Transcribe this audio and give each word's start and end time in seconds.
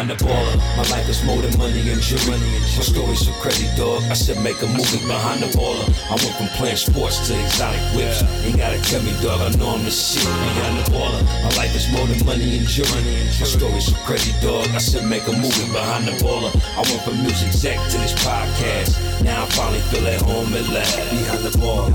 behind 0.00 0.18
the 0.18 0.24
baller. 0.24 0.56
My 0.76 0.84
life 0.96 1.08
is 1.08 1.22
more 1.24 1.42
than 1.42 1.56
money 1.58 1.90
and 1.90 2.00
jewelry. 2.00 2.38
My 2.40 2.84
story's 2.84 3.26
so 3.26 3.32
crazy, 3.42 3.68
dog. 3.76 4.02
I 4.04 4.14
said 4.14 4.42
make 4.42 4.60
a 4.62 4.66
movie 4.66 5.04
behind 5.06 5.42
the 5.42 5.48
baller. 5.56 5.84
I 6.08 6.16
went 6.16 6.34
from 6.36 6.48
playing 6.56 6.76
sports 6.76 7.28
to 7.28 7.36
exotic 7.36 7.80
whips. 7.94 8.22
Ain't 8.44 8.56
gotta 8.56 8.80
tell 8.80 9.02
me, 9.02 9.12
dog. 9.20 9.40
I 9.40 9.50
know 9.56 9.76
I'm 9.76 9.84
the 9.84 9.90
shit 9.90 10.24
behind 10.24 10.78
the 10.78 10.90
baller. 10.92 11.22
My 11.44 11.52
life 11.56 11.74
is 11.76 11.90
more 11.92 12.06
than 12.06 12.24
money 12.24 12.58
and 12.58 12.66
jewelry. 12.66 13.02
My 13.40 13.46
story's 13.46 13.86
so 13.86 13.96
crazy, 14.06 14.32
dog. 14.40 14.68
I 14.72 14.78
said 14.78 15.04
make 15.04 15.26
a 15.28 15.32
movie 15.32 15.68
behind 15.72 16.06
the 16.08 16.16
baller. 16.24 16.52
I 16.76 16.82
went 16.88 17.02
from 17.02 17.20
music 17.20 17.48
exec 17.48 17.76
to 17.90 17.98
this 17.98 18.14
podcast. 18.24 19.22
Now 19.22 19.44
I 19.44 19.46
finally 19.52 19.80
feel 19.92 20.06
at 20.06 20.22
home 20.22 20.54
at 20.54 20.66
last. 20.72 20.96
Behind 21.10 21.42
the 21.44 21.52
baller. 21.60 21.92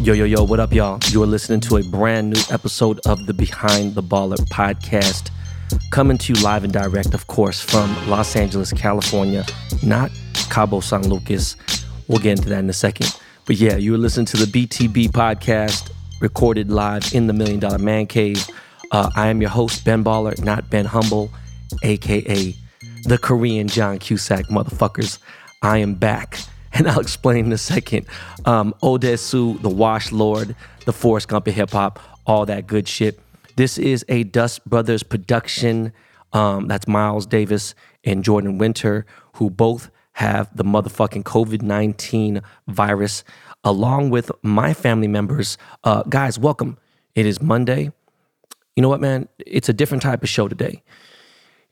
Yo, 0.00 0.14
yo, 0.14 0.24
yo, 0.24 0.44
what 0.44 0.60
up, 0.60 0.72
y'all? 0.72 0.98
You 1.10 1.22
are 1.22 1.26
listening 1.26 1.60
to 1.60 1.76
a 1.76 1.82
brand 1.82 2.30
new 2.30 2.40
episode 2.50 3.00
of 3.04 3.26
the 3.26 3.34
Behind 3.34 3.94
the 3.94 4.02
Baller 4.02 4.38
podcast. 4.48 5.30
Coming 5.90 6.18
to 6.18 6.32
you 6.32 6.42
live 6.42 6.64
and 6.64 6.72
direct, 6.72 7.14
of 7.14 7.26
course, 7.26 7.60
from 7.60 7.94
Los 8.08 8.36
Angeles, 8.36 8.72
California, 8.72 9.44
not 9.82 10.10
Cabo 10.50 10.80
San 10.80 11.08
Lucas. 11.08 11.56
We'll 12.06 12.18
get 12.18 12.38
into 12.38 12.48
that 12.50 12.60
in 12.60 12.70
a 12.70 12.74
second. 12.74 13.14
But 13.46 13.56
yeah, 13.56 13.76
you 13.76 13.94
are 13.94 13.98
listening 13.98 14.26
to 14.26 14.36
the 14.36 14.44
BTB 14.44 15.08
podcast, 15.08 15.90
recorded 16.20 16.70
live 16.70 17.14
in 17.14 17.26
the 17.26 17.32
Million 17.32 17.60
Dollar 17.60 17.78
Man 17.78 18.06
Cave. 18.06 18.46
Uh, 18.90 19.10
I 19.16 19.28
am 19.28 19.40
your 19.40 19.50
host, 19.50 19.84
Ben 19.84 20.04
Baller, 20.04 20.38
not 20.42 20.70
Ben 20.70 20.84
Humble, 20.84 21.30
aka 21.82 22.54
the 23.04 23.18
Korean 23.18 23.68
John 23.68 23.98
Cusack 23.98 24.46
motherfuckers. 24.46 25.18
I 25.62 25.78
am 25.78 25.94
back 25.94 26.38
and 26.72 26.88
I'll 26.88 27.00
explain 27.00 27.46
in 27.46 27.52
a 27.52 27.58
second. 27.58 28.06
Um, 28.44 28.74
Odesu, 28.82 29.60
the 29.62 29.68
Wash 29.68 30.12
Lord, 30.12 30.54
the 30.84 30.92
Forrest 30.92 31.28
Gump 31.28 31.46
of 31.46 31.54
hip 31.54 31.70
hop, 31.70 31.98
all 32.26 32.46
that 32.46 32.66
good 32.66 32.86
shit. 32.86 33.18
This 33.58 33.76
is 33.76 34.04
a 34.08 34.22
Dust 34.22 34.64
Brothers 34.70 35.02
production. 35.02 35.92
Um, 36.32 36.68
that's 36.68 36.86
Miles 36.86 37.26
Davis 37.26 37.74
and 38.04 38.22
Jordan 38.22 38.56
Winter, 38.56 39.04
who 39.32 39.50
both 39.50 39.90
have 40.12 40.56
the 40.56 40.62
motherfucking 40.62 41.24
COVID 41.24 41.62
19 41.62 42.40
virus, 42.68 43.24
along 43.64 44.10
with 44.10 44.30
my 44.42 44.72
family 44.72 45.08
members. 45.08 45.58
Uh, 45.82 46.04
guys, 46.04 46.38
welcome. 46.38 46.78
It 47.16 47.26
is 47.26 47.42
Monday. 47.42 47.90
You 48.76 48.82
know 48.82 48.88
what, 48.88 49.00
man? 49.00 49.28
It's 49.40 49.68
a 49.68 49.72
different 49.72 50.04
type 50.04 50.22
of 50.22 50.28
show 50.28 50.46
today. 50.46 50.84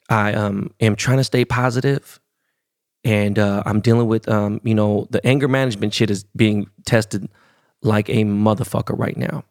I 0.08 0.32
um, 0.32 0.74
am 0.80 0.96
trying 0.96 1.18
to 1.18 1.24
stay 1.24 1.44
positive 1.44 2.18
and 3.04 3.38
uh, 3.38 3.62
I'm 3.64 3.78
dealing 3.78 4.08
with 4.08 4.28
um, 4.28 4.60
you 4.64 4.74
know 4.74 5.06
the 5.10 5.24
anger 5.24 5.46
management 5.46 5.94
shit 5.94 6.10
is 6.10 6.24
being 6.34 6.66
tested 6.84 7.28
like 7.80 8.08
a 8.08 8.24
motherfucker 8.24 8.98
right 8.98 9.16
now. 9.16 9.44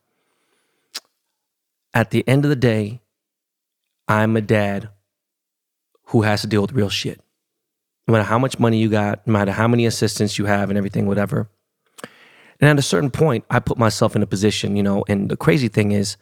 At 1.96 2.12
the 2.12 2.28
end 2.28 2.46
of 2.46 2.50
the 2.50 2.56
day, 2.56 3.02
I'm 4.08 4.38
a 4.38 4.42
dad 4.42 4.90
who 6.08 6.22
has 6.22 6.42
to 6.42 6.48
deal 6.48 6.62
with 6.62 6.74
real 6.74 6.90
shit. 6.90 7.22
No 8.08 8.12
matter 8.12 8.26
how 8.26 8.38
much 8.38 8.60
money 8.60 8.78
you 8.78 8.90
got, 8.90 9.26
no 9.26 9.34
matter 9.34 9.52
how 9.52 9.68
many 9.68 9.88
assistants 9.88 10.38
you 10.38 10.46
have, 10.46 10.70
and 10.70 10.78
everything, 10.78 11.08
whatever. 11.08 11.50
And 12.60 12.70
at 12.70 12.78
a 12.78 12.84
certain 12.84 13.10
point, 13.10 13.46
I 13.50 13.60
put 13.60 13.80
myself 13.80 14.16
in 14.16 14.22
a 14.22 14.28
position, 14.28 14.76
you 14.76 14.84
know. 14.84 15.04
And 15.08 15.30
the 15.30 15.38
crazy 15.38 15.70
thing 15.70 15.92
is, 15.92 16.18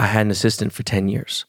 I 0.00 0.06
had 0.06 0.26
an 0.26 0.32
assistant 0.32 0.72
for 0.72 0.82
ten 0.82 1.08
years. 1.08 1.44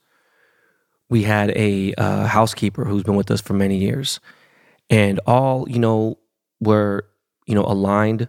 We 1.10 1.24
had 1.24 1.50
a 1.58 1.96
uh, 1.96 2.28
housekeeper 2.28 2.86
who's 2.86 3.02
been 3.04 3.16
with 3.16 3.32
us 3.32 3.42
for 3.42 3.54
many 3.54 3.78
years 3.78 4.20
and 4.90 5.20
all 5.26 5.70
you 5.70 5.80
know 5.80 6.18
were 6.60 7.06
you 7.46 7.56
know 7.56 7.64
aligned 7.64 8.28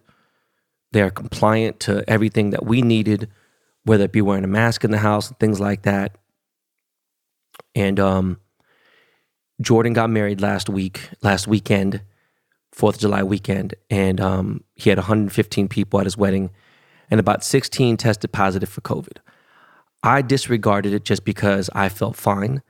they're 0.92 1.10
compliant 1.10 1.80
to 1.80 2.04
everything 2.08 2.50
that 2.50 2.66
we 2.66 2.82
needed 2.82 3.28
whether 3.84 4.04
it 4.04 4.12
be 4.12 4.22
wearing 4.22 4.44
a 4.44 4.48
mask 4.48 4.84
in 4.84 4.90
the 4.90 4.98
house 4.98 5.28
and 5.28 5.38
things 5.38 5.60
like 5.60 5.82
that 5.82 6.18
and 7.74 7.98
um 8.00 8.38
jordan 9.60 9.92
got 9.92 10.10
married 10.10 10.40
last 10.40 10.68
week 10.68 11.10
last 11.22 11.46
weekend 11.46 12.02
fourth 12.72 12.96
of 12.96 13.00
july 13.00 13.22
weekend 13.22 13.74
and 13.90 14.20
um 14.20 14.62
he 14.74 14.90
had 14.90 14.98
115 14.98 15.68
people 15.68 16.00
at 16.00 16.06
his 16.06 16.16
wedding 16.16 16.50
and 17.10 17.20
about 17.20 17.44
16 17.44 17.96
tested 17.96 18.32
positive 18.32 18.68
for 18.68 18.80
covid 18.80 19.18
i 20.02 20.22
disregarded 20.22 20.92
it 20.92 21.04
just 21.04 21.24
because 21.24 21.68
i 21.74 21.88
felt 21.88 22.16
fine 22.16 22.62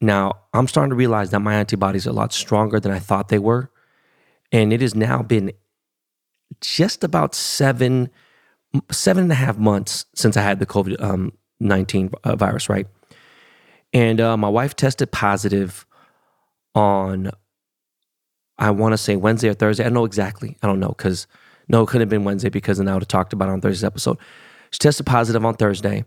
now, 0.00 0.32
I'm 0.52 0.68
starting 0.68 0.90
to 0.90 0.96
realize 0.96 1.30
that 1.30 1.40
my 1.40 1.54
antibodies 1.54 2.06
are 2.06 2.10
a 2.10 2.14
lot 2.14 2.32
stronger 2.32 2.78
than 2.78 2.92
I 2.92 2.98
thought 2.98 3.28
they 3.28 3.38
were. 3.38 3.70
And 4.52 4.72
it 4.72 4.80
has 4.80 4.94
now 4.94 5.22
been 5.22 5.52
just 6.60 7.02
about 7.02 7.34
seven, 7.34 8.10
seven 8.90 9.24
and 9.24 9.32
a 9.32 9.36
half 9.36 9.58
months 9.58 10.06
since 10.14 10.36
I 10.36 10.42
had 10.42 10.58
the 10.58 10.66
COVID 10.66 11.00
um, 11.02 11.32
19 11.60 12.10
uh, 12.24 12.36
virus, 12.36 12.68
right? 12.68 12.86
And 13.92 14.20
uh, 14.20 14.36
my 14.36 14.48
wife 14.48 14.76
tested 14.76 15.10
positive 15.12 15.86
on, 16.74 17.30
I 18.58 18.70
want 18.70 18.92
to 18.92 18.98
say 18.98 19.16
Wednesday 19.16 19.48
or 19.48 19.54
Thursday. 19.54 19.84
I 19.84 19.88
know 19.88 20.04
exactly. 20.04 20.56
I 20.62 20.66
don't 20.66 20.80
know 20.80 20.88
because, 20.88 21.26
no, 21.68 21.82
it 21.82 21.86
couldn't 21.86 22.02
have 22.02 22.08
been 22.08 22.24
Wednesday 22.24 22.48
because 22.48 22.78
then 22.78 22.88
I 22.88 22.94
would 22.94 23.02
have 23.02 23.08
talked 23.08 23.32
about 23.32 23.48
it 23.48 23.52
on 23.52 23.60
Thursday's 23.60 23.84
episode. 23.84 24.18
She 24.70 24.78
tested 24.78 25.06
positive 25.06 25.44
on 25.44 25.54
Thursday. 25.54 26.04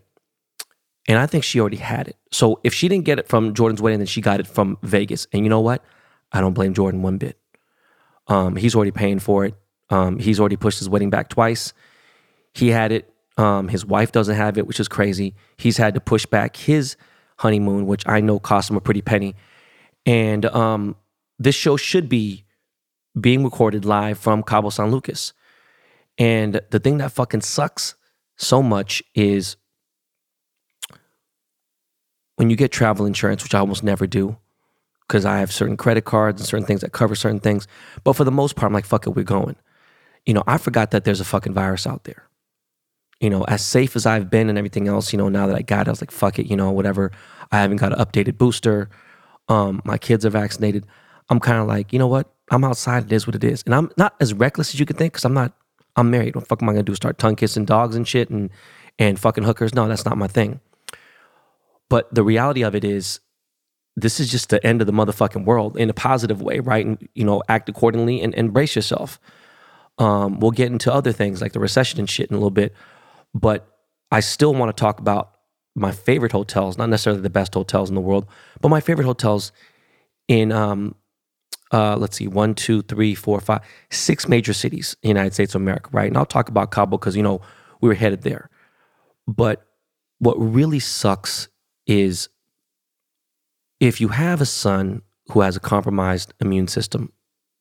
And 1.08 1.18
I 1.18 1.26
think 1.26 1.42
she 1.42 1.58
already 1.58 1.78
had 1.78 2.08
it. 2.08 2.16
So 2.30 2.60
if 2.62 2.74
she 2.74 2.86
didn't 2.88 3.06
get 3.06 3.18
it 3.18 3.26
from 3.26 3.54
Jordan's 3.54 3.82
wedding, 3.82 3.98
then 3.98 4.06
she 4.06 4.20
got 4.20 4.38
it 4.38 4.46
from 4.46 4.78
Vegas. 4.82 5.26
And 5.32 5.44
you 5.44 5.48
know 5.48 5.60
what? 5.60 5.82
I 6.30 6.40
don't 6.40 6.52
blame 6.52 6.74
Jordan 6.74 7.02
one 7.02 7.18
bit. 7.18 7.38
Um, 8.28 8.54
he's 8.54 8.76
already 8.76 8.92
paying 8.92 9.18
for 9.18 9.44
it. 9.46 9.54
Um, 9.88 10.18
he's 10.18 10.38
already 10.38 10.56
pushed 10.56 10.78
his 10.78 10.88
wedding 10.88 11.10
back 11.10 11.28
twice. 11.28 11.72
He 12.54 12.68
had 12.68 12.92
it. 12.92 13.12
Um, 13.36 13.68
his 13.68 13.86
wife 13.86 14.12
doesn't 14.12 14.36
have 14.36 14.58
it, 14.58 14.66
which 14.66 14.80
is 14.80 14.88
crazy. 14.88 15.34
He's 15.56 15.76
had 15.76 15.94
to 15.94 16.00
push 16.00 16.26
back 16.26 16.56
his 16.56 16.96
honeymoon, 17.38 17.86
which 17.86 18.06
I 18.06 18.20
know 18.20 18.38
cost 18.38 18.70
him 18.70 18.76
a 18.76 18.80
pretty 18.80 19.02
penny. 19.02 19.34
And 20.04 20.44
um, 20.46 20.96
this 21.38 21.54
show 21.54 21.76
should 21.76 22.08
be 22.08 22.44
being 23.18 23.44
recorded 23.44 23.84
live 23.84 24.18
from 24.18 24.42
Cabo 24.42 24.70
San 24.70 24.90
Lucas. 24.90 25.32
And 26.18 26.60
the 26.70 26.78
thing 26.78 26.98
that 26.98 27.12
fucking 27.12 27.40
sucks 27.40 27.94
so 28.36 28.62
much 28.62 29.02
is 29.14 29.56
when 32.36 32.50
you 32.50 32.56
get 32.56 32.72
travel 32.72 33.06
insurance, 33.06 33.42
which 33.42 33.54
I 33.54 33.58
almost 33.58 33.82
never 33.82 34.06
do, 34.06 34.36
because 35.06 35.24
I 35.24 35.38
have 35.38 35.52
certain 35.52 35.76
credit 35.76 36.04
cards 36.04 36.40
and 36.40 36.48
certain 36.48 36.66
things 36.66 36.82
that 36.82 36.92
cover 36.92 37.14
certain 37.14 37.40
things. 37.40 37.66
But 38.04 38.14
for 38.14 38.24
the 38.24 38.30
most 38.30 38.56
part, 38.56 38.68
I'm 38.68 38.74
like, 38.74 38.84
fuck 38.84 39.06
it, 39.06 39.10
we're 39.10 39.24
going. 39.24 39.56
You 40.26 40.34
know, 40.34 40.44
I 40.46 40.58
forgot 40.58 40.90
that 40.90 41.04
there's 41.04 41.20
a 41.20 41.24
fucking 41.24 41.54
virus 41.54 41.86
out 41.86 42.04
there. 42.04 42.29
You 43.20 43.30
know, 43.30 43.44
as 43.44 43.64
safe 43.64 43.96
as 43.96 44.06
I've 44.06 44.30
been 44.30 44.48
and 44.48 44.56
everything 44.56 44.88
else, 44.88 45.12
you 45.12 45.18
know, 45.18 45.28
now 45.28 45.46
that 45.46 45.56
I 45.56 45.62
got 45.62 45.82
it, 45.82 45.88
I 45.88 45.92
was 45.92 46.00
like, 46.00 46.10
fuck 46.10 46.38
it, 46.38 46.46
you 46.46 46.56
know, 46.56 46.70
whatever. 46.70 47.12
I 47.52 47.60
haven't 47.60 47.76
got 47.76 47.92
an 47.92 47.98
updated 47.98 48.38
booster. 48.38 48.88
Um, 49.48 49.82
my 49.84 49.98
kids 49.98 50.24
are 50.24 50.30
vaccinated. 50.30 50.86
I'm 51.28 51.40
kind 51.40 51.58
of 51.58 51.66
like, 51.66 51.92
you 51.92 51.98
know 51.98 52.06
what? 52.06 52.32
I'm 52.50 52.64
outside. 52.64 53.04
It 53.04 53.12
is 53.12 53.26
what 53.26 53.36
it 53.36 53.44
is. 53.44 53.62
And 53.66 53.74
I'm 53.74 53.90
not 53.96 54.14
as 54.20 54.32
reckless 54.32 54.74
as 54.74 54.80
you 54.80 54.86
could 54.86 54.96
think 54.96 55.12
because 55.12 55.24
I'm 55.24 55.34
not, 55.34 55.52
I'm 55.96 56.10
married. 56.10 56.34
What 56.34 56.42
the 56.42 56.48
fuck 56.48 56.62
am 56.62 56.68
I 56.68 56.72
going 56.72 56.84
to 56.84 56.90
do? 56.90 56.96
Start 56.96 57.18
tongue 57.18 57.36
kissing 57.36 57.64
dogs 57.64 57.94
and 57.94 58.08
shit 58.08 58.30
and, 58.30 58.50
and 58.98 59.18
fucking 59.18 59.44
hookers? 59.44 59.74
No, 59.74 59.86
that's 59.86 60.04
not 60.04 60.16
my 60.16 60.26
thing. 60.26 60.60
But 61.88 62.12
the 62.14 62.22
reality 62.22 62.62
of 62.62 62.74
it 62.74 62.84
is, 62.84 63.20
this 63.96 64.20
is 64.20 64.30
just 64.30 64.48
the 64.48 64.64
end 64.64 64.80
of 64.80 64.86
the 64.86 64.92
motherfucking 64.92 65.44
world 65.44 65.76
in 65.76 65.90
a 65.90 65.94
positive 65.94 66.40
way, 66.40 66.60
right? 66.60 66.86
And 66.86 67.08
you 67.14 67.24
know, 67.24 67.42
act 67.48 67.68
accordingly 67.68 68.22
and 68.22 68.34
embrace 68.34 68.76
yourself. 68.76 69.20
Um, 69.98 70.40
we'll 70.40 70.52
get 70.52 70.70
into 70.72 70.92
other 70.92 71.12
things 71.12 71.42
like 71.42 71.52
the 71.52 71.60
recession 71.60 71.98
and 71.98 72.08
shit 72.08 72.30
in 72.30 72.34
a 72.34 72.38
little 72.38 72.50
bit, 72.50 72.72
but 73.34 73.78
I 74.10 74.20
still 74.20 74.54
want 74.54 74.76
to 74.76 74.80
talk 74.80 74.98
about 74.98 75.32
my 75.74 75.92
favorite 75.92 76.32
hotels, 76.32 76.76
not 76.76 76.88
necessarily 76.88 77.22
the 77.22 77.30
best 77.30 77.54
hotels 77.54 77.88
in 77.88 77.94
the 77.94 78.00
world, 78.00 78.26
but 78.60 78.68
my 78.68 78.80
favorite 78.80 79.04
hotels 79.04 79.52
in 80.28 80.52
um, 80.52 80.94
uh, 81.72 81.96
let's 81.96 82.16
see, 82.16 82.26
one, 82.26 82.54
two, 82.54 82.82
three, 82.82 83.14
four, 83.14 83.40
five, 83.40 83.60
six 83.90 84.28
major 84.28 84.52
cities 84.52 84.96
in 85.02 85.08
the 85.08 85.10
United 85.10 85.34
States 85.34 85.54
of 85.54 85.60
America, 85.60 85.88
right? 85.92 86.08
And 86.08 86.16
I'll 86.16 86.26
talk 86.26 86.48
about 86.48 86.70
Cabo 86.72 86.98
because 86.98 87.16
you 87.16 87.22
know 87.22 87.40
we 87.80 87.88
were 87.88 87.94
headed 87.94 88.22
there. 88.22 88.50
But 89.26 89.66
what 90.18 90.34
really 90.34 90.80
sucks 90.80 91.48
is 91.86 92.28
if 93.78 94.00
you 94.00 94.08
have 94.08 94.40
a 94.40 94.46
son 94.46 95.02
who 95.30 95.40
has 95.40 95.56
a 95.56 95.60
compromised 95.60 96.34
immune 96.40 96.68
system, 96.68 97.12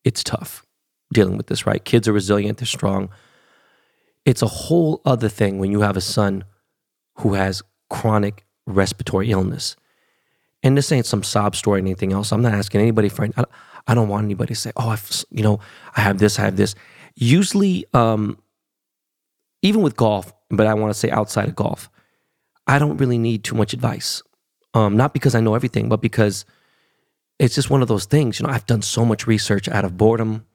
it's 0.03 0.23
tough 0.23 0.65
dealing 1.13 1.37
with 1.37 1.47
this, 1.47 1.65
right? 1.65 1.83
Kids 1.83 2.07
are 2.07 2.13
resilient, 2.13 2.57
they're 2.57 2.65
strong. 2.65 3.09
It's 4.25 4.41
a 4.41 4.47
whole 4.47 5.01
other 5.05 5.29
thing 5.29 5.59
when 5.59 5.71
you 5.71 5.81
have 5.81 5.97
a 5.97 6.01
son 6.01 6.43
who 7.19 7.33
has 7.33 7.61
chronic 7.89 8.45
respiratory 8.65 9.31
illness. 9.31 9.75
And 10.61 10.77
this 10.77 10.91
ain't 10.91 11.05
some 11.05 11.23
sob 11.23 11.55
story 11.55 11.79
or 11.79 11.83
anything 11.83 12.11
else. 12.11 12.31
I'm 12.31 12.41
not 12.41 12.53
asking 12.53 12.81
anybody 12.81 13.09
for. 13.09 13.25
I, 13.25 13.43
I 13.87 13.93
don't 13.95 14.09
want 14.09 14.25
anybody 14.25 14.53
to 14.53 14.59
say, 14.59 14.71
"Oh, 14.75 14.89
I've, 14.89 15.25
you 15.31 15.41
know, 15.41 15.59
I 15.95 16.01
have 16.01 16.19
this, 16.19 16.37
I 16.37 16.43
have 16.43 16.57
this." 16.57 16.75
Usually, 17.15 17.85
um, 17.93 18.37
even 19.61 19.81
with 19.81 19.95
golf, 19.95 20.33
but 20.49 20.67
I 20.67 20.73
want 20.73 20.93
to 20.93 20.99
say 20.99 21.09
outside 21.09 21.47
of 21.47 21.55
golf, 21.55 21.89
I 22.67 22.77
don't 22.77 22.97
really 22.97 23.17
need 23.17 23.43
too 23.43 23.55
much 23.55 23.73
advice. 23.73 24.21
Um, 24.73 24.97
not 24.97 25.13
because 25.13 25.33
I 25.33 25.39
know 25.39 25.55
everything, 25.55 25.89
but 25.89 26.01
because 26.01 26.45
it's 27.39 27.55
just 27.55 27.69
one 27.69 27.81
of 27.81 27.87
those 27.87 28.05
things. 28.05 28.39
You 28.39 28.45
know, 28.45 28.53
I've 28.53 28.65
done 28.65 28.81
so 28.81 29.05
much 29.05 29.25
research 29.27 29.69
out 29.69 29.85
of 29.85 29.97
boredom, 29.97 30.45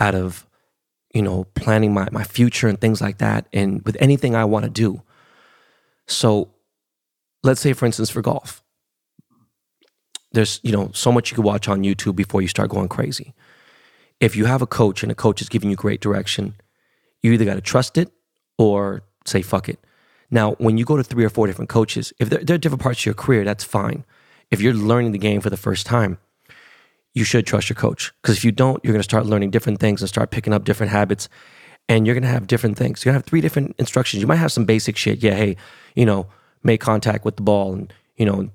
out 0.00 0.14
of 0.16 0.47
you 1.14 1.22
know 1.22 1.44
planning 1.54 1.92
my 1.94 2.08
my 2.12 2.24
future 2.24 2.68
and 2.68 2.80
things 2.80 3.00
like 3.00 3.18
that, 3.18 3.46
and 3.52 3.82
with 3.84 3.96
anything 4.00 4.34
I 4.34 4.44
want 4.44 4.64
to 4.64 4.70
do. 4.70 5.02
So, 6.06 6.50
let's 7.42 7.60
say, 7.60 7.72
for 7.72 7.86
instance, 7.86 8.10
for 8.10 8.22
golf, 8.22 8.62
there's 10.32 10.60
you 10.62 10.72
know 10.72 10.90
so 10.94 11.12
much 11.12 11.30
you 11.30 11.34
can 11.34 11.44
watch 11.44 11.68
on 11.68 11.82
YouTube 11.82 12.16
before 12.16 12.42
you 12.42 12.48
start 12.48 12.70
going 12.70 12.88
crazy. 12.88 13.34
If 14.20 14.34
you 14.34 14.46
have 14.46 14.62
a 14.62 14.66
coach 14.66 15.02
and 15.02 15.12
a 15.12 15.14
coach 15.14 15.40
is 15.40 15.48
giving 15.48 15.70
you 15.70 15.76
great 15.76 16.00
direction, 16.00 16.54
you 17.22 17.32
either 17.32 17.44
got 17.44 17.54
to 17.54 17.60
trust 17.60 17.96
it 17.96 18.10
or 18.58 19.02
say 19.24 19.42
fuck 19.42 19.68
it. 19.68 19.78
Now, 20.30 20.52
when 20.54 20.76
you 20.76 20.84
go 20.84 20.96
to 20.96 21.04
three 21.04 21.24
or 21.24 21.30
four 21.30 21.46
different 21.46 21.70
coaches, 21.70 22.12
if 22.18 22.28
they're, 22.28 22.44
they're 22.44 22.58
different 22.58 22.82
parts 22.82 23.00
of 23.00 23.06
your 23.06 23.14
career, 23.14 23.44
that's 23.44 23.64
fine. 23.64 24.04
If 24.50 24.60
you're 24.60 24.74
learning 24.74 25.12
the 25.12 25.18
game 25.18 25.40
for 25.40 25.50
the 25.50 25.56
first 25.56 25.86
time, 25.86 26.18
you 27.18 27.24
should 27.24 27.46
trust 27.46 27.68
your 27.68 27.74
coach 27.74 28.12
because 28.22 28.36
if 28.36 28.44
you 28.44 28.52
don't, 28.52 28.82
you're 28.84 28.92
going 28.92 29.00
to 29.00 29.04
start 29.04 29.26
learning 29.26 29.50
different 29.50 29.80
things 29.80 30.00
and 30.00 30.08
start 30.08 30.30
picking 30.30 30.52
up 30.52 30.64
different 30.64 30.92
habits, 30.92 31.28
and 31.88 32.06
you're 32.06 32.14
going 32.14 32.22
to 32.22 32.28
have 32.28 32.46
different 32.46 32.78
things. 32.78 33.04
You're 33.04 33.12
going 33.12 33.20
to 33.20 33.24
have 33.24 33.28
three 33.28 33.40
different 33.40 33.74
instructions. 33.78 34.20
You 34.20 34.26
might 34.26 34.36
have 34.36 34.52
some 34.52 34.64
basic 34.64 34.96
shit. 34.96 35.22
Yeah, 35.22 35.34
hey, 35.34 35.56
you 35.94 36.06
know, 36.06 36.28
make 36.62 36.80
contact 36.80 37.24
with 37.24 37.36
the 37.36 37.42
ball, 37.42 37.74
and 37.74 37.92
you 38.16 38.24
know, 38.24 38.50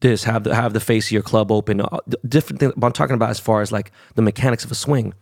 this 0.00 0.24
have 0.24 0.44
the 0.44 0.54
have 0.54 0.72
the 0.72 0.80
face 0.80 1.08
of 1.08 1.12
your 1.12 1.22
club 1.22 1.50
open. 1.50 1.80
Uh, 1.80 1.98
different 2.26 2.60
thing. 2.60 2.72
I'm 2.80 2.92
talking 2.92 3.14
about 3.14 3.30
as 3.30 3.40
far 3.40 3.60
as 3.60 3.72
like 3.72 3.90
the 4.14 4.22
mechanics 4.22 4.64
of 4.64 4.70
a 4.70 4.76
swing 4.76 5.12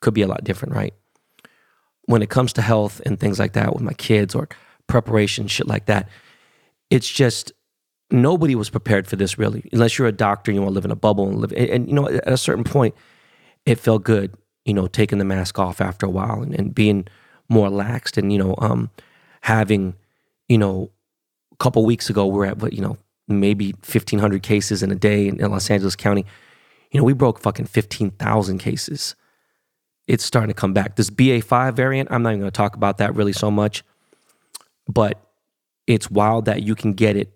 could 0.00 0.14
be 0.14 0.22
a 0.22 0.26
lot 0.26 0.44
different, 0.44 0.74
right? 0.74 0.94
When 2.06 2.20
it 2.20 2.28
comes 2.28 2.52
to 2.54 2.62
health 2.62 3.00
and 3.06 3.18
things 3.18 3.38
like 3.38 3.52
that 3.54 3.72
with 3.72 3.82
my 3.82 3.94
kids 3.94 4.34
or 4.34 4.48
preparation, 4.88 5.46
shit 5.46 5.66
like 5.66 5.86
that, 5.86 6.08
it's 6.90 7.08
just 7.08 7.52
nobody 8.10 8.54
was 8.54 8.70
prepared 8.70 9.06
for 9.06 9.16
this 9.16 9.38
really, 9.38 9.68
unless 9.72 9.98
you're 9.98 10.08
a 10.08 10.12
doctor 10.12 10.50
and 10.50 10.56
you 10.56 10.62
want 10.62 10.70
to 10.70 10.74
live 10.74 10.84
in 10.84 10.90
a 10.90 10.96
bubble 10.96 11.28
and 11.28 11.40
live. 11.40 11.52
And, 11.52 11.70
and 11.70 11.88
you 11.88 11.94
know, 11.94 12.08
at 12.08 12.32
a 12.32 12.36
certain 12.36 12.64
point, 12.64 12.94
it 13.66 13.78
felt 13.78 14.04
good, 14.04 14.34
you 14.64 14.74
know, 14.74 14.86
taking 14.86 15.18
the 15.18 15.24
mask 15.24 15.58
off 15.58 15.80
after 15.80 16.06
a 16.06 16.10
while 16.10 16.42
and, 16.42 16.54
and 16.54 16.74
being 16.74 17.06
more 17.48 17.68
laxed 17.68 18.16
and 18.16 18.32
you 18.32 18.38
know, 18.38 18.54
um, 18.58 18.90
having, 19.42 19.94
you 20.48 20.58
know, 20.58 20.90
a 21.52 21.56
couple 21.56 21.84
weeks 21.84 22.10
ago 22.10 22.26
we 22.26 22.38
we're 22.38 22.46
at 22.46 22.58
what 22.58 22.72
you 22.72 22.80
know 22.80 22.98
maybe 23.28 23.70
1,500 23.72 24.42
cases 24.42 24.82
in 24.82 24.90
a 24.90 24.94
day 24.94 25.28
in, 25.28 25.40
in 25.40 25.50
Los 25.50 25.70
Angeles 25.70 25.96
County. 25.96 26.24
You 26.90 27.00
know, 27.00 27.04
we 27.04 27.12
broke 27.12 27.40
fucking 27.40 27.66
15,000 27.66 28.58
cases. 28.58 29.14
It's 30.06 30.24
starting 30.24 30.48
to 30.48 30.54
come 30.54 30.74
back. 30.74 30.96
This 30.96 31.10
BA5 31.10 31.74
variant, 31.74 32.10
I'm 32.12 32.22
not 32.22 32.30
even 32.30 32.40
going 32.40 32.50
to 32.50 32.56
talk 32.56 32.76
about 32.76 32.98
that 32.98 33.14
really 33.14 33.32
so 33.32 33.50
much, 33.50 33.82
but 34.86 35.20
it's 35.86 36.10
wild 36.10 36.44
that 36.44 36.62
you 36.62 36.74
can 36.74 36.92
get 36.92 37.16
it, 37.16 37.32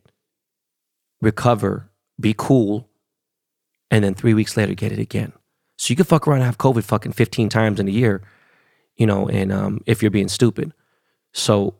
recover, 1.21 1.91
be 2.19 2.35
cool, 2.37 2.89
and 3.91 4.05
then 4.05 4.15
three 4.15 4.35
weeks 4.35 4.57
later 4.57 4.75
get 4.75 4.93
it 4.93 4.99
again. 4.99 5.33
So 5.77 5.93
you 5.93 5.97
can 5.97 6.05
fuck 6.05 6.27
around 6.27 6.39
and 6.39 6.47
have 6.47 6.59
COVID 6.59 6.85
fucking 6.85 7.13
15 7.13 7.49
times 7.49 7.79
in 7.79 7.89
a 7.89 7.93
year, 7.93 8.23
you 8.97 9.07
know, 9.07 9.29
and 9.29 9.53
um, 9.53 9.81
if 9.87 10.03
you're 10.03 10.11
being 10.11 10.29
stupid. 10.29 10.73
So 11.33 11.75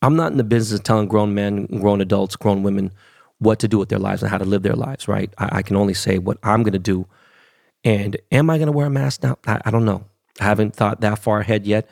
I'm 0.00 0.16
not 0.16 0.32
in 0.32 0.38
the 0.38 0.44
business 0.44 0.78
of 0.78 0.84
telling 0.84 1.08
grown 1.08 1.34
men, 1.34 1.66
grown 1.66 2.00
adults, 2.00 2.36
grown 2.36 2.62
women 2.62 2.92
what 3.38 3.58
to 3.58 3.68
do 3.68 3.78
with 3.78 3.88
their 3.88 3.98
lives 3.98 4.22
and 4.22 4.30
how 4.30 4.38
to 4.38 4.44
live 4.44 4.62
their 4.62 4.76
lives, 4.76 5.08
right? 5.08 5.32
I, 5.38 5.58
I 5.58 5.62
can 5.62 5.76
only 5.76 5.94
say 5.94 6.18
what 6.18 6.38
I'm 6.42 6.62
going 6.62 6.72
to 6.72 6.78
do. 6.78 7.06
And 7.84 8.16
am 8.32 8.48
I 8.48 8.56
going 8.56 8.66
to 8.66 8.72
wear 8.72 8.86
a 8.86 8.90
mask 8.90 9.22
now? 9.22 9.38
I, 9.46 9.60
I, 9.66 9.70
don't 9.70 9.84
know. 9.84 10.04
I 10.40 10.44
haven't 10.44 10.74
thought 10.74 11.00
that 11.02 11.18
far 11.18 11.40
ahead 11.40 11.66
yet. 11.66 11.88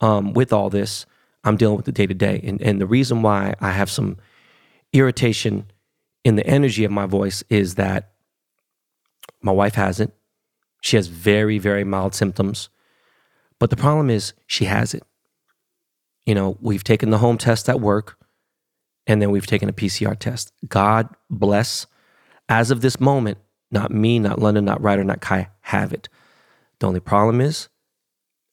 Um, 0.00 0.32
with 0.32 0.52
all 0.52 0.70
this, 0.70 1.06
I'm 1.42 1.56
dealing 1.56 1.76
with 1.76 1.86
the 1.86 1.92
day 1.92 2.06
to 2.06 2.14
day. 2.14 2.40
And 2.42 2.60
and 2.60 2.80
the 2.80 2.86
reason 2.86 3.22
why 3.22 3.54
I 3.60 3.70
have 3.70 3.90
some 3.90 4.18
irritation 4.94 5.70
in 6.24 6.36
the 6.36 6.46
energy 6.46 6.84
of 6.84 6.90
my 6.90 7.04
voice 7.04 7.44
is 7.50 7.74
that 7.74 8.12
my 9.42 9.52
wife 9.52 9.74
has 9.74 10.00
it. 10.00 10.14
She 10.80 10.96
has 10.96 11.08
very, 11.08 11.58
very 11.58 11.84
mild 11.84 12.14
symptoms. 12.14 12.70
But 13.58 13.70
the 13.70 13.76
problem 13.76 14.08
is 14.08 14.32
she 14.46 14.64
has 14.64 14.94
it 14.94 15.02
you 16.26 16.34
know, 16.34 16.56
we've 16.60 16.84
taken 16.84 17.10
the 17.10 17.18
home 17.18 17.38
test 17.38 17.68
at 17.68 17.80
work 17.80 18.18
and 19.06 19.20
then 19.20 19.30
we've 19.30 19.46
taken 19.46 19.68
a 19.68 19.72
PCR 19.72 20.18
test. 20.18 20.52
God 20.68 21.08
bless. 21.28 21.86
As 22.48 22.70
of 22.70 22.80
this 22.80 23.00
moment, 23.00 23.38
not 23.70 23.90
me, 23.90 24.18
not 24.18 24.38
London, 24.38 24.64
not 24.64 24.82
Ryder, 24.82 25.04
not 25.04 25.20
Kai 25.20 25.48
have 25.62 25.92
it. 25.92 26.08
The 26.78 26.86
only 26.86 27.00
problem 27.00 27.40
is, 27.40 27.68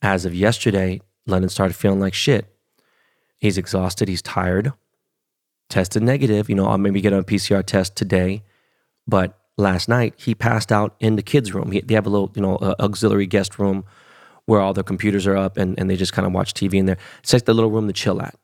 as 0.02 0.26
of 0.26 0.34
yesterday, 0.34 1.02
London 1.26 1.50
started 1.50 1.76
feeling 1.76 2.00
like 2.00 2.14
shit. 2.14 2.48
He's 3.38 3.58
exhausted, 3.58 4.08
he's 4.08 4.22
tired, 4.22 4.74
tested 5.72 6.04
negative. 6.04 6.50
You 6.50 6.56
know, 6.56 6.68
I'll 6.68 6.78
maybe 6.78 7.02
get 7.02 7.14
a 7.14 7.24
PCR 7.24 7.66
test 7.66 7.96
today, 7.96 8.44
but 9.08 9.40
last 9.58 9.90
night 9.90 10.14
he 10.18 10.36
passed 10.36 10.72
out 10.72 10.96
in 11.00 11.16
the 11.16 11.24
kids' 11.24 11.54
room. 11.54 11.72
He, 11.72 11.82
they 11.82 11.96
have 11.96 12.06
a 12.06 12.10
little, 12.10 12.32
you 12.36 12.42
know, 12.42 12.58
auxiliary 12.80 13.28
guest 13.28 13.58
room 13.58 13.86
where 14.46 14.60
all 14.60 14.74
their 14.74 14.84
computers 14.84 15.26
are 15.28 15.38
up 15.38 15.58
and, 15.58 15.80
and 15.80 15.90
they 15.90 15.96
just 15.96 16.14
kind 16.14 16.26
of 16.26 16.34
watch 16.34 16.54
TV 16.54 16.76
in 16.76 16.86
there. 16.86 16.98
It's 17.24 17.34
like 17.34 17.46
the 17.46 17.54
little 17.54 17.72
room 17.72 17.88
to 17.88 17.94
chill 17.94 18.22
at. 18.22 18.36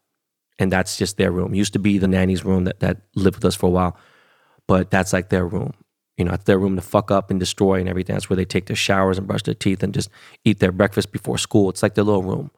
And 0.60 0.72
that's 0.72 0.98
just 0.98 1.18
their 1.18 1.32
room. 1.32 1.54
Used 1.54 1.74
to 1.74 1.80
be 1.80 1.98
the 1.98 2.08
nanny's 2.08 2.44
room 2.44 2.64
that, 2.64 2.80
that 2.80 3.02
lived 3.16 3.38
with 3.38 3.46
us 3.46 3.56
for 3.56 3.68
a 3.68 3.70
while, 3.70 3.98
but 4.68 4.90
that's 4.90 5.14
like 5.14 5.30
their 5.30 5.46
room. 5.46 5.74
You 6.18 6.26
know, 6.26 6.34
it's 6.34 6.46
their 6.46 6.58
room 6.58 6.76
to 6.78 6.82
fuck 6.82 7.12
up 7.12 7.30
and 7.30 7.40
destroy 7.40 7.80
and 7.80 7.88
everything. 7.88 8.16
That's 8.16 8.28
where 8.28 8.38
they 8.38 8.46
take 8.46 8.66
their 8.66 8.76
showers 8.76 9.20
and 9.20 9.28
brush 9.28 9.44
their 9.44 9.54
teeth 9.54 9.84
and 9.84 9.94
just 9.94 10.10
eat 10.44 10.60
their 10.60 10.72
breakfast 10.72 11.12
before 11.12 11.38
school. 11.38 11.70
It's 11.70 11.84
like 11.84 11.94
their 11.94 12.04
little 12.04 12.24
room. 12.24 12.50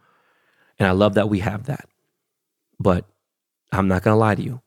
And 0.77 0.87
I 0.87 0.91
love 0.91 1.15
that 1.15 1.27
we 1.27 1.39
have 1.39 1.65
that. 1.65 1.89
But 2.79 3.05
I'm 3.71 3.87
not 3.87 4.03
going 4.03 4.15
to 4.15 4.19
lie 4.19 4.35
to 4.35 4.41
you. 4.41 4.61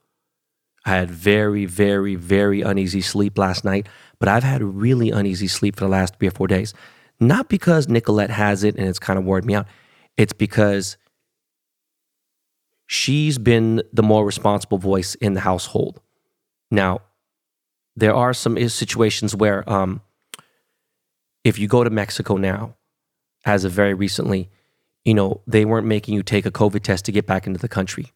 I 0.84 0.90
had 0.90 1.10
very, 1.10 1.64
very, 1.64 2.14
very 2.16 2.62
uneasy 2.62 3.00
sleep 3.00 3.38
last 3.38 3.64
night, 3.64 3.86
but 4.18 4.28
I've 4.28 4.42
had 4.42 4.62
really 4.62 5.10
uneasy 5.10 5.48
sleep 5.48 5.76
for 5.76 5.84
the 5.84 5.90
last 5.90 6.16
three 6.16 6.28
or 6.28 6.32
four 6.32 6.48
days. 6.48 6.74
Not 7.20 7.48
because 7.48 7.88
Nicolette 7.88 8.30
has 8.30 8.64
it 8.64 8.76
and 8.76 8.88
it's 8.88 8.98
kind 8.98 9.18
of 9.18 9.24
worried 9.24 9.44
me 9.44 9.54
out. 9.54 9.66
It's 10.16 10.32
because 10.32 10.96
she's 12.86 13.38
been 13.38 13.82
the 13.92 14.02
more 14.02 14.24
responsible 14.24 14.78
voice 14.78 15.14
in 15.14 15.34
the 15.34 15.40
household. 15.40 16.00
Now, 16.70 17.00
there 17.94 18.14
are 18.14 18.32
some 18.32 18.56
situations 18.68 19.36
where 19.36 19.68
um, 19.70 20.00
if 21.44 21.58
you 21.58 21.68
go 21.68 21.84
to 21.84 21.90
Mexico 21.90 22.36
now, 22.36 22.76
as 23.44 23.64
of 23.64 23.72
very 23.72 23.94
recently, 23.94 24.50
you 25.04 25.14
know, 25.14 25.40
they 25.46 25.64
weren't 25.64 25.86
making 25.86 26.14
you 26.14 26.22
take 26.22 26.46
a 26.46 26.50
COVID 26.50 26.82
test 26.82 27.04
to 27.06 27.12
get 27.12 27.26
back 27.26 27.46
into 27.46 27.58
the 27.58 27.68
country. 27.68 28.12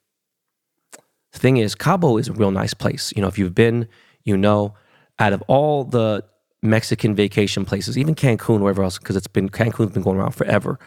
Thing 1.36 1.58
is, 1.58 1.74
Cabo 1.74 2.16
is 2.16 2.28
a 2.28 2.32
real 2.32 2.50
nice 2.50 2.74
place. 2.74 3.12
You 3.14 3.22
know, 3.22 3.28
if 3.28 3.38
you've 3.38 3.54
been, 3.54 3.88
you 4.24 4.36
know, 4.36 4.74
out 5.18 5.32
of 5.32 5.42
all 5.42 5.84
the 5.84 6.24
Mexican 6.62 7.14
vacation 7.14 7.64
places, 7.64 7.98
even 7.98 8.14
Cancun, 8.14 8.60
wherever 8.60 8.82
else, 8.82 8.98
because 8.98 9.16
it's 9.16 9.26
been 9.26 9.50
Cancun's 9.50 9.92
been 9.92 10.02
going 10.02 10.16
around 10.18 10.32
forever. 10.32 10.78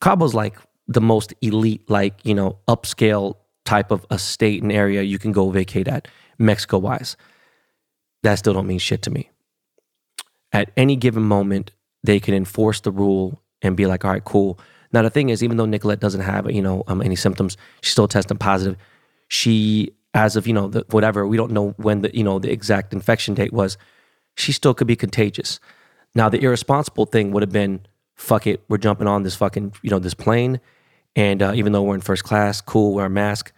Cabo's 0.00 0.34
like 0.34 0.56
the 0.88 1.00
most 1.00 1.34
elite, 1.42 1.88
like 1.88 2.14
you 2.24 2.34
know, 2.34 2.58
upscale 2.66 3.36
type 3.64 3.90
of 3.90 4.06
a 4.10 4.18
state 4.18 4.62
and 4.62 4.72
area 4.72 5.02
you 5.02 5.18
can 5.18 5.32
go 5.32 5.50
vacate 5.50 5.86
at, 5.86 6.08
Mexico 6.38 6.78
wise. 6.78 7.16
That 8.22 8.36
still 8.36 8.54
don't 8.54 8.66
mean 8.66 8.78
shit 8.78 9.02
to 9.02 9.10
me. 9.10 9.30
At 10.52 10.70
any 10.76 10.96
given 10.96 11.24
moment, 11.24 11.72
they 12.02 12.20
can 12.20 12.32
enforce 12.34 12.80
the 12.80 12.90
rule 12.90 13.42
and 13.60 13.76
be 13.76 13.86
like, 13.86 14.04
all 14.04 14.12
right, 14.12 14.24
cool. 14.24 14.58
Now 14.92 15.02
the 15.02 15.10
thing 15.10 15.28
is, 15.28 15.42
even 15.42 15.56
though 15.58 15.66
Nicolette 15.66 16.00
doesn't 16.00 16.22
have 16.22 16.50
you 16.50 16.62
know 16.62 16.84
um, 16.86 17.02
any 17.02 17.16
symptoms, 17.16 17.58
she's 17.82 17.92
still 17.92 18.08
testing 18.08 18.38
positive. 18.38 18.78
She, 19.28 19.92
as 20.14 20.36
of 20.36 20.46
you 20.46 20.52
know, 20.52 20.68
the, 20.68 20.84
whatever, 20.90 21.26
we 21.26 21.36
don't 21.36 21.52
know 21.52 21.70
when 21.78 22.02
the 22.02 22.16
you 22.16 22.24
know 22.24 22.38
the 22.38 22.50
exact 22.50 22.92
infection 22.92 23.34
date 23.34 23.52
was 23.52 23.76
she 24.36 24.52
still 24.52 24.74
could 24.74 24.86
be 24.86 24.96
contagious. 24.96 25.58
Now, 26.14 26.28
the 26.28 26.40
irresponsible 26.42 27.06
thing 27.06 27.32
would 27.32 27.42
have 27.42 27.52
been, 27.52 27.80
fuck 28.14 28.46
it, 28.46 28.62
we're 28.68 28.78
jumping 28.78 29.06
on 29.06 29.22
this 29.22 29.34
fucking, 29.34 29.74
you 29.82 29.90
know, 29.90 29.98
this 29.98 30.14
plane. 30.14 30.60
And 31.14 31.42
uh, 31.42 31.52
even 31.54 31.72
though 31.72 31.82
we're 31.82 31.94
in 31.94 32.00
first 32.00 32.24
class, 32.24 32.60
cool, 32.60 32.94
wear 32.94 33.06
a 33.06 33.10
mask, 33.10 33.52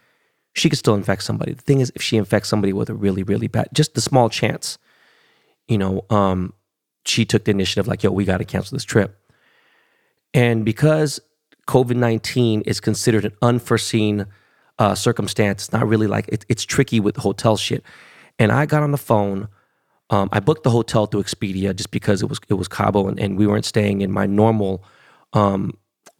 she 0.54 0.68
could 0.68 0.78
still 0.78 0.94
infect 0.94 1.22
somebody. 1.22 1.52
The 1.52 1.62
thing 1.62 1.80
is, 1.80 1.92
if 1.94 2.02
she 2.02 2.16
infects 2.16 2.48
somebody 2.48 2.72
with 2.72 2.90
a 2.90 2.94
really, 2.94 3.22
really 3.22 3.48
bad, 3.48 3.68
just 3.72 3.94
the 3.94 4.00
small 4.00 4.28
chance, 4.28 4.78
you 5.66 5.78
know, 5.78 6.04
um, 6.10 6.52
she 7.04 7.24
took 7.24 7.44
the 7.44 7.50
initiative 7.50 7.86
like, 7.86 8.02
yo, 8.02 8.10
we 8.10 8.24
got 8.24 8.38
to 8.38 8.44
cancel 8.44 8.74
this 8.74 8.84
trip. 8.84 9.20
And 10.34 10.64
because 10.64 11.20
COVID 11.68 11.96
19 11.96 12.62
is 12.62 12.80
considered 12.80 13.24
an 13.24 13.32
unforeseen 13.40 14.26
uh, 14.78 14.94
circumstance, 14.94 15.64
it's 15.64 15.72
not 15.72 15.86
really 15.86 16.06
like 16.06 16.28
it, 16.28 16.44
it's 16.48 16.64
tricky 16.64 17.00
with 17.00 17.16
hotel 17.16 17.56
shit. 17.56 17.82
And 18.38 18.52
I 18.52 18.66
got 18.66 18.82
on 18.82 18.92
the 18.92 18.98
phone 18.98 19.48
um, 20.10 20.28
I 20.32 20.40
booked 20.40 20.62
the 20.62 20.70
hotel 20.70 21.06
through 21.06 21.22
Expedia 21.22 21.74
just 21.76 21.90
because 21.90 22.22
it 22.22 22.28
was 22.28 22.40
it 22.48 22.54
was 22.54 22.68
Cabo 22.68 23.08
and, 23.08 23.20
and 23.20 23.36
we 23.36 23.46
weren't 23.46 23.64
staying 23.64 24.00
in 24.00 24.10
my 24.10 24.26
normal 24.26 24.82
um, 25.32 25.76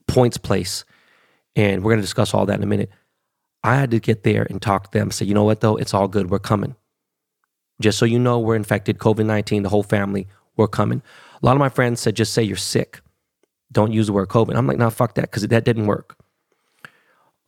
points 0.06 0.36
place. 0.36 0.84
And 1.56 1.82
we're 1.82 1.92
gonna 1.92 2.02
discuss 2.02 2.34
all 2.34 2.46
that 2.46 2.56
in 2.58 2.62
a 2.62 2.66
minute. 2.66 2.90
I 3.64 3.76
had 3.76 3.90
to 3.90 3.98
get 3.98 4.22
there 4.22 4.46
and 4.48 4.60
talk 4.60 4.90
to 4.92 4.98
them. 4.98 5.10
Say, 5.10 5.24
you 5.24 5.34
know 5.34 5.44
what 5.44 5.60
though, 5.60 5.76
it's 5.76 5.94
all 5.94 6.08
good. 6.08 6.30
We're 6.30 6.38
coming. 6.38 6.76
Just 7.80 7.98
so 7.98 8.04
you 8.04 8.18
know, 8.18 8.38
we're 8.38 8.56
infected, 8.56 8.98
COVID 8.98 9.24
nineteen, 9.24 9.62
the 9.62 9.68
whole 9.68 9.82
family. 9.82 10.28
We're 10.56 10.68
coming. 10.68 11.02
A 11.42 11.46
lot 11.46 11.52
of 11.52 11.60
my 11.60 11.68
friends 11.68 12.00
said, 12.00 12.16
just 12.16 12.34
say 12.34 12.42
you're 12.42 12.56
sick. 12.56 13.00
Don't 13.70 13.92
use 13.92 14.08
the 14.08 14.12
word 14.12 14.28
COVID. 14.28 14.56
I'm 14.56 14.66
like, 14.66 14.78
no, 14.78 14.90
fuck 14.90 15.14
that, 15.14 15.22
because 15.22 15.46
that 15.46 15.64
didn't 15.64 15.86
work. 15.86 16.17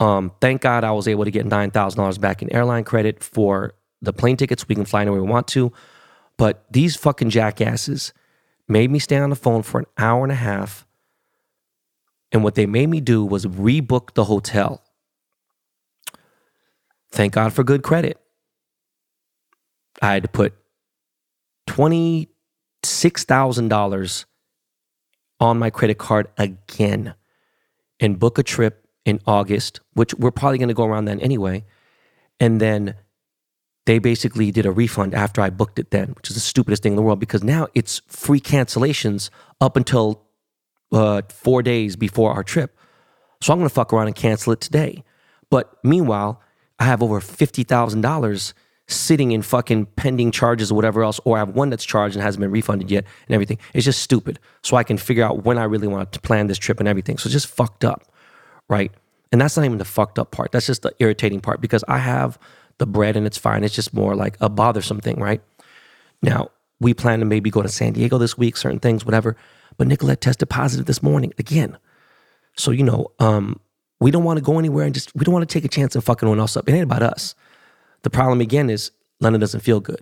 Um, 0.00 0.32
thank 0.40 0.62
God 0.62 0.84
I 0.84 0.92
was 0.92 1.08
able 1.08 1.26
to 1.26 1.32
get 1.32 1.46
nine 1.46 1.70
thousand 1.70 1.98
dollars 1.98 2.18
back 2.18 2.42
in 2.42 2.52
airline 2.52 2.84
credit 2.84 3.24
for 3.24 3.74
the 4.02 4.14
plane 4.14 4.38
tickets. 4.38 4.68
We 4.68 4.76
can 4.76 4.86
fly 4.86 5.02
anywhere 5.02 5.22
we 5.22 5.28
want 5.28 5.48
to. 5.50 5.72
But 6.38 6.64
these 6.72 6.96
fucking 6.96 7.30
jackasses 7.30 8.14
made 8.68 8.90
me 8.90 8.98
stay 8.98 9.18
on 9.18 9.30
the 9.30 9.36
phone 9.36 9.62
for 9.62 9.80
an 9.80 9.86
hour 9.98 10.24
and 10.24 10.32
a 10.32 10.36
half. 10.36 10.86
And 12.32 12.42
what 12.44 12.54
they 12.56 12.66
made 12.66 12.88
me 12.88 13.00
do 13.00 13.24
was 13.24 13.46
rebook 13.46 14.14
the 14.14 14.24
hotel. 14.24 14.82
Thank 17.12 17.34
God 17.34 17.52
for 17.52 17.62
good 17.64 17.82
credit. 17.82 18.18
I 20.02 20.14
had 20.14 20.22
to 20.22 20.28
put 20.28 20.54
$26,000 21.68 24.24
on 25.40 25.58
my 25.58 25.70
credit 25.70 25.98
card 25.98 26.28
again 26.38 27.14
and 28.00 28.18
book 28.18 28.38
a 28.38 28.42
trip 28.42 28.79
in 29.04 29.20
August, 29.26 29.80
which 29.94 30.14
we're 30.14 30.30
probably 30.30 30.58
going 30.58 30.68
to 30.68 30.74
go 30.74 30.84
around 30.84 31.06
then 31.06 31.20
anyway. 31.20 31.64
And 32.38 32.60
then 32.60 32.94
they 33.86 33.98
basically 33.98 34.50
did 34.50 34.66
a 34.66 34.70
refund 34.70 35.14
after 35.14 35.40
I 35.40 35.50
booked 35.50 35.78
it 35.78 35.90
then, 35.90 36.10
which 36.10 36.30
is 36.30 36.36
the 36.36 36.40
stupidest 36.40 36.82
thing 36.82 36.92
in 36.92 36.96
the 36.96 37.02
world 37.02 37.20
because 37.20 37.42
now 37.42 37.68
it's 37.74 38.02
free 38.06 38.40
cancellations 38.40 39.30
up 39.60 39.76
until 39.76 40.22
uh, 40.92 41.22
four 41.28 41.62
days 41.62 41.96
before 41.96 42.32
our 42.32 42.42
trip. 42.42 42.76
So 43.40 43.52
I'm 43.52 43.58
going 43.58 43.68
to 43.68 43.74
fuck 43.74 43.92
around 43.92 44.06
and 44.06 44.16
cancel 44.16 44.52
it 44.52 44.60
today. 44.60 45.02
But 45.50 45.72
meanwhile, 45.82 46.42
I 46.78 46.84
have 46.84 47.02
over 47.02 47.20
$50,000 47.20 48.52
sitting 48.86 49.32
in 49.32 49.42
fucking 49.42 49.86
pending 49.86 50.32
charges 50.32 50.70
or 50.70 50.74
whatever 50.74 51.02
else, 51.02 51.20
or 51.24 51.36
I 51.36 51.40
have 51.40 51.50
one 51.50 51.70
that's 51.70 51.84
charged 51.84 52.16
and 52.16 52.22
hasn't 52.22 52.40
been 52.40 52.50
refunded 52.50 52.90
yet 52.90 53.04
and 53.28 53.34
everything. 53.34 53.58
It's 53.72 53.84
just 53.84 54.02
stupid. 54.02 54.38
So 54.62 54.76
I 54.76 54.82
can 54.82 54.98
figure 54.98 55.24
out 55.24 55.44
when 55.44 55.58
I 55.58 55.64
really 55.64 55.86
want 55.86 56.12
to 56.12 56.20
plan 56.20 56.48
this 56.48 56.58
trip 56.58 56.80
and 56.80 56.88
everything. 56.88 57.18
So 57.18 57.26
it's 57.26 57.32
just 57.32 57.46
fucked 57.46 57.84
up, 57.84 58.09
right? 58.70 58.90
And 59.32 59.40
that's 59.40 59.56
not 59.56 59.66
even 59.66 59.78
the 59.78 59.84
fucked 59.84 60.18
up 60.18 60.30
part. 60.30 60.52
That's 60.52 60.66
just 60.66 60.82
the 60.82 60.94
irritating 60.98 61.40
part 61.40 61.60
because 61.60 61.84
I 61.86 61.98
have 61.98 62.38
the 62.78 62.86
bread 62.86 63.16
and 63.16 63.26
it's 63.26 63.36
fine. 63.36 63.62
It's 63.62 63.74
just 63.74 63.92
more 63.92 64.16
like 64.16 64.36
a 64.40 64.48
bothersome 64.48 65.00
thing, 65.00 65.20
right? 65.20 65.42
Now, 66.22 66.50
we 66.80 66.94
plan 66.94 67.20
to 67.20 67.26
maybe 67.26 67.50
go 67.50 67.60
to 67.60 67.68
San 67.68 67.92
Diego 67.92 68.16
this 68.16 68.38
week, 68.38 68.56
certain 68.56 68.80
things, 68.80 69.04
whatever. 69.04 69.36
But 69.76 69.86
Nicolette 69.86 70.20
tested 70.20 70.48
positive 70.48 70.86
this 70.86 71.02
morning 71.02 71.32
again. 71.38 71.76
So, 72.56 72.70
you 72.70 72.82
know, 72.82 73.12
um, 73.18 73.60
we 74.00 74.10
don't 74.10 74.24
want 74.24 74.38
to 74.38 74.42
go 74.42 74.58
anywhere 74.58 74.86
and 74.86 74.94
just, 74.94 75.14
we 75.14 75.24
don't 75.24 75.34
want 75.34 75.48
to 75.48 75.52
take 75.52 75.64
a 75.64 75.68
chance 75.68 75.94
and 75.94 76.02
fuck 76.02 76.22
anyone 76.22 76.40
else 76.40 76.56
up. 76.56 76.68
It 76.68 76.72
ain't 76.72 76.84
about 76.84 77.02
us. 77.02 77.34
The 78.02 78.10
problem 78.10 78.40
again 78.40 78.70
is 78.70 78.90
London 79.20 79.40
doesn't 79.40 79.60
feel 79.60 79.80
good. 79.80 80.00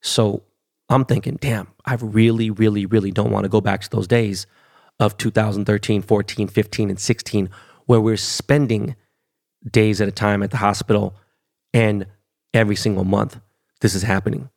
So 0.00 0.44
I'm 0.88 1.04
thinking, 1.04 1.38
damn, 1.40 1.68
I 1.84 1.94
really, 1.94 2.50
really, 2.50 2.86
really 2.86 3.10
don't 3.10 3.32
want 3.32 3.44
to 3.44 3.48
go 3.48 3.60
back 3.60 3.82
to 3.82 3.90
those 3.90 4.06
days 4.06 4.46
of 5.00 5.16
2013, 5.16 6.02
14, 6.02 6.48
15, 6.48 6.90
and 6.90 6.98
16, 6.98 7.50
where 7.86 8.00
we're 8.00 8.16
spending 8.16 8.94
days 9.68 10.00
at 10.00 10.08
a 10.08 10.12
time 10.12 10.42
at 10.42 10.50
the 10.50 10.56
hospital 10.58 11.16
and 11.72 12.06
every 12.54 12.76
single 12.76 13.04
month 13.04 13.40
this 13.80 13.94
is 13.94 14.02
happening, 14.02 14.48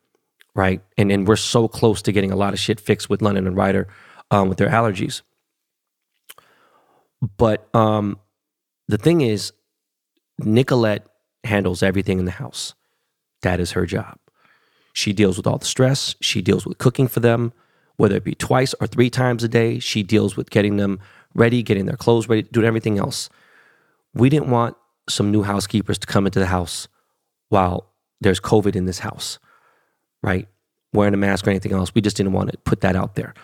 right? 0.54 0.82
And, 0.96 1.10
and 1.12 1.26
we're 1.26 1.36
so 1.36 1.68
close 1.68 2.02
to 2.02 2.12
getting 2.12 2.30
a 2.30 2.36
lot 2.36 2.52
of 2.52 2.58
shit 2.58 2.80
fixed 2.80 3.10
with 3.10 3.22
London 3.22 3.46
and 3.46 3.56
Ryder 3.56 3.88
um, 4.30 4.48
with 4.48 4.58
their 4.58 4.68
allergies. 4.68 5.22
But 7.36 7.68
um, 7.74 8.18
the 8.88 8.98
thing 8.98 9.20
is, 9.20 9.52
Nicolette 10.38 11.06
handles 11.44 11.82
everything 11.82 12.18
in 12.18 12.24
the 12.24 12.30
house. 12.30 12.74
That 13.42 13.60
is 13.60 13.72
her 13.72 13.86
job. 13.86 14.18
She 14.92 15.12
deals 15.12 15.36
with 15.36 15.46
all 15.46 15.58
the 15.58 15.66
stress. 15.66 16.16
She 16.20 16.42
deals 16.42 16.66
with 16.66 16.78
cooking 16.78 17.08
for 17.08 17.20
them, 17.20 17.52
whether 17.96 18.16
it 18.16 18.24
be 18.24 18.34
twice 18.34 18.74
or 18.80 18.86
three 18.86 19.10
times 19.10 19.44
a 19.44 19.48
day. 19.48 19.78
She 19.78 20.02
deals 20.02 20.36
with 20.36 20.50
getting 20.50 20.76
them 20.76 20.98
ready, 21.34 21.62
getting 21.62 21.86
their 21.86 21.96
clothes 21.96 22.28
ready, 22.28 22.42
doing 22.42 22.66
everything 22.66 22.98
else. 22.98 23.28
We 24.14 24.28
didn't 24.28 24.50
want 24.50 24.76
some 25.08 25.30
new 25.30 25.42
housekeepers 25.42 25.98
to 25.98 26.06
come 26.06 26.26
into 26.26 26.38
the 26.38 26.46
house 26.46 26.88
while 27.48 27.92
there's 28.20 28.40
COVID 28.40 28.76
in 28.76 28.86
this 28.86 28.98
house, 28.98 29.38
right? 30.22 30.48
Wearing 30.92 31.14
a 31.14 31.16
mask 31.16 31.46
or 31.46 31.50
anything 31.50 31.72
else. 31.72 31.94
We 31.94 32.00
just 32.00 32.16
didn't 32.16 32.32
want 32.32 32.50
to 32.50 32.58
put 32.58 32.80
that 32.82 32.96
out 32.96 33.14
there. 33.14 33.34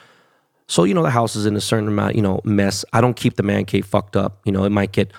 So, 0.68 0.84
you 0.84 0.94
know, 0.94 1.02
the 1.02 1.10
house 1.10 1.36
is 1.36 1.46
in 1.46 1.54
a 1.56 1.60
certain 1.60 1.88
amount, 1.88 2.16
you 2.16 2.22
know, 2.22 2.40
mess. 2.44 2.84
I 2.92 3.00
don't 3.00 3.14
keep 3.16 3.36
the 3.36 3.44
man 3.44 3.64
cave 3.64 3.86
fucked 3.86 4.16
up. 4.16 4.40
You 4.44 4.52
know, 4.52 4.64
it 4.64 4.70
might 4.70 4.92
get, 4.92 5.12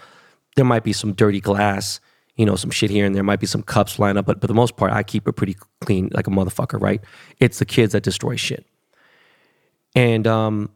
there 0.57 0.65
might 0.65 0.83
be 0.83 0.93
some 0.93 1.13
dirty 1.13 1.39
glass 1.39 2.01
you 2.37 2.45
know, 2.45 2.55
some 2.55 2.69
shit 2.69 2.89
here 2.89 3.05
and 3.05 3.15
there. 3.15 3.23
Might 3.23 3.39
be 3.39 3.47
some 3.47 3.63
cups 3.63 3.93
flying 3.93 4.15
up, 4.15 4.25
but 4.25 4.39
for 4.39 4.47
the 4.47 4.53
most 4.53 4.77
part, 4.77 4.93
I 4.93 5.03
keep 5.03 5.27
it 5.27 5.33
pretty 5.33 5.57
clean, 5.81 6.09
like 6.13 6.27
a 6.27 6.29
motherfucker, 6.29 6.79
right? 6.79 7.01
It's 7.39 7.59
the 7.59 7.65
kids 7.65 7.93
that 7.93 8.03
destroy 8.03 8.35
shit. 8.35 8.65
And, 9.95 10.27
um, 10.27 10.69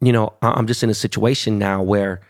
you 0.00 0.12
know, 0.12 0.34
I'm 0.42 0.66
just 0.66 0.82
in 0.82 0.90
a 0.90 0.94
situation 0.94 1.58
now 1.58 1.82
where 1.82 2.20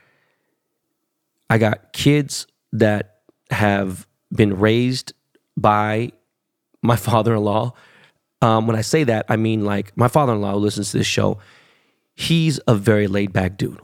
I 1.51 1.59
got 1.59 1.93
kids 1.93 2.47
that 2.73 3.21
have 3.51 4.07
been 4.33 4.59
raised 4.59 5.13
by 5.57 6.13
my 6.83 6.97
father 7.09 7.35
in 7.35 7.43
law. 7.43 7.73
Um, 8.43 8.67
when 8.67 8.77
I 8.77 8.83
say 8.83 9.05
that, 9.05 9.27
I 9.29 9.37
mean 9.37 9.65
like 9.65 9.97
my 9.97 10.09
father 10.09 10.33
in 10.35 10.41
law 10.41 10.55
listens 10.55 10.91
to 10.93 10.99
this 10.99 11.07
show, 11.07 11.39
he's 12.15 12.61
a 12.67 12.75
very 12.75 13.07
laid 13.07 13.33
back 13.33 13.57
dude. 13.57 13.81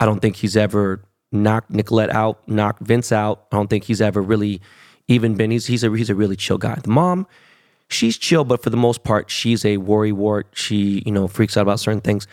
I 0.00 0.06
don't 0.06 0.20
think 0.20 0.36
he's 0.36 0.56
ever 0.56 1.02
knocked 1.32 1.70
Nicolette 1.70 2.10
out, 2.10 2.46
knocked 2.48 2.82
Vince 2.82 3.12
out. 3.12 3.46
I 3.52 3.56
don't 3.56 3.68
think 3.68 3.84
he's 3.84 4.00
ever 4.00 4.22
really 4.22 4.60
even 5.08 5.34
been. 5.34 5.50
He's 5.50 5.66
he's 5.66 5.84
a 5.84 5.90
he's 5.94 6.10
a 6.10 6.14
really 6.14 6.36
chill 6.36 6.58
guy. 6.58 6.74
The 6.82 6.90
mom, 6.90 7.26
she's 7.88 8.16
chill, 8.18 8.44
but 8.44 8.62
for 8.62 8.70
the 8.70 8.76
most 8.76 9.04
part, 9.04 9.30
she's 9.30 9.64
a 9.64 9.76
worry 9.78 10.12
wart. 10.12 10.48
She 10.52 11.02
you 11.06 11.12
know 11.12 11.28
freaks 11.28 11.56
out 11.56 11.62
about 11.62 11.80
certain 11.80 12.00
things, 12.00 12.26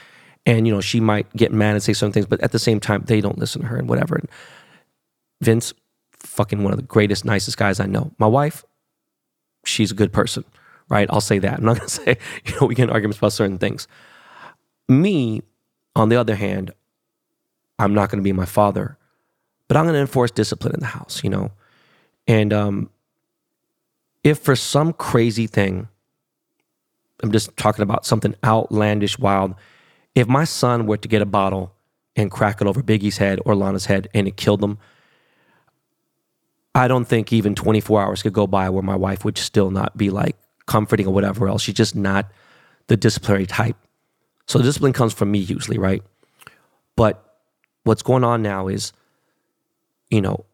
and 0.46 0.68
you 0.68 0.74
know 0.74 0.82
she 0.82 1.00
might 1.00 1.34
get 1.36 1.52
mad 1.52 1.74
and 1.74 1.84
say 1.84 1.94
certain 1.94 2.12
things, 2.12 2.26
but 2.26 2.42
at 2.42 2.52
the 2.52 2.60
same 2.60 2.80
time, 2.80 3.04
they 3.06 3.22
don't 3.22 3.38
listen 3.38 3.62
to 3.62 3.68
her 3.68 3.78
and 3.78 3.88
whatever. 3.88 4.16
And 4.16 4.30
Vince, 5.42 5.74
fucking 6.12 6.64
one 6.64 6.74
of 6.74 6.78
the 6.78 6.86
greatest, 6.86 7.26
nicest 7.26 7.58
guys 7.58 7.80
I 7.80 7.86
know. 7.86 8.12
My 8.18 8.28
wife, 8.28 8.64
she's 9.66 9.92
a 9.92 9.96
good 9.96 10.14
person, 10.14 10.44
right? 10.90 11.08
I'll 11.10 11.22
say 11.22 11.40
that. 11.40 11.60
I'm 11.60 11.66
not 11.66 11.78
gonna 11.80 11.90
say 11.90 12.18
you 12.46 12.60
know 12.60 12.68
we 12.68 12.76
get 12.76 12.90
arguments 12.90 13.18
about 13.18 13.34
certain 13.34 13.58
things. 13.58 13.88
Me, 14.90 15.42
on 15.96 16.10
the 16.10 16.16
other 16.16 16.36
hand, 16.36 16.72
I'm 17.80 17.94
not 17.94 18.10
going 18.10 18.20
to 18.20 18.24
be 18.24 18.34
my 18.34 18.46
father, 18.46 18.98
but 19.68 19.78
I'm 19.78 19.86
going 19.86 19.96
to 19.96 20.02
enforce 20.02 20.32
discipline 20.32 20.74
in 20.74 20.80
the 20.80 20.88
house, 20.88 21.22
you 21.24 21.30
know? 21.30 21.52
And 22.28 22.54
um, 22.54 22.90
if 24.24 24.40
for 24.40 24.56
some 24.56 24.94
crazy 24.94 25.48
thing, 25.48 25.88
I'm 27.22 27.32
just 27.32 27.56
talking 27.58 27.84
about 27.84 28.06
something 28.06 28.36
outlandish, 28.44 29.18
wild, 29.20 29.56
if 30.16 30.28
my 30.28 30.44
son 30.44 30.86
were 30.86 30.98
to 30.98 31.08
get 31.08 31.22
a 31.22 31.26
bottle 31.26 31.74
and 32.16 32.30
crack 32.30 32.62
it 32.62 32.68
over 32.68 32.82
Biggie's 32.84 33.18
head 33.18 33.40
or 33.46 33.56
Lana's 33.56 33.86
head 33.86 34.08
and 34.14 34.28
it 34.28 34.38
killed 34.38 34.62
them, 34.62 34.78
I 36.76 36.88
don't 36.88 37.06
think 37.06 37.32
even 37.32 37.56
24 37.56 38.02
hours 38.02 38.24
could 38.24 38.34
go 38.34 38.48
by 38.48 38.70
where 38.70 38.84
my 38.84 38.96
wife 38.96 39.26
would 39.26 39.38
still 39.38 39.72
not 39.72 39.96
be 39.98 40.10
like 40.10 40.36
comforting 40.66 41.08
or 41.08 41.14
whatever 41.14 41.48
else. 41.48 41.62
She's 41.62 41.76
just 41.76 41.96
not 41.96 42.32
the 42.88 42.98
disciplinary 42.98 43.46
type. 43.46 43.78
So 44.48 44.62
discipline 44.62 44.94
comes 44.94 45.14
from 45.14 45.32
me 45.32 45.40
usually, 45.40 45.78
right? 45.78 46.04
But 46.96 47.24
what's 47.84 48.02
going 48.02 48.24
on 48.24 48.42
now 48.42 48.68
is, 48.68 48.94
you 50.10 50.22
know, 50.22 50.46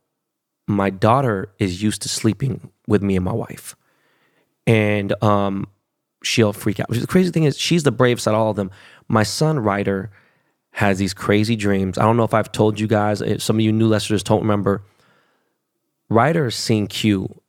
my 0.68 0.90
daughter 0.90 1.52
is 1.58 1.82
used 1.82 2.04
to 2.04 2.10
sleeping 2.10 2.70
with 2.88 3.02
me 3.02 3.16
and 3.16 3.26
my 3.26 3.34
wife. 3.34 3.76
And 4.68 5.22
um, 5.24 5.68
she'll 6.24 6.54
freak 6.54 6.80
out. 6.80 6.90
The 6.90 7.08
crazy 7.08 7.32
thing 7.32 7.44
is, 7.44 7.58
she's 7.58 7.84
the 7.84 7.92
bravest 7.92 8.28
out 8.28 8.34
of 8.34 8.40
all 8.40 8.50
of 8.52 8.56
them. 8.56 8.72
My 9.08 9.24
son, 9.24 9.60
Ryder, 9.60 10.12
has 10.72 10.98
these 10.98 11.14
crazy 11.14 11.56
dreams. 11.56 11.98
I 11.98 12.04
don't 12.04 12.18
know 12.18 12.24
if 12.24 12.34
I've 12.34 12.52
told 12.52 12.80
you 12.80 12.88
guys, 12.88 13.24
some 13.44 13.58
of 13.58 13.62
you 13.62 13.72
new 13.72 13.88
listeners 13.88 14.24
don't 14.24 14.42
remember. 14.42 14.84
Ryder 16.10 16.46
has 16.46 16.56
seen 16.56 16.88
Q 16.88 17.42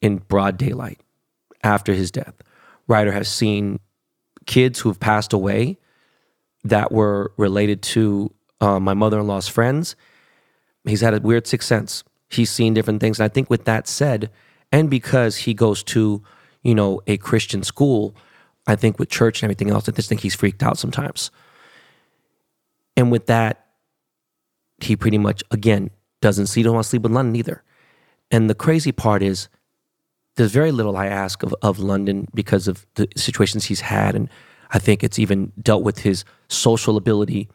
in 0.00 0.18
broad 0.18 0.56
daylight 0.56 1.00
after 1.62 1.92
his 1.92 2.10
death. 2.10 2.34
Ryder 2.88 3.12
has 3.12 3.28
seen 3.28 3.80
kids 4.46 4.80
who've 4.80 4.98
passed 4.98 5.32
away 5.32 5.78
that 6.64 6.92
were 6.92 7.32
related 7.36 7.82
to 7.82 8.32
uh, 8.60 8.80
my 8.80 8.94
mother 8.94 9.20
in 9.20 9.26
law's 9.26 9.48
friends. 9.48 9.96
He's 10.84 11.00
had 11.00 11.14
a 11.14 11.20
weird 11.20 11.46
sixth 11.46 11.68
sense. 11.68 12.04
He's 12.30 12.50
seen 12.50 12.74
different 12.74 13.00
things. 13.00 13.20
And 13.20 13.24
I 13.24 13.28
think 13.28 13.50
with 13.50 13.64
that 13.64 13.86
said, 13.86 14.30
and 14.70 14.88
because 14.90 15.36
he 15.36 15.54
goes 15.54 15.82
to, 15.84 16.22
you 16.62 16.74
know, 16.74 17.00
a 17.06 17.16
Christian 17.16 17.62
school, 17.62 18.14
I 18.66 18.76
think 18.76 18.98
with 18.98 19.08
church 19.08 19.42
and 19.42 19.46
everything 19.46 19.70
else, 19.70 19.88
I 19.88 19.92
just 19.92 20.08
think 20.08 20.20
he's 20.20 20.34
freaked 20.34 20.62
out 20.62 20.78
sometimes. 20.78 21.30
And 22.96 23.10
with 23.10 23.26
that, 23.26 23.66
he 24.78 24.96
pretty 24.96 25.18
much, 25.18 25.42
again, 25.50 25.90
doesn't 26.20 26.46
see, 26.46 26.62
don't 26.62 26.74
want 26.74 26.84
to 26.84 26.90
sleep 26.90 27.04
in 27.04 27.12
London 27.12 27.36
either. 27.36 27.62
And 28.30 28.48
the 28.48 28.54
crazy 28.54 28.92
part 28.92 29.22
is, 29.22 29.48
there's 30.36 30.52
very 30.52 30.72
little 30.72 30.96
I 30.96 31.06
ask 31.06 31.42
of, 31.42 31.54
of 31.60 31.78
London 31.78 32.26
because 32.34 32.66
of 32.66 32.86
the 32.94 33.06
situations 33.16 33.66
he's 33.66 33.80
had. 33.80 34.14
And 34.14 34.30
I 34.70 34.78
think 34.78 35.04
it's 35.04 35.18
even 35.18 35.52
dealt 35.60 35.82
with 35.82 35.98
his 35.98 36.24
social 36.48 36.96
ability 36.96 37.50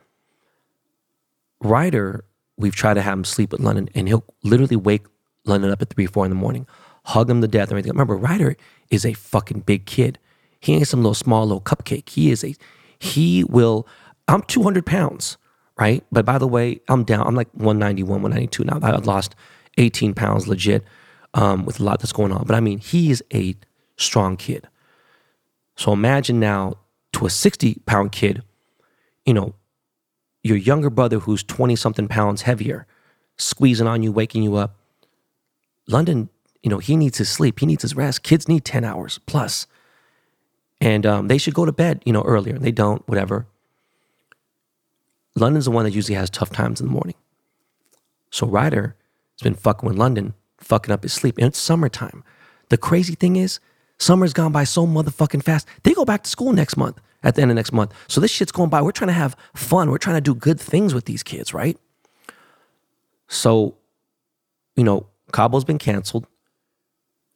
Ryder, 1.60 2.24
we've 2.58 2.76
tried 2.76 2.96
to 2.96 3.02
have 3.02 3.14
him 3.14 3.24
sleep 3.24 3.52
with 3.52 3.62
London, 3.62 3.90
and 3.96 4.08
he'll 4.08 4.24
literally 4.44 4.76
wake 4.76 5.06
London 5.46 5.72
up 5.72 5.82
at 5.82 5.90
three, 5.90 6.06
four 6.06 6.26
in 6.26 6.30
the 6.30 6.36
morning, 6.36 6.68
hug 7.08 7.30
him 7.30 7.42
to 7.42 7.48
death, 7.48 7.72
or 7.72 7.76
anything. 7.76 7.94
Remember, 7.94 8.18
Ryder 8.18 8.58
is 8.90 9.06
a 9.06 9.14
fucking 9.14 9.62
big 9.62 9.86
kid. 9.86 10.20
He 10.60 10.74
ain't 10.74 10.88
some 10.88 11.02
little 11.02 11.14
small 11.14 11.44
little 11.44 11.62
cupcake. 11.62 12.10
He 12.10 12.32
is 12.32 12.44
a, 12.44 12.54
he 13.00 13.44
will. 13.46 13.88
I'm 14.28 14.42
200 14.44 14.86
pounds, 14.86 15.38
right? 15.80 16.04
But 16.12 16.26
by 16.26 16.38
the 16.38 16.48
way, 16.48 16.82
I'm 16.90 17.06
down. 17.06 17.26
I'm 17.26 17.36
like 17.36 17.48
191, 17.54 18.22
192 18.22 18.64
now. 18.66 18.80
I 18.84 18.92
lost 18.98 19.36
18 19.78 20.14
pounds 20.14 20.48
legit 20.48 20.84
um, 21.34 21.66
with 21.66 21.80
a 21.80 21.84
lot 21.84 22.00
that's 22.00 22.12
going 22.12 22.34
on. 22.34 22.46
But 22.46 22.56
I 22.56 22.60
mean, 22.60 22.80
he 22.80 23.10
is 23.10 23.24
a 23.34 23.56
strong 23.96 24.36
kid. 24.36 24.68
So 25.78 25.94
imagine 25.94 26.40
now 26.42 26.76
to 27.14 27.26
a 27.26 27.30
60 27.30 27.76
pound 27.86 28.12
kid, 28.12 28.44
you 29.26 29.34
know, 29.34 29.54
your 30.44 30.58
younger 30.58 30.90
brother 30.90 31.20
who's 31.20 31.44
20 31.44 31.76
something 31.78 32.08
pounds 32.10 32.42
heavier 32.42 32.86
squeezing 33.38 33.88
on 33.88 34.04
you, 34.04 34.12
waking 34.12 34.44
you 34.44 34.56
up. 34.56 34.76
London 35.88 36.30
you 36.64 36.70
know, 36.70 36.80
he 36.80 36.96
needs 36.96 37.18
his 37.18 37.30
sleep, 37.30 37.60
he 37.60 37.66
needs 37.66 37.82
his 37.82 37.96
rest. 37.96 38.24
Kids 38.24 38.48
need 38.48 38.66
10 38.66 38.84
hours 38.84 39.20
plus. 39.26 39.68
And 40.80 41.06
um, 41.06 41.28
they 41.28 41.38
should 41.38 41.54
go 41.54 41.66
to 41.66 41.72
bed, 41.72 42.02
you 42.06 42.14
know, 42.14 42.24
earlier. 42.24 42.58
They 42.58 42.72
don't, 42.72 43.08
whatever. 43.08 43.48
London's 45.36 45.66
the 45.66 45.72
one 45.72 45.86
that 45.86 45.94
usually 45.94 46.16
has 46.16 46.30
tough 46.30 46.52
times 46.52 46.82
in 46.82 46.88
the 46.88 46.94
morning. 46.94 47.16
So 48.32 48.48
Ryder 48.48 48.96
has 49.36 49.44
been 49.44 49.56
fucking 49.56 49.88
with 49.88 49.98
London, 49.98 50.34
fucking 50.58 50.92
up 50.92 51.04
his 51.04 51.14
sleep. 51.14 51.38
And 51.38 51.48
it's 51.48 51.60
summertime. 51.60 52.24
The 52.70 52.78
crazy 52.78 53.16
thing 53.16 53.36
is, 53.36 53.60
summer's 53.98 54.34
gone 54.34 54.52
by 54.52 54.64
so 54.64 54.86
motherfucking 54.86 55.44
fast. 55.44 55.68
They 55.84 55.94
go 55.94 56.06
back 56.06 56.24
to 56.24 56.30
school 56.30 56.54
next 56.54 56.78
month, 56.78 57.00
at 57.24 57.36
the 57.36 57.42
end 57.42 57.52
of 57.52 57.56
next 57.56 57.72
month. 57.72 57.94
So 58.08 58.22
this 58.22 58.32
shit's 58.32 58.52
going 58.52 58.70
by. 58.70 58.82
We're 58.82 58.92
trying 58.92 59.08
to 59.08 59.14
have 59.14 59.36
fun. 59.56 59.90
We're 59.90 59.98
trying 59.98 60.18
to 60.18 60.22
do 60.22 60.36
good 60.36 60.60
things 60.60 60.94
with 60.94 61.06
these 61.06 61.24
kids, 61.24 61.54
right? 61.54 61.78
So, 63.28 63.76
you 64.76 64.84
know, 64.84 65.08
Cabo's 65.34 65.66
been 65.66 65.78
canceled. 65.78 66.28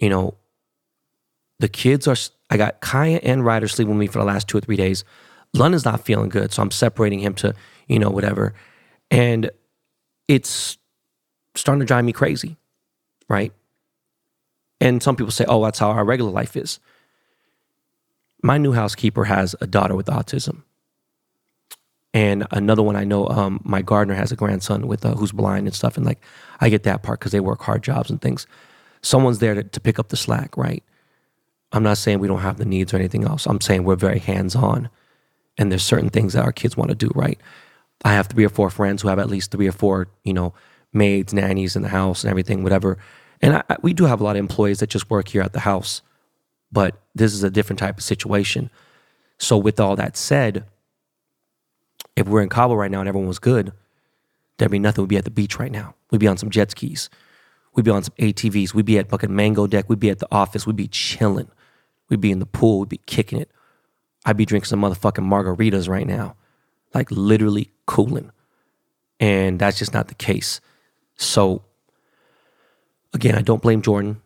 You 0.01 0.09
know, 0.09 0.35
the 1.59 1.69
kids 1.69 2.07
are, 2.07 2.15
I 2.49 2.57
got 2.57 2.81
Kaya 2.81 3.19
and 3.23 3.45
Ryder 3.45 3.69
sleeping 3.69 3.93
with 3.93 3.99
me 3.99 4.07
for 4.07 4.19
the 4.19 4.25
last 4.25 4.47
two 4.47 4.57
or 4.57 4.61
three 4.61 4.75
days. 4.75 5.05
London's 5.53 5.85
not 5.85 6.03
feeling 6.03 6.29
good. 6.29 6.51
So 6.51 6.63
I'm 6.63 6.71
separating 6.71 7.19
him 7.19 7.35
to, 7.35 7.53
you 7.87 7.99
know, 7.99 8.09
whatever. 8.09 8.53
And 9.11 9.51
it's 10.27 10.77
starting 11.55 11.81
to 11.81 11.85
drive 11.85 12.03
me 12.03 12.13
crazy, 12.13 12.57
right? 13.29 13.53
And 14.79 15.03
some 15.03 15.15
people 15.15 15.31
say, 15.31 15.45
oh, 15.47 15.63
that's 15.63 15.77
how 15.77 15.91
our 15.91 16.03
regular 16.03 16.31
life 16.31 16.57
is. 16.57 16.79
My 18.41 18.57
new 18.57 18.71
housekeeper 18.71 19.25
has 19.25 19.55
a 19.61 19.67
daughter 19.67 19.95
with 19.95 20.07
autism. 20.07 20.63
And 22.13 22.47
another 22.51 22.81
one 22.81 22.95
I 22.95 23.03
know, 23.03 23.27
um, 23.27 23.61
my 23.63 23.83
gardener 23.83 24.15
has 24.15 24.31
a 24.31 24.35
grandson 24.35 24.87
with 24.87 25.05
uh, 25.05 25.13
who's 25.13 25.31
blind 25.31 25.67
and 25.67 25.75
stuff. 25.75 25.95
And 25.95 26.05
like, 26.05 26.21
I 26.59 26.69
get 26.69 26.83
that 26.83 27.03
part 27.03 27.19
because 27.19 27.31
they 27.31 27.39
work 27.39 27.61
hard 27.61 27.83
jobs 27.83 28.09
and 28.09 28.19
things. 28.19 28.47
Someone's 29.01 29.39
there 29.39 29.55
to, 29.55 29.63
to 29.63 29.79
pick 29.79 29.99
up 29.99 30.09
the 30.09 30.17
slack, 30.17 30.57
right? 30.57 30.83
I'm 31.71 31.83
not 31.83 31.97
saying 31.97 32.19
we 32.19 32.27
don't 32.27 32.41
have 32.41 32.57
the 32.57 32.65
needs 32.65 32.93
or 32.93 32.97
anything 32.97 33.23
else. 33.23 33.45
I'm 33.45 33.61
saying 33.61 33.83
we're 33.83 33.95
very 33.95 34.19
hands 34.19 34.55
on. 34.55 34.89
And 35.57 35.71
there's 35.71 35.83
certain 35.83 36.09
things 36.09 36.33
that 36.33 36.43
our 36.43 36.51
kids 36.51 36.77
want 36.77 36.89
to 36.89 36.95
do, 36.95 37.09
right? 37.15 37.39
I 38.03 38.13
have 38.13 38.27
three 38.27 38.45
or 38.45 38.49
four 38.49 38.69
friends 38.69 39.01
who 39.01 39.07
have 39.09 39.19
at 39.19 39.29
least 39.29 39.51
three 39.51 39.67
or 39.67 39.71
four, 39.71 40.07
you 40.23 40.33
know, 40.33 40.53
maids, 40.93 41.33
nannies 41.33 41.75
in 41.75 41.81
the 41.81 41.89
house 41.89 42.23
and 42.23 42.31
everything, 42.31 42.63
whatever. 42.63 42.97
And 43.41 43.57
I, 43.57 43.63
we 43.81 43.93
do 43.93 44.05
have 44.05 44.21
a 44.21 44.23
lot 44.23 44.35
of 44.35 44.39
employees 44.39 44.79
that 44.79 44.89
just 44.89 45.09
work 45.09 45.29
here 45.29 45.41
at 45.41 45.53
the 45.53 45.61
house, 45.61 46.01
but 46.71 46.95
this 47.15 47.33
is 47.33 47.43
a 47.43 47.49
different 47.49 47.79
type 47.79 47.97
of 47.97 48.03
situation. 48.03 48.69
So, 49.37 49.57
with 49.57 49.79
all 49.79 49.95
that 49.95 50.15
said, 50.15 50.65
if 52.15 52.27
we're 52.27 52.41
in 52.41 52.49
Cabo 52.49 52.75
right 52.75 52.91
now 52.91 52.99
and 52.99 53.09
everyone 53.09 53.27
was 53.27 53.39
good, 53.39 53.71
there'd 54.57 54.71
be 54.71 54.79
nothing. 54.79 55.03
We'd 55.03 55.09
be 55.09 55.17
at 55.17 55.25
the 55.25 55.31
beach 55.31 55.57
right 55.57 55.71
now. 55.71 55.95
We'd 56.11 56.19
be 56.19 56.27
on 56.27 56.37
some 56.37 56.49
jet 56.49 56.71
skis. 56.71 57.09
We'd 57.73 57.85
be 57.85 57.91
on 57.91 58.03
some 58.03 58.13
ATVs. 58.19 58.73
We'd 58.73 58.85
be 58.85 58.97
at 58.97 59.09
fucking 59.09 59.33
Mango 59.33 59.67
Deck. 59.67 59.89
We'd 59.89 59.99
be 59.99 60.09
at 60.09 60.19
the 60.19 60.27
office. 60.31 60.67
We'd 60.67 60.75
be 60.75 60.87
chilling. 60.87 61.49
We'd 62.09 62.21
be 62.21 62.31
in 62.31 62.39
the 62.39 62.45
pool. 62.45 62.79
We'd 62.79 62.89
be 62.89 62.99
kicking 63.05 63.39
it. 63.39 63.49
I'd 64.25 64.37
be 64.37 64.45
drinking 64.45 64.67
some 64.67 64.81
motherfucking 64.81 65.25
margaritas 65.25 65.89
right 65.89 66.05
now, 66.05 66.35
like 66.93 67.09
literally 67.09 67.71
cooling. 67.85 68.31
And 69.19 69.59
that's 69.59 69.79
just 69.79 69.93
not 69.93 70.09
the 70.09 70.15
case. 70.15 70.61
So, 71.15 71.63
again, 73.13 73.35
I 73.35 73.41
don't 73.41 73.61
blame 73.61 73.81
Jordan. 73.81 74.21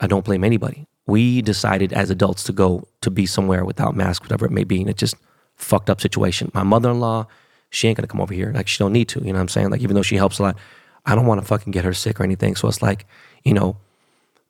I 0.00 0.06
don't 0.06 0.24
blame 0.24 0.44
anybody. 0.44 0.86
We 1.06 1.42
decided 1.42 1.92
as 1.92 2.10
adults 2.10 2.44
to 2.44 2.52
go 2.52 2.86
to 3.00 3.10
be 3.10 3.26
somewhere 3.26 3.64
without 3.64 3.96
masks, 3.96 4.24
whatever 4.24 4.46
it 4.46 4.52
may 4.52 4.64
be. 4.64 4.80
And 4.80 4.90
it 4.90 4.96
just, 4.96 5.16
fucked 5.62 5.90
up 5.90 6.00
situation. 6.00 6.50
My 6.54 6.62
mother 6.62 6.90
in 6.90 7.00
law, 7.00 7.26
she 7.70 7.88
ain't 7.88 7.96
gonna 7.96 8.08
come 8.08 8.20
over 8.20 8.34
here. 8.34 8.52
Like 8.54 8.68
she 8.68 8.78
don't 8.78 8.92
need 8.92 9.08
to. 9.08 9.20
You 9.20 9.26
know 9.26 9.34
what 9.34 9.42
I'm 9.42 9.48
saying? 9.48 9.70
Like 9.70 9.80
even 9.80 9.94
though 9.94 10.02
she 10.02 10.16
helps 10.16 10.38
a 10.38 10.42
lot, 10.42 10.58
I 11.04 11.14
don't 11.14 11.26
want 11.26 11.40
to 11.40 11.46
fucking 11.46 11.72
get 11.72 11.84
her 11.84 11.94
sick 11.94 12.20
or 12.20 12.24
anything. 12.24 12.56
So 12.56 12.68
it's 12.68 12.82
like, 12.82 13.06
you 13.44 13.54
know, 13.54 13.76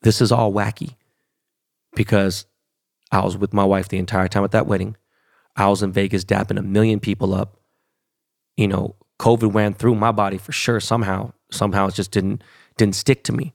this 0.03 0.21
is 0.21 0.33
all 0.33 0.53
wacky 0.53 0.97
because 1.95 2.47
I 3.11 3.25
was 3.25 3.37
with 3.37 3.53
my 3.53 3.65
wife 3.65 3.89
the 3.89 3.99
entire 3.99 4.29
time 4.29 4.45
at 4.45 4.51
that 4.53 4.67
wedding. 4.67 4.97
I 5.57 5.69
was 5.69 5.83
in 5.83 5.93
Vegas 5.93 6.25
dapping 6.25 6.59
a 6.59 6.63
million 6.63 7.01
people 7.01 7.35
up. 7.35 7.59
You 8.57 8.69
know, 8.69 8.97
COVID 9.19 9.55
ran 9.55 9.75
through 9.75 9.95
my 9.95 10.13
body 10.13 10.39
for 10.39 10.53
sure. 10.53 10.81
Somehow, 10.81 11.33
somehow 11.51 11.89
it 11.89 11.95
just 11.95 12.11
didn't 12.11 12.43
didn't 12.77 12.97
stick 12.97 13.25
to 13.25 13.33
me. 13.33 13.55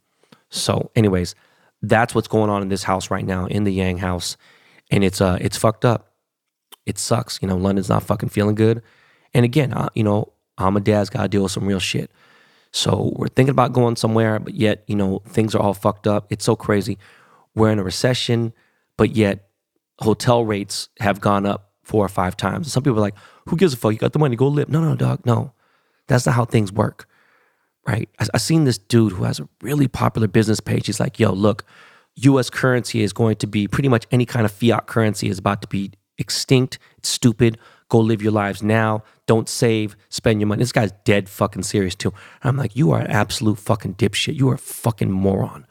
So, 0.50 0.92
anyways, 0.96 1.36
that's 1.82 2.16
what's 2.16 2.28
going 2.28 2.50
on 2.50 2.62
in 2.62 2.70
this 2.70 2.84
house 2.84 3.12
right 3.12 3.26
now 3.26 3.46
in 3.46 3.64
the 3.64 3.74
Yang 3.74 3.98
house, 3.98 4.38
and 4.90 5.04
it's 5.04 5.22
uh 5.22 5.38
it's 5.42 5.58
fucked 5.58 5.86
up 5.86 6.08
it 6.88 6.98
sucks. 6.98 7.40
You 7.42 7.48
know, 7.48 7.58
London's 7.58 7.90
not 7.90 8.02
fucking 8.02 8.30
feeling 8.30 8.56
good. 8.56 8.82
And 9.34 9.44
again, 9.44 9.74
I, 9.74 9.90
you 9.94 10.04
know, 10.04 10.32
I'm 10.58 10.78
a 10.78 10.80
dad's 10.80 11.10
got 11.10 11.24
to 11.24 11.28
deal 11.28 11.44
with 11.44 11.52
some 11.52 11.68
real 11.68 11.82
shit. 11.82 12.10
So 12.72 13.14
we're 13.16 13.28
thinking 13.28 13.52
about 13.52 13.74
going 13.74 13.96
somewhere, 13.96 14.40
but 14.40 14.54
yet, 14.54 14.84
you 14.88 14.96
know, 14.96 15.22
things 15.28 15.56
are 15.56 15.62
all 15.62 15.74
fucked 15.74 16.08
up. 16.08 16.28
It's 16.30 16.46
so 16.46 16.56
crazy. 16.56 16.98
We're 17.56 17.72
in 17.72 17.80
a 17.80 17.84
recession, 17.84 18.54
but 18.98 19.16
yet 19.16 19.50
hotel 20.00 20.46
rates 20.46 20.90
have 21.00 21.22
gone 21.22 21.46
up 21.46 21.72
four 21.84 22.06
or 22.06 22.10
five 22.10 22.36
times. 22.38 22.68
And 22.68 22.72
some 22.72 22.84
people 22.84 22.98
are 23.00 23.02
like, 23.02 23.16
who 23.48 23.56
gives 23.56 23.74
a 23.74 23.78
fuck? 23.78 23.94
You 23.94 23.98
got 23.98 24.14
the 24.14 24.20
money, 24.20 24.36
go 24.36 24.48
live. 24.48 24.70
No, 24.70 24.82
no, 24.82 24.96
dog, 24.96 25.26
no. 25.26 25.54
That's 26.08 26.26
not 26.26 26.36
how 26.36 26.46
things 26.46 26.72
work, 26.72 27.08
right? 27.86 28.10
I, 28.20 28.28
I 28.34 28.38
seen 28.38 28.66
this 28.66 28.78
dude 28.78 29.14
who 29.14 29.24
has 29.24 29.40
a 29.40 29.48
really 29.62 29.88
popular 29.88 30.28
business 30.28 30.60
page. 30.60 30.86
He's 30.86 31.00
like, 31.00 31.20
yo, 31.20 31.32
look, 31.32 31.66
US 32.16 32.50
currency 32.50 33.02
is 33.02 33.14
going 33.14 33.38
to 33.38 33.48
be 33.48 33.68
pretty 33.68 33.90
much 33.90 34.06
any 34.12 34.26
kind 34.26 34.46
of 34.46 34.52
fiat 34.52 34.88
currency 34.88 35.30
is 35.30 35.40
about 35.40 35.62
to 35.62 35.68
be 35.68 35.92
extinct. 36.18 36.80
It's 36.98 37.10
stupid. 37.10 37.58
Go 37.90 38.00
live 38.00 38.22
your 38.22 38.32
lives 38.32 38.62
now. 38.62 39.04
Don't 39.28 39.48
save. 39.50 39.96
Spend 40.10 40.40
your 40.40 40.48
money. 40.48 40.60
This 40.60 40.72
guy's 40.72 40.94
dead 41.04 41.30
fucking 41.30 41.64
serious 41.64 41.96
too. 41.96 42.14
I'm 42.44 42.58
like, 42.58 42.76
you 42.76 42.92
are 42.92 43.02
an 43.02 43.08
absolute 43.08 43.60
fucking 43.60 43.96
dipshit. 43.96 44.36
You 44.36 44.50
are 44.50 44.56
a 44.56 44.60
fucking 44.60 45.12
moron. 45.12 45.68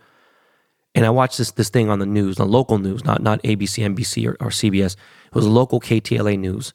And 0.95 1.05
I 1.05 1.11
watched 1.11 1.39
this 1.39 1.51
this 1.51 1.69
thing 1.69 1.91
on 1.91 1.99
the 1.99 2.07
news, 2.07 2.37
the 2.37 2.47
local 2.47 2.79
news, 2.79 3.05
not 3.05 3.23
not 3.23 3.43
ABC, 3.43 3.85
NBC, 3.85 4.27
or, 4.29 4.37
or 4.41 4.51
CBS. 4.51 4.95
It 5.27 5.35
was 5.35 5.47
local 5.47 5.81
KTLA 5.81 6.39
news, 6.39 6.73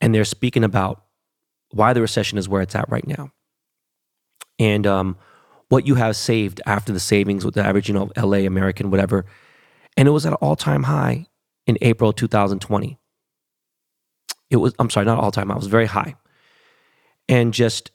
and 0.00 0.14
they're 0.14 0.24
speaking 0.24 0.64
about 0.64 1.04
why 1.70 1.92
the 1.92 2.00
recession 2.00 2.38
is 2.38 2.48
where 2.48 2.62
it's 2.62 2.74
at 2.74 2.90
right 2.90 3.06
now, 3.06 3.30
and 4.58 4.86
um, 4.88 5.16
what 5.68 5.86
you 5.86 5.94
have 5.94 6.16
saved 6.16 6.60
after 6.66 6.92
the 6.92 6.98
savings 6.98 7.44
with 7.44 7.54
the 7.54 7.64
average, 7.64 7.88
you 7.88 7.94
know, 7.94 8.10
LA 8.16 8.38
American, 8.38 8.90
whatever, 8.90 9.24
and 9.96 10.08
it 10.08 10.10
was 10.10 10.26
at 10.26 10.32
an 10.32 10.38
all 10.40 10.56
time 10.56 10.84
high 10.84 11.26
in 11.66 11.78
April 11.80 12.12
2020. 12.12 12.98
It 14.50 14.56
was, 14.56 14.74
I'm 14.78 14.90
sorry, 14.90 15.06
not 15.06 15.18
all 15.18 15.30
time 15.30 15.50
I 15.50 15.56
was 15.56 15.66
very 15.66 15.86
high. 15.86 16.14
And 17.28 17.54
just, 17.54 17.90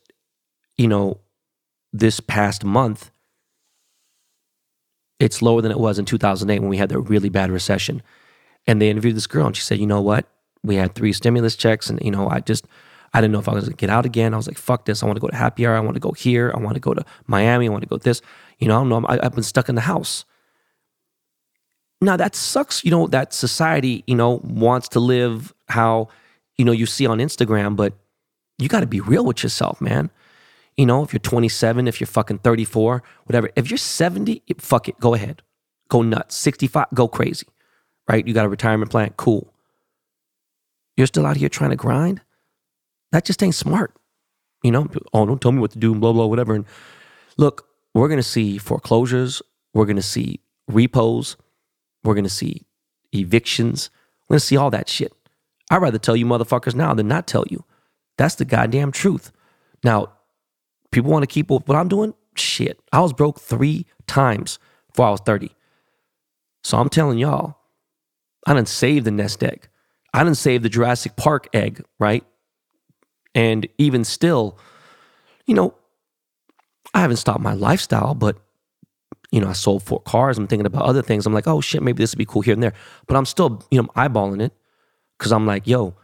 you 0.77 0.88
know, 0.88 1.19
this 1.93 2.19
past 2.19 2.63
month, 2.63 3.12
it's 5.19 5.41
lower 5.41 5.62
than 5.62 5.71
it 5.71 5.79
was 5.79 5.99
in 5.99 6.05
2008 6.05 6.59
when 6.59 6.69
we 6.69 6.77
had 6.77 6.89
the 6.89 6.99
really 6.99 7.29
bad 7.29 7.51
recession. 7.51 8.01
And 8.67 8.81
they 8.81 8.89
interviewed 8.89 9.15
this 9.15 9.27
girl 9.27 9.47
and 9.47 9.55
she 9.55 9.62
said, 9.62 9.79
you 9.79 9.88
know 9.88 10.01
what? 10.01 10.27
We 10.63 10.75
had 10.75 10.95
three 10.95 11.13
stimulus 11.13 11.55
checks 11.55 11.89
and, 11.89 11.99
you 12.01 12.12
know, 12.12 12.29
I 12.29 12.39
just, 12.39 12.65
I 13.13 13.21
didn't 13.21 13.33
know 13.33 13.39
if 13.39 13.49
I 13.49 13.53
was 13.53 13.63
going 13.63 13.75
to 13.75 13.77
get 13.77 13.89
out 13.89 14.05
again. 14.05 14.33
I 14.33 14.38
was 14.38 14.47
like, 14.47 14.57
fuck 14.57 14.85
this. 14.85 15.01
I 15.01 15.05
want 15.05 15.17
to 15.17 15.21
go 15.21 15.27
to 15.27 15.35
happy 15.35 15.65
hour. 15.65 15.75
I 15.75 15.79
want 15.79 15.95
to 15.95 15.99
go 15.99 16.12
here. 16.12 16.51
I 16.55 16.59
want 16.59 16.75
to 16.75 16.79
go 16.79 16.93
to 16.93 17.03
Miami. 17.27 17.67
I 17.67 17.71
want 17.71 17.83
to 17.83 17.89
go 17.89 17.97
this. 17.97 18.21
You 18.59 18.67
know, 18.67 18.75
I 18.75 18.79
don't 18.79 18.89
know. 18.89 19.07
I, 19.07 19.25
I've 19.25 19.33
been 19.33 19.43
stuck 19.43 19.69
in 19.69 19.75
the 19.75 19.81
house. 19.81 20.25
Now 22.01 22.15
that 22.17 22.35
sucks, 22.35 22.85
you 22.85 22.91
know, 22.91 23.07
that 23.07 23.33
society, 23.33 24.03
you 24.07 24.15
know, 24.15 24.39
wants 24.43 24.88
to 24.89 24.99
live 24.99 25.53
how, 25.67 26.09
you 26.60 26.65
know, 26.65 26.74
you 26.74 26.86
see 26.86 27.08
on 27.08 27.19
Instagram, 27.19 27.78
but 27.78 27.93
you 28.58 28.67
got 28.67 28.82
to 28.82 28.86
be 28.86 29.00
real 29.00 29.24
with 29.24 29.43
yourself, 29.43 29.80
man. 29.80 30.12
You 30.76 30.86
know, 30.86 31.04
if 31.04 31.13
you're 31.13 31.22
27, 31.22 31.88
if 31.88 32.02
you're 32.02 32.08
fucking 32.08 32.39
34, 32.39 33.02
whatever. 33.24 33.50
If 33.56 33.72
you're 33.72 33.78
70, 33.78 34.43
fuck 34.58 34.89
it, 34.89 35.00
go 35.00 35.13
ahead. 35.13 35.41
Go 35.89 36.02
nuts. 36.02 36.36
65, 36.36 36.88
go 36.93 37.08
crazy. 37.08 37.48
Right? 38.10 38.28
You 38.28 38.34
got 38.34 38.45
a 38.45 38.50
retirement 38.50 38.91
plan, 38.91 39.13
cool. 39.15 39.54
You're 40.98 41.08
still 41.08 41.26
out 41.26 41.38
here 41.38 41.48
trying 41.48 41.69
to 41.69 41.78
grind? 41.78 42.19
That 43.13 43.24
just 43.24 43.41
ain't 43.41 43.56
smart. 43.56 43.95
You 44.62 44.72
know, 44.72 44.89
oh, 45.13 45.26
don't 45.26 45.41
tell 45.41 45.54
me 45.54 45.60
what 45.60 45.72
to 45.72 45.80
do, 45.80 45.95
blah, 45.95 46.12
blah, 46.12 46.26
whatever. 46.26 46.54
And 46.54 46.65
look, 47.38 47.67
we're 47.93 48.10
to 48.10 48.24
see 48.24 48.58
foreclosures. 48.58 49.41
We're 49.74 49.86
to 49.95 50.02
see 50.02 50.41
repos 50.67 51.38
we're 52.04 52.15
to 52.24 52.30
see 52.30 52.65
evictions. 53.13 53.89
We're 54.28 54.38
to 54.38 54.39
see 54.39 54.58
all 54.58 54.69
that 54.72 54.89
shit. 54.89 55.12
I'd 55.69 55.82
rather 55.82 55.99
tell 55.99 56.15
you 56.15 56.25
motherfuckers 56.25 56.75
now 56.75 56.93
than 56.93 57.08
not 57.08 57.27
tell 57.27 57.45
you. 57.49 57.63
That's 58.17 58.36
the 58.36 58.45
goddamn 58.45 58.91
truth. 58.91 59.32
Now, 59.84 60.13
people 60.91 61.12
want 61.12 61.23
to 61.23 61.27
keep 61.27 61.49
what 61.49 61.69
I'm 61.69 61.88
doing? 61.88 62.13
Shit. 62.36 62.79
I 62.91 63.01
was 63.01 63.13
broke 63.13 63.39
three 63.39 63.86
times 64.08 64.60
before 64.88 65.08
I 65.08 65.12
was 65.12 65.21
30. 65.21 65.51
So 66.63 66.77
I'm 66.77 66.89
telling 66.89 67.17
y'all, 67.17 67.58
I 68.45 68.53
didn't 68.53 68.67
save 68.67 69.03
the 69.03 69.12
nest 69.12 69.43
egg. 69.43 69.69
I 70.13 70.23
didn't 70.23 70.38
save 70.38 70.63
the 70.63 70.69
Jurassic 70.69 71.15
Park 71.15 71.47
egg, 71.53 71.84
right? 71.99 72.23
And 73.36 73.67
even 73.77 74.03
still, 74.03 74.58
you 75.45 75.53
know, 75.53 75.75
I 76.93 77.01
haven't 77.01 77.17
stopped 77.17 77.41
my 77.41 77.53
lifestyle, 77.53 78.15
but 78.15 78.38
you 79.32 79.39
know, 79.39 79.47
I 79.47 79.53
sold 79.53 79.84
four 79.84 80.01
cars. 80.01 80.39
I'm 80.39 80.47
thinking 80.47 80.65
about 80.65 80.86
other 80.86 81.03
things. 81.03 81.27
I'm 81.27 81.34
like, 81.34 81.47
oh 81.47 81.62
shit, 81.62 81.84
maybe 81.84 82.01
this 82.01 82.12
would 82.12 82.17
be 82.17 82.25
cool 82.25 82.41
here 82.41 82.55
and 82.55 82.63
there. 82.63 82.73
But 83.05 83.15
I'm 83.15 83.25
still, 83.25 83.63
you 83.69 83.82
know, 83.82 83.88
eyeballing 83.95 84.41
it 84.41 84.53
because 85.19 85.34
I'm 85.34 85.45
like, 85.47 85.67
yo, 85.67 85.95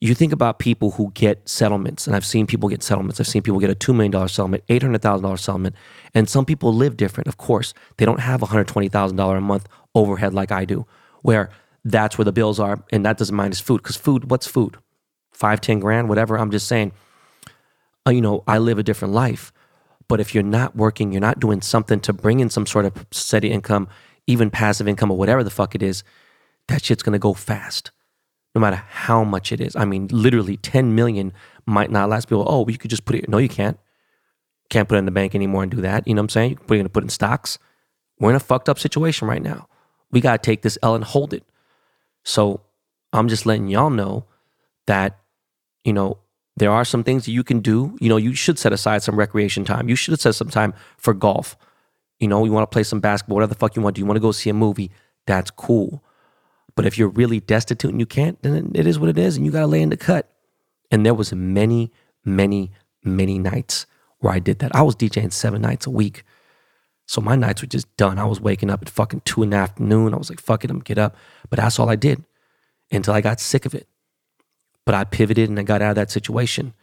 You 0.00 0.14
think 0.14 0.32
about 0.32 0.58
people 0.58 0.92
who 0.92 1.10
get 1.14 1.48
settlements, 1.48 2.06
and 2.06 2.14
I've 2.14 2.26
seen 2.26 2.46
people 2.46 2.68
get 2.68 2.82
settlements. 2.82 3.18
I've 3.20 3.26
seen 3.26 3.42
people 3.42 3.60
get 3.60 3.70
a 3.70 3.74
$2 3.74 3.94
million 3.94 4.28
settlement, 4.28 4.66
$800,000 4.68 5.38
settlement, 5.38 5.74
and 6.14 6.28
some 6.28 6.44
people 6.44 6.74
live 6.74 6.98
different. 6.98 7.28
Of 7.28 7.38
course, 7.38 7.72
they 7.96 8.04
don't 8.04 8.20
have 8.20 8.42
$120,000 8.42 9.38
a 9.38 9.40
month 9.40 9.66
overhead 9.94 10.34
like 10.34 10.52
I 10.52 10.66
do, 10.66 10.86
where 11.22 11.48
that's 11.84 12.18
where 12.18 12.26
the 12.26 12.32
bills 12.32 12.60
are, 12.60 12.84
and 12.92 13.06
that 13.06 13.16
doesn't 13.16 13.34
mind 13.34 13.54
his 13.54 13.60
food. 13.60 13.82
Because 13.82 13.96
food, 13.96 14.30
what's 14.30 14.46
food? 14.46 14.76
Five, 15.32 15.60
ten 15.62 15.80
grand, 15.80 16.08
whatever. 16.10 16.38
I'm 16.38 16.50
just 16.50 16.66
saying, 16.66 16.92
uh, 18.06 18.10
you 18.10 18.20
know, 18.20 18.44
I 18.46 18.58
live 18.58 18.78
a 18.78 18.82
different 18.82 19.14
life. 19.14 19.52
But 20.08 20.20
if 20.20 20.34
you're 20.34 20.44
not 20.44 20.76
working, 20.76 21.12
you're 21.12 21.20
not 21.20 21.40
doing 21.40 21.62
something 21.62 22.00
to 22.00 22.12
bring 22.12 22.40
in 22.40 22.50
some 22.50 22.66
sort 22.66 22.84
of 22.84 23.06
steady 23.10 23.50
income, 23.50 23.88
even 24.26 24.50
passive 24.50 24.88
income 24.88 25.10
or 25.10 25.16
whatever 25.16 25.42
the 25.42 25.50
fuck 25.50 25.74
it 25.74 25.82
is, 25.82 26.04
that 26.68 26.84
shit's 26.84 27.02
gonna 27.02 27.18
go 27.18 27.34
fast 27.34 27.90
no 28.56 28.60
matter 28.60 28.82
how 28.88 29.22
much 29.22 29.52
it 29.52 29.60
is. 29.60 29.76
I 29.76 29.84
mean, 29.84 30.08
literally 30.10 30.56
10 30.56 30.94
million 30.94 31.34
might 31.66 31.90
not 31.90 32.08
last 32.08 32.26
people. 32.26 32.46
Oh, 32.48 32.66
you 32.66 32.78
could 32.78 32.88
just 32.88 33.04
put 33.04 33.14
it. 33.14 33.28
No, 33.28 33.36
you 33.36 33.50
can't. 33.50 33.78
Can't 34.70 34.88
put 34.88 34.94
it 34.94 35.00
in 35.00 35.04
the 35.04 35.10
bank 35.10 35.34
anymore 35.34 35.62
and 35.62 35.70
do 35.70 35.82
that. 35.82 36.08
You 36.08 36.14
know 36.14 36.20
what 36.20 36.24
I'm 36.24 36.28
saying? 36.30 36.50
You're 36.52 36.78
going 36.78 36.84
to 36.84 36.88
put 36.88 37.02
it 37.02 37.06
in 37.06 37.10
stocks. 37.10 37.58
We're 38.18 38.30
in 38.30 38.36
a 38.36 38.40
fucked 38.40 38.70
up 38.70 38.78
situation 38.78 39.28
right 39.28 39.42
now. 39.42 39.68
We 40.10 40.22
got 40.22 40.42
to 40.42 40.46
take 40.50 40.62
this 40.62 40.78
L 40.82 40.94
and 40.94 41.04
hold 41.04 41.34
it. 41.34 41.44
So 42.24 42.62
I'm 43.12 43.28
just 43.28 43.44
letting 43.44 43.68
y'all 43.68 43.90
know 43.90 44.24
that, 44.86 45.18
you 45.84 45.92
know, 45.92 46.16
there 46.56 46.70
are 46.70 46.86
some 46.86 47.04
things 47.04 47.26
that 47.26 47.32
you 47.32 47.44
can 47.44 47.60
do. 47.60 47.94
You 48.00 48.08
know, 48.08 48.16
you 48.16 48.32
should 48.32 48.58
set 48.58 48.72
aside 48.72 49.02
some 49.02 49.18
recreation 49.18 49.66
time. 49.66 49.90
You 49.90 49.96
should 49.96 50.12
have 50.12 50.22
set 50.22 50.34
some 50.34 50.48
time 50.48 50.72
for 50.96 51.12
golf. 51.12 51.58
You 52.18 52.28
know, 52.28 52.42
you 52.46 52.52
want 52.52 52.62
to 52.62 52.74
play 52.74 52.84
some 52.84 53.00
basketball, 53.00 53.34
whatever 53.34 53.52
the 53.52 53.58
fuck 53.58 53.76
you 53.76 53.82
want 53.82 53.96
do. 53.96 54.00
You 54.00 54.06
want 54.06 54.16
to 54.16 54.20
go 54.20 54.32
see 54.32 54.48
a 54.48 54.54
movie. 54.54 54.90
That's 55.26 55.50
cool. 55.50 56.02
But 56.76 56.84
if 56.84 56.98
you're 56.98 57.08
really 57.08 57.40
destitute 57.40 57.90
and 57.90 57.98
you 57.98 58.06
can't, 58.06 58.40
then 58.42 58.70
it 58.74 58.86
is 58.86 58.98
what 58.98 59.08
it 59.08 59.18
is, 59.18 59.36
and 59.36 59.44
you 59.44 59.50
got 59.50 59.60
to 59.60 59.66
lay 59.66 59.82
in 59.82 59.88
the 59.88 59.96
cut. 59.96 60.30
And 60.90 61.04
there 61.04 61.14
was 61.14 61.32
many, 61.32 61.90
many, 62.24 62.70
many 63.02 63.38
nights 63.38 63.86
where 64.18 64.32
I 64.32 64.38
did 64.38 64.60
that. 64.60 64.76
I 64.76 64.82
was 64.82 64.94
DJing 64.94 65.32
seven 65.32 65.62
nights 65.62 65.86
a 65.86 65.90
week. 65.90 66.22
So 67.06 67.20
my 67.20 67.34
nights 67.34 67.62
were 67.62 67.68
just 67.68 67.96
done. 67.96 68.18
I 68.18 68.24
was 68.24 68.40
waking 68.40 68.70
up 68.70 68.82
at 68.82 68.90
fucking 68.90 69.22
two 69.24 69.42
in 69.42 69.50
the 69.50 69.56
afternoon. 69.56 70.12
I 70.12 70.18
was 70.18 70.28
like, 70.28 70.40
fuck 70.40 70.64
it, 70.64 70.70
I'm 70.70 70.80
get 70.80 70.98
up. 70.98 71.16
But 71.48 71.58
that's 71.58 71.78
all 71.78 71.88
I 71.88 71.96
did 71.96 72.24
until 72.90 73.14
I 73.14 73.20
got 73.20 73.40
sick 73.40 73.64
of 73.64 73.74
it. 73.74 73.88
But 74.84 74.94
I 74.94 75.04
pivoted 75.04 75.48
and 75.48 75.58
I 75.58 75.62
got 75.62 75.82
out 75.82 75.90
of 75.90 75.96
that 75.96 76.10
situation. 76.10 76.74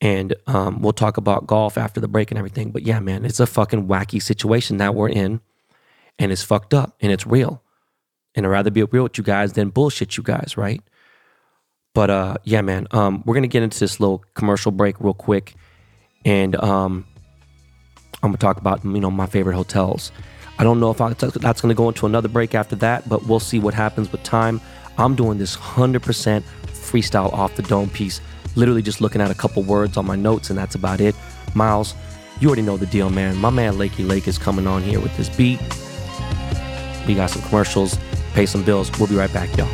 And 0.00 0.34
um, 0.46 0.82
we'll 0.82 0.92
talk 0.92 1.16
about 1.16 1.46
golf 1.46 1.78
after 1.78 2.00
the 2.00 2.08
break 2.08 2.30
and 2.30 2.38
everything. 2.38 2.72
But 2.72 2.82
yeah, 2.82 2.98
man, 2.98 3.24
it's 3.24 3.40
a 3.40 3.46
fucking 3.46 3.86
wacky 3.86 4.20
situation 4.20 4.78
that 4.78 4.94
we're 4.94 5.08
in. 5.08 5.40
And 6.18 6.32
it's 6.32 6.42
fucked 6.42 6.74
up 6.74 6.96
and 7.00 7.12
it's 7.12 7.26
real 7.26 7.61
and 8.34 8.46
I'd 8.46 8.50
rather 8.50 8.70
be 8.70 8.82
real 8.84 9.04
with 9.04 9.18
you 9.18 9.24
guys 9.24 9.52
than 9.52 9.70
bullshit 9.70 10.16
you 10.16 10.22
guys, 10.22 10.56
right? 10.56 10.82
But 11.94 12.10
uh, 12.10 12.36
yeah, 12.44 12.62
man, 12.62 12.86
um, 12.92 13.22
we're 13.26 13.34
gonna 13.34 13.46
get 13.46 13.62
into 13.62 13.78
this 13.78 14.00
little 14.00 14.24
commercial 14.34 14.72
break 14.72 14.98
real 15.00 15.14
quick, 15.14 15.54
and 16.24 16.56
um, 16.56 17.06
I'm 18.22 18.30
gonna 18.30 18.38
talk 18.38 18.56
about 18.56 18.84
you 18.84 19.00
know 19.00 19.10
my 19.10 19.26
favorite 19.26 19.54
hotels. 19.54 20.10
I 20.58 20.64
don't 20.64 20.80
know 20.80 20.90
if 20.90 21.00
I, 21.00 21.12
that's 21.12 21.60
gonna 21.60 21.74
go 21.74 21.88
into 21.88 22.06
another 22.06 22.28
break 22.28 22.54
after 22.54 22.76
that, 22.76 23.08
but 23.08 23.26
we'll 23.26 23.40
see 23.40 23.58
what 23.58 23.74
happens 23.74 24.10
with 24.10 24.22
time. 24.22 24.60
I'm 24.98 25.14
doing 25.14 25.38
this 25.38 25.56
100% 25.56 26.42
freestyle 26.66 27.32
off 27.32 27.56
the 27.56 27.62
dome 27.62 27.88
piece, 27.88 28.20
literally 28.54 28.82
just 28.82 29.00
looking 29.00 29.20
at 29.20 29.30
a 29.30 29.34
couple 29.34 29.62
words 29.62 29.96
on 29.96 30.06
my 30.06 30.16
notes, 30.16 30.50
and 30.50 30.58
that's 30.58 30.74
about 30.74 31.00
it. 31.00 31.14
Miles, 31.54 31.94
you 32.40 32.48
already 32.48 32.62
know 32.62 32.76
the 32.76 32.86
deal, 32.86 33.10
man. 33.10 33.36
My 33.36 33.50
man 33.50 33.74
Lakey 33.74 34.06
Lake 34.06 34.28
is 34.28 34.38
coming 34.38 34.66
on 34.66 34.82
here 34.82 35.00
with 35.00 35.16
this 35.16 35.28
beat. 35.34 35.60
We 37.06 37.14
got 37.14 37.30
some 37.30 37.42
commercials 37.42 37.98
pay 38.34 38.46
some 38.46 38.62
bills. 38.62 38.90
We'll 38.98 39.08
be 39.08 39.16
right 39.16 39.32
back, 39.32 39.56
y'all. 39.56 39.68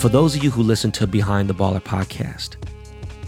For 0.00 0.08
those 0.08 0.34
of 0.34 0.42
you 0.42 0.50
who 0.50 0.62
listen 0.62 0.90
to 0.92 1.06
Behind 1.06 1.50
the 1.50 1.54
Baller 1.54 1.82
podcast 1.82 2.56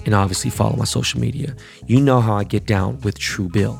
and 0.07 0.15
obviously 0.15 0.51
follow 0.51 0.75
my 0.75 0.87
social 0.87 1.21
media, 1.21 1.55
you 1.87 2.01
know 2.01 2.21
how 2.21 2.35
I 2.35 2.45
get 2.45 2.65
down 2.65 2.99
with 3.01 3.19
Truebill. 3.19 3.79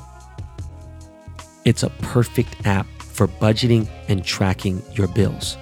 It's 1.65 1.83
a 1.83 1.89
perfect 2.03 2.67
app 2.67 2.87
for 2.99 3.29
budgeting 3.29 3.89
and 4.09 4.23
tracking 4.23 4.83
your 4.93 5.09
bills, 5.09 5.57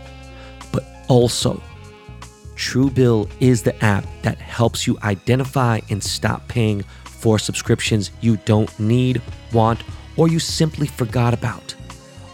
but 0.73 0.85
also 1.07 1.63
Truebill 2.61 3.29
is 3.41 3.63
the 3.63 3.83
app 3.83 4.05
that 4.21 4.37
helps 4.37 4.87
you 4.87 4.99
identify 5.03 5.81
and 5.89 6.05
stop 6.05 6.47
paying 6.47 6.83
for 7.05 7.39
subscriptions 7.39 8.11
you 8.21 8.37
don't 8.45 8.79
need, 8.79 9.23
want, 9.51 9.83
or 10.19 10.29
you 10.29 10.39
simply 10.39 10.87
forgot 10.87 11.33
about. 11.33 11.75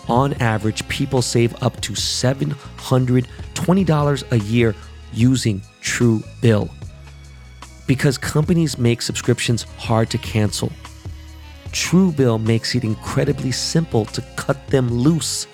On 0.09 0.33
average, 0.35 0.87
people 0.89 1.23
save 1.23 1.55
up 1.63 1.81
to 1.81 1.93
$720 1.93 4.33
a 4.33 4.39
year 4.41 4.75
using 5.13 5.63
Truebill. 5.81 6.71
Because 7.87 8.19
companies 8.19 8.79
make 8.79 9.03
subscriptions 9.03 9.63
hard 9.79 10.11
to 10.11 10.19
cancel, 10.19 10.73
Truebill 11.69 12.43
makes 12.43 12.75
it 12.75 12.83
incredibly 12.83 13.53
simple 13.53 14.05
to 14.07 14.23
cut 14.35 14.67
them 14.67 14.93
loose. 14.93 15.47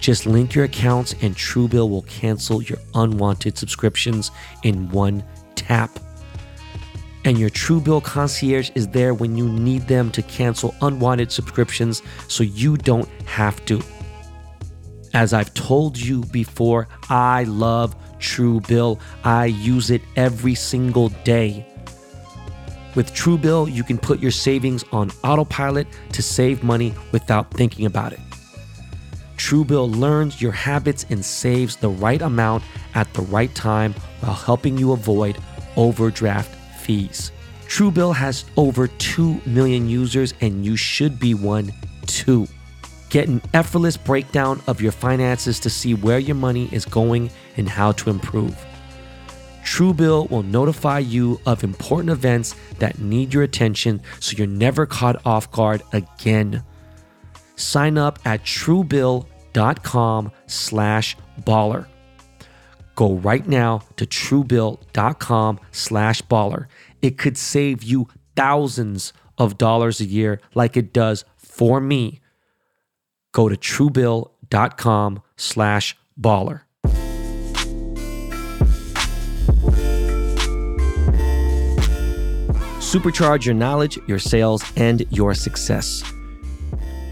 Just 0.00 0.26
link 0.26 0.54
your 0.54 0.64
accounts 0.64 1.14
and 1.22 1.34
Truebill 1.34 1.88
will 1.90 2.02
cancel 2.02 2.62
your 2.62 2.78
unwanted 2.94 3.58
subscriptions 3.58 4.30
in 4.62 4.88
one 4.90 5.24
tap. 5.54 5.98
And 7.24 7.38
your 7.38 7.50
Truebill 7.50 8.04
concierge 8.04 8.70
is 8.76 8.86
there 8.88 9.12
when 9.12 9.36
you 9.36 9.48
need 9.48 9.88
them 9.88 10.10
to 10.12 10.22
cancel 10.22 10.74
unwanted 10.80 11.32
subscriptions 11.32 12.02
so 12.28 12.44
you 12.44 12.76
don't 12.76 13.08
have 13.26 13.64
to. 13.64 13.82
As 15.12 15.32
I've 15.32 15.52
told 15.54 15.96
you 15.96 16.20
before, 16.26 16.88
I 17.08 17.44
love 17.44 17.96
Truebill. 18.18 19.00
I 19.24 19.46
use 19.46 19.90
it 19.90 20.02
every 20.14 20.54
single 20.54 21.08
day. 21.24 21.66
With 22.94 23.12
Truebill, 23.12 23.72
you 23.72 23.82
can 23.82 23.98
put 23.98 24.20
your 24.20 24.30
savings 24.30 24.84
on 24.92 25.10
autopilot 25.24 25.86
to 26.12 26.22
save 26.22 26.62
money 26.62 26.94
without 27.12 27.50
thinking 27.50 27.86
about 27.86 28.12
it. 28.12 28.20
Truebill 29.36 29.94
learns 29.96 30.40
your 30.40 30.52
habits 30.52 31.06
and 31.10 31.24
saves 31.24 31.76
the 31.76 31.88
right 31.88 32.22
amount 32.22 32.64
at 32.94 33.12
the 33.14 33.22
right 33.22 33.54
time 33.54 33.94
while 34.20 34.34
helping 34.34 34.78
you 34.78 34.92
avoid 34.92 35.38
overdraft 35.76 36.54
fees. 36.80 37.32
Truebill 37.66 38.14
has 38.14 38.44
over 38.56 38.86
2 38.86 39.40
million 39.44 39.88
users, 39.88 40.34
and 40.40 40.64
you 40.64 40.76
should 40.76 41.18
be 41.18 41.34
one 41.34 41.72
too. 42.06 42.46
Get 43.10 43.28
an 43.28 43.42
effortless 43.54 43.96
breakdown 43.96 44.60
of 44.66 44.80
your 44.80 44.92
finances 44.92 45.60
to 45.60 45.70
see 45.70 45.94
where 45.94 46.18
your 46.18 46.36
money 46.36 46.68
is 46.72 46.84
going 46.84 47.30
and 47.56 47.68
how 47.68 47.92
to 47.92 48.10
improve. 48.10 48.56
Truebill 49.64 50.30
will 50.30 50.44
notify 50.44 51.00
you 51.00 51.40
of 51.44 51.64
important 51.64 52.10
events 52.10 52.54
that 52.78 53.00
need 53.00 53.34
your 53.34 53.42
attention 53.42 54.00
so 54.20 54.36
you're 54.36 54.46
never 54.46 54.86
caught 54.86 55.20
off 55.26 55.50
guard 55.50 55.82
again. 55.92 56.62
Sign 57.56 57.98
up 57.98 58.18
at 58.24 58.44
truebill.com 58.44 60.32
slash 60.46 61.16
baller. 61.42 61.86
Go 62.94 63.14
right 63.14 63.46
now 63.46 63.82
to 63.96 64.06
truebill.com 64.06 65.60
slash 65.72 66.22
baller. 66.22 66.66
It 67.02 67.18
could 67.18 67.36
save 67.36 67.82
you 67.82 68.08
thousands 68.34 69.12
of 69.38 69.58
dollars 69.58 70.00
a 70.00 70.06
year 70.06 70.40
like 70.54 70.76
it 70.76 70.92
does 70.92 71.24
for 71.36 71.80
me. 71.80 72.20
Go 73.32 73.48
to 73.48 73.56
truebill.com 73.56 75.22
slash 75.36 75.96
baller. 76.18 76.62
Supercharge 82.80 83.44
your 83.44 83.54
knowledge, 83.54 83.98
your 84.06 84.18
sales, 84.18 84.64
and 84.76 85.04
your 85.10 85.34
success. 85.34 86.02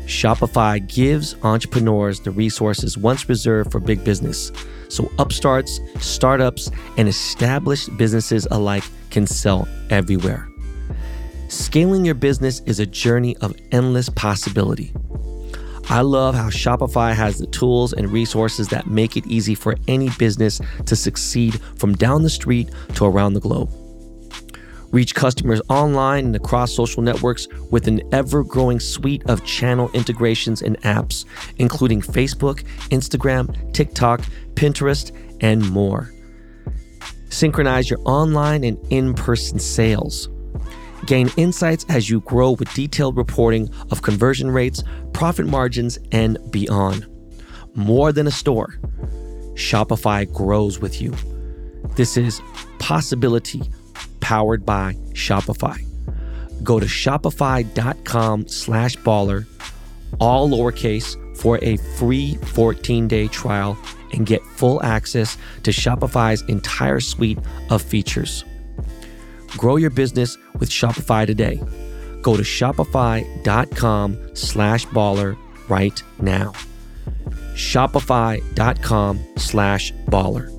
Shopify 0.06 0.86
gives 0.86 1.34
entrepreneurs 1.42 2.20
the 2.20 2.30
resources 2.30 2.98
once 2.98 3.28
reserved 3.28 3.72
for 3.72 3.80
big 3.80 4.04
business, 4.04 4.52
so 4.88 5.10
upstarts, 5.18 5.80
startups, 5.98 6.70
and 6.96 7.08
established 7.08 7.96
businesses 7.96 8.46
alike 8.50 8.84
can 9.10 9.26
sell 9.26 9.66
everywhere. 9.90 10.48
Scaling 11.48 12.04
your 12.04 12.14
business 12.14 12.60
is 12.66 12.80
a 12.80 12.86
journey 12.86 13.36
of 13.38 13.54
endless 13.72 14.08
possibility. 14.10 14.92
I 15.88 16.00
love 16.00 16.34
how 16.34 16.48
Shopify 16.48 17.14
has 17.14 17.38
the 17.38 17.46
tools 17.46 17.92
and 17.92 18.10
resources 18.10 18.68
that 18.68 18.86
make 18.86 19.16
it 19.16 19.26
easy 19.26 19.54
for 19.54 19.76
any 19.86 20.10
business 20.18 20.60
to 20.86 20.96
succeed 20.96 21.60
from 21.76 21.94
down 21.94 22.22
the 22.22 22.30
street 22.30 22.70
to 22.94 23.04
around 23.04 23.34
the 23.34 23.40
globe 23.40 23.70
reach 24.94 25.14
customers 25.14 25.60
online 25.68 26.26
and 26.26 26.36
across 26.36 26.72
social 26.72 27.02
networks 27.02 27.48
with 27.70 27.88
an 27.88 28.00
ever 28.12 28.44
growing 28.44 28.78
suite 28.78 29.24
of 29.26 29.44
channel 29.44 29.90
integrations 29.92 30.62
and 30.62 30.80
apps, 30.82 31.24
including 31.56 32.00
Facebook, 32.00 32.62
Instagram, 32.90 33.72
TikTok, 33.74 34.20
Pinterest, 34.54 35.10
and 35.40 35.68
more. 35.68 36.12
Synchronize 37.28 37.90
your 37.90 37.98
online 38.04 38.62
and 38.62 38.78
in 38.90 39.14
person 39.14 39.58
sales. 39.58 40.28
Gain 41.06 41.28
insights 41.36 41.84
as 41.88 42.08
you 42.08 42.20
grow 42.20 42.52
with 42.52 42.72
detailed 42.72 43.16
reporting 43.16 43.68
of 43.90 44.02
conversion 44.02 44.48
rates, 44.48 44.84
profit 45.12 45.46
margins, 45.46 45.98
and 46.12 46.38
beyond. 46.52 47.04
More 47.74 48.12
than 48.12 48.28
a 48.28 48.30
store, 48.30 48.78
Shopify 49.54 50.32
grows 50.32 50.78
with 50.78 51.02
you. 51.02 51.12
This 51.96 52.16
is 52.16 52.40
possibility 52.78 53.62
powered 54.24 54.64
by 54.64 54.94
Shopify. 55.12 55.76
Go 56.62 56.80
to 56.80 56.86
shopify.com 56.86 58.48
slash 58.48 58.96
baller, 58.96 59.44
all 60.18 60.48
lowercase, 60.48 61.20
for 61.36 61.58
a 61.62 61.76
free 61.98 62.36
14-day 62.40 63.28
trial 63.28 63.76
and 64.14 64.24
get 64.24 64.40
full 64.56 64.82
access 64.82 65.36
to 65.64 65.72
Shopify's 65.72 66.40
entire 66.42 67.00
suite 67.00 67.38
of 67.68 67.82
features. 67.82 68.46
Grow 69.58 69.76
your 69.76 69.90
business 69.90 70.38
with 70.58 70.70
Shopify 70.70 71.26
today. 71.26 71.60
Go 72.22 72.34
to 72.36 72.42
shopify.com 72.42 74.30
slash 74.34 74.86
baller 74.86 75.36
right 75.68 76.02
now. 76.18 76.52
Shopify.com 77.54 79.20
slash 79.36 79.92
baller. 80.06 80.53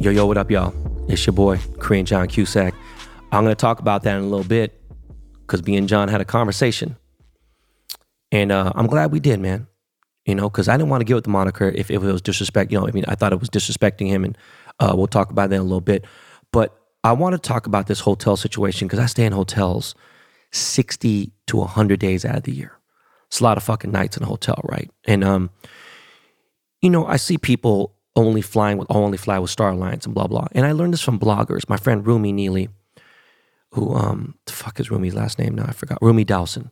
Yo, 0.00 0.12
yo, 0.12 0.24
what 0.26 0.38
up, 0.38 0.48
y'all? 0.48 0.72
It's 1.08 1.26
your 1.26 1.32
boy, 1.32 1.58
Korean 1.80 2.06
John 2.06 2.28
Cusack. 2.28 2.72
I'm 3.32 3.42
going 3.42 3.50
to 3.50 3.60
talk 3.60 3.80
about 3.80 4.04
that 4.04 4.16
in 4.16 4.22
a 4.22 4.28
little 4.28 4.46
bit 4.46 4.80
because 5.40 5.66
me 5.66 5.76
and 5.76 5.88
John 5.88 6.06
had 6.06 6.20
a 6.20 6.24
conversation. 6.24 6.96
And 8.30 8.52
uh, 8.52 8.70
I'm 8.76 8.86
glad 8.86 9.10
we 9.10 9.18
did, 9.18 9.40
man. 9.40 9.66
You 10.24 10.36
know, 10.36 10.48
because 10.48 10.68
I 10.68 10.76
didn't 10.76 10.90
want 10.90 11.00
to 11.00 11.04
give 11.04 11.16
it 11.16 11.24
the 11.24 11.30
moniker 11.30 11.70
if, 11.70 11.90
if 11.90 12.00
it 12.00 12.12
was 12.12 12.22
disrespect. 12.22 12.70
You 12.70 12.78
know, 12.78 12.86
I 12.86 12.92
mean, 12.92 13.06
I 13.08 13.16
thought 13.16 13.32
it 13.32 13.40
was 13.40 13.50
disrespecting 13.50 14.06
him, 14.06 14.22
and 14.22 14.38
uh, 14.78 14.92
we'll 14.94 15.08
talk 15.08 15.30
about 15.30 15.50
that 15.50 15.56
in 15.56 15.62
a 15.62 15.64
little 15.64 15.80
bit. 15.80 16.04
But 16.52 16.80
I 17.02 17.10
want 17.10 17.32
to 17.32 17.38
talk 17.40 17.66
about 17.66 17.88
this 17.88 17.98
hotel 17.98 18.36
situation 18.36 18.86
because 18.86 19.00
I 19.00 19.06
stay 19.06 19.24
in 19.24 19.32
hotels 19.32 19.96
60 20.52 21.32
to 21.48 21.56
100 21.56 21.98
days 21.98 22.24
out 22.24 22.36
of 22.36 22.42
the 22.44 22.52
year. 22.52 22.78
It's 23.26 23.40
a 23.40 23.44
lot 23.44 23.56
of 23.56 23.64
fucking 23.64 23.90
nights 23.90 24.16
in 24.16 24.22
a 24.22 24.26
hotel, 24.26 24.60
right? 24.62 24.88
And, 25.06 25.24
um, 25.24 25.50
you 26.80 26.88
know, 26.88 27.04
I 27.04 27.16
see 27.16 27.36
people 27.36 27.96
only 28.18 28.42
flying 28.42 28.76
with 28.76 28.88
only 28.90 29.16
fly 29.16 29.38
with 29.38 29.50
Star 29.50 29.70
Alliance 29.70 30.04
and 30.04 30.14
blah 30.14 30.26
blah. 30.26 30.48
And 30.52 30.66
I 30.66 30.72
learned 30.72 30.92
this 30.92 31.00
from 31.00 31.18
bloggers. 31.18 31.68
My 31.68 31.76
friend 31.76 32.06
Rumi 32.06 32.32
Neely, 32.32 32.68
who 33.70 33.94
um 33.94 34.34
the 34.46 34.52
fuck 34.52 34.80
is 34.80 34.90
Rumi's 34.90 35.14
last 35.14 35.38
name 35.38 35.54
now? 35.54 35.64
I 35.66 35.72
forgot. 35.72 35.98
Rumi 36.02 36.24
Dowson. 36.24 36.70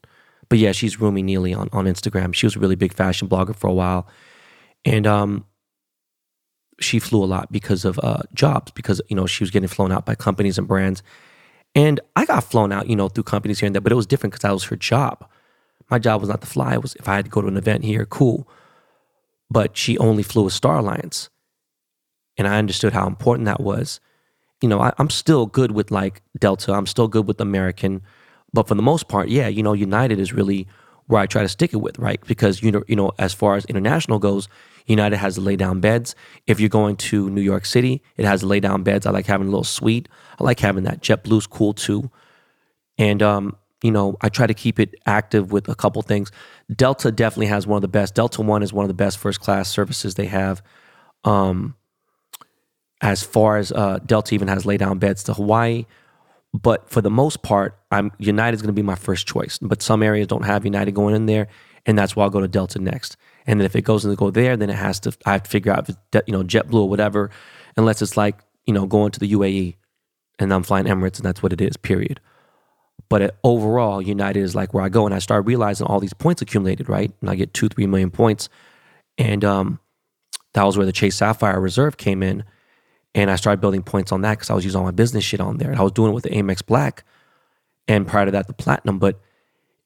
But 0.49 0.59
yeah, 0.59 0.73
she's 0.73 1.01
Rumi 1.01 1.23
Neely 1.23 1.55
on, 1.55 1.69
on 1.73 1.87
Instagram. 1.87 2.35
She 2.35 2.47
was 2.47 2.57
a 2.57 2.59
really 2.59 2.77
big 2.77 2.93
fashion 2.93 3.29
blogger 3.29 3.55
for 3.55 3.69
a 3.69 3.73
while. 3.73 4.09
And 4.85 5.07
um 5.07 5.47
she 6.81 6.99
flew 6.99 7.25
a 7.25 7.27
lot 7.27 7.51
because 7.53 7.85
of 7.85 7.99
uh 8.03 8.23
jobs, 8.35 8.73
because 8.73 9.01
you 9.09 9.17
know, 9.17 9.27
she 9.27 9.45
was 9.45 9.51
getting 9.51 9.69
flown 9.69 9.93
out 9.93 10.05
by 10.05 10.17
companies 10.17 10.59
and 10.59 10.67
brands. 10.67 11.03
And 11.75 12.01
I 12.17 12.25
got 12.25 12.43
flown 12.45 12.73
out, 12.73 12.89
you 12.89 12.97
know, 12.97 13.09
through 13.09 13.25
companies 13.25 13.61
here 13.61 13.67
and 13.67 13.75
there, 13.75 13.81
but 13.83 13.93
it 13.93 13.97
was 13.97 14.07
different 14.07 14.33
because 14.33 14.43
that 14.43 14.53
was 14.53 14.65
her 14.65 14.77
job. 14.77 15.29
My 15.91 16.01
job 16.01 16.21
was 16.21 16.31
not 16.31 16.41
to 16.41 16.47
fly. 16.47 16.75
It 16.75 16.83
was 16.83 16.97
if 16.97 17.09
I 17.09 17.15
had 17.15 17.27
to 17.27 17.31
go 17.31 17.41
to 17.41 17.49
an 17.49 17.57
event 17.57 17.85
here, 17.85 18.05
cool. 18.05 18.49
But 19.49 19.77
she 19.77 19.97
only 19.99 20.25
flew 20.25 20.45
with 20.45 20.53
Star 20.53 20.79
Alliance 20.79 21.31
and 22.37 22.47
I 22.47 22.59
understood 22.59 22.93
how 22.93 23.07
important 23.07 23.47
that 23.47 23.61
was. 23.61 24.01
You 24.63 24.69
know, 24.69 24.81
I, 24.81 24.93
am 24.99 25.11
still 25.11 25.47
good 25.47 25.73
with 25.73 25.91
like 25.91 26.23
Delta. 26.39 26.73
I'm 26.73 26.87
still 26.87 27.09
good 27.09 27.27
with 27.27 27.41
American, 27.41 28.03
but 28.53 28.69
for 28.69 28.75
the 28.75 28.83
most 28.83 29.09
part, 29.09 29.29
yeah, 29.29 29.49
you 29.49 29.63
know, 29.63 29.73
United 29.73 30.19
is 30.19 30.33
really 30.33 30.67
where 31.07 31.21
I 31.21 31.27
try 31.27 31.43
to 31.43 31.49
stick 31.49 31.73
it 31.73 31.79
with, 31.79 31.99
right? 31.99 32.21
Because 32.27 32.63
you 32.63 32.73
know, 32.73 32.83
you 32.89 32.97
know, 32.97 33.13
as 33.19 33.35
far 33.35 33.57
as 33.57 33.65
international 33.67 34.19
goes, 34.19 34.49
United 34.87 35.17
has 35.17 35.39
lay 35.39 35.57
down 35.57 35.81
beds. 35.81 36.15
If 36.47 36.59
you're 36.59 36.69
going 36.69 36.97
to 36.97 37.29
New 37.31 37.43
York 37.43 37.67
City, 37.67 38.03
it 38.17 38.25
has 38.25 38.43
lay 38.43 38.61
down 38.61 38.83
beds. 38.83 39.07
I 39.07 39.11
like 39.11 39.27
having 39.27 39.47
a 39.47 39.51
little 39.51 39.65
suite. 39.65 40.09
I 40.41 40.45
like 40.45 40.61
having 40.61 40.85
that. 40.85 41.03
JetBlue's 41.03 41.47
cool 41.47 41.75
too, 41.75 42.11
and 42.99 43.23
um, 43.23 43.57
you 43.83 43.91
know, 43.91 44.17
I 44.21 44.29
try 44.29 44.47
to 44.47 44.55
keep 44.55 44.81
it 44.81 44.95
active 45.07 45.53
with 45.53 45.69
a 45.69 45.75
couple 45.75 46.03
things. 46.03 46.33
Delta 46.75 47.13
definitely 47.13 47.47
has 47.47 47.67
one 47.67 47.77
of 47.77 47.83
the 47.83 47.89
best. 47.89 48.15
Delta 48.15 48.43
One 48.43 48.63
is 48.63 48.73
one 48.73 48.85
of 48.85 48.89
the 48.89 48.95
best 48.95 49.19
first 49.19 49.41
class 49.41 49.69
services 49.69 50.15
they 50.15 50.27
have. 50.27 50.63
Um, 51.25 51.75
as 53.01 53.23
far 53.23 53.59
as 53.59 53.73
uh, 53.73 53.99
Delta 54.05 54.35
even 54.35 54.49
has 54.49 54.65
lay 54.65 54.77
down 54.77 54.99
beds 54.99 55.23
to 55.25 55.35
Hawaii. 55.35 55.87
But 56.55 56.89
for 56.89 57.01
the 57.03 57.11
most 57.11 57.43
part, 57.43 57.79
I'm 57.91 58.13
United 58.19 58.55
is 58.55 58.63
going 58.63 58.75
to 58.75 58.79
be 58.79 58.83
my 58.83 58.95
first 58.95 59.27
choice. 59.27 59.59
But 59.59 59.83
some 59.83 60.03
areas 60.03 60.27
don't 60.27 60.45
have 60.45 60.65
United 60.65 60.93
going 60.93 61.15
in 61.15 61.27
there, 61.27 61.49
and 61.85 61.99
that's 61.99 62.17
why 62.17 62.25
I'll 62.25 62.31
go 62.31 62.41
to 62.41 62.49
Delta 62.49 62.79
next. 62.79 63.17
And 63.47 63.61
then 63.61 63.67
if 63.67 63.77
it 63.77 63.83
goes 63.83 64.05
in 64.05 64.11
to 64.11 64.17
go 64.17 64.31
there, 64.31 64.57
then 64.57 64.71
it 64.71 64.77
has 64.77 64.99
to 65.01 65.17
I 65.27 65.33
have 65.33 65.43
to 65.43 65.51
figure 65.51 65.73
out 65.73 65.89
if 65.89 65.91
it's 65.91 66.29
you 66.29 66.33
know 66.33 66.43
JetBlue 66.43 66.75
or 66.75 66.89
whatever, 66.89 67.31
unless 67.77 68.01
it's 68.01 68.17
like 68.17 68.39
you 68.65 68.73
know 68.73 68.87
going 68.87 69.13
to 69.13 69.21
the 69.21 69.33
UAE, 69.33 69.77
and 70.39 70.53
I'm 70.53 70.63
flying 70.63 70.87
Emirates, 70.87 71.17
and 71.17 71.25
that's 71.25 71.43
what 71.43 71.53
it 71.53 71.61
is. 71.61 71.77
Period. 71.77 72.21
But 73.09 73.23
it, 73.23 73.37
overall, 73.45 74.01
United 74.01 74.41
is 74.41 74.55
like 74.55 74.73
where 74.73 74.83
I 74.83 74.89
go, 74.89 75.05
and 75.05 75.15
I 75.15 75.19
start 75.19 75.45
realizing 75.45 75.87
all 75.87 76.01
these 76.01 76.15
points 76.15 76.41
accumulated, 76.41 76.89
right? 76.89 77.13
And 77.21 77.29
I 77.29 77.35
get 77.35 77.53
two, 77.53 77.69
three 77.69 77.87
million 77.87 78.11
points, 78.11 78.49
and 79.19 79.45
um, 79.45 79.79
that 80.55 80.65
was 80.65 80.79
where 80.79 80.87
the 80.87 80.93
Chase 80.93 81.17
Sapphire 81.17 81.61
Reserve 81.61 81.99
came 81.99 82.23
in 82.23 82.45
and 83.17 83.31
I 83.31 83.37
started 83.37 83.63
building 83.63 83.83
points 83.83 84.13
on 84.13 84.21
that 84.21 84.33
because 84.33 84.51
I 84.51 84.55
was 84.55 84.65
using 84.65 84.79
all 84.79 84.85
my 84.85 84.93
business 84.93 85.25
shit 85.25 85.41
on 85.41 85.57
there. 85.57 85.71
And 85.71 85.81
I 85.81 85.83
was 85.83 85.93
doing 85.93 86.11
it 86.11 86.15
with 86.15 86.25
the 86.25 86.31
Amex 86.31 86.65
Black 86.65 87.03
and 87.89 88.07
prior 88.07 88.27
to 88.27 88.31
that, 88.31 88.47
the 88.47 88.53
Platinum, 88.53 88.99
but 88.99 89.19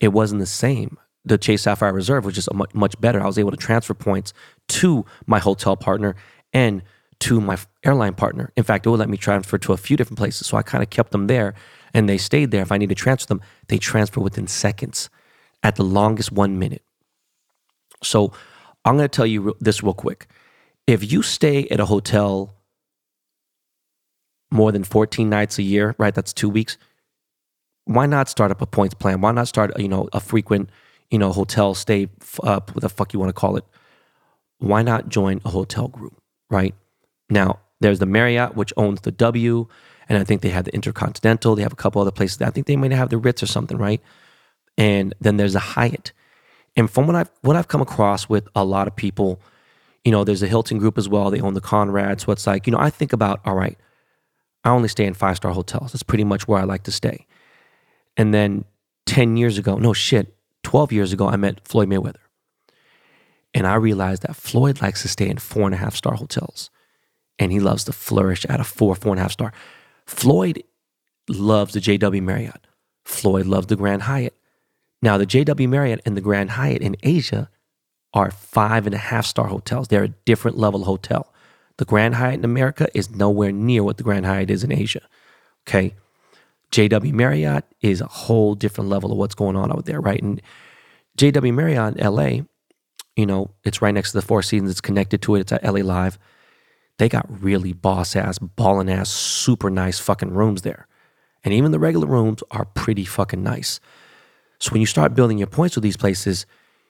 it 0.00 0.08
wasn't 0.08 0.40
the 0.40 0.46
same. 0.46 0.98
The 1.24 1.38
Chase 1.38 1.62
Sapphire 1.62 1.92
Reserve 1.92 2.24
was 2.24 2.34
just 2.34 2.52
much, 2.52 2.74
much 2.74 3.00
better. 3.00 3.22
I 3.22 3.26
was 3.26 3.38
able 3.38 3.52
to 3.52 3.56
transfer 3.56 3.94
points 3.94 4.32
to 4.68 5.06
my 5.26 5.38
hotel 5.38 5.76
partner 5.76 6.16
and 6.52 6.82
to 7.20 7.40
my 7.40 7.56
airline 7.84 8.14
partner. 8.14 8.52
In 8.56 8.64
fact, 8.64 8.84
it 8.84 8.90
would 8.90 8.98
let 8.98 9.08
me 9.08 9.16
transfer 9.16 9.58
to 9.58 9.72
a 9.74 9.76
few 9.76 9.96
different 9.96 10.18
places. 10.18 10.48
So 10.48 10.56
I 10.56 10.62
kind 10.62 10.82
of 10.82 10.90
kept 10.90 11.12
them 11.12 11.28
there 11.28 11.54
and 11.94 12.08
they 12.08 12.18
stayed 12.18 12.50
there. 12.50 12.62
If 12.62 12.72
I 12.72 12.78
need 12.78 12.88
to 12.88 12.96
transfer 12.96 13.28
them, 13.28 13.42
they 13.68 13.78
transfer 13.78 14.20
within 14.20 14.48
seconds, 14.48 15.08
at 15.62 15.76
the 15.76 15.84
longest 15.84 16.32
one 16.32 16.58
minute. 16.58 16.82
So 18.02 18.32
I'm 18.84 18.96
going 18.96 19.08
to 19.08 19.14
tell 19.14 19.26
you 19.26 19.54
this 19.60 19.84
real 19.84 19.94
quick. 19.94 20.26
If 20.86 21.12
you 21.12 21.22
stay 21.22 21.68
at 21.68 21.78
a 21.78 21.84
hotel 21.84 22.56
more 24.50 24.72
than 24.72 24.84
14 24.84 25.28
nights 25.28 25.58
a 25.58 25.62
year, 25.62 25.94
right? 25.98 26.14
That's 26.14 26.32
two 26.32 26.48
weeks. 26.48 26.76
Why 27.84 28.06
not 28.06 28.28
start 28.28 28.50
up 28.50 28.60
a 28.60 28.66
points 28.66 28.94
plan? 28.94 29.20
Why 29.20 29.32
not 29.32 29.48
start, 29.48 29.78
you 29.78 29.88
know, 29.88 30.08
a 30.12 30.20
frequent, 30.20 30.70
you 31.10 31.18
know, 31.18 31.32
hotel 31.32 31.74
stay, 31.74 32.08
up, 32.42 32.70
uh, 32.70 32.72
what 32.72 32.82
the 32.82 32.88
fuck 32.88 33.12
you 33.12 33.18
want 33.18 33.30
to 33.30 33.34
call 33.34 33.56
it? 33.56 33.64
Why 34.58 34.82
not 34.82 35.08
join 35.08 35.40
a 35.44 35.50
hotel 35.50 35.88
group, 35.88 36.20
right? 36.50 36.74
Now, 37.30 37.60
there's 37.80 37.98
the 37.98 38.06
Marriott, 38.06 38.54
which 38.54 38.72
owns 38.76 39.00
the 39.00 39.10
W, 39.10 39.66
and 40.08 40.18
I 40.18 40.24
think 40.24 40.42
they 40.42 40.50
have 40.50 40.64
the 40.64 40.74
Intercontinental. 40.74 41.54
They 41.54 41.62
have 41.62 41.72
a 41.72 41.76
couple 41.76 42.02
other 42.02 42.10
places. 42.10 42.42
I 42.42 42.50
think 42.50 42.66
they 42.66 42.76
might 42.76 42.92
have 42.92 43.08
the 43.08 43.18
Ritz 43.18 43.42
or 43.42 43.46
something, 43.46 43.78
right? 43.78 44.02
And 44.76 45.14
then 45.20 45.36
there's 45.36 45.54
the 45.54 45.60
Hyatt. 45.60 46.12
And 46.76 46.90
from 46.90 47.06
what 47.06 47.16
I've 47.16 47.30
what 47.42 47.56
I've 47.56 47.68
come 47.68 47.80
across 47.80 48.28
with 48.28 48.48
a 48.54 48.64
lot 48.64 48.86
of 48.86 48.94
people, 48.94 49.40
you 50.04 50.12
know, 50.12 50.24
there's 50.24 50.42
a 50.42 50.48
Hilton 50.48 50.78
group 50.78 50.98
as 50.98 51.08
well. 51.08 51.30
They 51.30 51.40
own 51.40 51.54
the 51.54 51.60
Conrad. 51.60 52.20
So 52.20 52.32
it's 52.32 52.46
like, 52.46 52.66
you 52.66 52.72
know, 52.72 52.78
I 52.78 52.90
think 52.90 53.12
about, 53.12 53.40
all 53.44 53.54
right, 53.54 53.78
I 54.64 54.70
only 54.70 54.88
stay 54.88 55.06
in 55.06 55.14
five 55.14 55.36
star 55.36 55.52
hotels. 55.52 55.92
That's 55.92 56.02
pretty 56.02 56.24
much 56.24 56.46
where 56.46 56.60
I 56.60 56.64
like 56.64 56.82
to 56.84 56.92
stay. 56.92 57.26
And 58.16 58.34
then 58.34 58.64
10 59.06 59.36
years 59.36 59.58
ago, 59.58 59.76
no 59.76 59.92
shit, 59.92 60.34
12 60.62 60.92
years 60.92 61.12
ago, 61.12 61.28
I 61.28 61.36
met 61.36 61.66
Floyd 61.66 61.88
Mayweather. 61.88 62.16
And 63.54 63.66
I 63.66 63.74
realized 63.74 64.22
that 64.22 64.36
Floyd 64.36 64.80
likes 64.80 65.02
to 65.02 65.08
stay 65.08 65.28
in 65.28 65.38
four 65.38 65.64
and 65.64 65.74
a 65.74 65.78
half 65.78 65.96
star 65.96 66.14
hotels. 66.14 66.70
And 67.38 67.50
he 67.50 67.58
loves 67.58 67.84
to 67.84 67.92
flourish 67.92 68.44
at 68.46 68.60
a 68.60 68.64
four, 68.64 68.94
four 68.94 69.12
and 69.12 69.18
a 69.18 69.22
half 69.22 69.32
star. 69.32 69.52
Floyd 70.06 70.62
loves 71.28 71.72
the 71.72 71.80
JW 71.80 72.22
Marriott. 72.22 72.66
Floyd 73.04 73.46
loves 73.46 73.66
the 73.66 73.76
Grand 73.76 74.02
Hyatt. 74.02 74.36
Now, 75.02 75.16
the 75.16 75.26
JW 75.26 75.68
Marriott 75.68 76.00
and 76.04 76.16
the 76.16 76.20
Grand 76.20 76.50
Hyatt 76.50 76.82
in 76.82 76.96
Asia 77.02 77.48
are 78.12 78.30
five 78.30 78.86
and 78.86 78.94
a 78.94 78.98
half 78.98 79.24
star 79.24 79.46
hotels. 79.46 79.88
They're 79.88 80.04
a 80.04 80.08
different 80.08 80.58
level 80.58 80.84
hotel. 80.84 81.32
The 81.80 81.86
Grand 81.86 82.16
Hyatt 82.16 82.34
in 82.34 82.44
America 82.44 82.88
is 82.92 83.08
nowhere 83.08 83.52
near 83.52 83.82
what 83.82 83.96
the 83.96 84.02
Grand 84.02 84.26
Hyatt 84.26 84.50
is 84.50 84.62
in 84.62 84.70
Asia. 84.70 85.00
Okay. 85.66 85.94
JW 86.70 87.14
Marriott 87.14 87.64
is 87.80 88.02
a 88.02 88.06
whole 88.06 88.54
different 88.54 88.90
level 88.90 89.10
of 89.10 89.16
what's 89.16 89.34
going 89.34 89.56
on 89.56 89.72
out 89.72 89.86
there, 89.86 89.98
right? 89.98 90.22
And 90.22 90.42
JW 91.16 91.54
Marriott 91.54 91.98
LA, 91.98 92.44
you 93.16 93.24
know, 93.24 93.52
it's 93.64 93.80
right 93.80 93.94
next 93.94 94.12
to 94.12 94.18
the 94.18 94.26
Four 94.26 94.42
Seasons, 94.42 94.70
it's 94.70 94.82
connected 94.82 95.22
to 95.22 95.36
it, 95.36 95.40
it's 95.40 95.52
at 95.52 95.64
LA 95.64 95.80
Live. 95.80 96.18
They 96.98 97.08
got 97.08 97.24
really 97.42 97.72
boss 97.72 98.14
ass, 98.14 98.38
ballin' 98.38 98.90
ass, 98.90 99.08
super 99.08 99.70
nice 99.70 99.98
fucking 99.98 100.34
rooms 100.34 100.60
there. 100.60 100.86
And 101.44 101.54
even 101.54 101.72
the 101.72 101.78
regular 101.78 102.06
rooms 102.06 102.42
are 102.50 102.66
pretty 102.66 103.06
fucking 103.06 103.42
nice. 103.42 103.80
So 104.58 104.72
when 104.72 104.82
you 104.82 104.86
start 104.86 105.14
building 105.14 105.38
your 105.38 105.46
points 105.46 105.76
with 105.76 105.82
these 105.82 105.96
places, 105.96 106.44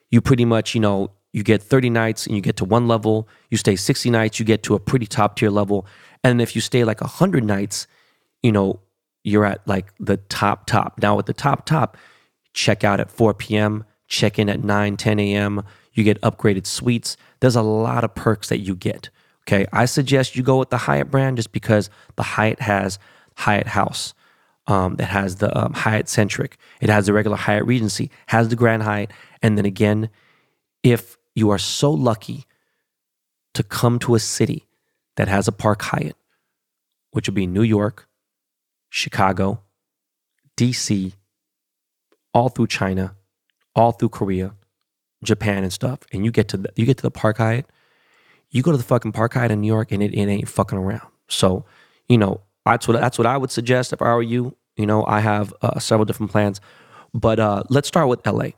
you 0.09 0.19
pretty 0.19 0.43
much, 0.43 0.75
you 0.75 0.81
know, 0.81 1.11
you 1.33 1.43
get 1.43 1.63
30 1.63 1.89
nights 1.89 2.25
and 2.25 2.35
you 2.35 2.41
get 2.41 2.57
to 2.57 2.65
one 2.65 2.87
level. 2.87 3.27
You 3.49 3.57
stay 3.57 3.75
60 3.75 4.09
nights, 4.09 4.39
you 4.39 4.45
get 4.45 4.63
to 4.63 4.75
a 4.75 4.79
pretty 4.79 5.05
top 5.05 5.37
tier 5.37 5.49
level. 5.49 5.85
And 6.23 6.41
if 6.41 6.55
you 6.55 6.61
stay 6.61 6.83
like 6.83 7.01
100 7.01 7.43
nights, 7.43 7.87
you 8.43 8.51
know, 8.51 8.79
you're 9.23 9.45
at 9.45 9.65
like 9.67 9.93
the 9.99 10.17
top, 10.17 10.65
top. 10.65 10.99
Now, 11.01 11.19
at 11.19 11.25
the 11.25 11.33
top, 11.33 11.65
top, 11.65 11.97
check 12.53 12.83
out 12.83 12.99
at 12.99 13.11
4 13.11 13.33
p.m., 13.33 13.85
check 14.07 14.37
in 14.39 14.49
at 14.49 14.63
9, 14.63 14.97
10 14.97 15.19
a.m., 15.19 15.63
you 15.93 16.03
get 16.03 16.21
upgraded 16.21 16.65
suites. 16.65 17.17
There's 17.39 17.55
a 17.55 17.61
lot 17.61 18.03
of 18.03 18.15
perks 18.15 18.49
that 18.49 18.59
you 18.59 18.75
get. 18.75 19.09
Okay. 19.43 19.65
I 19.73 19.85
suggest 19.85 20.35
you 20.35 20.43
go 20.43 20.57
with 20.57 20.69
the 20.69 20.77
Hyatt 20.77 21.11
brand 21.11 21.37
just 21.37 21.51
because 21.51 21.89
the 22.15 22.23
Hyatt 22.23 22.61
has 22.61 22.99
Hyatt 23.35 23.67
House 23.67 24.13
um, 24.67 24.95
that 24.95 25.07
has 25.07 25.37
the 25.37 25.55
um, 25.57 25.73
Hyatt 25.73 26.07
Centric. 26.07 26.57
It 26.79 26.89
has 26.89 27.07
the 27.07 27.13
regular 27.13 27.37
Hyatt 27.37 27.65
Regency, 27.65 28.11
has 28.27 28.49
the 28.49 28.55
Grand 28.55 28.83
Hyatt. 28.83 29.11
And 29.41 29.57
then 29.57 29.65
again, 29.65 30.09
if 30.83 31.17
you 31.35 31.49
are 31.49 31.57
so 31.57 31.91
lucky 31.91 32.45
to 33.53 33.63
come 33.63 33.99
to 33.99 34.15
a 34.15 34.19
city 34.19 34.67
that 35.17 35.27
has 35.27 35.47
a 35.47 35.51
Park 35.51 35.81
Hyatt, 35.81 36.15
which 37.11 37.27
would 37.27 37.35
be 37.35 37.47
New 37.47 37.63
York, 37.63 38.07
Chicago, 38.89 39.61
DC, 40.57 41.13
all 42.33 42.49
through 42.49 42.67
China, 42.67 43.15
all 43.75 43.91
through 43.91 44.09
Korea, 44.09 44.53
Japan 45.23 45.63
and 45.63 45.71
stuff, 45.71 45.99
and 46.11 46.25
you 46.25 46.31
get 46.31 46.47
to 46.49 46.57
the, 46.57 46.69
you 46.75 46.85
get 46.85 46.97
to 46.97 47.03
the 47.03 47.11
Park 47.11 47.37
Hyatt, 47.37 47.65
you 48.49 48.61
go 48.61 48.71
to 48.71 48.77
the 48.77 48.83
fucking 48.83 49.11
Park 49.11 49.33
Hyatt 49.33 49.51
in 49.51 49.61
New 49.61 49.67
York, 49.67 49.91
and 49.91 50.01
it, 50.01 50.13
it 50.13 50.27
ain't 50.27 50.49
fucking 50.49 50.77
around. 50.77 51.07
So, 51.27 51.65
you 52.09 52.17
know, 52.17 52.41
that's 52.65 52.87
what 52.87 52.99
that's 52.99 53.17
what 53.17 53.27
I 53.27 53.37
would 53.37 53.51
suggest 53.51 53.93
if 53.93 54.01
I 54.01 54.13
were 54.13 54.21
you. 54.21 54.55
You 54.75 54.85
know, 54.85 55.05
I 55.05 55.19
have 55.19 55.53
uh, 55.61 55.79
several 55.79 56.05
different 56.05 56.31
plans, 56.31 56.59
but 57.13 57.39
uh, 57.39 57.63
let's 57.69 57.87
start 57.87 58.07
with 58.07 58.25
LA. 58.25 58.51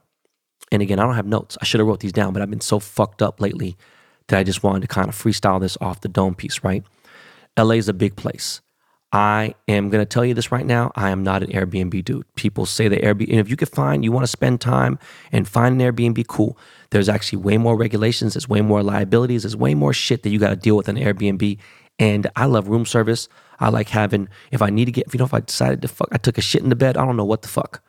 And 0.73 0.81
again, 0.81 0.99
I 0.99 1.03
don't 1.03 1.15
have 1.15 1.27
notes. 1.27 1.57
I 1.61 1.65
should 1.65 1.79
have 1.79 1.87
wrote 1.87 1.99
these 1.99 2.11
down, 2.11 2.33
but 2.33 2.41
I've 2.41 2.49
been 2.49 2.59
so 2.59 2.79
fucked 2.79 3.21
up 3.21 3.39
lately 3.39 3.77
that 4.27 4.39
I 4.39 4.43
just 4.43 4.63
wanted 4.63 4.81
to 4.81 4.87
kind 4.87 5.07
of 5.07 5.15
freestyle 5.15 5.61
this 5.61 5.77
off 5.79 6.01
the 6.01 6.09
dome 6.09 6.35
piece. 6.35 6.63
Right? 6.63 6.83
LA 7.57 7.75
is 7.75 7.87
a 7.87 7.93
big 7.93 8.15
place. 8.15 8.59
I 9.11 9.53
am 9.67 9.91
going 9.91 10.01
to 10.01 10.07
tell 10.07 10.25
you 10.25 10.33
this 10.33 10.51
right 10.51 10.65
now. 10.65 10.91
I 10.95 11.11
am 11.11 11.21
not 11.23 11.43
an 11.43 11.51
Airbnb 11.51 12.03
dude. 12.03 12.25
People 12.33 12.65
say 12.65 12.87
that 12.87 13.03
Airbnb, 13.03 13.29
and 13.29 13.39
if 13.39 13.47
you 13.47 13.55
could 13.55 13.69
find, 13.69 14.03
you 14.03 14.11
want 14.11 14.23
to 14.23 14.27
spend 14.27 14.59
time 14.59 14.97
and 15.31 15.47
find 15.47 15.79
an 15.79 15.93
Airbnb, 15.93 16.25
cool. 16.25 16.57
There's 16.89 17.07
actually 17.07 17.37
way 17.37 17.59
more 17.59 17.77
regulations. 17.77 18.33
There's 18.33 18.49
way 18.49 18.61
more 18.61 18.81
liabilities. 18.81 19.43
There's 19.43 19.55
way 19.55 19.75
more 19.75 19.93
shit 19.93 20.23
that 20.23 20.29
you 20.29 20.39
got 20.39 20.49
to 20.49 20.55
deal 20.55 20.75
with 20.75 20.89
in 20.89 20.95
Airbnb. 20.95 21.59
And 21.99 22.27
I 22.35 22.45
love 22.45 22.67
room 22.67 22.87
service. 22.87 23.29
I 23.59 23.69
like 23.69 23.89
having, 23.89 24.29
if 24.49 24.63
I 24.63 24.71
need 24.71 24.85
to 24.85 24.91
get, 24.91 25.05
if 25.05 25.13
you 25.13 25.19
know, 25.19 25.25
if 25.25 25.33
I 25.35 25.41
decided 25.41 25.83
to 25.83 25.87
fuck, 25.87 26.09
I 26.11 26.17
took 26.17 26.39
a 26.39 26.41
shit 26.41 26.63
in 26.63 26.69
the 26.69 26.75
bed, 26.75 26.97
I 26.97 27.05
don't 27.05 27.15
know 27.15 27.23
what 27.23 27.43
the 27.43 27.49
fuck. 27.49 27.83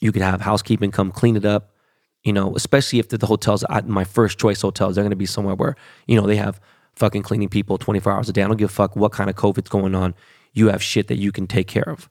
You 0.00 0.12
could 0.12 0.22
have 0.22 0.40
housekeeping 0.40 0.90
come 0.90 1.12
clean 1.12 1.36
it 1.36 1.44
up, 1.44 1.74
you 2.22 2.32
know, 2.32 2.54
especially 2.56 2.98
if 2.98 3.08
the, 3.08 3.18
the 3.18 3.26
hotels, 3.26 3.64
I, 3.68 3.80
my 3.82 4.04
first 4.04 4.38
choice 4.38 4.60
hotels, 4.60 4.94
they're 4.94 5.04
going 5.04 5.10
to 5.10 5.16
be 5.16 5.26
somewhere 5.26 5.54
where, 5.54 5.76
you 6.06 6.20
know, 6.20 6.26
they 6.26 6.36
have 6.36 6.60
fucking 6.96 7.22
cleaning 7.22 7.48
people 7.48 7.78
24 7.78 8.12
hours 8.12 8.28
a 8.28 8.32
day. 8.32 8.42
I 8.42 8.46
don't 8.46 8.56
give 8.56 8.70
a 8.70 8.72
fuck 8.72 8.96
what 8.96 9.12
kind 9.12 9.30
of 9.30 9.36
COVID's 9.36 9.68
going 9.68 9.94
on. 9.94 10.14
You 10.52 10.68
have 10.68 10.82
shit 10.82 11.08
that 11.08 11.16
you 11.16 11.32
can 11.32 11.46
take 11.46 11.68
care 11.68 11.88
of, 11.88 12.08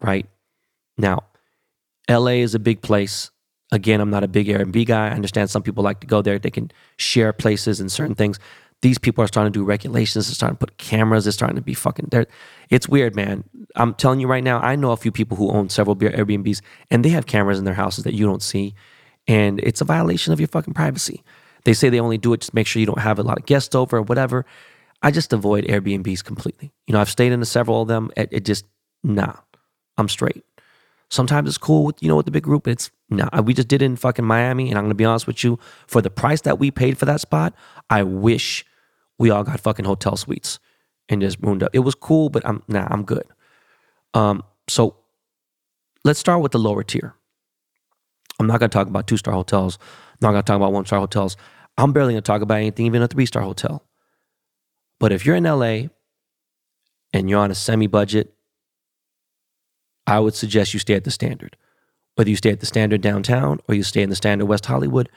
right? 0.00 0.26
Now, 0.96 1.24
LA 2.10 2.42
is 2.42 2.54
a 2.54 2.58
big 2.58 2.82
place. 2.82 3.30
Again, 3.70 4.00
I'm 4.00 4.10
not 4.10 4.24
a 4.24 4.28
big 4.28 4.48
Airbnb 4.48 4.86
guy. 4.86 5.08
I 5.08 5.10
understand 5.10 5.50
some 5.50 5.62
people 5.62 5.84
like 5.84 6.00
to 6.00 6.06
go 6.06 6.22
there. 6.22 6.38
They 6.38 6.50
can 6.50 6.70
share 6.96 7.32
places 7.32 7.80
and 7.80 7.92
certain 7.92 8.14
things. 8.14 8.38
These 8.80 8.98
people 8.98 9.24
are 9.24 9.26
starting 9.26 9.52
to 9.52 9.58
do 9.58 9.64
regulations. 9.64 10.28
They're 10.28 10.34
starting 10.34 10.56
to 10.56 10.60
put 10.60 10.78
cameras. 10.78 11.24
They're 11.24 11.32
starting 11.32 11.56
to 11.56 11.62
be 11.62 11.74
fucking 11.74 12.08
there. 12.10 12.26
It's 12.70 12.88
weird, 12.88 13.16
man. 13.16 13.44
I'm 13.74 13.94
telling 13.94 14.20
you 14.20 14.28
right 14.28 14.44
now, 14.44 14.60
I 14.60 14.76
know 14.76 14.92
a 14.92 14.96
few 14.96 15.10
people 15.10 15.36
who 15.36 15.50
own 15.50 15.68
several 15.68 15.96
Airbnbs 15.96 16.60
and 16.90 17.04
they 17.04 17.08
have 17.10 17.26
cameras 17.26 17.58
in 17.58 17.64
their 17.64 17.74
houses 17.74 18.04
that 18.04 18.14
you 18.14 18.24
don't 18.24 18.42
see. 18.42 18.74
And 19.26 19.58
it's 19.60 19.80
a 19.80 19.84
violation 19.84 20.32
of 20.32 20.40
your 20.40 20.48
fucking 20.48 20.74
privacy. 20.74 21.22
They 21.64 21.74
say 21.74 21.88
they 21.88 22.00
only 22.00 22.18
do 22.18 22.32
it 22.32 22.40
just 22.40 22.50
to 22.52 22.56
make 22.56 22.66
sure 22.66 22.80
you 22.80 22.86
don't 22.86 23.00
have 23.00 23.18
a 23.18 23.22
lot 23.22 23.38
of 23.38 23.46
guests 23.46 23.74
over 23.74 23.98
or 23.98 24.02
whatever. 24.02 24.46
I 25.02 25.10
just 25.10 25.32
avoid 25.32 25.64
Airbnbs 25.64 26.24
completely. 26.24 26.72
You 26.86 26.92
know, 26.92 27.00
I've 27.00 27.10
stayed 27.10 27.32
in 27.32 27.44
several 27.44 27.82
of 27.82 27.88
them. 27.88 28.10
It, 28.16 28.28
it, 28.32 28.44
just, 28.44 28.64
nah, 29.02 29.34
I'm 29.96 30.08
straight. 30.08 30.44
Sometimes 31.10 31.48
it's 31.48 31.58
cool 31.58 31.84
with, 31.84 32.02
you 32.02 32.08
know, 32.08 32.16
with 32.16 32.26
the 32.26 32.32
big 32.32 32.42
group. 32.42 32.66
It's, 32.68 32.90
nah, 33.10 33.28
we 33.42 33.54
just 33.54 33.68
did 33.68 33.82
it 33.82 33.86
in 33.86 33.96
fucking 33.96 34.24
Miami. 34.24 34.70
And 34.70 34.78
I'm 34.78 34.88
to 34.88 34.94
be 34.94 35.04
honest 35.04 35.26
with 35.26 35.44
you, 35.44 35.58
for 35.86 36.00
the 36.00 36.10
price 36.10 36.42
that 36.42 36.58
we 36.58 36.70
paid 36.70 36.96
for 36.96 37.06
that 37.06 37.20
spot, 37.20 37.54
I 37.90 38.02
wish 38.02 38.64
we 39.18 39.30
all 39.30 39.44
got 39.44 39.60
fucking 39.60 39.84
hotel 39.84 40.16
suites 40.16 40.58
and 41.08 41.20
just 41.20 41.38
ruined 41.40 41.62
up. 41.62 41.70
It 41.72 41.80
was 41.80 41.94
cool, 41.94 42.28
but 42.28 42.46
I'm, 42.46 42.62
nah, 42.68 42.86
I'm 42.90 43.04
good. 43.04 43.24
Um, 44.14 44.42
so 44.68 44.96
let's 46.04 46.20
start 46.20 46.40
with 46.40 46.52
the 46.52 46.58
lower 46.58 46.82
tier. 46.82 47.14
I'm 48.38 48.46
not 48.46 48.58
to 48.60 48.68
talk 48.68 48.86
about 48.86 49.06
two 49.06 49.16
star 49.16 49.34
hotels. 49.34 49.78
I'm 50.22 50.32
not 50.32 50.32
to 50.32 50.42
talk 50.42 50.56
about 50.56 50.72
one 50.72 50.86
star 50.86 51.00
hotels. 51.00 51.36
I'm 51.76 51.92
barely 51.92 52.14
to 52.14 52.20
talk 52.20 52.42
about 52.42 52.56
anything, 52.56 52.86
even 52.86 53.02
a 53.02 53.08
three 53.08 53.26
star 53.26 53.42
hotel. 53.42 53.84
But 55.00 55.12
if 55.12 55.24
you're 55.24 55.36
in 55.36 55.44
LA 55.44 55.88
and 57.12 57.28
you're 57.28 57.40
on 57.40 57.50
a 57.50 57.54
semi 57.54 57.86
budget, 57.86 58.34
I 60.06 60.20
would 60.20 60.34
suggest 60.34 60.72
you 60.72 60.80
stay 60.80 60.94
at 60.94 61.04
the 61.04 61.10
standard. 61.10 61.56
Whether 62.14 62.30
you 62.30 62.36
stay 62.36 62.50
at 62.50 62.60
the 62.60 62.66
standard 62.66 63.00
downtown 63.00 63.60
or 63.68 63.74
you 63.74 63.82
stay 63.82 64.02
in 64.02 64.10
the 64.10 64.16
standard 64.16 64.46
West 64.46 64.66
Hollywood, 64.66 65.08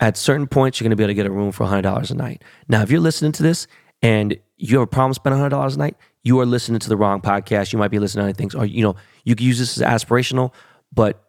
at 0.00 0.16
certain 0.16 0.46
points, 0.46 0.80
you're 0.80 0.86
going 0.86 0.90
to 0.90 0.96
be 0.96 1.04
able 1.04 1.10
to 1.10 1.14
get 1.14 1.26
a 1.26 1.30
room 1.30 1.52
for 1.52 1.66
$100 1.66 2.10
a 2.10 2.14
night. 2.14 2.42
Now, 2.68 2.82
if 2.82 2.90
you're 2.90 3.00
listening 3.00 3.32
to 3.32 3.42
this 3.42 3.66
and 4.02 4.38
you 4.56 4.78
have 4.78 4.84
a 4.84 4.86
problem 4.86 5.14
spending 5.14 5.40
$100 5.40 5.74
a 5.74 5.78
night, 5.78 5.96
you 6.22 6.40
are 6.40 6.46
listening 6.46 6.80
to 6.80 6.88
the 6.88 6.96
wrong 6.96 7.20
podcast. 7.20 7.72
You 7.72 7.78
might 7.78 7.90
be 7.90 7.98
listening 7.98 8.24
to 8.24 8.30
other 8.30 8.36
things, 8.36 8.54
or, 8.54 8.66
you 8.66 8.82
know, 8.82 8.96
you 9.24 9.34
can 9.34 9.46
use 9.46 9.58
this 9.58 9.80
as 9.80 10.02
aspirational, 10.02 10.52
but 10.92 11.22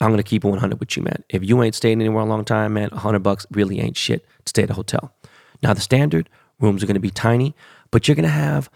I'm 0.00 0.10
gonna 0.10 0.22
keep 0.22 0.44
it 0.44 0.48
100 0.48 0.78
with 0.78 0.96
you, 0.96 1.02
man. 1.02 1.24
If 1.28 1.42
you 1.42 1.62
ain't 1.62 1.74
staying 1.74 2.00
anywhere 2.00 2.22
a 2.22 2.26
long 2.26 2.44
time, 2.44 2.74
man, 2.74 2.90
100 2.90 3.20
bucks 3.20 3.46
really 3.50 3.80
ain't 3.80 3.96
shit 3.96 4.26
to 4.44 4.50
stay 4.50 4.62
at 4.62 4.70
a 4.70 4.74
hotel. 4.74 5.12
Now 5.62 5.72
the 5.72 5.80
standard 5.80 6.28
rooms 6.60 6.82
are 6.82 6.86
gonna 6.86 7.00
be 7.00 7.10
tiny, 7.10 7.54
but 7.90 8.06
you're 8.06 8.14
gonna 8.14 8.28
have 8.28 8.68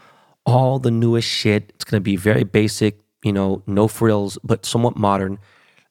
all 0.45 0.79
the 0.79 0.91
newest 0.91 1.27
shit. 1.27 1.71
It's 1.75 1.83
gonna 1.83 2.01
be 2.01 2.15
very 2.15 2.43
basic, 2.43 2.99
you 3.23 3.31
know, 3.31 3.61
no 3.67 3.87
frills, 3.87 4.39
but 4.43 4.65
somewhat 4.65 4.97
modern. 4.97 5.37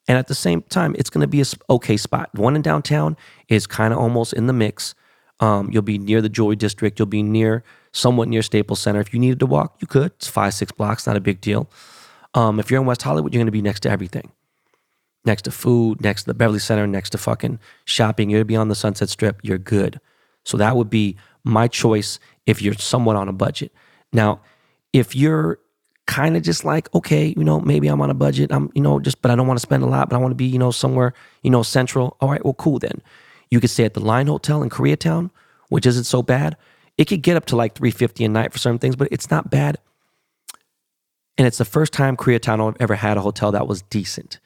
And 0.07 0.17
at 0.17 0.27
the 0.27 0.35
same 0.35 0.61
time, 0.63 0.95
it's 0.97 1.09
gonna 1.09 1.27
be 1.27 1.41
a 1.41 1.45
okay 1.69 1.97
spot. 1.97 2.29
One 2.33 2.55
in 2.55 2.61
downtown 2.61 3.17
is 3.47 3.67
kind 3.67 3.93
of 3.93 3.99
almost 3.99 4.33
in 4.33 4.47
the 4.47 4.53
mix. 4.53 4.95
Um, 5.39 5.69
you'll 5.71 5.81
be 5.81 5.97
near 5.97 6.21
the 6.21 6.29
jewelry 6.29 6.55
district. 6.55 6.99
You'll 6.99 7.07
be 7.07 7.23
near, 7.23 7.63
somewhat 7.93 8.27
near 8.27 8.41
Staples 8.41 8.79
Center. 8.79 8.99
If 8.99 9.13
you 9.13 9.19
needed 9.19 9.39
to 9.39 9.45
walk, 9.47 9.77
you 9.79 9.87
could. 9.87 10.11
It's 10.13 10.27
five, 10.27 10.53
six 10.53 10.71
blocks, 10.71 11.07
not 11.07 11.17
a 11.17 11.21
big 11.21 11.41
deal. 11.41 11.69
Um, 12.35 12.59
if 12.59 12.69
you're 12.69 12.79
in 12.79 12.85
West 12.85 13.01
Hollywood, 13.01 13.33
you're 13.33 13.39
going 13.39 13.47
to 13.47 13.51
be 13.51 13.61
next 13.61 13.81
to 13.81 13.89
everything 13.89 14.31
next 15.25 15.43
to 15.43 15.51
food, 15.51 16.01
next 16.01 16.23
to 16.23 16.27
the 16.27 16.33
Beverly 16.33 16.59
Center, 16.59 16.87
next 16.87 17.11
to 17.11 17.17
fucking 17.17 17.59
shopping. 17.85 18.29
You're 18.29 18.41
to 18.41 18.45
be 18.45 18.55
on 18.55 18.69
the 18.69 18.75
Sunset 18.75 19.09
Strip. 19.09 19.39
You're 19.43 19.57
good. 19.57 19.99
So 20.43 20.57
that 20.57 20.75
would 20.75 20.89
be 20.89 21.17
my 21.43 21.67
choice 21.67 22.19
if 22.45 22.61
you're 22.61 22.73
somewhat 22.73 23.15
on 23.15 23.27
a 23.27 23.33
budget. 23.33 23.71
Now, 24.11 24.41
if 24.93 25.15
you're 25.15 25.59
kind 26.11 26.35
of 26.35 26.43
just 26.43 26.65
like, 26.65 26.93
okay, 26.93 27.33
you 27.37 27.43
know, 27.43 27.61
maybe 27.61 27.87
I'm 27.87 28.01
on 28.01 28.09
a 28.09 28.13
budget. 28.13 28.51
I'm, 28.51 28.69
you 28.75 28.81
know, 28.81 28.99
just, 28.99 29.21
but 29.21 29.31
I 29.31 29.35
don't 29.35 29.47
want 29.47 29.57
to 29.57 29.61
spend 29.61 29.81
a 29.81 29.85
lot, 29.85 30.09
but 30.09 30.17
I 30.17 30.19
want 30.19 30.31
to 30.31 30.35
be, 30.35 30.45
you 30.45 30.59
know, 30.59 30.69
somewhere, 30.69 31.13
you 31.41 31.49
know, 31.49 31.63
central. 31.63 32.17
All 32.19 32.29
right, 32.29 32.43
well, 32.43 32.53
cool 32.53 32.79
then. 32.79 33.01
You 33.49 33.61
could 33.61 33.69
stay 33.69 33.85
at 33.85 33.93
the 33.93 34.01
Line 34.01 34.27
Hotel 34.27 34.61
in 34.61 34.69
Koreatown, 34.69 35.29
which 35.69 35.85
isn't 35.85 36.03
so 36.03 36.21
bad. 36.21 36.57
It 36.97 37.05
could 37.05 37.21
get 37.21 37.37
up 37.37 37.45
to 37.45 37.55
like 37.55 37.75
350 37.75 38.25
a 38.25 38.27
night 38.27 38.51
for 38.51 38.59
certain 38.59 38.77
things, 38.77 38.97
but 38.97 39.07
it's 39.09 39.31
not 39.31 39.49
bad. 39.49 39.77
And 41.37 41.47
it's 41.47 41.57
the 41.57 41.65
first 41.65 41.93
time 41.93 42.17
Koreatown 42.17 42.75
ever 42.81 42.95
had 42.95 43.15
a 43.15 43.21
hotel 43.21 43.53
that 43.53 43.65
was 43.65 43.81
decent. 43.83 44.39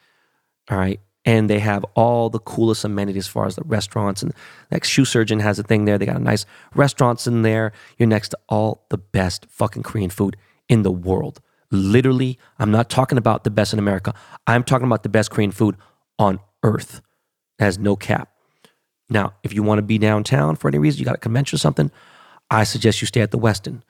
All 0.70 0.78
right. 0.78 1.00
And 1.24 1.50
they 1.50 1.58
have 1.58 1.84
all 1.94 2.30
the 2.30 2.38
coolest 2.38 2.84
amenities 2.84 3.24
as 3.24 3.28
far 3.28 3.46
as 3.46 3.56
the 3.56 3.64
restaurants. 3.64 4.22
And 4.22 4.32
like 4.70 4.84
Shoe 4.84 5.04
Surgeon 5.04 5.40
has 5.40 5.58
a 5.58 5.64
thing 5.64 5.84
there. 5.84 5.98
They 5.98 6.06
got 6.06 6.14
a 6.14 6.20
nice 6.20 6.46
restaurants 6.76 7.26
in 7.26 7.42
there. 7.42 7.72
You're 7.98 8.08
next 8.08 8.28
to 8.28 8.38
all 8.48 8.86
the 8.90 8.98
best 8.98 9.46
fucking 9.50 9.82
Korean 9.82 10.10
food 10.10 10.36
in 10.68 10.82
the 10.82 10.92
world. 10.92 11.40
Literally, 11.70 12.38
I'm 12.58 12.70
not 12.70 12.88
talking 12.88 13.18
about 13.18 13.44
the 13.44 13.50
best 13.50 13.72
in 13.72 13.78
America. 13.78 14.14
I'm 14.46 14.62
talking 14.62 14.86
about 14.86 15.02
the 15.02 15.08
best 15.08 15.30
Korean 15.30 15.50
food 15.50 15.76
on 16.18 16.40
earth. 16.62 17.00
It 17.58 17.64
has 17.64 17.78
no 17.78 17.96
cap. 17.96 18.30
Now, 19.08 19.34
if 19.42 19.52
you 19.52 19.62
want 19.62 19.78
to 19.78 19.82
be 19.82 19.98
downtown 19.98 20.56
for 20.56 20.68
any 20.68 20.78
reason, 20.78 20.98
you 20.98 21.04
got 21.04 21.14
a 21.14 21.18
convention 21.18 21.56
or 21.56 21.58
something, 21.58 21.90
I 22.50 22.64
suggest 22.64 23.00
you 23.00 23.06
stay 23.06 23.20
at 23.20 23.30
the 23.30 23.38
Westin. 23.38 23.82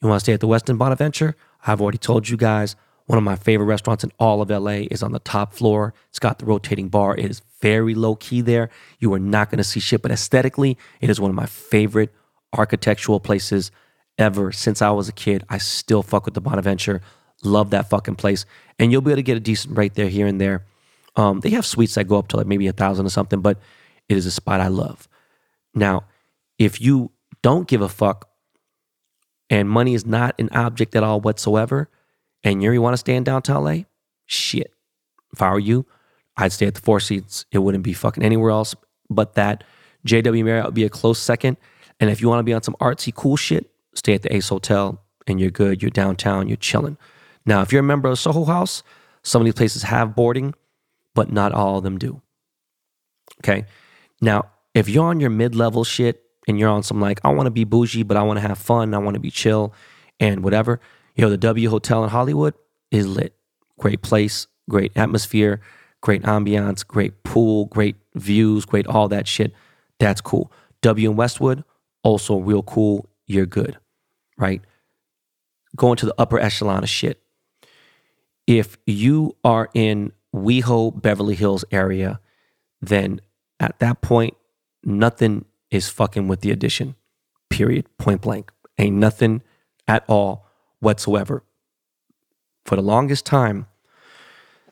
You 0.00 0.08
want 0.08 0.20
to 0.20 0.24
stay 0.24 0.32
at 0.32 0.40
the 0.40 0.46
Westin 0.46 0.78
Bonaventure? 0.78 1.36
I've 1.66 1.80
already 1.80 1.98
told 1.98 2.28
you 2.28 2.36
guys 2.36 2.76
one 3.06 3.18
of 3.18 3.24
my 3.24 3.36
favorite 3.36 3.66
restaurants 3.66 4.04
in 4.04 4.12
all 4.18 4.42
of 4.42 4.50
LA 4.50 4.84
is 4.90 5.02
on 5.02 5.12
the 5.12 5.18
top 5.18 5.54
floor. 5.54 5.94
It's 6.10 6.18
got 6.18 6.38
the 6.38 6.44
rotating 6.44 6.88
bar. 6.88 7.16
It 7.16 7.30
is 7.30 7.40
very 7.60 7.94
low 7.94 8.14
key 8.16 8.42
there. 8.42 8.68
You 8.98 9.12
are 9.14 9.18
not 9.18 9.50
going 9.50 9.58
to 9.58 9.64
see 9.64 9.80
shit, 9.80 10.02
but 10.02 10.10
aesthetically, 10.10 10.76
it 11.00 11.08
is 11.08 11.18
one 11.18 11.30
of 11.30 11.34
my 11.34 11.46
favorite 11.46 12.12
architectural 12.52 13.18
places 13.18 13.70
ever 14.18 14.52
since 14.52 14.82
I 14.82 14.90
was 14.90 15.08
a 15.08 15.12
kid. 15.12 15.44
I 15.48 15.56
still 15.56 16.02
fuck 16.02 16.26
with 16.26 16.34
the 16.34 16.42
Bonaventure. 16.42 17.00
Love 17.42 17.70
that 17.70 17.88
fucking 17.88 18.16
place. 18.16 18.46
And 18.78 18.90
you'll 18.90 19.00
be 19.00 19.10
able 19.10 19.18
to 19.18 19.22
get 19.22 19.36
a 19.36 19.40
decent 19.40 19.76
rate 19.76 19.94
there, 19.94 20.08
here 20.08 20.26
and 20.26 20.40
there. 20.40 20.64
Um, 21.16 21.40
they 21.40 21.50
have 21.50 21.66
suites 21.66 21.94
that 21.94 22.04
go 22.04 22.18
up 22.18 22.28
to 22.28 22.36
like 22.36 22.46
maybe 22.46 22.66
a 22.66 22.72
thousand 22.72 23.06
or 23.06 23.10
something, 23.10 23.40
but 23.40 23.58
it 24.08 24.16
is 24.16 24.26
a 24.26 24.30
spot 24.30 24.60
I 24.60 24.68
love. 24.68 25.08
Now, 25.74 26.04
if 26.58 26.80
you 26.80 27.10
don't 27.42 27.68
give 27.68 27.82
a 27.82 27.88
fuck 27.88 28.28
and 29.50 29.68
money 29.68 29.94
is 29.94 30.06
not 30.06 30.34
an 30.38 30.48
object 30.52 30.94
at 30.94 31.02
all 31.02 31.20
whatsoever, 31.20 31.88
and 32.44 32.62
you 32.62 32.82
want 32.82 32.94
to 32.94 32.98
stay 32.98 33.16
in 33.16 33.24
downtown 33.24 33.64
LA, 33.64 33.82
shit. 34.26 34.72
If 35.32 35.42
I 35.42 35.50
were 35.50 35.58
you, 35.58 35.86
I'd 36.36 36.52
stay 36.52 36.66
at 36.66 36.74
the 36.74 36.80
Four 36.80 37.00
Seasons. 37.00 37.46
It 37.50 37.58
wouldn't 37.58 37.84
be 37.84 37.92
fucking 37.92 38.22
anywhere 38.22 38.50
else 38.50 38.74
but 39.10 39.34
that. 39.34 39.64
JW 40.06 40.44
Marriott 40.44 40.66
would 40.66 40.74
be 40.74 40.84
a 40.84 40.88
close 40.88 41.18
second. 41.18 41.56
And 41.98 42.08
if 42.08 42.20
you 42.20 42.28
want 42.28 42.38
to 42.38 42.44
be 42.44 42.52
on 42.52 42.62
some 42.62 42.76
artsy 42.80 43.12
cool 43.12 43.36
shit, 43.36 43.70
stay 43.94 44.14
at 44.14 44.22
the 44.22 44.34
Ace 44.34 44.48
Hotel 44.48 45.02
and 45.26 45.40
you're 45.40 45.50
good. 45.50 45.82
You're 45.82 45.90
downtown, 45.90 46.48
you're 46.48 46.56
chilling. 46.56 46.96
Now, 47.48 47.62
if 47.62 47.72
you're 47.72 47.80
a 47.80 47.82
member 47.82 48.10
of 48.10 48.18
Soho 48.18 48.44
House, 48.44 48.82
some 49.22 49.40
of 49.40 49.46
these 49.46 49.54
places 49.54 49.82
have 49.84 50.14
boarding, 50.14 50.52
but 51.14 51.32
not 51.32 51.52
all 51.52 51.78
of 51.78 51.82
them 51.82 51.96
do. 51.96 52.20
Okay. 53.40 53.64
Now, 54.20 54.50
if 54.74 54.86
you're 54.86 55.06
on 55.06 55.18
your 55.18 55.30
mid 55.30 55.54
level 55.54 55.82
shit 55.82 56.22
and 56.46 56.58
you're 56.58 56.68
on 56.68 56.82
some 56.82 57.00
like, 57.00 57.20
I 57.24 57.32
want 57.32 57.46
to 57.46 57.50
be 57.50 57.64
bougie, 57.64 58.02
but 58.02 58.18
I 58.18 58.22
want 58.22 58.36
to 58.36 58.46
have 58.46 58.58
fun, 58.58 58.92
I 58.92 58.98
want 58.98 59.14
to 59.14 59.20
be 59.20 59.30
chill 59.30 59.72
and 60.20 60.44
whatever, 60.44 60.78
Yo, 61.14 61.30
the 61.30 61.38
W 61.38 61.70
Hotel 61.70 62.04
in 62.04 62.10
Hollywood 62.10 62.52
is 62.90 63.06
lit. 63.06 63.34
Great 63.78 64.02
place, 64.02 64.46
great 64.68 64.92
atmosphere, 64.94 65.62
great 66.02 66.24
ambiance, 66.24 66.86
great 66.86 67.22
pool, 67.22 67.64
great 67.64 67.96
views, 68.14 68.66
great 68.66 68.86
all 68.86 69.08
that 69.08 69.26
shit. 69.26 69.54
That's 69.98 70.20
cool. 70.20 70.52
W 70.82 71.10
in 71.10 71.16
Westwood, 71.16 71.64
also 72.02 72.36
real 72.36 72.62
cool. 72.62 73.08
You're 73.26 73.46
good, 73.46 73.78
right? 74.36 74.60
Going 75.76 75.96
to 75.96 76.04
the 76.04 76.14
upper 76.18 76.38
echelon 76.38 76.82
of 76.82 76.90
shit. 76.90 77.22
If 78.48 78.78
you 78.86 79.36
are 79.44 79.68
in 79.74 80.12
WeHo, 80.34 81.02
Beverly 81.02 81.34
Hills 81.34 81.66
area, 81.70 82.18
then 82.80 83.20
at 83.60 83.78
that 83.80 84.00
point, 84.00 84.38
nothing 84.82 85.44
is 85.70 85.90
fucking 85.90 86.28
with 86.28 86.40
the 86.40 86.50
Edition. 86.50 86.94
Period. 87.50 87.86
Point 87.98 88.22
blank. 88.22 88.50
Ain't 88.78 88.96
nothing 88.96 89.42
at 89.86 90.02
all 90.08 90.46
whatsoever. 90.80 91.44
For 92.64 92.76
the 92.76 92.82
longest 92.82 93.26
time, 93.26 93.66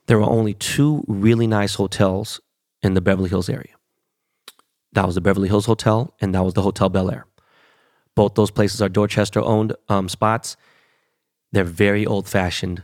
there 0.06 0.18
were 0.18 0.24
only 0.24 0.54
two 0.54 1.04
really 1.06 1.46
nice 1.46 1.74
hotels 1.74 2.40
in 2.82 2.94
the 2.94 3.02
Beverly 3.02 3.28
Hills 3.28 3.50
area. 3.50 3.74
That 4.92 5.04
was 5.04 5.16
the 5.16 5.20
Beverly 5.20 5.48
Hills 5.48 5.66
Hotel 5.66 6.14
and 6.18 6.34
that 6.34 6.44
was 6.44 6.54
the 6.54 6.62
Hotel 6.62 6.88
Bel 6.88 7.10
Air. 7.10 7.26
Both 8.14 8.36
those 8.36 8.50
places 8.50 8.80
are 8.80 8.88
Dorchester 8.88 9.40
owned 9.40 9.74
um, 9.90 10.08
spots. 10.08 10.56
They're 11.52 11.64
very 11.64 12.06
old 12.06 12.26
fashioned 12.26 12.82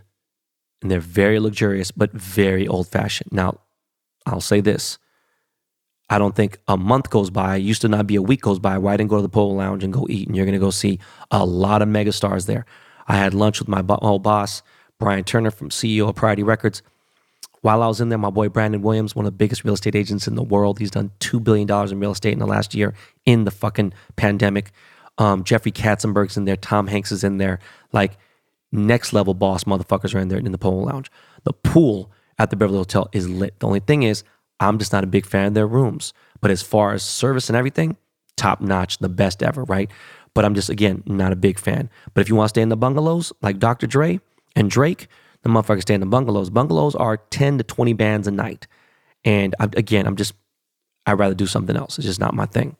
and 0.82 0.90
they're 0.90 1.00
very 1.00 1.38
luxurious, 1.38 1.90
but 1.90 2.12
very 2.12 2.68
old 2.68 2.88
fashioned. 2.88 3.30
Now, 3.32 3.60
I'll 4.26 4.40
say 4.40 4.60
this 4.60 4.98
I 6.12 6.18
don't 6.18 6.36
think 6.36 6.58
a 6.68 6.76
month 6.76 7.08
goes 7.08 7.30
by, 7.30 7.56
used 7.56 7.80
to 7.82 7.88
not 7.88 8.06
be 8.06 8.16
a 8.16 8.22
week 8.22 8.42
goes 8.42 8.58
by 8.58 8.76
where 8.76 8.92
I 8.92 8.98
didn't 8.98 9.08
go 9.08 9.16
to 9.16 9.22
the 9.22 9.30
Polo 9.30 9.54
Lounge 9.54 9.82
and 9.82 9.92
go 9.94 10.06
eat. 10.10 10.28
And 10.28 10.36
you're 10.36 10.44
going 10.44 10.52
to 10.52 10.58
go 10.58 10.70
see 10.70 10.98
a 11.30 11.44
lot 11.46 11.80
of 11.80 11.88
megastars 11.88 12.44
there. 12.44 12.66
I 13.08 13.16
had 13.16 13.32
lunch 13.32 13.60
with 13.60 13.68
my 13.68 13.82
old 13.88 14.22
boss, 14.22 14.62
Brian 14.98 15.24
Turner 15.24 15.50
from 15.50 15.70
CEO 15.70 16.10
of 16.10 16.14
Priority 16.14 16.42
Records. 16.42 16.82
While 17.62 17.82
I 17.82 17.86
was 17.86 18.00
in 18.00 18.10
there, 18.10 18.18
my 18.18 18.28
boy 18.28 18.50
Brandon 18.50 18.82
Williams, 18.82 19.16
one 19.16 19.24
of 19.24 19.32
the 19.32 19.36
biggest 19.36 19.64
real 19.64 19.74
estate 19.74 19.94
agents 19.94 20.28
in 20.28 20.34
the 20.34 20.42
world, 20.42 20.80
he's 20.80 20.90
done 20.90 21.12
$2 21.20 21.42
billion 21.42 21.70
in 21.70 22.00
real 22.00 22.12
estate 22.12 22.32
in 22.34 22.40
the 22.40 22.46
last 22.46 22.74
year 22.74 22.92
in 23.24 23.44
the 23.44 23.50
fucking 23.50 23.94
pandemic. 24.16 24.72
Um, 25.16 25.44
Jeffrey 25.44 25.72
Katzenberg's 25.72 26.36
in 26.36 26.44
there, 26.44 26.56
Tom 26.56 26.88
Hanks 26.88 27.12
is 27.12 27.24
in 27.24 27.38
there. 27.38 27.58
Like, 27.92 28.18
next 28.72 29.12
level 29.12 29.34
boss 29.34 29.64
motherfuckers 29.64 30.14
are 30.14 30.18
in 30.18 30.28
there 30.28 30.38
in 30.38 30.50
the 30.50 30.58
Polo 30.58 30.84
Lounge. 30.84 31.10
The 31.44 31.52
pool 31.52 32.10
at 32.38 32.50
the 32.50 32.56
Beverly 32.56 32.78
Hotel 32.78 33.08
is 33.12 33.28
lit. 33.28 33.60
The 33.60 33.66
only 33.66 33.80
thing 33.80 34.02
is, 34.02 34.24
I'm 34.58 34.78
just 34.78 34.92
not 34.92 35.04
a 35.04 35.08
big 35.08 35.26
fan 35.26 35.46
of 35.46 35.54
their 35.54 35.66
rooms. 35.66 36.12
But 36.40 36.50
as 36.50 36.62
far 36.62 36.92
as 36.92 37.02
service 37.02 37.48
and 37.48 37.56
everything, 37.56 37.96
top 38.36 38.60
notch, 38.60 38.98
the 38.98 39.08
best 39.08 39.42
ever, 39.42 39.64
right? 39.64 39.90
But 40.34 40.44
I'm 40.44 40.54
just, 40.54 40.70
again, 40.70 41.02
not 41.06 41.32
a 41.32 41.36
big 41.36 41.58
fan. 41.58 41.90
But 42.14 42.22
if 42.22 42.28
you 42.28 42.34
want 42.34 42.46
to 42.46 42.50
stay 42.50 42.62
in 42.62 42.68
the 42.68 42.76
bungalows 42.76 43.32
like 43.42 43.58
Dr. 43.58 43.86
Dre 43.86 44.20
and 44.56 44.70
Drake, 44.70 45.08
the 45.42 45.50
motherfuckers 45.50 45.82
stay 45.82 45.94
in 45.94 46.00
the 46.00 46.06
bungalows. 46.06 46.50
Bungalows 46.50 46.94
are 46.94 47.16
10 47.16 47.58
to 47.58 47.64
20 47.64 47.92
bands 47.92 48.26
a 48.26 48.30
night. 48.30 48.66
And 49.24 49.54
I, 49.60 49.64
again, 49.76 50.06
I'm 50.06 50.16
just, 50.16 50.34
I'd 51.06 51.18
rather 51.18 51.34
do 51.34 51.46
something 51.46 51.76
else. 51.76 51.98
It's 51.98 52.06
just 52.06 52.20
not 52.20 52.34
my 52.34 52.46
thing. 52.46 52.76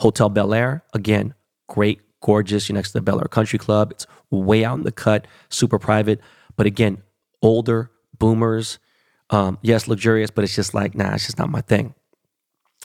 Hotel 0.00 0.28
Bel 0.28 0.54
Air, 0.54 0.84
again, 0.92 1.34
great, 1.68 2.00
gorgeous. 2.24 2.68
You're 2.68 2.74
next 2.74 2.92
to 2.92 2.94
the 2.94 3.02
Bel 3.02 3.20
Air 3.20 3.28
Country 3.28 3.58
Club. 3.58 3.90
It's 3.90 4.06
way 4.30 4.64
out 4.64 4.78
in 4.78 4.84
the 4.84 4.90
cut, 4.90 5.26
super 5.50 5.78
private. 5.78 6.20
But 6.56 6.66
again, 6.66 7.02
older 7.42 7.90
boomers, 8.18 8.78
um, 9.28 9.58
yes, 9.60 9.86
luxurious, 9.86 10.30
but 10.30 10.42
it's 10.42 10.54
just 10.54 10.72
like, 10.72 10.94
nah, 10.94 11.12
it's 11.12 11.26
just 11.26 11.38
not 11.38 11.50
my 11.50 11.60
thing. 11.60 11.94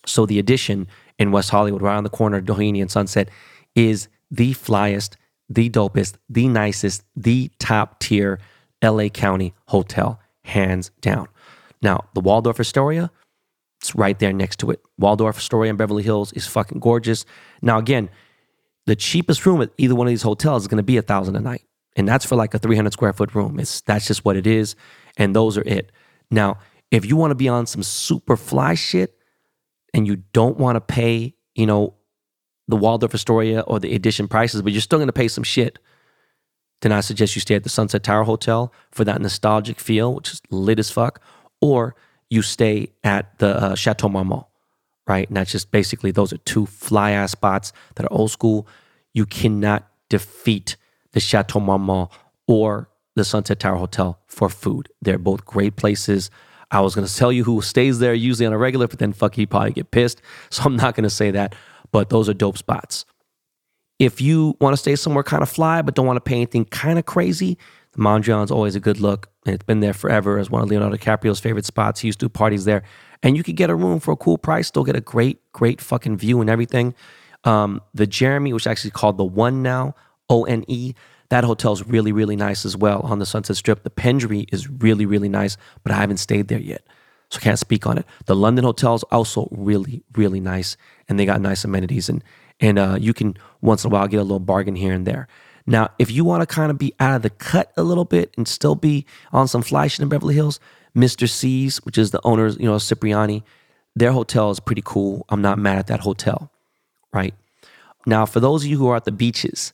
So 0.06 0.26
the 0.26 0.40
Edition 0.40 0.88
in 1.18 1.32
West 1.32 1.52
Hollywood, 1.52 1.82
right 1.82 1.96
on 1.96 2.04
the 2.04 2.10
corner 2.10 2.38
of 2.38 2.46
Doheny 2.46 2.82
and 2.82 2.92
Sunset, 2.92 3.30
is 3.76 4.10
the 4.30 4.54
flyest, 4.54 5.16
the 5.48 5.70
dopest, 5.70 6.16
the 6.30 6.50
nicest, 6.50 7.04
the 7.16 7.50
top 7.60 8.00
tier 8.00 8.40
LA 8.84 9.08
County 9.08 9.54
hotel, 9.68 10.20
hands 10.44 10.92
down. 11.00 11.30
Now, 11.82 12.06
the 12.14 12.20
Waldorf 12.20 12.60
Astoria, 12.60 13.10
it's 13.80 13.96
right 13.96 14.20
there 14.20 14.34
next 14.34 14.60
to 14.60 14.72
it. 14.72 14.82
Waldorf 14.98 15.38
Astoria 15.38 15.70
in 15.70 15.78
Beverly 15.78 16.04
Hills 16.04 16.34
is 16.34 16.46
fucking 16.46 16.80
gorgeous. 16.80 17.26
Now, 17.62 17.80
again, 17.80 18.10
the 18.86 18.96
cheapest 18.96 19.46
room 19.46 19.62
at 19.62 19.72
either 19.78 19.96
one 19.96 20.08
of 20.08 20.12
these 20.12 20.22
hotels 20.22 20.64
is 20.64 20.68
going 20.68 20.78
to 20.78 20.84
be 20.84 20.98
a 20.98 21.02
thousand 21.02 21.36
a 21.36 21.40
night, 21.40 21.64
and 21.96 22.08
that's 22.08 22.26
for 22.26 22.36
like 22.36 22.54
a 22.54 22.60
300 22.60 22.94
square 22.94 23.14
foot 23.14 23.36
room. 23.36 23.60
It's 23.60 23.82
that's 23.82 24.08
just 24.08 24.26
what 24.26 24.36
it 24.36 24.48
is, 24.48 24.76
and 25.18 25.36
those 25.36 25.58
are 25.58 25.64
it. 25.66 25.92
Now, 26.32 26.58
if 26.92 27.06
you 27.06 27.16
want 27.16 27.32
to 27.32 27.36
be 27.36 27.48
on 27.48 27.66
some 27.66 27.84
super 27.84 28.36
fly 28.36 28.74
shit 28.74 29.16
and 29.94 30.08
you 30.08 30.18
don't 30.34 30.58
want 30.58 30.76
to 30.76 30.82
pay, 30.82 31.36
you 31.56 31.66
know, 31.66 31.96
the 32.68 32.76
Waldorf 32.76 33.14
Astoria 33.14 33.62
or 33.62 33.80
the 33.80 33.94
edition 33.96 34.28
prices, 34.28 34.62
but 34.62 34.72
you're 34.72 34.82
still 34.82 35.00
going 35.00 35.08
to 35.08 35.14
pay 35.14 35.28
some 35.28 35.44
shit, 35.44 35.80
then 36.82 36.92
I 36.92 37.02
suggest 37.02 37.36
you 37.36 37.42
stay 37.42 37.56
at 37.56 37.64
the 37.64 37.70
Sunset 37.70 38.04
Tower 38.04 38.24
Hotel 38.24 38.74
for 38.92 39.04
that 39.04 39.22
nostalgic 39.22 39.80
feel, 39.80 40.16
which 40.16 40.32
is 40.32 40.42
lit 40.50 40.80
as 40.80 40.90
fuck, 40.90 41.22
or 41.62 41.96
you 42.30 42.42
stay 42.42 42.94
at 43.04 43.38
the 43.40 43.56
uh, 43.56 43.76
Chateau 43.76 44.08
Marmont, 44.08 44.46
right? 45.10 45.28
And 45.28 45.36
that's 45.36 45.52
just 45.52 45.72
basically 45.72 46.12
those 46.12 46.32
are 46.32 46.38
two 46.38 46.66
fly 46.66 47.12
ass 47.12 47.32
spots 47.32 47.74
that 47.96 48.06
are 48.06 48.14
old 48.14 48.32
school. 48.32 48.68
You 49.14 49.26
cannot 49.26 49.86
defeat 50.08 50.78
the 51.12 51.20
Chateau 51.20 51.60
Marmont 51.60 52.12
or 52.48 52.90
the 53.16 53.26
Sunset 53.26 53.60
Tower 53.60 53.78
Hotel 53.78 54.20
for 54.28 54.48
food. 54.50 54.88
They're 55.02 55.18
both 55.18 55.44
great 55.44 55.76
places. 55.76 56.30
I 56.72 56.82
was 56.82 56.94
to 57.08 57.14
tell 57.14 57.32
you 57.32 57.44
who 57.44 57.62
stays 57.62 57.98
there 58.00 58.14
usually 58.14 58.46
on 58.46 58.54
a 58.54 58.58
regular, 58.58 58.88
but 58.88 59.00
then 59.00 59.12
fuck, 59.12 59.34
he 59.34 59.46
probably 59.46 59.72
get 59.72 59.92
pissed. 59.92 60.22
So 60.52 60.64
I'm 60.64 60.76
not 60.76 60.96
to 61.04 61.10
say 61.10 61.32
that, 61.32 61.56
but 61.92 62.10
those 62.10 62.30
are 62.30 62.34
dope 62.34 62.58
spots. 62.58 63.06
If 63.98 64.22
you 64.22 64.56
want 64.62 64.74
to 64.74 64.78
stay 64.78 64.96
somewhere 64.96 65.24
kind 65.24 65.44
of 65.44 65.50
fly, 65.50 65.82
but 65.82 65.96
don't 65.96 66.06
want 66.06 66.18
to 66.18 66.22
pay 66.22 66.36
anything 66.36 66.66
kind 66.66 66.98
of 66.98 67.06
crazy, 67.06 67.58
the 67.94 68.00
Mondrian's 68.00 68.52
always 68.52 68.76
a 68.76 68.80
good 68.80 69.00
look. 69.00 69.30
It's 69.46 69.64
been 69.64 69.80
there 69.80 69.94
forever 69.94 70.38
as 70.38 70.50
one 70.50 70.62
of 70.62 70.70
Leonardo 70.70 70.96
DiCaprio's 70.96 71.40
favorite 71.40 71.66
spots. 71.66 72.00
He 72.00 72.08
used 72.08 72.20
to 72.20 72.26
do 72.26 72.30
parties 72.30 72.66
there. 72.66 72.84
And 73.22 73.36
you 73.36 73.44
could 73.44 73.56
get 73.56 73.70
a 73.70 73.76
room 73.76 74.00
for 74.00 74.12
a 74.12 74.16
cool 74.16 74.38
price, 74.38 74.68
still 74.68 74.84
get 74.84 74.96
a 74.96 75.02
great, 75.02 75.40
great 75.52 75.82
fucking 75.82 76.18
view 76.18 76.42
and 76.42 76.50
everything. 76.50 76.96
Um, 77.44 77.82
the 77.94 78.08
Jeremy, 78.08 78.54
which 78.54 78.64
is 78.64 78.68
actually 78.68 78.92
called 78.92 79.18
the 79.18 79.26
One 79.26 79.62
now, 79.62 79.96
O 80.30 80.46
N 80.46 80.64
E, 80.68 80.94
that 81.30 81.44
hotel's 81.44 81.84
really, 81.84 82.12
really 82.12 82.36
nice 82.36 82.66
as 82.66 82.76
well 82.76 83.02
on 83.02 83.20
the 83.20 83.26
Sunset 83.26 83.56
Strip. 83.56 83.84
The 83.84 83.90
Pendry 83.90 84.52
is 84.52 84.70
really, 84.70 85.06
really 85.06 85.30
nice, 85.30 85.58
but 85.84 85.92
I 85.92 85.96
haven't 85.96 86.18
stayed 86.18 86.48
there 86.48 86.60
yet. 86.60 86.84
So 87.30 87.40
can't 87.40 87.60
speak 87.60 87.86
on 87.86 87.98
it. 87.98 88.06
The 88.26 88.36
London 88.36 88.66
hotel's 88.66 89.04
also 89.04 89.48
really, 89.52 90.04
really 90.16 90.40
nice, 90.40 90.78
and 91.08 91.20
they 91.20 91.26
got 91.26 91.42
nice 91.42 91.64
amenities, 91.64 92.10
and 92.10 92.24
and 92.60 92.80
uh, 92.80 92.98
you 93.00 93.14
can 93.14 93.38
once 93.62 93.84
in 93.84 93.92
a 93.92 93.94
while 93.94 94.08
get 94.08 94.18
a 94.18 94.24
little 94.24 94.40
bargain 94.40 94.76
here 94.76 94.94
and 94.94 95.06
there. 95.06 95.28
Now, 95.66 95.90
if 96.00 96.10
you 96.10 96.26
want 96.26 96.42
to 96.42 96.48
kind 96.48 96.72
of 96.72 96.80
be 96.80 96.94
out 97.00 97.16
of 97.16 97.22
the 97.22 97.30
cut 97.30 97.72
a 97.78 97.84
little 97.84 98.06
bit 98.06 98.34
and 98.36 98.48
still 98.48 98.76
be 98.76 99.06
on 99.32 99.48
some 99.48 99.62
fly 99.62 99.88
shit 99.88 100.00
in 100.00 100.10
Beverly 100.10 100.34
Hills, 100.34 100.60
Mr. 100.96 101.30
C's, 101.30 101.78
which 101.86 101.98
is 101.98 102.12
the 102.12 102.22
owners, 102.24 102.58
you 102.58 102.66
know, 102.66 102.80
Cipriani, 102.80 103.44
their 103.96 104.12
hotel 104.12 104.52
is 104.52 104.60
pretty 104.60 104.82
cool. 104.84 105.26
I'm 105.30 105.42
not 105.42 105.60
mad 105.60 105.78
at 105.78 105.88
that 105.88 106.02
hotel, 106.02 106.52
right? 107.14 107.34
Now, 108.06 108.26
for 108.26 108.40
those 108.40 108.64
of 108.64 108.70
you 108.70 108.78
who 108.78 108.88
are 108.88 108.96
at 108.96 109.06
the 109.06 109.12
beaches, 109.12 109.74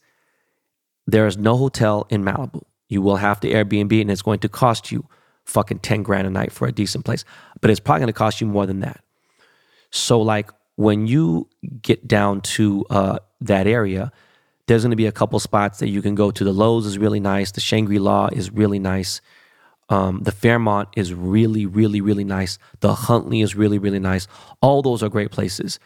there 1.08 1.28
is 1.28 1.38
no 1.38 1.58
hotel 1.58 2.08
in 2.10 2.24
Malibu. 2.24 2.64
You 2.90 3.02
will 3.02 3.18
have 3.18 3.40
to 3.42 3.50
Airbnb, 3.50 4.02
and 4.02 4.12
it's 4.12 4.22
going 4.22 4.40
to 4.40 4.50
cost 4.50 4.92
you 4.92 5.08
fucking 5.46 5.80
10 5.80 6.04
grand 6.04 6.28
a 6.28 6.30
night 6.30 6.52
for 6.52 6.68
a 6.68 6.72
decent 6.72 7.06
place. 7.06 7.24
But 7.62 7.70
it's 7.70 7.80
probably 7.80 8.02
going 8.02 8.08
to 8.08 8.14
cost 8.14 8.42
you 8.42 8.48
more 8.48 8.66
than 8.66 8.80
that. 8.80 9.02
So, 9.92 10.20
like, 10.22 10.52
when 10.76 11.08
you 11.08 11.48
get 11.82 12.08
down 12.08 12.42
to 12.42 12.86
uh, 12.90 13.20
that 13.42 13.68
area, 13.68 14.12
there's 14.68 14.84
going 14.84 14.92
to 14.92 14.98
be 14.98 15.06
a 15.06 15.12
couple 15.12 15.40
spots 15.40 15.80
that 15.80 15.90
you 15.90 16.02
can 16.02 16.16
go 16.16 16.32
to. 16.32 16.44
The 16.44 16.54
Loews 16.54 16.86
is 16.86 16.98
really 16.98 17.20
nice. 17.20 17.52
The 17.52 17.62
Shangri 17.62 18.00
La 18.00 18.28
is 18.28 18.52
really 18.52 18.80
nice. 18.80 19.22
Um, 19.90 20.22
the 20.24 20.32
Fairmont 20.32 20.90
is 20.96 21.14
really, 21.14 21.66
really, 21.66 22.02
really 22.02 22.24
nice. 22.24 22.58
The 22.80 22.94
Huntley 22.94 23.42
is 23.42 23.56
really, 23.56 23.78
really 23.78 24.00
nice. 24.00 24.28
All 24.62 24.82
those 24.82 25.04
are 25.04 25.10
great 25.10 25.32
places. 25.32 25.80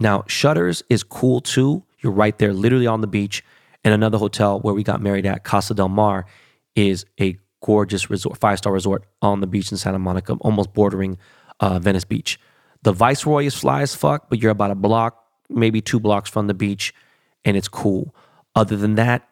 Now, 0.00 0.24
Shutters 0.26 0.82
is 0.90 1.02
cool 1.02 1.40
too. 1.40 1.84
You're 2.00 2.12
right 2.12 2.36
there, 2.38 2.52
literally 2.52 2.86
on 2.86 3.00
the 3.00 3.06
beach. 3.06 3.44
And 3.84 3.94
another 3.94 4.18
hotel 4.18 4.60
where 4.60 4.74
we 4.74 4.82
got 4.82 5.00
married 5.00 5.26
at, 5.26 5.44
Casa 5.44 5.74
del 5.74 5.88
Mar, 5.88 6.26
is 6.74 7.04
a 7.20 7.36
gorgeous 7.62 8.10
resort, 8.10 8.38
five 8.38 8.58
star 8.58 8.72
resort 8.72 9.04
on 9.22 9.40
the 9.40 9.46
beach 9.46 9.70
in 9.70 9.78
Santa 9.78 9.98
Monica, 9.98 10.34
almost 10.40 10.72
bordering 10.72 11.18
uh, 11.60 11.78
Venice 11.78 12.04
Beach. 12.04 12.38
The 12.82 12.92
Viceroy 12.92 13.44
is 13.44 13.54
fly 13.54 13.82
as 13.82 13.94
fuck, 13.94 14.28
but 14.28 14.40
you're 14.40 14.50
about 14.50 14.70
a 14.70 14.74
block, 14.74 15.24
maybe 15.48 15.80
two 15.80 16.00
blocks 16.00 16.28
from 16.28 16.46
the 16.46 16.54
beach, 16.54 16.92
and 17.44 17.56
it's 17.56 17.68
cool. 17.68 18.14
Other 18.54 18.76
than 18.76 18.96
that, 18.96 19.26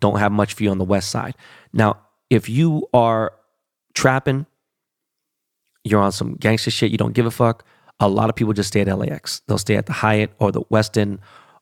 don't 0.00 0.18
have 0.18 0.32
much 0.32 0.54
for 0.54 0.64
you 0.64 0.70
on 0.70 0.78
the 0.78 0.84
west 0.84 1.10
side. 1.10 1.34
Now, 1.72 1.98
if 2.30 2.48
you 2.48 2.88
are 2.92 3.32
trapping, 3.96 4.46
you're 5.82 6.00
on 6.00 6.12
some 6.12 6.34
gangster 6.34 6.70
shit, 6.70 6.92
you 6.92 6.98
don't 6.98 7.14
give 7.14 7.26
a 7.26 7.30
fuck. 7.30 7.64
A 7.98 8.08
lot 8.08 8.28
of 8.28 8.36
people 8.36 8.52
just 8.52 8.68
stay 8.68 8.82
at 8.82 8.98
LAX. 8.98 9.40
They'll 9.48 9.58
stay 9.58 9.76
at 9.76 9.86
the 9.86 9.92
Hyatt 9.92 10.30
or 10.38 10.52
the 10.52 10.62
Westin 10.62 11.18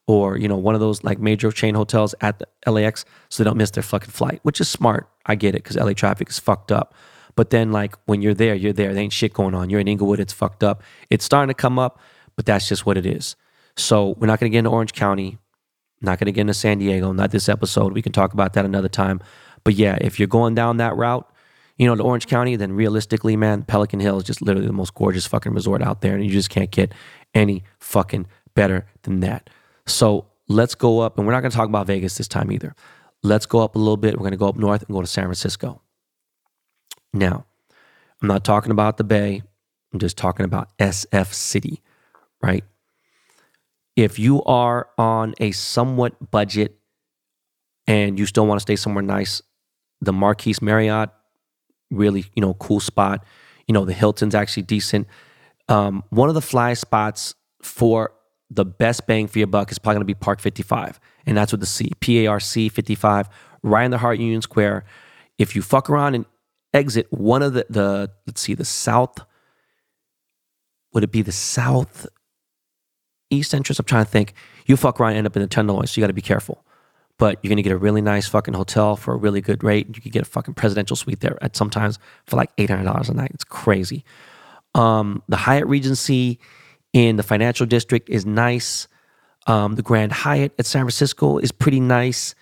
or 0.07 0.37
you 0.37 0.49
know 0.49 0.57
one 0.57 0.75
of 0.75 0.81
those 0.81 1.03
like 1.03 1.19
major 1.19 1.51
chain 1.51 1.75
hotels 1.75 2.15
at 2.21 2.39
the 2.39 2.71
LAX 2.71 3.07
so 3.31 3.43
they 3.43 3.49
don't 3.49 3.57
miss 3.57 3.71
their 3.71 3.83
fucking 3.83 4.11
flight, 4.11 4.41
which 4.43 4.61
is 4.61 4.69
smart. 4.69 5.09
I 5.25 5.37
get 5.37 5.55
it 5.55 5.63
because 5.63 5.77
LA 5.77 5.93
traffic 5.93 6.29
is 6.29 6.39
fucked 6.39 6.73
up. 6.73 6.95
But 7.37 7.51
then 7.51 7.73
like 7.73 7.97
when 8.07 8.21
you're 8.21 8.35
there, 8.35 8.55
you're 8.55 8.73
there. 8.73 8.93
There 8.93 9.03
ain't 9.03 9.13
shit 9.13 9.33
going 9.33 9.55
on. 9.55 9.71
You're 9.71 9.81
in 9.81 9.89
Inglewood, 9.89 10.21
it's 10.21 10.33
fucked 10.33 10.63
up. 10.63 10.83
It's 11.11 11.25
starting 11.25 11.49
to 11.49 11.55
come 11.55 11.79
up, 11.79 12.01
but 12.37 12.45
that's 12.45 12.69
just 12.69 12.85
what 12.85 12.99
it 12.99 13.07
is. 13.07 13.37
So 13.77 14.15
we're 14.19 14.27
not 14.27 14.41
gonna 14.41 14.51
get 14.51 14.59
into 14.59 14.71
Orange 14.71 14.93
County, 14.93 15.39
not 16.01 16.19
gonna 16.19 16.33
get 16.33 16.43
into 16.43 16.55
San 16.55 16.79
Diego, 16.79 17.13
not 17.13 17.31
this 17.31 17.49
episode. 17.49 17.93
We 17.93 18.03
can 18.03 18.13
talk 18.13 18.35
about 18.35 18.53
that 18.55 18.65
another 18.65 18.89
time. 18.89 19.21
But 19.63 19.75
yeah, 19.75 19.97
if 20.01 20.19
you're 20.19 20.29
going 20.29 20.55
down 20.55 20.77
that 20.79 20.97
route, 20.97 21.29
you 21.77 21.87
know, 21.87 21.95
to 21.97 22.03
Orange 22.03 22.27
County, 22.27 22.57
then 22.57 22.73
realistically, 22.73 23.37
man, 23.37 23.63
Pelican 23.63 24.01
Hill 24.01 24.19
is 24.19 24.25
just 24.25 24.43
literally 24.43 24.67
the 24.67 24.73
most 24.73 24.95
gorgeous 24.95 25.27
fucking 25.27 25.53
resort 25.53 25.83
out 25.83 26.01
there. 26.03 26.15
And 26.15 26.25
you 26.25 26.31
just 26.31 26.51
can't 26.51 26.71
get 26.71 26.93
any 27.35 27.65
fucking 27.81 28.27
better 28.55 28.87
than 29.03 29.21
that. 29.21 29.51
So 29.87 30.27
let's 30.49 30.75
go 30.75 31.01
up, 31.01 31.19
and 31.19 31.27
we're 31.27 31.33
not 31.33 31.41
to 31.51 31.57
talk 31.57 31.69
about 31.69 31.87
Vegas 31.87 32.17
this 32.17 32.29
time 32.29 32.53
either. 32.53 32.75
Let's 33.23 33.47
go 33.47 33.61
up 33.61 33.75
a 33.75 33.79
little 33.79 33.97
bit. 33.97 34.15
We're 34.15 34.25
to 34.33 34.37
go 34.37 34.49
up 34.49 34.57
north 34.57 34.83
and 34.83 34.95
go 34.95 35.01
to 35.01 35.07
San 35.07 35.25
Francisco. 35.25 35.81
Now, 37.13 37.47
I'm 38.21 38.29
not 38.29 38.45
talking 38.45 38.71
about 38.71 38.97
the 38.97 39.05
Bay. 39.05 39.43
I'm 39.93 39.99
just 39.99 40.17
talking 40.17 40.45
about 40.45 40.77
SF 40.79 41.33
City, 41.33 41.83
right? 42.43 42.65
If 43.97 44.19
you 44.19 44.43
are 44.45 44.89
on 44.99 45.35
a 45.39 45.53
somewhat 45.53 46.31
budget 46.31 46.77
and 47.87 48.19
you 48.19 48.27
still 48.27 48.47
want 48.47 48.59
to 48.59 48.63
stay 48.63 48.77
somewhere 48.77 49.03
nice, 49.03 49.41
the 50.01 50.13
Marquis 50.13 50.57
Marriott, 50.61 51.11
really, 51.95 52.27
you 52.35 52.41
know, 52.41 52.55
cool 52.55 52.81
spot. 52.81 53.25
You 53.67 53.73
know, 53.73 53.85
the 53.85 53.93
Hilton's 53.93 54.35
actually 54.35 54.65
decent. 54.65 55.07
Um, 55.69 56.05
one 56.11 56.29
of 56.29 56.35
the 56.35 56.43
fly 56.43 56.75
spots 56.75 57.35
for 57.63 58.13
the 58.51 58.65
best 58.65 59.07
bang 59.07 59.27
for 59.27 59.39
your 59.39 59.47
buck 59.47 59.71
is 59.73 59.79
probably 59.79 59.97
going 59.97 60.03
to 60.03 60.07
be 60.07 60.15
Parc 60.15 60.41
55. 60.41 61.01
And 61.27 61.37
that's 61.37 61.53
with 61.53 61.61
the 61.61 61.67
C, 61.67 61.91
P 62.01 62.25
A 62.25 62.27
R 62.27 62.41
C 62.41 62.69
55, 62.69 63.29
right 63.63 63.85
in 63.85 63.91
the 63.91 63.99
heart 63.99 64.19
Union 64.19 64.43
Square. 64.43 64.85
If 65.39 65.57
you 65.57 65.63
fuck 65.63 65.89
around 65.89 66.15
and 66.15 66.27
exit 66.73 67.07
one 67.11 67.43
of 67.43 67.55
the, 67.55 67.67
the 67.71 68.11
let's 68.27 68.41
see, 68.41 68.55
the 68.55 68.65
south, 68.65 69.19
would 70.93 71.03
it 71.03 71.11
be 71.11 71.23
the 71.23 71.33
south 71.33 72.07
east 73.31 73.55
entrance? 73.55 73.79
I'm 73.79 73.87
trying 73.87 74.05
to 74.05 74.11
think. 74.11 74.35
You 74.67 74.77
fuck 74.77 75.01
around 75.01 75.11
and 75.11 75.19
end 75.19 75.27
up 75.27 75.37
in 75.37 75.43
the 75.43 75.49
Tenderloin, 75.49 75.87
so 75.87 75.99
you 75.99 76.03
got 76.03 76.09
to 76.09 76.13
be 76.13 76.23
careful. 76.23 76.65
But 77.19 77.39
you're 77.43 77.55
to 77.55 77.63
get 77.63 77.73
a 77.73 77.79
really 77.79 78.01
nice 78.01 78.27
fucking 78.27 78.55
hotel 78.55 78.97
for 78.97 79.15
a 79.15 79.17
really 79.17 79.41
good 79.41 79.63
rate. 79.63 79.87
You 79.95 80.03
could 80.03 80.13
get 80.13 80.23
a 80.23 80.27
fucking 80.27 80.55
presidential 80.55 80.97
suite 80.97 81.21
there 81.21 81.39
at 81.43 81.55
sometimes 81.55 81.99
for 82.27 82.37
like 82.37 82.55
$800 82.57 83.09
a 83.09 83.15
night. 83.15 83.31
It's 83.33 83.45
crazy. 83.45 84.05
Um, 84.75 85.23
the 85.29 85.37
Hyatt 85.37 85.67
Regency 85.67 86.41
in 86.93 87.17
the 87.17 87.23
financial 87.23 87.67
district 87.67 88.11
is 88.11 88.27
nice. 88.27 88.89
Um, 89.47 89.75
the 89.77 89.83
Grand 89.83 90.13
Hyatt 90.13 90.55
at 90.59 90.67
San 90.67 90.83
Francisco 90.83 91.39
is 91.39 91.53
pretty 91.53 91.81
nice. 91.81 92.35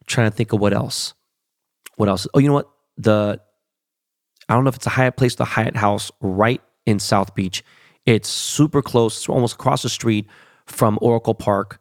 I'm 0.00 0.06
trying 0.06 0.30
to 0.30 0.36
think 0.36 0.52
of 0.52 0.60
what 0.60 0.74
else. 0.74 1.14
What 1.96 2.08
else? 2.08 2.26
Oh, 2.34 2.38
you 2.38 2.48
know 2.48 2.54
what? 2.54 2.70
The 2.98 3.40
I 4.48 4.54
don't 4.54 4.64
know 4.64 4.68
if 4.68 4.76
it's 4.76 4.86
a 4.86 4.90
Hyatt 4.90 5.16
place, 5.16 5.36
the 5.36 5.44
Hyatt 5.44 5.76
House 5.76 6.10
right 6.20 6.60
in 6.84 6.98
South 6.98 7.34
Beach. 7.34 7.64
It's 8.04 8.28
super 8.28 8.82
close. 8.82 9.16
It's 9.16 9.28
almost 9.28 9.54
across 9.54 9.82
the 9.82 9.88
street 9.88 10.26
from 10.66 10.98
Oracle 11.00 11.34
Park, 11.34 11.80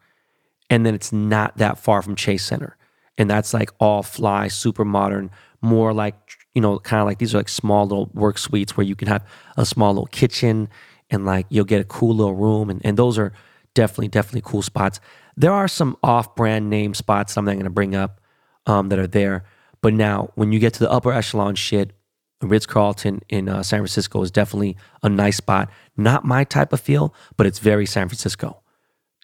and 0.72 0.84
then 0.86 0.95
it's 0.95 1.13
not 1.13 1.57
that 1.57 1.78
far 1.78 2.01
from 2.01 2.15
Chase 2.15 2.43
Center. 2.43 2.76
And 3.17 3.30
that's 3.30 3.53
like 3.53 3.69
all 3.80 4.01
fly, 4.01 4.47
super 4.47 4.84
modern, 4.86 5.30
more 5.61 5.93
like 5.93 6.15
you 6.53 6.61
know, 6.61 6.80
kind 6.80 6.99
of 6.99 7.07
like 7.07 7.19
these 7.19 7.34
are 7.34 7.38
like 7.38 7.49
small 7.49 7.86
little 7.86 8.09
work 8.13 8.38
suites 8.38 8.76
where 8.76 8.86
you 8.86 8.95
can 8.95 9.07
have 9.07 9.26
a 9.57 9.65
small 9.65 9.93
little 9.93 10.07
kitchen 10.07 10.67
and 11.09 11.26
like 11.26 11.45
you'll 11.49 11.65
get 11.65 11.82
a 11.82 11.86
cool 11.86 12.15
little 12.15 12.36
room. 12.36 12.69
And, 12.69 12.82
and 12.84 12.97
those 12.97 13.17
are 13.17 13.32
definitely, 13.74 14.09
definitely 14.09 14.41
cool 14.43 14.61
spots. 14.61 14.99
There 15.38 15.53
are 15.53 15.67
some 15.67 15.97
off 16.03 16.36
brand 16.36 16.69
name 16.69 16.93
spots 16.93 17.38
I'm 17.38 17.45
not 17.45 17.53
going 17.53 17.63
to 17.63 17.69
bring 17.69 17.95
up 17.95 18.19
um, 18.65 18.89
that 18.89 18.99
are 18.99 19.07
there. 19.07 19.45
But 19.82 19.93
now, 19.93 20.32
when 20.36 20.51
you 20.51 20.59
get 20.59 20.74
to 20.74 20.80
the 20.80 20.91
upper 20.91 21.11
echelon 21.11 21.55
shit, 21.55 21.93
Ritz 22.41 22.65
Carlton 22.65 23.22
in 23.30 23.47
uh, 23.47 23.63
San 23.63 23.80
Francisco 23.80 24.22
is 24.22 24.32
definitely 24.32 24.76
a 25.03 25.09
nice 25.09 25.38
spot. 25.38 25.69
Not 25.95 26.26
my 26.26 26.43
type 26.43 26.74
of 26.74 26.80
feel, 26.80 27.13
but 27.38 27.47
it's 27.47 27.59
very 27.59 27.86
San 27.86 28.07
Francisco. 28.07 28.61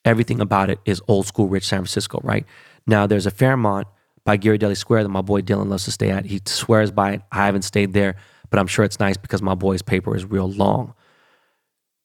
Everything 0.07 0.39
about 0.39 0.69
it 0.69 0.79
is 0.85 1.01
old 1.09 1.27
school 1.27 1.49
rich 1.49 1.67
San 1.67 1.79
Francisco, 1.79 2.21
right? 2.23 2.45
Now, 2.87 3.07
there's 3.07 3.25
a 3.25 3.31
Fairmont 3.31 3.87
by 4.23 4.37
Ghirardelli 4.37 4.77
Square 4.77 5.03
that 5.03 5.09
my 5.09 5.21
boy 5.21 5.41
Dylan 5.41 5.67
loves 5.67 5.83
to 5.83 5.91
stay 5.91 6.11
at. 6.11 6.25
He 6.25 6.41
swears 6.45 6.91
by 6.91 7.11
it. 7.11 7.21
I 7.29 7.45
haven't 7.45 7.63
stayed 7.63 7.91
there, 7.91 8.15
but 8.49 8.57
I'm 8.57 8.67
sure 8.67 8.85
it's 8.85 9.01
nice 9.01 9.17
because 9.17 9.41
my 9.41 9.53
boy's 9.53 9.81
paper 9.81 10.15
is 10.15 10.23
real 10.23 10.49
long. 10.49 10.93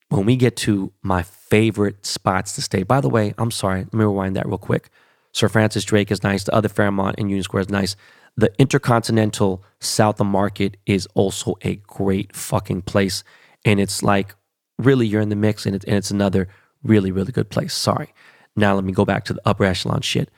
When 0.08 0.26
we 0.26 0.34
get 0.34 0.56
to 0.56 0.92
my 1.02 1.22
favorite 1.22 2.04
spots 2.04 2.56
to 2.56 2.62
stay, 2.62 2.82
by 2.82 3.00
the 3.00 3.08
way, 3.08 3.34
I'm 3.38 3.52
sorry, 3.52 3.82
let 3.84 3.94
me 3.94 4.04
rewind 4.04 4.34
that 4.34 4.46
real 4.46 4.58
quick. 4.58 4.90
Sir 5.30 5.48
Francis 5.48 5.84
Drake 5.84 6.10
is 6.10 6.24
nice. 6.24 6.42
The 6.42 6.54
other 6.56 6.68
Fairmont 6.68 7.20
in 7.20 7.28
Union 7.28 7.44
Square 7.44 7.62
is 7.62 7.70
nice. 7.70 7.94
The 8.36 8.52
Intercontinental 8.58 9.62
South 9.78 10.20
of 10.20 10.26
Market 10.26 10.76
is 10.86 11.06
also 11.14 11.54
a 11.62 11.76
great 11.76 12.34
fucking 12.34 12.82
place. 12.82 13.22
And 13.64 13.78
it's 13.78 14.02
like, 14.02 14.34
really, 14.76 15.06
you're 15.06 15.20
in 15.20 15.28
the 15.28 15.36
mix 15.36 15.66
and, 15.66 15.76
it, 15.76 15.84
and 15.84 15.94
it's 15.94 16.10
another 16.10 16.48
really, 16.82 17.10
really 17.10 17.32
good 17.32 17.50
place. 17.50 17.74
Sorry. 17.74 18.12
Now 18.56 18.74
let 18.74 18.84
me 18.84 18.92
go 18.92 19.04
back 19.04 19.24
to 19.24 19.32
the 19.32 19.42
upper 19.44 19.64
echelon 19.64 20.02
shit. 20.02 20.30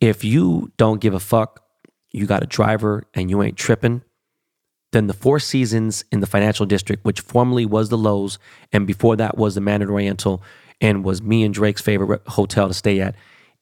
If 0.00 0.24
you 0.24 0.72
don't 0.76 1.00
give 1.00 1.14
a 1.14 1.20
fuck, 1.20 1.64
you 2.12 2.26
got 2.26 2.42
a 2.42 2.46
driver 2.46 3.04
and 3.14 3.30
you 3.30 3.42
ain't 3.42 3.56
tripping, 3.56 4.02
then 4.92 5.06
the 5.06 5.12
Four 5.12 5.40
Seasons 5.40 6.04
in 6.12 6.20
the 6.20 6.26
financial 6.26 6.66
district, 6.66 7.04
which 7.04 7.20
formerly 7.20 7.66
was 7.66 7.88
the 7.88 7.98
Loews, 7.98 8.38
and 8.72 8.86
before 8.86 9.16
that 9.16 9.36
was 9.36 9.54
the 9.54 9.60
Mandarin 9.60 9.92
Oriental, 9.92 10.42
and 10.80 11.04
was 11.04 11.22
me 11.22 11.42
and 11.42 11.52
Drake's 11.52 11.82
favorite 11.82 12.22
hotel 12.28 12.68
to 12.68 12.74
stay 12.74 13.00
at, 13.00 13.14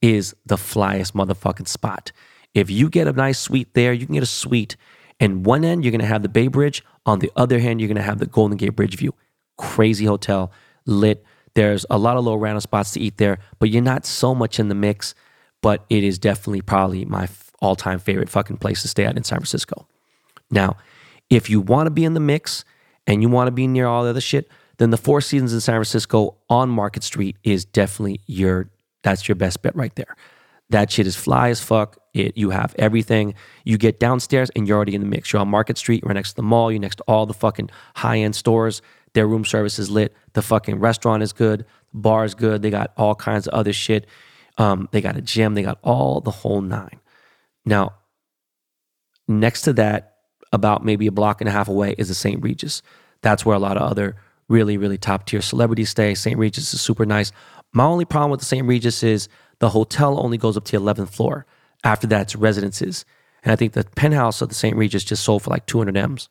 is 0.03 0.35
the 0.45 0.57
flyest 0.57 1.13
motherfucking 1.13 1.69
spot. 1.69 2.13
If 2.53 2.71
you 2.71 2.89
get 2.89 3.09
a 3.09 3.13
nice 3.13 3.39
suite 3.39 3.75
there, 3.75 3.93
you 3.93 4.07
can 4.07 4.15
get 4.15 4.23
a 4.23 4.27
suite. 4.27 4.77
And 5.19 5.47
one 5.47 5.65
end, 5.65 5.85
you're 5.85 5.97
to 5.97 6.05
have 6.05 6.23
the 6.23 6.29
Bay 6.29 6.49
Bridge. 6.49 6.85
On 7.07 7.21
the 7.21 7.33
other 7.37 7.59
hand, 7.59 7.81
you're 7.81 7.93
to 7.95 8.03
have 8.03 8.19
the 8.19 8.27
Golden 8.27 8.57
Gate 8.57 8.77
Bridge 8.77 8.97
view. 8.97 9.15
Crazy 9.57 10.05
hotel, 10.05 10.53
lit. 10.87 11.25
There's 11.55 11.87
a 11.89 11.99
lot 11.99 12.17
of 12.17 12.25
little 12.25 12.39
random 12.39 12.61
spots 12.61 12.93
to 12.93 13.01
eat 13.01 13.19
there, 13.19 13.39
but 13.59 13.71
you're 13.71 13.83
not 13.83 14.07
so 14.07 14.35
much 14.35 14.59
in 14.59 14.69
the 14.69 14.75
mix. 14.75 15.15
But 15.63 15.87
it 15.89 16.05
is 16.05 16.19
definitely 16.19 16.61
probably 16.61 17.07
my 17.07 17.27
all 17.61 17.77
time 17.77 17.99
favorite 17.99 18.29
fucking 18.29 18.59
place 18.59 18.83
to 18.83 18.89
stay 18.89 19.07
at 19.07 19.17
in 19.17 19.25
San 19.25 19.39
Francisco. 19.39 19.87
Now, 20.51 20.77
if 21.31 21.49
you 21.49 21.61
want 21.61 21.87
to 21.87 21.91
be 21.91 22.05
in 22.05 22.15
the 22.15 22.21
mix 22.21 22.65
and 23.07 23.23
you 23.23 23.29
want 23.29 23.49
to 23.49 23.53
be 23.53 23.67
near 23.67 23.87
all 23.87 24.05
the 24.05 24.11
other 24.11 24.21
shit, 24.21 24.51
then 24.79 24.91
the 24.91 24.97
Four 24.97 25.21
Seasons 25.21 25.53
in 25.53 25.61
San 25.61 25.77
Francisco 25.77 26.37
on 26.51 26.69
Market 26.69 27.03
Street 27.03 27.37
is 27.45 27.65
definitely 27.65 28.21
your 28.27 28.71
that's 29.03 29.29
your 29.29 29.37
best 29.37 29.63
bet 29.63 29.75
right 29.77 29.95
there. 29.97 30.17
That 30.71 30.91
shit 30.91 31.07
is 31.07 31.17
fly 31.17 31.51
as 31.51 31.61
fuck. 31.61 31.99
It 32.13 32.37
you 32.37 32.51
have 32.51 32.75
everything. 32.79 33.35
You 33.65 33.79
get 33.79 34.01
downstairs 34.01 34.51
and 34.57 34.67
you're 34.67 34.77
already 34.77 34.95
in 34.95 35.01
the 35.01 35.07
mix. 35.07 35.33
You're 35.33 35.41
on 35.41 35.49
Market 35.49 35.79
Street, 35.79 36.03
you're 36.05 36.15
next 36.15 36.31
to 36.31 36.37
the 36.37 36.43
mall, 36.43 36.71
you're 36.71 36.81
next 36.81 36.97
to 36.97 37.05
all 37.05 37.27
the 37.27 37.35
fucking 37.35 37.71
high-end 37.97 38.35
stores. 38.37 38.83
Their 39.15 39.27
room 39.27 39.45
service 39.45 39.79
is 39.79 39.91
lit. 39.91 40.15
The 40.35 40.43
fucking 40.43 40.81
restaurant 40.81 41.23
is 41.23 41.33
good. 41.33 41.65
The 41.93 41.99
bar 41.99 42.25
is 42.25 42.35
good. 42.35 42.63
They 42.63 42.71
got 42.71 42.93
all 42.97 43.15
kinds 43.15 43.47
of 43.47 43.55
other 43.55 43.73
shit. 43.73 44.07
Um, 44.59 44.89
they 44.93 45.01
got 45.01 45.17
a 45.17 45.23
gym. 45.23 45.55
They 45.55 45.63
got 45.63 45.79
all 45.83 46.21
the 46.21 46.31
whole 46.31 46.61
nine. 46.61 47.01
Now, 47.65 47.95
next 49.27 49.63
to 49.63 49.73
that, 49.75 50.11
about 50.53 50.85
maybe 50.85 51.07
a 51.09 51.13
block 51.13 51.41
and 51.41 51.49
a 51.49 51.53
half 51.53 51.69
away, 51.69 51.95
is 51.99 52.09
the 52.09 52.15
St. 52.15 52.43
Regis. 52.43 52.83
That's 53.23 53.45
where 53.45 53.57
a 53.57 53.59
lot 53.59 53.77
of 53.77 53.91
other 53.91 54.17
really, 54.49 54.77
really 54.77 54.99
top 54.99 55.27
tier 55.27 55.41
celebrities 55.41 55.91
stay. 55.91 56.15
St. 56.15 56.39
Regis 56.39 56.73
is 56.75 56.81
super 56.81 57.07
nice. 57.07 57.33
My 57.73 57.85
only 57.85 58.05
problem 58.05 58.31
with 58.31 58.41
the 58.41 58.47
St. 58.47 58.67
Regis 58.67 59.03
is 59.03 59.29
the 59.59 59.71
hotel 59.71 60.23
only 60.23 60.39
goes 60.39 60.57
up 60.57 60.65
to 60.65 60.79
the 60.79 60.85
11th 60.85 61.11
floor. 61.11 61.47
After 61.83 62.07
that, 62.09 62.23
it's 62.23 62.37
residences. 62.37 63.05
And 63.43 63.53
I 63.53 63.57
think 63.57 63.73
the 63.73 63.85
penthouse 63.85 64.41
of 64.41 64.49
the 64.49 64.55
St. 64.55 64.77
Regis 64.77 65.05
just 65.05 65.25
sold 65.25 65.43
for 65.43 65.51
like 65.51 65.67
200 65.67 65.97
M's. 65.97 66.29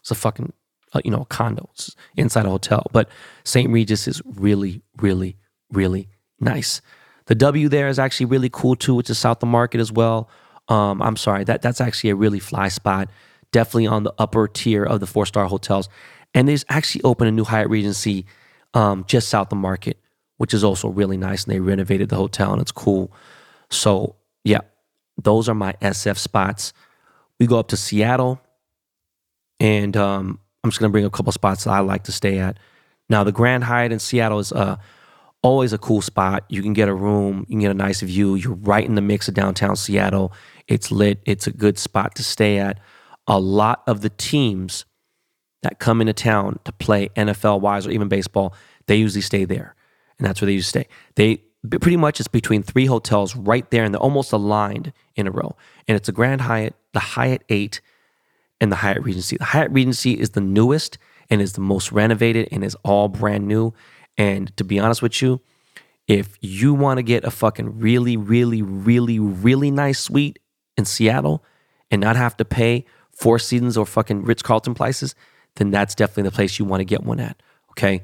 It's 0.00 0.10
a 0.10 0.14
fucking, 0.14 0.52
uh, 0.94 1.00
you 1.04 1.10
know, 1.10 1.22
a 1.22 1.26
condo 1.26 1.68
inside 2.16 2.46
a 2.46 2.50
hotel. 2.50 2.86
But 2.92 3.08
St. 3.44 3.70
Regis 3.70 4.08
is 4.08 4.22
really, 4.24 4.82
really, 4.98 5.36
really 5.72 6.08
nice. 6.40 6.80
The 7.26 7.34
W 7.34 7.68
there 7.68 7.88
is 7.88 7.98
actually 7.98 8.26
really 8.26 8.50
cool 8.50 8.76
too, 8.76 8.94
which 8.94 9.10
is 9.10 9.18
South 9.18 9.42
of 9.42 9.48
Market 9.48 9.80
as 9.80 9.90
well. 9.90 10.28
Um, 10.68 11.02
I'm 11.02 11.16
sorry, 11.16 11.44
that 11.44 11.62
that's 11.62 11.80
actually 11.80 12.10
a 12.10 12.14
really 12.14 12.38
fly 12.38 12.68
spot. 12.68 13.10
Definitely 13.52 13.86
on 13.86 14.02
the 14.02 14.14
upper 14.18 14.48
tier 14.48 14.84
of 14.84 15.00
the 15.00 15.06
four 15.06 15.26
star 15.26 15.46
hotels. 15.46 15.88
And 16.34 16.48
there's 16.48 16.64
actually 16.68 17.02
opened 17.02 17.28
a 17.28 17.32
new 17.32 17.44
Hyatt 17.44 17.70
Regency 17.70 18.26
um, 18.72 19.04
just 19.06 19.28
south 19.28 19.52
of 19.52 19.58
Market, 19.58 19.98
which 20.38 20.52
is 20.52 20.64
also 20.64 20.88
really 20.88 21.16
nice. 21.16 21.44
And 21.44 21.54
they 21.54 21.60
renovated 21.60 22.08
the 22.08 22.16
hotel 22.16 22.52
and 22.52 22.60
it's 22.60 22.72
cool. 22.72 23.12
So 23.70 24.16
yeah, 24.42 24.60
those 25.22 25.48
are 25.48 25.54
my 25.54 25.74
SF 25.74 26.18
spots. 26.18 26.72
We 27.38 27.46
go 27.46 27.58
up 27.58 27.68
to 27.68 27.76
Seattle, 27.76 28.40
and 29.60 29.96
um, 29.96 30.40
I'm 30.64 30.70
just 30.70 30.80
gonna 30.80 30.90
bring 30.90 31.04
a 31.04 31.10
couple 31.10 31.30
spots 31.30 31.64
that 31.64 31.70
I 31.70 31.80
like 31.80 32.04
to 32.04 32.12
stay 32.12 32.38
at. 32.38 32.58
Now, 33.10 33.22
the 33.22 33.32
Grand 33.32 33.64
Hyatt 33.64 33.92
in 33.92 33.98
Seattle 33.98 34.38
is 34.38 34.50
uh, 34.50 34.76
always 35.42 35.74
a 35.74 35.78
cool 35.78 36.00
spot. 36.00 36.44
You 36.48 36.62
can 36.62 36.72
get 36.72 36.88
a 36.88 36.94
room, 36.94 37.40
you 37.40 37.54
can 37.54 37.60
get 37.60 37.70
a 37.70 37.74
nice 37.74 38.00
view. 38.00 38.34
You're 38.34 38.54
right 38.54 38.84
in 38.84 38.94
the 38.94 39.02
mix 39.02 39.28
of 39.28 39.34
downtown 39.34 39.76
Seattle. 39.76 40.32
It's 40.66 40.90
lit. 40.90 41.20
It's 41.26 41.46
a 41.46 41.52
good 41.52 41.78
spot 41.78 42.14
to 42.16 42.24
stay 42.24 42.58
at. 42.58 42.80
A 43.26 43.38
lot 43.38 43.82
of 43.86 44.00
the 44.00 44.08
teams 44.08 44.86
that 45.62 45.78
come 45.78 46.00
into 46.00 46.14
town 46.14 46.58
to 46.64 46.72
play 46.72 47.08
NFL 47.10 47.60
wise 47.60 47.86
or 47.86 47.90
even 47.90 48.08
baseball, 48.08 48.54
they 48.86 48.96
usually 48.96 49.20
stay 49.20 49.44
there, 49.44 49.74
and 50.18 50.26
that's 50.26 50.40
where 50.40 50.46
they 50.46 50.52
usually 50.52 50.82
stay. 50.82 50.88
They 51.16 51.42
pretty 51.70 51.96
much 51.96 52.20
it's 52.20 52.28
between 52.28 52.62
three 52.62 52.86
hotels 52.86 53.36
right 53.36 53.70
there, 53.70 53.84
and 53.84 53.94
they're 53.94 54.00
almost 54.00 54.32
aligned 54.32 54.92
in 55.14 55.26
a 55.26 55.30
row. 55.30 55.56
And 55.86 55.96
it's 55.96 56.08
a 56.08 56.12
Grand 56.12 56.42
Hyatt, 56.42 56.74
the 56.92 57.00
Hyatt 57.00 57.44
Eight, 57.48 57.80
and 58.60 58.70
the 58.70 58.76
Hyatt 58.76 59.02
Regency. 59.02 59.36
The 59.36 59.44
Hyatt 59.44 59.70
Regency 59.70 60.12
is 60.12 60.30
the 60.30 60.40
newest 60.40 60.98
and 61.30 61.40
is 61.40 61.54
the 61.54 61.60
most 61.60 61.92
renovated 61.92 62.48
and 62.52 62.64
is 62.64 62.76
all 62.84 63.08
brand 63.08 63.46
new. 63.46 63.74
And 64.16 64.56
to 64.56 64.64
be 64.64 64.78
honest 64.78 65.02
with 65.02 65.20
you, 65.20 65.40
if 66.06 66.36
you 66.40 66.74
want 66.74 66.98
to 66.98 67.02
get 67.02 67.24
a 67.24 67.30
fucking 67.30 67.78
really, 67.78 68.16
really, 68.16 68.62
really, 68.62 69.18
really 69.18 69.70
nice 69.70 69.98
suite 69.98 70.38
in 70.76 70.84
Seattle, 70.84 71.44
and 71.90 72.00
not 72.00 72.16
have 72.16 72.36
to 72.36 72.44
pay 72.44 72.84
Four 73.12 73.38
Seasons 73.38 73.76
or 73.76 73.86
fucking 73.86 74.24
Ritz 74.24 74.42
Carlton 74.42 74.74
prices, 74.74 75.14
then 75.56 75.70
that's 75.70 75.94
definitely 75.94 76.24
the 76.24 76.32
place 76.32 76.58
you 76.58 76.64
want 76.64 76.80
to 76.80 76.84
get 76.84 77.04
one 77.04 77.20
at. 77.20 77.40
Okay. 77.70 78.02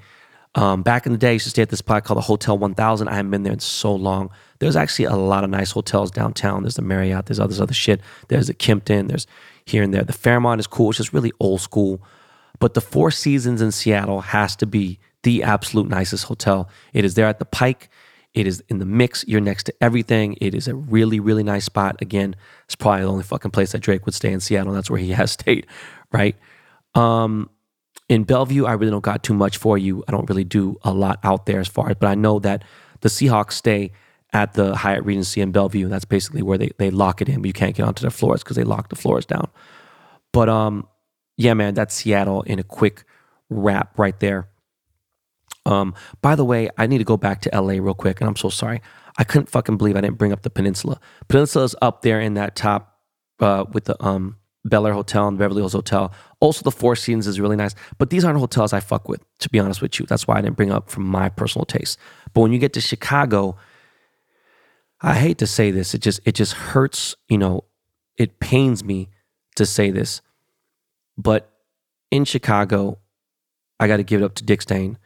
Um, 0.54 0.82
back 0.82 1.06
in 1.06 1.12
the 1.12 1.18
day, 1.18 1.30
I 1.30 1.32
used 1.32 1.44
to 1.44 1.50
stay 1.50 1.62
at 1.62 1.68
this 1.68 1.80
spot 1.80 2.04
called 2.04 2.18
the 2.18 2.22
Hotel 2.22 2.56
1000. 2.56 3.08
I 3.08 3.14
haven't 3.14 3.30
been 3.30 3.42
there 3.42 3.52
in 3.52 3.60
so 3.60 3.94
long. 3.94 4.30
There's 4.60 4.76
actually 4.76 5.06
a 5.06 5.16
lot 5.16 5.44
of 5.44 5.50
nice 5.50 5.70
hotels 5.70 6.10
downtown. 6.10 6.62
There's 6.62 6.74
the 6.74 6.82
Marriott, 6.82 7.26
there's 7.26 7.40
all 7.40 7.48
this 7.48 7.60
other 7.60 7.74
shit. 7.74 8.00
There's 8.28 8.46
the 8.48 8.54
Kimpton, 8.54 9.08
there's 9.08 9.26
here 9.70 9.82
and 9.82 9.94
there. 9.94 10.04
The 10.04 10.12
Fairmont 10.12 10.60
is 10.60 10.66
cool. 10.66 10.90
It's 10.90 10.98
just 10.98 11.12
really 11.12 11.32
old 11.40 11.60
school. 11.60 12.02
But 12.58 12.74
the 12.74 12.80
Four 12.80 13.10
Seasons 13.10 13.62
in 13.62 13.72
Seattle 13.72 14.20
has 14.20 14.54
to 14.56 14.66
be 14.66 14.98
the 15.22 15.42
absolute 15.42 15.88
nicest 15.88 16.24
hotel. 16.24 16.68
It 16.92 17.04
is 17.04 17.14
there 17.14 17.26
at 17.26 17.38
the 17.38 17.44
Pike. 17.44 17.88
It 18.32 18.46
is 18.46 18.62
in 18.68 18.78
the 18.78 18.84
mix. 18.84 19.24
You're 19.26 19.40
next 19.40 19.64
to 19.64 19.74
everything. 19.80 20.36
It 20.40 20.54
is 20.54 20.68
a 20.68 20.74
really, 20.74 21.18
really 21.18 21.42
nice 21.42 21.64
spot. 21.64 21.96
Again, 22.00 22.36
it's 22.64 22.76
probably 22.76 23.02
the 23.02 23.08
only 23.08 23.24
fucking 23.24 23.50
place 23.50 23.72
that 23.72 23.80
Drake 23.80 24.06
would 24.06 24.14
stay 24.14 24.32
in 24.32 24.40
Seattle. 24.40 24.72
That's 24.72 24.90
where 24.90 25.00
he 25.00 25.10
has 25.20 25.32
stayed, 25.32 25.66
right? 26.12 26.36
Um, 26.94 27.50
in 28.08 28.24
Bellevue, 28.24 28.66
I 28.66 28.72
really 28.72 28.90
don't 28.90 29.04
got 29.04 29.22
too 29.22 29.34
much 29.34 29.56
for 29.56 29.78
you. 29.78 30.04
I 30.06 30.12
don't 30.12 30.28
really 30.28 30.44
do 30.44 30.78
a 30.82 30.92
lot 30.92 31.18
out 31.24 31.46
there 31.46 31.60
as 31.60 31.68
far 31.68 31.90
as, 31.90 31.96
but 31.98 32.08
I 32.08 32.14
know 32.14 32.38
that 32.40 32.64
the 33.00 33.08
Seahawks 33.08 33.52
stay 33.52 33.92
at 34.32 34.54
the 34.54 34.76
Hyatt 34.76 35.04
Regency 35.04 35.40
in 35.40 35.52
Bellevue. 35.52 35.84
And 35.84 35.92
that's 35.92 36.04
basically 36.04 36.42
where 36.42 36.58
they, 36.58 36.70
they 36.78 36.90
lock 36.90 37.20
it 37.20 37.28
in, 37.28 37.42
but 37.42 37.46
you 37.46 37.52
can't 37.52 37.74
get 37.74 37.86
onto 37.86 38.02
their 38.02 38.10
floors 38.10 38.42
because 38.42 38.56
they 38.56 38.64
lock 38.64 38.88
the 38.88 38.96
floors 38.96 39.26
down. 39.26 39.48
But 40.32 40.48
um, 40.48 40.86
yeah, 41.36 41.54
man, 41.54 41.74
that's 41.74 41.94
Seattle 41.94 42.42
in 42.42 42.58
a 42.58 42.62
quick 42.62 43.04
wrap 43.48 43.98
right 43.98 44.18
there. 44.20 44.48
Um, 45.66 45.94
by 46.22 46.36
the 46.36 46.44
way, 46.44 46.70
I 46.78 46.86
need 46.86 46.98
to 46.98 47.04
go 47.04 47.16
back 47.16 47.42
to 47.42 47.50
LA 47.60 47.74
real 47.74 47.94
quick, 47.94 48.20
and 48.20 48.28
I'm 48.28 48.36
so 48.36 48.48
sorry. 48.48 48.80
I 49.18 49.24
couldn't 49.24 49.50
fucking 49.50 49.76
believe 49.76 49.96
I 49.96 50.00
didn't 50.00 50.18
bring 50.18 50.32
up 50.32 50.42
the 50.42 50.50
Peninsula. 50.50 51.00
Peninsula 51.28 51.64
is 51.64 51.76
up 51.82 52.02
there 52.02 52.20
in 52.20 52.34
that 52.34 52.56
top 52.56 52.98
uh, 53.40 53.64
with 53.72 53.84
the 53.84 54.02
um, 54.04 54.36
Bel 54.64 54.86
Air 54.86 54.92
Hotel 54.92 55.28
and 55.28 55.38
Beverly 55.38 55.60
Hills 55.60 55.72
Hotel. 55.72 56.12
Also, 56.40 56.62
the 56.62 56.70
Four 56.70 56.96
Seasons 56.96 57.26
is 57.26 57.40
really 57.40 57.56
nice, 57.56 57.74
but 57.98 58.10
these 58.10 58.24
aren't 58.24 58.38
hotels 58.38 58.72
I 58.72 58.80
fuck 58.80 59.08
with, 59.08 59.22
to 59.40 59.48
be 59.50 59.58
honest 59.58 59.82
with 59.82 59.98
you. 59.98 60.06
That's 60.06 60.26
why 60.26 60.36
I 60.36 60.40
didn't 60.40 60.56
bring 60.56 60.70
up 60.70 60.90
from 60.90 61.04
my 61.04 61.28
personal 61.28 61.64
taste. 61.64 61.98
But 62.32 62.42
when 62.42 62.52
you 62.52 62.58
get 62.58 62.72
to 62.74 62.80
Chicago, 62.80 63.56
I 65.02 65.14
hate 65.14 65.38
to 65.38 65.46
say 65.46 65.70
this, 65.70 65.94
it 65.94 66.02
just 66.02 66.20
it 66.24 66.34
just 66.34 66.52
hurts, 66.52 67.16
you 67.28 67.38
know, 67.38 67.64
it 68.16 68.38
pains 68.40 68.84
me 68.84 69.08
to 69.56 69.64
say 69.64 69.90
this, 69.90 70.20
but 71.16 71.50
in 72.10 72.24
Chicago, 72.24 72.98
I 73.78 73.86
got 73.86 73.96
to 73.96 74.02
give 74.02 74.20
it 74.20 74.24
up 74.24 74.34
to 74.36 74.44
Dick 74.44 74.62
Stain 74.62 74.98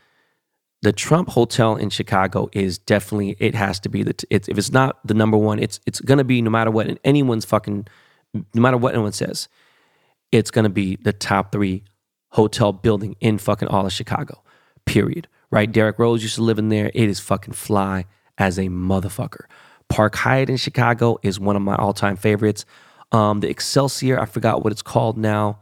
the 0.84 0.92
Trump 0.92 1.30
Hotel 1.30 1.76
in 1.76 1.88
Chicago 1.88 2.50
is 2.52 2.76
definitely 2.76 3.36
it 3.40 3.54
has 3.54 3.80
to 3.80 3.88
be 3.88 4.02
the 4.02 4.14
it's, 4.28 4.48
if 4.48 4.58
it's 4.58 4.70
not 4.70 4.98
the 5.04 5.14
number 5.14 5.38
one, 5.38 5.58
it's 5.58 5.80
it's 5.86 5.98
gonna 5.98 6.24
be 6.24 6.42
no 6.42 6.50
matter 6.50 6.70
what 6.70 6.86
and 6.86 7.00
anyone's 7.04 7.46
fucking 7.46 7.86
no 8.34 8.60
matter 8.60 8.76
what 8.76 8.92
anyone 8.92 9.12
says, 9.12 9.48
it's 10.30 10.50
gonna 10.50 10.68
be 10.68 10.96
the 10.96 11.14
top 11.14 11.52
three 11.52 11.84
hotel 12.32 12.70
building 12.74 13.16
in 13.20 13.38
fucking 13.38 13.68
all 13.68 13.86
of 13.86 13.92
Chicago. 13.92 14.42
Period. 14.84 15.26
Right? 15.50 15.72
Derrick 15.72 15.98
Rose 15.98 16.22
used 16.22 16.34
to 16.34 16.42
live 16.42 16.58
in 16.58 16.68
there. 16.68 16.90
It 16.92 17.08
is 17.08 17.18
fucking 17.18 17.54
fly 17.54 18.04
as 18.36 18.58
a 18.58 18.64
motherfucker. 18.64 19.46
Park 19.88 20.16
Hyatt 20.16 20.50
in 20.50 20.56
Chicago 20.56 21.18
is 21.22 21.38
one 21.38 21.56
of 21.56 21.62
my 21.62 21.76
all-time 21.76 22.16
favorites. 22.16 22.64
Um, 23.12 23.40
the 23.40 23.48
Excelsior, 23.48 24.20
I 24.20 24.26
forgot 24.26 24.64
what 24.64 24.72
it's 24.72 24.82
called 24.82 25.16
now. 25.16 25.60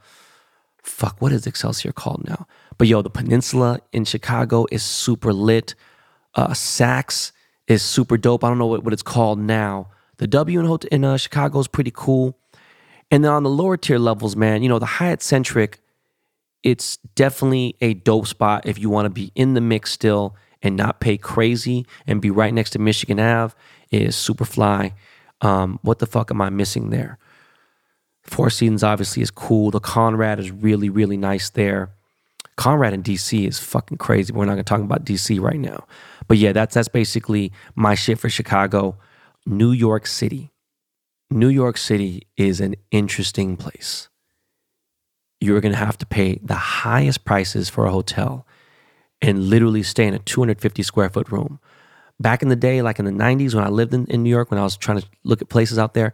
Fuck, 0.83 1.21
what 1.21 1.33
is 1.33 1.47
Excelsior 1.47 1.93
called 1.93 2.25
now? 2.27 2.47
But 2.79 2.89
yo, 2.89 3.03
the 3.03 3.11
peninsula 3.11 3.81
in 3.93 4.05
Chicago 4.05 4.67
is 4.71 4.83
super 4.83 5.33
lit. 5.33 5.75
Uh, 6.35 6.49
Saks 6.49 7.33
is 7.69 7.83
super 7.83 8.17
dope. 8.17 8.43
I 8.43 8.49
don't 8.49 8.59
know 8.59 8.67
what, 8.67 8.85
what 8.85 8.93
it's 8.93 9.03
called 9.03 9.39
now. 9.39 9.91
The 10.17 10.27
W 10.27 10.61
in, 10.61 10.79
in 10.91 11.05
uh, 11.05 11.17
Chicago 11.17 11.59
is 11.61 11.69
pretty 11.69 11.93
cool. 11.95 12.39
And 13.11 13.25
then 13.25 13.33
on 13.33 13.43
the 13.43 13.51
lower 13.51 13.77
tier 13.77 13.99
levels, 13.99 14.37
man, 14.37 14.63
you 14.63 14.69
know, 14.69 14.79
the 14.79 14.87
Hyatt 14.87 15.23
Centric, 15.23 15.81
it's 16.63 16.97
definitely 17.15 17.77
a 17.81 17.95
dope 17.95 18.27
spot 18.27 18.67
if 18.67 18.79
you 18.79 18.89
want 18.89 19.07
to 19.07 19.11
be 19.11 19.33
in 19.35 19.55
the 19.55 19.61
mix 19.61 19.93
still 19.93 20.37
and 20.63 20.77
not 20.77 21.01
pay 21.01 21.19
crazy 21.19 21.85
and 22.07 22.23
be 22.23 22.31
right 22.31 22.55
next 22.55 22.71
to 22.71 22.79
Michigan 22.79 23.21
Ave. 23.21 23.55
Is 23.93 24.17
super 24.17 24.45
fly. 24.45 24.95
Um, 25.41 25.79
what 25.83 25.99
the 25.99 26.07
fuck 26.07 26.31
am 26.31 26.41
I 26.41 26.51
missing 26.51 26.91
there? 26.91 27.19
Four 28.23 28.51
Seasons 28.51 28.83
obviously 28.83 29.23
is 29.23 29.31
cool. 29.31 29.71
The 29.71 29.81
Conrad 29.81 30.39
is 30.39 30.51
really, 30.51 30.89
really 30.89 31.17
nice 31.17 31.51
there. 31.51 31.91
Conrad 32.57 32.93
in 32.93 33.03
DC 33.03 33.47
is 33.47 33.59
fucking 33.59 33.99
crazy. 33.99 34.33
We're 34.33 34.45
not 34.45 34.53
gonna 34.53 34.63
talk 34.63 34.81
about 34.81 35.05
DC 35.05 35.41
right 35.41 35.59
now. 35.59 35.87
But 36.29 36.39
yeah, 36.39 36.53
that's 36.53 36.75
that's 36.75 36.89
basically 36.89 37.53
my 37.75 37.95
shit 37.95 38.19
for 38.19 38.29
Chicago. 38.29 38.97
New 39.45 39.73
York 39.73 40.07
City. 40.07 40.53
New 41.31 41.49
York 41.49 41.77
City 41.77 42.27
is 42.37 42.61
an 42.61 42.77
interesting 42.91 43.57
place. 43.57 44.09
You're 45.41 45.61
gonna 45.61 45.77
have 45.77 45.99
to 45.99 46.07
pay 46.07 46.39
the 46.43 46.55
highest 46.55 47.25
prices 47.25 47.69
for 47.69 47.87
a 47.87 47.91
hotel 47.91 48.47
and 49.21 49.45
literally 49.45 49.83
stay 49.83 50.07
in 50.07 50.15
a 50.15 50.19
250 50.19 50.83
square 50.83 51.11
foot 51.11 51.31
room. 51.33 51.59
Back 52.23 52.43
in 52.43 52.49
the 52.49 52.57
day, 52.57 52.83
like 52.83 52.99
in 52.99 53.05
the 53.05 53.11
90s 53.11 53.55
when 53.55 53.65
I 53.65 53.69
lived 53.69 53.93
in, 53.93 54.07
in 54.07 54.23
New 54.23 54.31
York, 54.31 54.51
when 54.51 54.61
I 54.61 54.63
was 54.63 54.77
trying 54.77 55.01
to 55.01 55.07
look 55.25 55.43
at 55.43 55.49
places 55.49 55.79
out 55.79 55.95
there, 55.95 56.13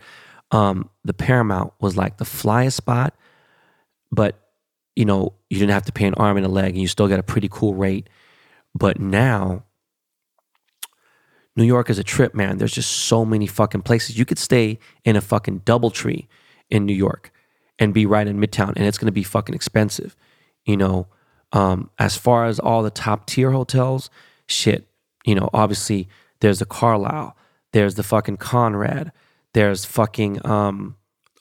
um, 0.51 0.89
the 1.05 1.13
Paramount 1.13 1.75
was 1.81 1.97
like 1.97 2.17
the 2.17 2.25
flyest 2.25 2.73
spot, 2.73 3.15
but 4.11 4.37
you 4.97 5.05
know, 5.05 5.35
you 5.49 5.59
didn't 5.59 5.73
have 5.73 5.85
to 5.85 5.93
pay 5.93 6.07
an 6.07 6.15
arm 6.15 6.37
and 6.37 6.45
a 6.45 6.49
leg 6.49 6.71
and 6.73 6.81
you 6.81 6.89
still 6.89 7.07
got 7.07 7.21
a 7.21 7.23
pretty 7.23 7.49
cool 7.49 7.75
rate. 7.75 8.09
But 8.75 8.99
now, 8.99 9.63
New 11.55 11.65
York 11.65 11.89
is 11.89 11.99
a 11.99 12.05
trip, 12.05 12.35
man. 12.35 12.59
There's 12.59 12.73
just 12.73 12.91
so 12.91 13.25
many 13.25 13.47
fucking 13.47 13.83
places. 13.83 14.19
You 14.19 14.25
could 14.25 14.39
stay 14.39 14.79
in 15.05 15.15
a 15.15 15.21
fucking 15.21 15.61
Doubletree 15.61 16.27
in 16.69 16.85
New 16.85 16.95
York 16.95 17.33
and 17.79 17.95
be 17.95 18.07
right 18.07 18.27
in 18.27 18.41
Midtown, 18.41 18.73
and 18.77 18.87
it's 18.87 18.99
gonna 18.99 19.13
be 19.13 19.23
fucking 19.23 19.55
expensive. 19.55 20.17
You 20.65 20.77
know, 20.77 21.07
um, 21.53 21.91
as 21.99 22.17
far 22.17 22.47
as 22.47 22.59
all 22.59 22.83
the 22.83 22.91
top 22.91 23.27
tier 23.27 23.53
hotels, 23.53 24.11
shit, 24.47 24.88
you 25.25 25.35
know, 25.35 25.51
obviously 25.53 26.09
there's 26.41 26.59
the 26.59 26.67
Carlyle, 26.67 27.37
there's 27.73 27.97
the 27.97 28.03
fucking 28.03 28.37
Conrad, 28.39 29.13
there's 29.55 29.85
fucking 29.85 30.45
um, 30.47 30.97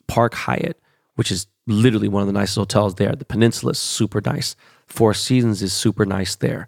Park 0.07 0.33
Hyatt, 0.33 0.79
which 1.15 1.31
is 1.31 1.47
literally 1.67 2.07
one 2.07 2.21
of 2.21 2.27
the 2.27 2.33
nicest 2.33 2.57
hotels 2.57 2.95
there. 2.95 3.13
The 3.13 3.25
Peninsula 3.25 3.71
is 3.71 3.79
super 3.79 4.21
nice. 4.25 4.55
Four 4.87 5.13
Seasons 5.13 5.61
is 5.61 5.73
super 5.73 6.05
nice 6.05 6.35
there. 6.35 6.67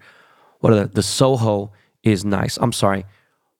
What 0.59 0.71
the, 0.71 0.85
the 0.87 1.03
Soho 1.03 1.71
is 2.03 2.25
nice. 2.25 2.57
I'm 2.57 2.73
sorry. 2.73 3.05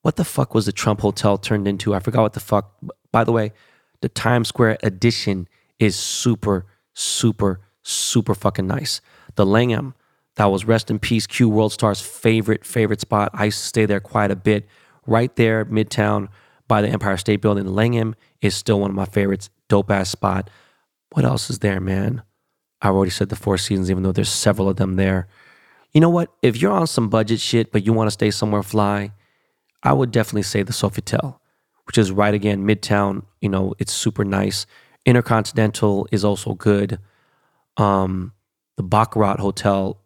What 0.02 0.16
the 0.16 0.26
fuck 0.26 0.54
was 0.54 0.66
the 0.66 0.72
Trump 0.72 1.02
Hotel 1.02 1.38
turned 1.38 1.68
into? 1.68 1.94
I 1.94 2.00
forgot 2.00 2.22
what 2.22 2.34
the 2.34 2.40
fuck. 2.40 2.74
By 3.12 3.24
the 3.24 3.32
way, 3.32 3.54
the 4.02 4.10
Times 4.10 4.50
Square 4.50 4.78
edition 4.84 5.48
is 5.78 5.96
super, 5.96 6.66
super, 6.94 7.62
super 7.82 8.36
fucking 8.36 8.68
nice. 8.68 9.02
The 9.36 9.46
Langham, 9.46 9.94
that 10.40 10.46
was 10.46 10.64
rest 10.64 10.90
in 10.90 11.00
peace, 11.00 11.28
Q 11.28 11.50
World 11.50 11.74
Star's 11.74 12.00
favorite, 12.00 12.64
favorite 12.64 13.02
spot. 13.02 13.30
I 13.34 13.46
used 13.46 13.60
to 13.60 13.66
stay 13.66 13.86
there 13.86 14.00
quite 14.00 14.32
a 14.32 14.38
bit. 14.38 14.66
Right 15.06 15.36
there, 15.36 15.66
Midtown 15.66 16.30
by 16.70 16.82
the 16.82 16.88
Empire 16.88 17.18
State 17.18 17.42
Building. 17.42 17.66
The 17.66 17.72
Langham 17.72 18.16
is 18.42 18.56
still 18.56 18.80
one 18.80 18.90
of 18.90 18.96
my 18.96 19.04
favorites. 19.04 19.50
Dope 19.68 19.92
ass 19.92 20.10
spot. 20.10 20.50
What 21.12 21.26
else 21.26 21.50
is 21.50 21.60
there, 21.60 21.82
man? 21.82 22.22
I 22.82 22.88
already 22.88 23.12
said 23.12 23.28
the 23.28 23.36
Four 23.36 23.58
Seasons, 23.58 23.92
even 23.92 24.04
though 24.04 24.14
there's 24.14 24.30
several 24.30 24.70
of 24.70 24.78
them 24.78 24.96
there. 24.96 25.28
You 25.92 26.00
know 26.00 26.10
what? 26.10 26.32
If 26.42 26.62
you're 26.62 26.72
on 26.72 26.88
some 26.88 27.10
budget 27.10 27.42
shit, 27.42 27.74
but 27.74 27.86
you 27.86 27.92
want 27.92 28.08
to 28.08 28.12
stay 28.12 28.32
somewhere 28.32 28.64
fly, 28.64 29.12
I 29.84 29.92
would 29.92 30.12
definitely 30.12 30.44
say 30.44 30.64
the 30.64 30.72
Sofitel, 30.72 31.38
which 31.84 31.98
is 31.98 32.14
right 32.14 32.34
again, 32.34 32.66
Midtown. 32.66 33.24
You 33.42 33.50
know, 33.50 33.74
it's 33.78 33.92
super 33.92 34.24
nice. 34.24 34.66
Intercontinental 35.06 36.08
is 36.14 36.24
also 36.24 36.54
good. 36.54 36.98
Um, 37.76 38.32
the 38.78 38.84
Baccarat 38.84 39.42
Hotel 39.42 40.00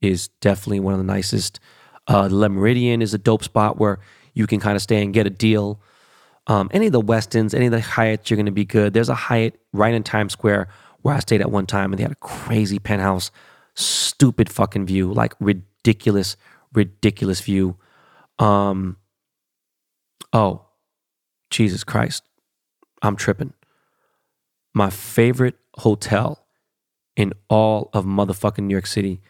is 0.00 0.28
definitely 0.40 0.80
one 0.80 0.94
of 0.94 0.98
the 0.98 1.04
nicest. 1.04 1.60
Uh, 2.06 2.28
the 2.28 2.34
Le 2.34 2.48
Méridien 2.48 3.02
is 3.02 3.14
a 3.14 3.18
dope 3.18 3.44
spot 3.44 3.78
where 3.78 3.98
you 4.34 4.46
can 4.46 4.60
kind 4.60 4.76
of 4.76 4.82
stay 4.82 5.02
and 5.02 5.12
get 5.12 5.26
a 5.26 5.30
deal. 5.30 5.80
Um, 6.46 6.70
any 6.72 6.86
of 6.86 6.92
the 6.92 7.02
Westins, 7.02 7.54
any 7.54 7.66
of 7.66 7.72
the 7.72 7.80
Hyatts, 7.80 8.30
you're 8.30 8.36
going 8.36 8.46
to 8.46 8.52
be 8.52 8.64
good. 8.64 8.92
There's 8.92 9.08
a 9.08 9.14
Hyatt 9.14 9.60
right 9.72 9.94
in 9.94 10.02
Times 10.02 10.32
Square 10.32 10.68
where 11.02 11.14
I 11.14 11.20
stayed 11.20 11.40
at 11.40 11.50
one 11.50 11.66
time, 11.66 11.92
and 11.92 11.98
they 11.98 12.02
had 12.02 12.12
a 12.12 12.16
crazy 12.16 12.78
penthouse, 12.78 13.30
stupid 13.74 14.50
fucking 14.50 14.86
view, 14.86 15.12
like 15.12 15.34
ridiculous, 15.40 16.36
ridiculous 16.72 17.40
view. 17.40 17.76
Um, 18.38 18.96
oh, 20.32 20.66
Jesus 21.50 21.84
Christ, 21.84 22.22
I'm 23.02 23.16
tripping. 23.16 23.52
My 24.74 24.90
favorite 24.90 25.56
hotel 25.78 26.44
in 27.16 27.32
all 27.48 27.90
of 27.92 28.04
motherfucking 28.04 28.64
New 28.64 28.74
York 28.74 28.86
City 28.86 29.20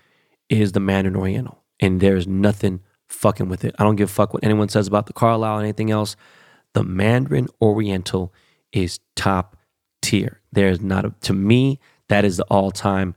is 0.50 0.72
the 0.72 0.80
Mandarin 0.80 1.16
Oriental, 1.16 1.62
and 1.80 2.00
there's 2.00 2.26
nothing 2.26 2.80
fucking 3.08 3.48
with 3.48 3.64
it. 3.64 3.74
I 3.78 3.84
don't 3.84 3.96
give 3.96 4.10
a 4.10 4.12
fuck 4.12 4.34
what 4.34 4.44
anyone 4.44 4.68
says 4.68 4.86
about 4.86 5.06
the 5.06 5.12
Carlyle 5.14 5.58
or 5.58 5.62
anything 5.62 5.90
else 5.90 6.16
the 6.72 6.84
Mandarin 6.84 7.48
Oriental 7.60 8.32
is 8.72 9.00
top 9.16 9.56
tier. 10.02 10.40
There's 10.52 10.80
not 10.80 11.04
a, 11.04 11.14
to 11.22 11.32
me, 11.32 11.80
that 12.08 12.24
is 12.24 12.36
the 12.36 12.44
all 12.44 12.70
time 12.70 13.14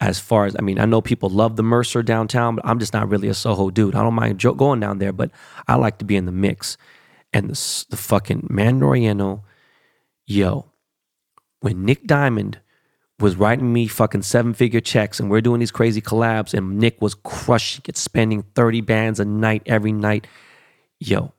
as 0.00 0.18
far 0.18 0.44
as 0.44 0.56
I 0.58 0.62
mean, 0.62 0.78
I 0.78 0.84
know 0.84 1.00
people 1.00 1.30
love 1.30 1.56
the 1.56 1.62
Mercer 1.62 2.02
downtown, 2.02 2.56
but 2.56 2.66
I'm 2.66 2.78
just 2.78 2.92
not 2.92 3.08
really 3.08 3.28
a 3.28 3.34
Soho 3.34 3.70
dude. 3.70 3.94
I 3.94 4.02
don't 4.02 4.14
mind 4.14 4.38
going 4.56 4.80
down 4.80 4.98
there, 4.98 5.12
but 5.12 5.30
I 5.66 5.76
like 5.76 5.98
to 5.98 6.04
be 6.04 6.16
in 6.16 6.26
the 6.26 6.32
mix. 6.32 6.76
And 7.32 7.50
the, 7.50 7.84
the 7.90 7.96
fucking 7.96 8.46
Mandarin 8.50 8.82
Oriental, 8.82 9.44
yo, 10.26 10.66
when 11.60 11.84
Nick 11.84 12.06
Diamond 12.06 12.60
was 13.24 13.36
writing 13.36 13.72
me 13.72 13.86
fucking 13.86 14.20
seven 14.20 14.52
figure 14.52 14.82
checks 14.82 15.18
and 15.18 15.30
we're 15.30 15.40
doing 15.40 15.58
these 15.58 15.70
crazy 15.70 16.02
collabs 16.02 16.52
and 16.52 16.78
Nick 16.78 17.00
was 17.00 17.14
crushing 17.14 17.82
it, 17.88 17.96
spending 17.96 18.42
30 18.54 18.82
bands 18.82 19.18
a 19.18 19.24
night 19.24 19.62
every 19.64 19.92
night. 19.92 20.26
Yo, 21.00 21.32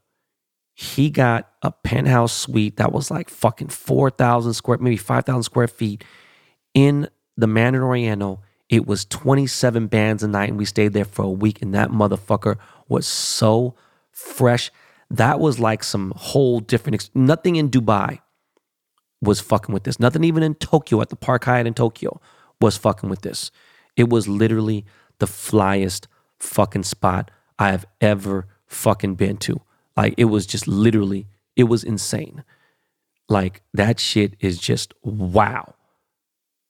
he 0.73 1.11
got 1.11 1.47
a 1.61 1.69
penthouse 1.71 2.33
suite 2.33 2.77
that 2.77 2.91
was 2.91 3.11
like 3.11 3.29
fucking 3.29 3.67
4,000 3.67 4.53
square, 4.53 4.79
maybe 4.79 4.97
5,000 4.97 5.43
square 5.43 5.67
feet 5.67 6.03
in 6.73 7.07
the 7.37 7.45
Mandarin 7.45 7.85
Oriental. 7.85 8.41
It 8.67 8.87
was 8.87 9.05
27 9.05 9.85
bands 9.85 10.23
a 10.23 10.27
night 10.27 10.49
and 10.49 10.57
we 10.57 10.65
stayed 10.65 10.93
there 10.93 11.05
for 11.05 11.25
a 11.25 11.29
week 11.29 11.61
and 11.61 11.71
that 11.75 11.91
motherfucker 11.91 12.57
was 12.87 13.05
so 13.05 13.75
fresh. 14.09 14.71
That 15.11 15.39
was 15.39 15.59
like 15.59 15.83
some 15.83 16.13
whole 16.15 16.61
different, 16.61 17.11
nothing 17.13 17.57
in 17.57 17.69
Dubai 17.69 18.21
was 19.21 19.39
fucking 19.39 19.73
with 19.73 19.83
this. 19.83 19.99
Nothing 19.99 20.23
even 20.23 20.43
in 20.43 20.55
Tokyo 20.55 21.01
at 21.01 21.09
the 21.09 21.15
Park 21.15 21.45
Hyatt 21.45 21.67
in 21.67 21.73
Tokyo 21.73 22.19
was 22.61 22.77
fucking 22.77 23.09
with 23.09 23.21
this. 23.21 23.51
It 23.95 24.09
was 24.09 24.27
literally 24.27 24.85
the 25.19 25.25
flyest 25.25 26.07
fucking 26.39 26.83
spot 26.83 27.31
I 27.57 27.71
have 27.71 27.85
ever 28.01 28.47
fucking 28.67 29.15
been 29.15 29.37
to. 29.37 29.61
Like 29.95 30.13
it 30.17 30.25
was 30.25 30.45
just 30.45 30.67
literally, 30.67 31.27
it 31.55 31.65
was 31.65 31.83
insane. 31.83 32.43
Like 33.29 33.63
that 33.73 33.99
shit 33.99 34.35
is 34.39 34.59
just 34.59 34.93
wow. 35.03 35.73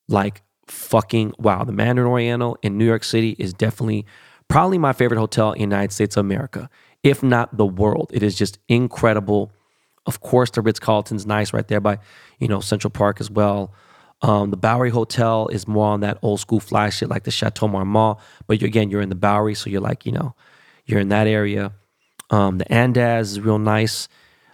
Like 0.07 0.43
fucking 0.67 1.33
wow. 1.39 1.63
The 1.63 1.71
Mandarin 1.71 2.07
Oriental 2.07 2.57
in 2.61 2.77
New 2.77 2.85
York 2.85 3.03
City 3.03 3.35
is 3.39 3.53
definitely 3.53 4.05
probably 4.47 4.77
my 4.77 4.93
favorite 4.93 5.17
hotel 5.17 5.51
in 5.51 5.57
the 5.57 5.75
United 5.75 5.91
States 5.91 6.15
of 6.17 6.21
America, 6.21 6.69
if 7.03 7.23
not 7.23 7.57
the 7.57 7.65
world. 7.65 8.11
It 8.13 8.23
is 8.23 8.35
just 8.35 8.59
incredible. 8.67 9.51
Of 10.05 10.21
course, 10.21 10.51
the 10.51 10.61
Ritz 10.61 10.79
Carlton's 10.79 11.25
nice 11.25 11.53
right 11.53 11.67
there 11.67 11.81
by, 11.81 11.99
you 12.39 12.47
know, 12.47 12.59
Central 12.59 12.91
Park 12.91 13.19
as 13.19 13.29
well. 13.31 13.73
Um, 14.21 14.49
the 14.51 14.57
Bowery 14.57 14.91
Hotel 14.91 15.47
is 15.49 15.67
more 15.67 15.87
on 15.87 15.99
that 16.01 16.17
old 16.21 16.39
school 16.39 16.59
fly 16.59 16.89
shit 16.89 17.09
like 17.09 17.23
the 17.23 17.31
Chateau 17.31 17.67
Marmont. 17.67 18.19
But 18.47 18.61
you, 18.61 18.67
again, 18.67 18.89
you're 18.89 19.01
in 19.01 19.09
the 19.09 19.15
Bowery, 19.15 19.55
so 19.55 19.69
you're 19.69 19.81
like, 19.81 20.05
you 20.05 20.11
know, 20.11 20.35
you're 20.85 20.99
in 20.99 21.09
that 21.09 21.27
area. 21.27 21.73
Um, 22.29 22.57
the 22.57 22.65
Andaz 22.65 23.21
is 23.21 23.41
real 23.41 23.59
nice, 23.59 24.07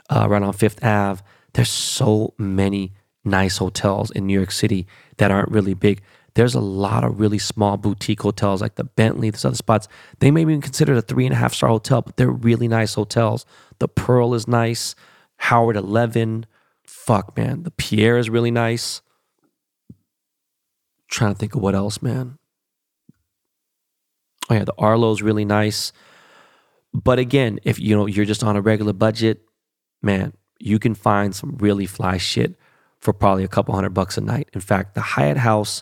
uh, 0.10 0.28
right 0.30 0.42
on 0.42 0.54
Fifth 0.54 0.84
Ave. 0.84 1.22
There's 1.54 1.70
so 1.70 2.34
many 2.38 2.94
nice 3.24 3.58
hotels 3.58 4.12
in 4.12 4.26
New 4.26 4.34
York 4.34 4.52
City 4.52 4.88
that 5.18 5.32
aren't 5.32 5.52
really 5.52 5.74
big. 5.74 6.02
There's 6.34 6.56
a 6.56 6.62
lot 6.62 7.04
of 7.04 7.20
really 7.20 7.40
small 7.40 7.78
boutique 7.78 8.22
hotels 8.22 8.62
like 8.62 8.76
the 8.76 8.86
Bentley, 8.86 9.30
there's 9.30 9.46
other 9.46 9.56
spots. 9.56 9.88
They 10.20 10.32
may 10.32 10.46
be 10.46 10.58
considered 10.60 10.98
a 10.98 11.02
three 11.02 11.26
and 11.26 11.34
a 11.34 11.38
half 11.38 11.54
star 11.54 11.70
hotel, 11.70 12.02
but 12.02 12.16
they're 12.16 12.32
really 12.32 12.70
nice 12.70 12.94
hotels. 12.94 13.46
The 13.80 13.90
Pearl 13.90 14.34
is 14.34 14.48
nice. 14.48 14.96
Howard 15.42 15.76
11. 15.76 16.46
Fuck, 16.86 17.36
man. 17.36 17.64
The 17.64 17.72
Pierre 17.72 18.20
is 18.20 18.30
really 18.30 18.52
nice. 18.52 19.02
trying 21.10 21.34
to 21.34 21.38
think 21.38 21.56
of 21.56 21.62
what 21.62 21.76
else, 21.76 22.02
man. 22.02 22.38
Oh 24.50 24.54
yeah, 24.54 24.64
the 24.64 24.76
Arlo's 24.78 25.22
really 25.22 25.44
nice. 25.44 25.92
But 26.94 27.18
again, 27.18 27.60
if 27.64 27.80
you 27.80 27.96
know 27.96 28.06
you're 28.06 28.26
just 28.26 28.44
on 28.44 28.56
a 28.56 28.62
regular 28.62 28.94
budget, 28.94 29.42
man, 30.02 30.34
you 30.60 30.78
can 30.78 30.94
find 30.94 31.36
some 31.36 31.58
really 31.58 31.88
fly 31.88 32.18
shit 32.18 32.56
for 33.00 33.12
probably 33.12 33.44
a 33.44 33.50
couple 33.50 33.74
hundred 33.74 33.96
bucks 33.96 34.18
a 34.18 34.22
night. 34.22 34.48
In 34.54 34.62
fact, 34.62 34.94
the 34.94 35.02
Hyatt 35.02 35.38
House, 35.38 35.82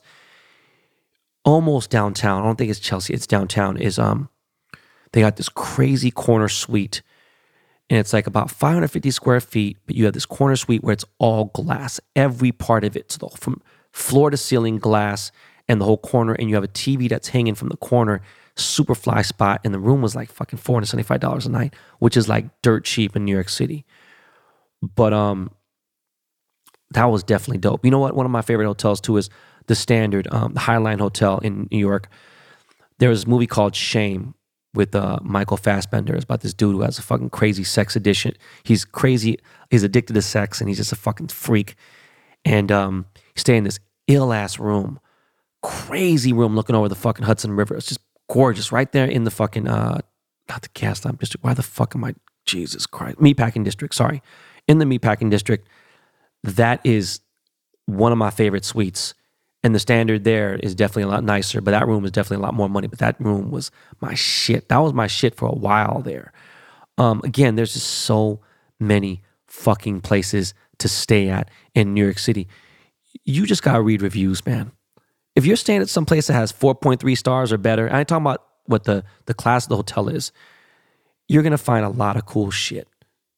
almost 1.43 1.89
downtown. 1.89 2.41
I 2.41 2.45
don't 2.45 2.57
think 2.57 2.71
it's 2.71 2.79
Chelsea. 2.79 3.13
It's 3.13 3.27
downtown. 3.27 3.75
Is 3.75 3.99
um, 3.99 4.29
they 5.11 5.19
got 5.19 5.35
this 5.35 5.49
crazy 5.49 6.11
corner 6.11 6.47
suite, 6.47 7.01
and 7.89 7.97
it's 7.97 8.13
like 8.13 8.27
about 8.27 8.51
550 8.51 9.11
square 9.11 9.39
feet. 9.39 9.77
But 9.85 9.95
you 9.95 10.05
have 10.05 10.13
this 10.13 10.25
corner 10.25 10.55
suite 10.55 10.83
where 10.83 10.93
it's 10.93 11.05
all 11.17 11.45
glass, 11.45 11.99
every 12.15 12.51
part 12.51 12.83
of 12.83 12.95
it, 12.95 13.11
so 13.11 13.17
the, 13.17 13.37
from 13.37 13.61
floor 13.91 14.29
to 14.29 14.37
ceiling 14.37 14.77
glass, 14.77 15.31
and 15.67 15.79
the 15.81 15.85
whole 15.85 15.97
corner. 15.97 16.33
And 16.33 16.49
you 16.49 16.55
have 16.55 16.63
a 16.63 16.69
TV 16.69 17.09
that's 17.09 17.29
hanging 17.29 17.55
from 17.55 17.69
the 17.69 17.77
corner 17.77 18.21
super 18.55 18.95
fly 18.95 19.21
spot, 19.21 19.61
and 19.63 19.73
the 19.73 19.79
room 19.79 20.01
was 20.01 20.15
like 20.15 20.31
fucking 20.31 20.59
four 20.59 20.75
hundred 20.75 20.87
seventy 20.87 21.03
five 21.03 21.19
dollars 21.19 21.45
a 21.45 21.51
night, 21.51 21.73
which 21.99 22.17
is 22.17 22.27
like 22.27 22.45
dirt 22.61 22.85
cheap 22.85 23.15
in 23.15 23.25
New 23.25 23.33
York 23.33 23.49
City. 23.49 23.85
But 24.81 25.13
um, 25.13 25.51
that 26.91 27.05
was 27.05 27.23
definitely 27.23 27.59
dope. 27.59 27.85
You 27.85 27.91
know 27.91 27.99
what? 27.99 28.15
One 28.15 28.25
of 28.25 28.31
my 28.31 28.41
favorite 28.41 28.65
hotels 28.65 29.01
too 29.01 29.17
is 29.17 29.29
the 29.67 29.75
Standard, 29.75 30.27
um, 30.31 30.53
the 30.53 30.59
Highline 30.59 30.99
Hotel 30.99 31.39
in 31.39 31.67
New 31.71 31.77
York. 31.77 32.09
There 32.99 33.09
was 33.09 33.23
a 33.23 33.27
movie 33.27 33.47
called 33.47 33.75
Shame 33.75 34.33
with 34.73 34.95
uh, 34.95 35.19
Michael 35.21 35.57
Fassbender. 35.57 36.15
It's 36.15 36.23
about 36.23 36.41
this 36.41 36.53
dude 36.53 36.75
who 36.75 36.81
has 36.81 36.99
a 36.99 37.01
fucking 37.01 37.31
crazy 37.31 37.63
sex 37.63 37.95
addiction. 37.95 38.33
He's 38.63 38.85
crazy. 38.85 39.39
He's 39.69 39.83
addicted 39.83 40.13
to 40.13 40.21
sex, 40.21 40.59
and 40.59 40.69
he's 40.69 40.77
just 40.77 40.91
a 40.91 40.95
fucking 40.95 41.29
freak. 41.29 41.75
And 42.45 42.71
um, 42.71 43.05
he's 43.33 43.41
staying 43.41 43.59
in 43.59 43.63
this 43.63 43.79
ill 44.07 44.31
ass 44.31 44.59
room, 44.59 44.99
crazy 45.61 46.33
room, 46.33 46.55
looking 46.55 46.75
over 46.75 46.87
the 46.87 46.95
fucking 46.95 47.25
Hudson 47.25 47.51
River. 47.53 47.75
It's 47.75 47.87
just 47.87 48.01
gorgeous, 48.29 48.71
right 48.71 48.91
there 48.91 49.05
in 49.05 49.23
the 49.23 49.31
fucking 49.31 49.67
uh, 49.67 49.99
not 50.47 50.61
the 50.61 50.69
Gaslamp 50.69 51.19
district. 51.19 51.43
Why 51.43 51.53
the 51.53 51.63
fuck 51.63 51.95
am 51.95 52.03
I? 52.03 52.15
Jesus 52.45 52.87
Christ, 52.87 53.17
meatpacking 53.17 53.63
district. 53.63 53.93
Sorry, 53.93 54.21
in 54.67 54.79
the 54.79 54.85
meatpacking 54.85 55.29
district. 55.29 55.67
That 56.43 56.79
is 56.83 57.19
one 57.85 58.11
of 58.11 58.17
my 58.17 58.29
favorite 58.29 58.65
suites. 58.65 59.13
And 59.61 59.75
the 59.75 59.79
standard 59.79 60.23
there 60.23 60.55
is 60.55 60.73
definitely 60.73 61.03
a 61.03 61.07
lot 61.07 61.23
nicer, 61.23 61.59
but 61.59 61.71
that 61.71 61.87
room 61.87 62.05
is 62.05 62.11
definitely 62.11 62.41
a 62.43 62.45
lot 62.45 62.53
more 62.53 62.69
money. 62.69 62.87
But 62.87 62.99
that 62.99 63.19
room 63.19 63.51
was 63.51 63.71
my 63.99 64.13
shit. 64.13 64.69
That 64.69 64.77
was 64.77 64.93
my 64.93 65.07
shit 65.07 65.35
for 65.35 65.49
a 65.49 65.55
while 65.55 66.01
there. 66.01 66.31
Um, 66.97 67.21
again, 67.23 67.55
there's 67.55 67.73
just 67.73 67.87
so 67.87 68.39
many 68.79 69.21
fucking 69.47 70.01
places 70.01 70.53
to 70.77 70.87
stay 70.87 71.29
at 71.29 71.49
in 71.75 71.93
New 71.93 72.03
York 72.03 72.19
City. 72.19 72.47
You 73.25 73.45
just 73.45 73.63
gotta 73.63 73.81
read 73.81 74.01
reviews, 74.01 74.45
man. 74.45 74.71
If 75.35 75.45
you're 75.45 75.55
staying 75.55 75.81
at 75.81 75.89
some 75.89 76.05
place 76.05 76.27
that 76.27 76.33
has 76.33 76.51
4.3 76.51 77.17
stars 77.17 77.51
or 77.51 77.57
better, 77.57 77.91
I 77.91 77.99
ain't 77.99 78.07
talking 78.07 78.23
about 78.23 78.45
what 78.65 78.85
the, 78.85 79.03
the 79.25 79.33
class 79.33 79.65
of 79.65 79.69
the 79.69 79.75
hotel 79.75 80.07
is, 80.09 80.31
you're 81.27 81.43
gonna 81.43 81.57
find 81.57 81.85
a 81.85 81.89
lot 81.89 82.15
of 82.15 82.25
cool 82.25 82.51
shit. 82.51 82.87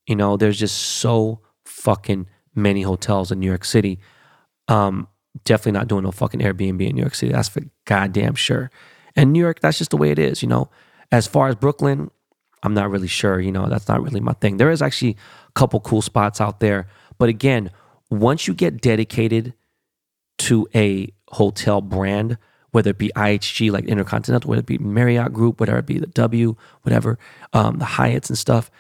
You 0.08 0.16
know, 0.16 0.38
there's 0.38 0.60
just 0.60 0.78
so 0.78 1.40
fucking 1.66 2.28
many 2.54 2.82
hotels 2.82 3.32
in 3.32 3.40
New 3.40 3.48
York 3.48 3.66
City. 3.66 4.00
Um, 4.68 5.08
definitely 5.44 5.74
not 5.74 5.88
doing 5.88 6.04
no 6.04 6.12
fucking 6.12 6.40
Airbnb 6.40 6.90
in 6.90 6.96
New 6.96 7.02
York 7.02 7.16
City. 7.16 7.32
That's 7.32 7.50
for 7.50 7.62
goddamn 7.86 8.36
sure. 8.36 8.72
And 9.16 9.34
New 9.34 9.40
York, 9.40 9.60
that's 9.60 9.78
just 9.78 9.92
the 9.92 9.98
way 9.98 10.12
it 10.12 10.20
is, 10.20 10.42
you 10.42 10.48
know. 10.48 10.70
As 11.12 11.28
far 11.28 11.50
as 11.50 11.56
Brooklyn, 11.56 12.10
I'm 12.64 12.74
not 12.74 12.90
really 12.90 13.08
sure, 13.08 13.40
you 13.40 13.52
know, 13.52 13.68
that's 13.68 13.88
not 13.88 14.02
really 14.02 14.20
my 14.20 14.34
thing. 14.34 14.58
There 14.58 14.72
is 14.72 14.82
actually 14.82 15.18
a 15.48 15.52
couple 15.54 15.80
cool 15.82 16.02
spots 16.02 16.40
out 16.40 16.60
there. 16.60 16.88
But 17.18 17.30
again, 17.30 17.72
once 18.10 18.48
you 18.48 18.54
get 18.54 18.82
dedicated 18.82 19.54
to 20.40 20.68
a 20.74 21.10
hotel 21.30 21.82
brand, 21.82 22.38
whether 22.72 22.92
it 22.92 22.98
be 22.98 23.12
IHG 23.16 23.72
like 23.72 23.86
Intercontinental, 23.86 24.50
whether 24.50 24.62
it 24.62 24.66
be 24.66 24.78
Marriott 24.78 25.34
Group, 25.34 25.60
whether 25.60 25.78
it 25.78 25.86
be 25.86 26.00
the 26.00 26.08
W, 26.08 26.56
whatever, 26.84 27.20
um, 27.54 27.78
the 27.78 27.86
Hyatts 27.86 28.30
and 28.30 28.38
stuff, 28.38 28.72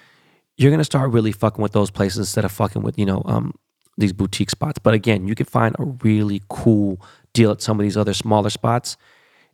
you're 0.57 0.71
gonna 0.71 0.83
start 0.83 1.11
really 1.11 1.31
fucking 1.31 1.61
with 1.61 1.71
those 1.71 1.89
places 1.91 2.19
instead 2.19 2.45
of 2.45 2.51
fucking 2.51 2.83
with 2.83 2.97
you 2.97 3.05
know 3.05 3.21
um, 3.25 3.53
these 3.97 4.13
boutique 4.13 4.49
spots. 4.49 4.79
But 4.79 4.93
again, 4.93 5.27
you 5.27 5.35
can 5.35 5.45
find 5.45 5.75
a 5.79 5.83
really 5.83 6.41
cool 6.49 7.01
deal 7.33 7.51
at 7.51 7.61
some 7.61 7.79
of 7.79 7.83
these 7.83 7.97
other 7.97 8.13
smaller 8.13 8.49
spots, 8.49 8.97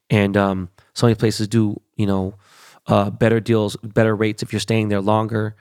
and 0.09 0.35
um, 0.37 0.69
some 0.93 1.09
of 1.09 1.15
these 1.15 1.19
places 1.19 1.47
do 1.47 1.81
you 1.95 2.05
know 2.05 2.35
uh, 2.87 3.09
better 3.09 3.39
deals, 3.39 3.75
better 3.77 4.15
rates 4.15 4.43
if 4.43 4.51
you're 4.53 4.59
staying 4.59 4.89
there 4.89 5.01
longer. 5.01 5.55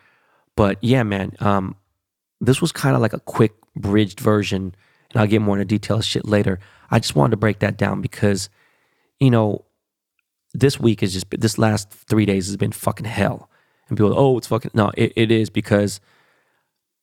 But 0.56 0.82
yeah, 0.82 1.02
man, 1.02 1.32
um, 1.40 1.76
this 2.40 2.60
was 2.60 2.72
kind 2.72 2.94
of 2.94 3.02
like 3.02 3.12
a 3.12 3.20
quick 3.20 3.54
bridged 3.74 4.20
version, 4.20 4.74
and 5.10 5.20
I'll 5.20 5.26
get 5.26 5.42
more 5.42 5.56
into 5.56 5.66
details 5.66 6.06
shit 6.06 6.26
later. 6.26 6.58
I 6.90 6.98
just 6.98 7.16
wanted 7.16 7.32
to 7.32 7.36
break 7.36 7.58
that 7.60 7.76
down 7.76 8.00
because 8.00 8.48
you 9.20 9.30
know 9.30 9.64
this 10.54 10.80
week 10.80 11.02
is 11.02 11.12
just 11.12 11.26
this 11.30 11.58
last 11.58 11.90
three 11.90 12.24
days 12.24 12.46
has 12.46 12.56
been 12.56 12.72
fucking 12.72 13.06
hell. 13.06 13.50
And 13.88 13.96
people, 13.96 14.12
are, 14.12 14.18
oh, 14.18 14.38
it's 14.38 14.48
fucking 14.48 14.72
no, 14.74 14.90
it, 14.96 15.12
it 15.14 15.30
is 15.30 15.50
because 15.50 16.00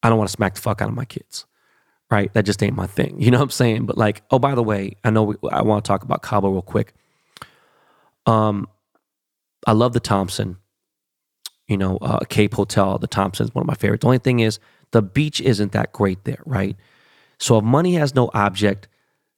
I 0.02 0.10
don't 0.10 0.18
want 0.18 0.30
to 0.30 0.36
smack 0.36 0.56
the 0.56 0.62
fuck 0.62 0.82
out 0.82 0.90
of 0.90 0.96
my 0.96 1.06
kids 1.06 1.46
right? 2.14 2.32
That 2.34 2.46
just 2.46 2.62
ain't 2.62 2.76
my 2.76 2.88
thing. 2.88 3.20
You 3.24 3.32
know 3.32 3.40
what 3.40 3.46
I'm 3.46 3.50
saying? 3.50 3.86
But 3.86 3.98
like, 3.98 4.22
oh, 4.30 4.40
by 4.40 4.54
the 4.54 4.64
way, 4.64 4.96
I 5.04 5.10
know 5.10 5.24
we, 5.24 5.36
I 5.52 5.64
want 5.64 5.84
to 5.84 5.88
talk 5.88 6.04
about 6.04 6.22
Cabo 6.22 6.50
real 6.50 6.62
quick. 6.62 6.94
Um, 8.26 8.68
I 9.66 9.72
love 9.72 9.94
the 9.94 10.00
Thompson. 10.00 10.58
You 11.68 11.78
know, 11.78 11.98
uh, 11.98 12.20
Cape 12.30 12.54
Hotel, 12.54 13.00
the 13.00 13.08
Thompson 13.08 13.46
is 13.46 13.56
one 13.56 13.64
of 13.64 13.68
my 13.68 13.76
favorites. 13.76 14.02
The 14.02 14.08
only 14.08 14.18
thing 14.20 14.42
is, 14.42 14.60
the 14.92 15.02
beach 15.02 15.42
isn't 15.42 15.72
that 15.72 15.92
great 15.94 16.24
there, 16.26 16.44
right? 16.46 16.76
So 17.40 17.58
if 17.58 17.64
money 17.64 17.96
has 17.96 18.14
no 18.14 18.30
object, 18.34 18.88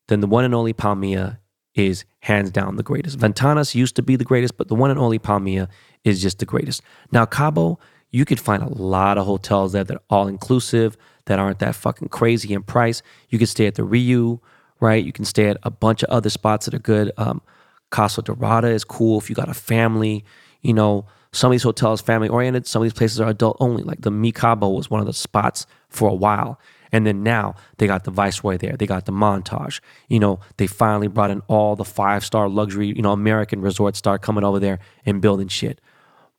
then 0.08 0.20
the 0.20 0.28
one 0.28 0.44
and 0.44 0.54
only 0.54 0.74
Palmilla 0.74 1.38
is 1.76 2.04
hands 2.20 2.52
down 2.52 2.76
the 2.76 2.84
greatest. 2.84 3.20
Ventanas 3.20 3.76
used 3.76 3.96
to 3.96 4.02
be 4.02 4.16
the 4.16 4.26
greatest, 4.26 4.58
but 4.58 4.68
the 4.68 4.76
one 4.76 4.90
and 4.90 5.00
only 5.00 5.20
Palmilla 5.20 5.70
is 6.04 6.22
just 6.22 6.40
the 6.40 6.46
greatest. 6.46 6.82
Now, 7.12 7.26
Cabo, 7.26 7.80
you 8.12 8.26
could 8.26 8.40
find 8.40 8.64
a 8.64 8.70
lot 8.70 9.18
of 9.18 9.26
hotels 9.26 9.74
there 9.74 9.84
that 9.84 9.96
are 9.96 10.04
all 10.10 10.28
inclusive 10.28 10.98
that 11.26 11.40
aren't 11.40 11.60
that 11.60 11.76
fucking 11.76 12.10
crazy 12.10 12.54
in 12.54 12.64
price. 12.64 13.02
You 13.30 13.38
can 13.38 13.48
stay 13.48 13.68
at 13.68 13.76
the 13.76 13.84
Riu, 13.84 14.40
right? 14.80 15.04
You 15.04 15.12
can 15.12 15.26
stay 15.26 15.48
at 15.48 15.58
a 15.64 15.72
bunch 15.72 16.04
of 16.04 16.10
other 16.10 16.30
spots 16.30 16.66
that 16.66 16.74
are 16.74 16.80
good. 16.80 17.12
Um, 17.18 17.42
Casa 17.90 18.22
Dorada 18.22 18.68
is 18.68 18.84
cool 18.84 19.20
if 19.20 19.30
you 19.30 19.36
got 19.36 19.50
a 19.50 19.54
family. 19.54 20.26
You 20.62 20.74
know, 20.74 21.06
some 21.32 21.52
of 21.52 21.52
these 21.52 21.64
hotels 21.64 22.02
family 22.02 22.30
oriented. 22.30 22.66
Some 22.68 22.82
of 22.82 22.86
these 22.86 22.94
places 22.94 23.20
are 23.20 23.30
adult 23.30 23.58
only. 23.60 23.84
Like 23.84 24.02
the 24.02 24.12
Mi 24.12 24.32
Cabo 24.32 24.70
was 24.70 24.90
one 24.90 25.00
of 25.00 25.06
the 25.06 25.14
spots 25.14 25.66
for 25.90 26.10
a 26.10 26.14
while, 26.14 26.60
And 26.92 27.06
then 27.06 27.24
now 27.24 27.56
they 27.78 27.88
got 27.88 28.04
the 28.04 28.12
Viceroy 28.12 28.58
there. 28.58 28.76
They 28.78 28.86
got 28.86 29.06
the 29.06 29.12
Montage. 29.12 29.80
You 30.08 30.20
know, 30.20 30.40
they 30.58 30.68
finally 30.68 31.08
brought 31.08 31.32
in 31.32 31.42
all 31.48 31.76
the 31.76 31.86
five 31.86 32.24
star 32.24 32.48
luxury, 32.50 32.88
you 32.88 33.02
know, 33.02 33.12
American 33.12 33.62
resort 33.62 33.96
star 33.96 34.18
coming 34.18 34.44
over 34.44 34.60
there 34.60 34.80
and 35.06 35.22
building 35.22 35.48
shit. 35.48 35.82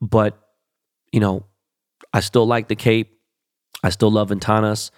But, 0.00 0.38
you 1.12 1.20
know, 1.20 1.44
I 2.12 2.20
still 2.20 2.46
like 2.46 2.68
the 2.68 2.76
Cape. 2.76 3.15
I 3.82 3.90
still 3.90 4.10
love 4.10 4.30
Ventanas. 4.30 4.90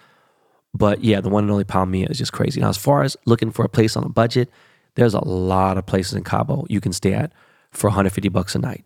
But 0.73 1.03
yeah, 1.03 1.21
the 1.21 1.29
one 1.29 1.43
and 1.43 1.51
only 1.51 1.63
Palmilla 1.63 2.11
is 2.11 2.17
just 2.17 2.33
crazy. 2.33 2.61
Now, 2.61 2.69
as 2.69 2.77
far 2.77 3.03
as 3.03 3.17
looking 3.25 3.51
for 3.51 3.65
a 3.65 3.69
place 3.69 3.97
on 3.97 4.03
a 4.03 4.09
budget, 4.09 4.49
there's 4.95 5.13
a 5.13 5.23
lot 5.23 5.77
of 5.77 5.85
places 5.85 6.13
in 6.13 6.23
Cabo 6.23 6.65
you 6.69 6.81
can 6.81 6.93
stay 6.93 7.13
at 7.13 7.31
for 7.71 7.87
150 7.87 8.29
bucks 8.29 8.55
a 8.55 8.59
night. 8.59 8.85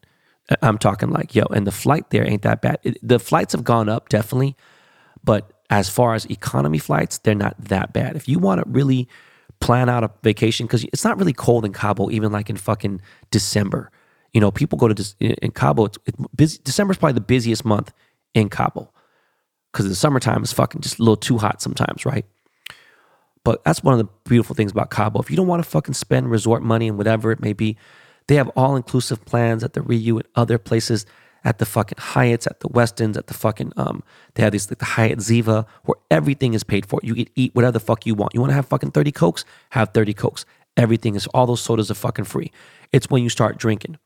I'm 0.61 0.77
talking 0.77 1.09
like, 1.09 1.35
yo, 1.35 1.43
and 1.45 1.65
the 1.65 1.71
flight 1.71 2.09
there 2.09 2.27
ain't 2.27 2.41
that 2.41 2.61
bad. 2.61 2.77
It, 2.83 2.97
the 3.01 3.19
flights 3.19 3.53
have 3.53 3.63
gone 3.63 3.89
up, 3.89 4.09
definitely. 4.09 4.55
But 5.23 5.51
as 5.69 5.89
far 5.89 6.13
as 6.13 6.25
economy 6.25 6.77
flights, 6.77 7.17
they're 7.19 7.33
not 7.33 7.55
that 7.57 7.93
bad. 7.93 8.15
If 8.15 8.27
you 8.27 8.39
want 8.39 8.63
to 8.63 8.69
really 8.69 9.07
plan 9.61 9.89
out 9.89 10.03
a 10.03 10.11
vacation, 10.21 10.67
because 10.67 10.83
it's 10.85 11.05
not 11.05 11.17
really 11.17 11.33
cold 11.33 11.63
in 11.63 11.71
Cabo, 11.71 12.11
even 12.11 12.31
like 12.31 12.49
in 12.49 12.57
fucking 12.57 13.01
December. 13.31 13.89
You 14.33 14.41
know, 14.41 14.51
people 14.51 14.77
go 14.77 14.89
to 14.89 15.15
in 15.19 15.51
Cabo. 15.51 15.85
It's, 15.85 15.97
it's 16.05 16.17
busy. 16.35 16.59
December's 16.63 16.97
probably 16.97 17.13
the 17.13 17.21
busiest 17.21 17.63
month 17.63 17.93
in 18.33 18.49
Cabo 18.49 18.91
because 19.73 19.89
the 19.89 19.95
summertime 19.95 20.43
is 20.43 20.53
fucking 20.53 20.81
just 20.81 20.99
a 20.99 21.01
little 21.01 21.17
too 21.17 21.39
hot 21.39 21.61
sometimes, 21.61 22.05
right? 22.05 22.25
But 23.43 23.63
that's 23.65 23.83
one 23.83 23.93
of 23.93 23.97
the 23.97 24.11
beautiful 24.23 24.55
things 24.55 24.71
about 24.71 24.91
Cabo. 24.91 25.19
If 25.19 25.29
you 25.29 25.35
don't 25.35 25.47
want 25.47 25.63
to 25.63 25.69
fucking 25.69 25.95
spend 25.95 26.31
resort 26.31 26.63
money 26.63 26.87
and 26.87 26.97
whatever 26.97 27.31
it 27.31 27.41
may 27.41 27.53
be, 27.53 27.75
they 28.27 28.35
have 28.35 28.47
all 28.49 28.75
inclusive 28.75 29.25
plans 29.25 29.63
at 29.63 29.73
the 29.73 29.81
Riu 29.81 30.15
and 30.15 30.27
other 30.35 30.57
places 30.57 31.05
at 31.43 31.57
the 31.57 31.65
fucking 31.65 31.97
Hyatts, 31.97 32.47
at 32.47 32.61
the 32.61 32.69
Westins, 32.69 33.17
at 33.17 33.27
the 33.27 33.33
fucking 33.33 33.73
um, 33.75 34.01
they 34.35 34.43
have 34.43 34.53
these 34.53 34.69
like 34.71 34.79
the 34.79 34.85
Hyatt 34.85 35.19
Ziva 35.19 35.65
where 35.83 35.97
everything 36.09 36.53
is 36.53 36.63
paid 36.63 36.85
for. 36.85 37.01
You 37.03 37.15
can 37.15 37.25
eat 37.35 37.53
whatever 37.53 37.73
the 37.73 37.79
fuck 37.81 38.05
you 38.05 38.15
want. 38.15 38.33
You 38.33 38.39
want 38.39 38.51
to 38.51 38.55
have 38.55 38.67
fucking 38.67 38.91
30 38.91 39.11
Cokes? 39.11 39.43
Have 39.71 39.89
30 39.93 40.13
Cokes. 40.13 40.45
Everything 40.77 41.15
is 41.15 41.27
all 41.27 41.45
those 41.45 41.61
sodas 41.61 41.91
are 41.91 41.95
fucking 41.95 42.25
free. 42.25 42.51
It's 42.93 43.09
when 43.09 43.23
you 43.23 43.29
start 43.29 43.57
drinking. 43.57 43.97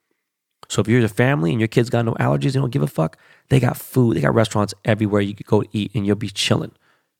So 0.69 0.81
if 0.81 0.87
you're 0.87 1.03
a 1.03 1.07
family 1.07 1.51
and 1.51 1.59
your 1.59 1.67
kids 1.67 1.89
got 1.89 2.05
no 2.05 2.13
allergies, 2.15 2.53
they 2.53 2.59
don't 2.59 2.71
give 2.71 2.81
a 2.81 2.87
fuck, 2.87 3.17
they 3.49 3.59
got 3.59 3.77
food, 3.77 4.17
they 4.17 4.21
got 4.21 4.33
restaurants 4.33 4.73
everywhere 4.83 5.21
you 5.21 5.33
could 5.33 5.45
go 5.45 5.63
eat 5.71 5.91
and 5.95 6.05
you'll 6.05 6.15
be 6.15 6.29
chilling. 6.29 6.71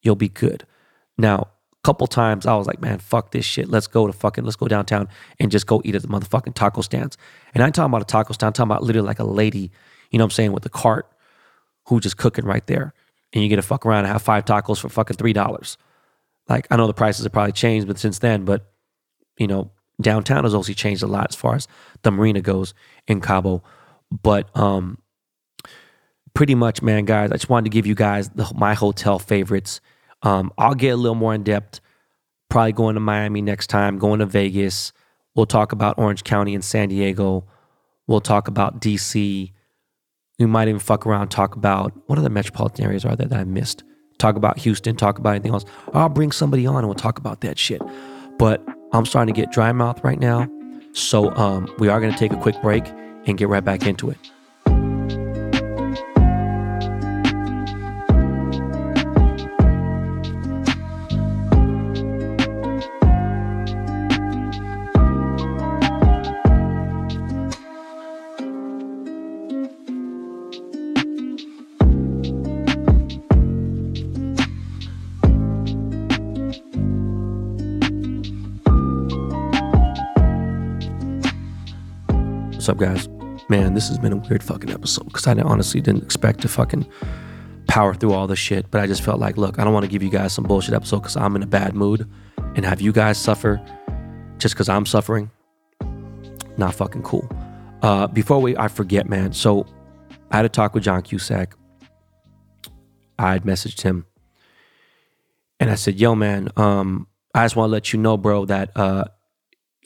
You'll 0.02 0.16
be 0.16 0.30
good. 0.30 0.66
Now, 1.18 1.48
a 1.74 1.84
couple 1.84 2.08
times 2.08 2.46
I 2.46 2.56
was 2.56 2.68
like, 2.68 2.82
man, 2.82 3.00
fuck 3.00 3.32
this 3.32 3.46
shit. 3.46 3.70
Let's 3.70 3.88
go 3.88 4.06
to 4.06 4.14
fucking, 4.14 4.44
let's 4.44 4.58
go 4.58 4.68
downtown 4.68 5.08
and 5.40 5.52
just 5.52 5.66
go 5.66 5.82
eat 5.86 5.96
at 5.96 6.02
the 6.02 6.08
motherfucking 6.08 6.56
taco 6.56 6.82
stands. 6.82 7.18
And 7.54 7.64
I'm 7.64 7.72
talking 7.72 7.92
about 7.92 8.02
a 8.02 8.06
taco 8.06 8.34
stand, 8.34 8.48
I'm 8.48 8.54
talking 8.54 8.72
about 8.72 8.84
literally 8.84 9.08
like 9.08 9.20
a 9.20 9.24
lady, 9.24 9.72
you 10.12 10.20
know 10.20 10.26
what 10.26 10.32
I'm 10.32 10.36
saying, 10.36 10.52
with 10.52 10.66
a 10.66 10.70
cart 10.70 11.10
who 11.86 12.00
just 12.00 12.18
cooking 12.18 12.46
right 12.46 12.66
there. 12.68 12.94
And 13.34 13.44
you 13.44 13.50
get 13.50 13.58
to 13.58 13.62
fuck 13.62 13.86
around 13.86 14.00
and 14.00 14.08
have 14.08 14.22
five 14.22 14.46
tacos 14.46 14.80
for 14.80 14.90
fucking 14.90 15.18
$3. 15.18 15.78
Like, 16.50 16.68
I 16.72 16.78
know 16.78 16.88
the 16.88 16.94
prices 16.94 17.24
have 17.24 17.34
probably 17.34 17.52
changed 17.52 17.88
but 17.88 18.00
since 18.00 18.20
then, 18.20 18.46
but, 18.46 18.72
you 19.38 19.48
know, 19.48 19.72
downtown 20.02 20.44
has 20.44 20.54
also 20.54 20.74
changed 20.74 21.04
a 21.04 21.08
lot 21.08 21.28
as 21.30 21.36
far 21.36 21.56
as 21.56 21.68
the 22.04 22.12
marina 22.12 22.42
goes 22.42 22.74
in 23.08 23.22
Cabo. 23.22 23.64
But, 24.12 24.56
um, 24.56 25.00
pretty 26.34 26.56
much, 26.56 26.82
man, 26.82 27.06
guys, 27.06 27.32
I 27.32 27.36
just 27.36 27.50
wanted 27.50 27.66
to 27.66 27.76
give 27.76 27.88
you 27.88 27.96
guys 27.96 28.30
the, 28.30 28.50
my 28.56 28.74
hotel 28.74 29.20
favorites 29.20 29.82
um, 30.24 30.52
I'll 30.58 30.76
get 30.76 30.90
a 30.90 30.96
little 30.96 31.16
more 31.16 31.34
in 31.34 31.44
depth. 31.44 31.80
Probably 32.50 32.72
going 32.72 32.96
to 32.96 33.02
Miami 33.02 33.42
next 33.42 33.68
time, 33.68 33.98
going 33.98 34.20
to 34.20 34.26
Vegas. 34.26 34.94
We'll 35.36 35.46
talk 35.46 35.72
about 35.72 36.00
Orange 36.00 36.24
County 36.24 36.56
and 36.56 36.64
San 36.64 36.90
Diego. 36.90 37.46
We'll 38.08 38.22
talk 38.22 38.48
about 38.48 38.80
DC. 38.82 39.52
We 40.40 40.46
might 40.46 40.68
even 40.68 40.80
fuck 40.80 41.06
around, 41.06 41.30
talk 41.30 41.56
about 41.56 41.94
what 42.08 42.18
other 42.18 42.30
metropolitan 42.30 42.86
areas 42.86 43.06
are 43.06 43.16
there 43.16 43.28
that 43.28 43.40
I 43.40 43.44
missed. 43.44 43.84
Talk 44.18 44.36
about 44.36 44.60
Houston, 44.60 44.96
talk 44.96 45.20
about 45.20 45.32
anything 45.32 45.54
else. 45.54 45.66
I'll 45.94 46.10
bring 46.10 46.32
somebody 46.32 46.66
on 46.66 46.78
and 46.78 46.88
we'll 46.88 46.96
talk 46.96 47.20
about 47.20 47.42
that 47.42 47.60
shit. 47.60 47.82
But 48.40 48.66
I'm 48.92 49.06
starting 49.06 49.34
to 49.34 49.42
get 49.42 49.52
dry 49.52 49.72
mouth 49.72 50.04
right 50.04 50.20
now. 50.20 50.50
So 50.94 51.34
um, 51.36 51.74
we 51.80 51.90
are 51.90 52.00
going 52.00 52.12
to 52.12 52.18
take 52.18 52.32
a 52.32 52.38
quick 52.38 52.60
break 52.62 52.86
and 53.26 53.38
get 53.38 53.50
right 53.50 53.64
back 53.64 53.86
into 53.86 54.10
it. 54.10 54.18
What's 82.58 82.70
up, 82.70 82.78
guys? 82.78 83.08
Man, 83.50 83.76
this 83.76 83.88
has 83.88 84.00
been 84.00 84.14
a 84.14 84.16
weird 84.16 84.42
fucking 84.42 84.72
episode 84.72 85.06
because 85.06 85.28
I 85.28 85.40
honestly 85.44 85.80
didn't 85.80 86.02
expect 86.02 86.42
to 86.42 86.48
fucking 86.48 86.88
power 87.68 87.94
through 87.94 88.14
all 88.14 88.26
this 88.26 88.40
shit. 88.40 88.72
But 88.72 88.82
I 88.82 88.88
just 88.88 89.04
felt 89.04 89.20
like, 89.20 89.38
look, 89.38 89.60
I 89.60 89.64
don't 89.64 89.74
want 89.74 89.86
to 89.86 89.92
give 89.92 90.02
you 90.02 90.10
guys 90.10 90.34
some 90.34 90.44
bullshit 90.44 90.74
episode 90.74 91.02
because 91.02 91.16
I'm 91.16 91.36
in 91.36 91.44
a 91.44 91.48
bad 91.48 91.76
mood 91.76 92.10
and 92.56 92.66
have 92.66 92.82
you 92.82 92.92
guys 92.92 93.20
suffer 93.20 93.62
just 94.40 94.56
because 94.56 94.70
I'm 94.70 94.88
suffering. 94.88 95.30
Not 96.58 96.74
fucking 96.74 97.04
cool. 97.04 97.30
Uh, 97.84 98.08
before 98.08 98.42
we, 98.42 98.58
I 98.58 98.70
forget, 98.70 99.08
man. 99.08 99.34
So 99.34 99.68
I 100.32 100.38
had 100.38 100.46
a 100.46 100.50
talk 100.50 100.74
with 100.74 100.82
John 100.82 101.04
Cusack. 101.04 101.54
I 103.20 103.34
had 103.34 103.44
messaged 103.44 103.84
him 103.84 104.08
and 105.60 105.70
I 105.70 105.76
said, 105.76 106.00
yo, 106.00 106.16
man, 106.16 106.50
um, 106.58 107.06
I 107.36 107.46
just 107.46 107.56
want 107.56 107.70
to 107.70 107.72
let 107.74 107.94
you 107.94 108.00
know, 108.00 108.18
bro, 108.18 108.46
that 108.46 108.72
uh, 108.76 109.04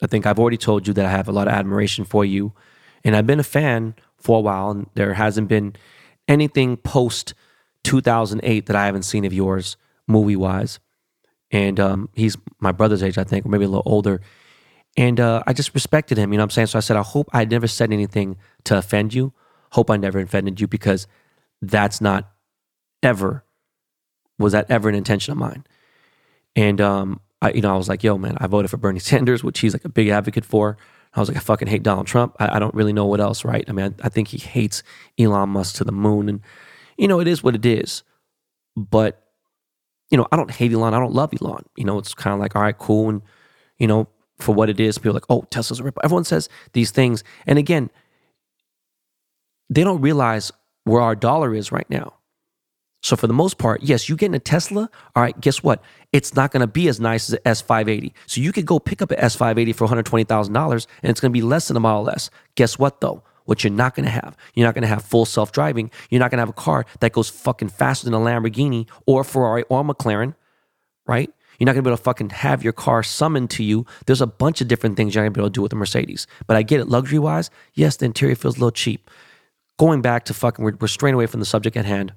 I 0.02 0.06
think 0.06 0.26
I've 0.26 0.38
already 0.38 0.58
told 0.58 0.86
you 0.86 0.92
that 0.94 1.06
I 1.06 1.10
have 1.10 1.28
a 1.28 1.32
lot 1.32 1.48
of 1.48 1.54
admiration 1.54 2.04
for 2.04 2.24
you 2.24 2.52
and 3.04 3.16
I've 3.16 3.26
been 3.26 3.40
a 3.40 3.44
fan 3.44 3.94
for 4.16 4.38
a 4.38 4.40
while, 4.40 4.70
and 4.70 4.88
there 4.94 5.14
hasn't 5.14 5.48
been 5.48 5.74
anything 6.28 6.76
post 6.76 7.34
2008 7.84 8.66
that 8.66 8.76
I 8.76 8.86
haven't 8.86 9.02
seen 9.02 9.24
of 9.24 9.32
yours 9.32 9.76
movie 10.06 10.36
wise. 10.36 10.78
And 11.50 11.78
um, 11.80 12.08
he's 12.14 12.36
my 12.60 12.72
brother's 12.72 13.02
age, 13.02 13.18
I 13.18 13.24
think, 13.24 13.44
or 13.44 13.48
maybe 13.48 13.64
a 13.64 13.68
little 13.68 13.82
older. 13.84 14.20
And 14.96 15.18
uh, 15.20 15.42
I 15.46 15.52
just 15.52 15.74
respected 15.74 16.16
him, 16.16 16.32
you 16.32 16.36
know 16.36 16.42
what 16.42 16.46
I'm 16.46 16.50
saying? 16.50 16.66
So 16.68 16.78
I 16.78 16.80
said, 16.80 16.96
I 16.96 17.02
hope 17.02 17.28
I 17.32 17.44
never 17.44 17.66
said 17.66 17.92
anything 17.92 18.36
to 18.64 18.78
offend 18.78 19.14
you. 19.14 19.32
Hope 19.72 19.90
I 19.90 19.96
never 19.96 20.20
offended 20.20 20.60
you 20.60 20.66
because 20.66 21.06
that's 21.60 22.00
not 22.00 22.30
ever, 23.02 23.44
was 24.38 24.52
that 24.52 24.70
ever 24.70 24.88
an 24.88 24.94
intention 24.94 25.32
of 25.32 25.38
mine? 25.38 25.64
And 26.54 26.80
um, 26.80 27.20
I, 27.42 27.50
you 27.50 27.60
know, 27.60 27.74
I 27.74 27.76
was 27.76 27.88
like, 27.88 28.04
yo, 28.04 28.16
man, 28.16 28.36
I 28.40 28.46
voted 28.46 28.70
for 28.70 28.76
Bernie 28.76 28.98
Sanders, 29.10 29.44
which 29.44 29.58
he's 29.58 29.74
like 29.74 29.84
a 29.84 29.90
big 29.90 30.08
advocate 30.08 30.44
for. 30.44 30.78
I 31.14 31.20
was 31.20 31.28
like, 31.28 31.36
I 31.36 31.40
fucking 31.40 31.68
hate 31.68 31.82
Donald 31.82 32.06
Trump. 32.06 32.36
I, 32.38 32.56
I 32.56 32.58
don't 32.58 32.74
really 32.74 32.94
know 32.94 33.04
what 33.04 33.20
else, 33.20 33.44
right? 33.44 33.64
I 33.68 33.72
mean, 33.72 33.94
I, 34.00 34.06
I, 34.06 34.08
think 34.08 34.28
he 34.28 34.38
hates 34.38 34.82
Elon 35.18 35.50
Musk 35.50 35.74
to 35.76 35.84
the 35.84 35.92
moon. 35.92 36.28
And, 36.30 36.40
you 36.96 37.06
know, 37.06 37.20
it 37.20 37.28
is 37.28 37.42
what 37.42 37.54
it 37.54 37.66
is. 37.66 38.02
But, 38.76 39.22
you 40.10 40.16
know, 40.16 40.26
I 40.32 40.36
don't 40.36 40.50
hate 40.50 40.72
Elon. 40.72 40.94
I 40.94 41.00
don't 41.00 41.12
love 41.12 41.34
Elon. 41.38 41.64
You 41.76 41.84
know, 41.84 41.98
it's 41.98 42.14
kind 42.14 42.32
of 42.32 42.40
like, 42.40 42.56
all 42.56 42.62
right, 42.62 42.78
cool. 42.78 43.10
And, 43.10 43.22
you 43.78 43.86
know, 43.86 44.08
for 44.38 44.54
what 44.54 44.70
it 44.70 44.80
is, 44.80 44.96
people 44.96 45.10
are 45.10 45.14
like, 45.14 45.26
oh, 45.28 45.44
Tesla's 45.50 45.80
a 45.80 45.82
rip. 45.82 45.98
Everyone 46.02 46.24
says 46.24 46.48
these 46.72 46.92
things. 46.92 47.22
And 47.46 47.58
again, 47.58 47.90
they 49.68 49.84
don't 49.84 50.00
realize 50.00 50.50
where 50.84 51.02
our 51.02 51.14
dollar 51.14 51.54
is 51.54 51.72
right 51.72 51.88
now. 51.90 52.14
So 53.02 53.16
for 53.16 53.26
the 53.26 53.34
most 53.34 53.58
part, 53.58 53.82
yes, 53.82 54.08
you 54.08 54.16
getting 54.16 54.34
a 54.34 54.38
Tesla. 54.38 54.88
All 55.14 55.22
right, 55.22 55.38
guess 55.40 55.62
what? 55.62 55.82
It's 56.12 56.34
not 56.34 56.52
going 56.52 56.60
to 56.60 56.68
be 56.68 56.88
as 56.88 57.00
nice 57.00 57.28
as 57.28 57.34
an 57.34 57.40
S580. 57.44 58.12
So 58.26 58.40
you 58.40 58.52
could 58.52 58.64
go 58.64 58.78
pick 58.78 59.02
up 59.02 59.10
an 59.10 59.18
S580 59.18 59.74
for 59.74 59.86
$120,000 59.88 60.86
and 61.02 61.10
it's 61.10 61.20
going 61.20 61.30
to 61.30 61.36
be 61.36 61.42
less 61.42 61.68
than 61.68 61.76
a 61.76 61.80
Model 61.80 62.10
S. 62.10 62.30
Guess 62.54 62.78
what 62.78 63.00
though? 63.00 63.22
What 63.44 63.64
you're 63.64 63.72
not 63.72 63.96
going 63.96 64.04
to 64.04 64.10
have, 64.10 64.36
you're 64.54 64.66
not 64.66 64.74
going 64.74 64.82
to 64.82 64.88
have 64.88 65.02
full 65.02 65.24
self 65.24 65.50
driving. 65.50 65.90
You're 66.10 66.20
not 66.20 66.30
going 66.30 66.38
to 66.38 66.42
have 66.42 66.48
a 66.48 66.52
car 66.52 66.86
that 67.00 67.12
goes 67.12 67.28
fucking 67.28 67.70
faster 67.70 68.04
than 68.04 68.14
a 68.14 68.18
Lamborghini 68.18 68.88
or 69.04 69.24
Ferrari 69.24 69.64
or 69.68 69.82
McLaren, 69.82 70.36
right? 71.06 71.28
You're 71.58 71.66
not 71.66 71.72
gonna 71.74 71.82
be 71.82 71.90
able 71.90 71.98
to 71.98 72.02
fucking 72.02 72.30
have 72.30 72.64
your 72.64 72.72
car 72.72 73.04
summoned 73.04 73.50
to 73.50 73.62
you. 73.62 73.86
There's 74.06 74.20
a 74.20 74.26
bunch 74.26 74.60
of 74.60 74.66
different 74.68 74.96
things 74.96 75.14
you're 75.14 75.22
not 75.22 75.28
gonna 75.28 75.34
be 75.34 75.40
able 75.42 75.50
to 75.50 75.54
do 75.54 75.62
with 75.62 75.72
a 75.72 75.76
Mercedes. 75.76 76.26
But 76.48 76.56
I 76.56 76.62
get 76.62 76.80
it, 76.80 76.88
luxury 76.88 77.20
wise, 77.20 77.50
yes, 77.74 77.96
the 77.96 78.06
interior 78.06 78.34
feels 78.34 78.56
a 78.56 78.58
little 78.58 78.72
cheap. 78.72 79.08
Going 79.78 80.02
back 80.02 80.24
to 80.24 80.34
fucking, 80.34 80.64
we're, 80.64 80.76
we're 80.80 80.88
straying 80.88 81.14
away 81.14 81.26
from 81.26 81.38
the 81.40 81.46
subject 81.46 81.76
at 81.76 81.84
hand. 81.84 82.14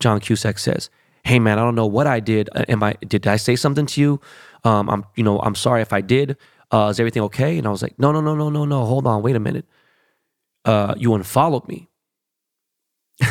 John 0.00 0.20
Cusack 0.20 0.58
says, 0.58 0.90
"Hey 1.24 1.38
man, 1.38 1.58
I 1.58 1.62
don't 1.62 1.74
know 1.74 1.86
what 1.86 2.06
I 2.06 2.20
did. 2.20 2.48
Uh, 2.54 2.64
am 2.68 2.82
I 2.82 2.94
did 3.06 3.26
I 3.26 3.36
say 3.36 3.56
something 3.56 3.86
to 3.86 4.00
you? 4.00 4.20
Um, 4.64 4.88
I'm 4.90 5.04
you 5.14 5.24
know 5.24 5.38
I'm 5.40 5.54
sorry 5.54 5.82
if 5.82 5.92
I 5.92 6.00
did. 6.00 6.36
Uh, 6.70 6.88
is 6.90 7.00
everything 7.00 7.22
okay?" 7.24 7.58
And 7.58 7.66
I 7.66 7.70
was 7.70 7.82
like, 7.82 7.98
"No, 7.98 8.12
no, 8.12 8.20
no, 8.20 8.34
no, 8.34 8.48
no, 8.50 8.64
no. 8.64 8.84
Hold 8.84 9.06
on, 9.06 9.22
wait 9.22 9.36
a 9.36 9.40
minute. 9.40 9.66
Uh, 10.64 10.94
you 10.96 11.14
unfollowed 11.14 11.66
me." 11.68 11.88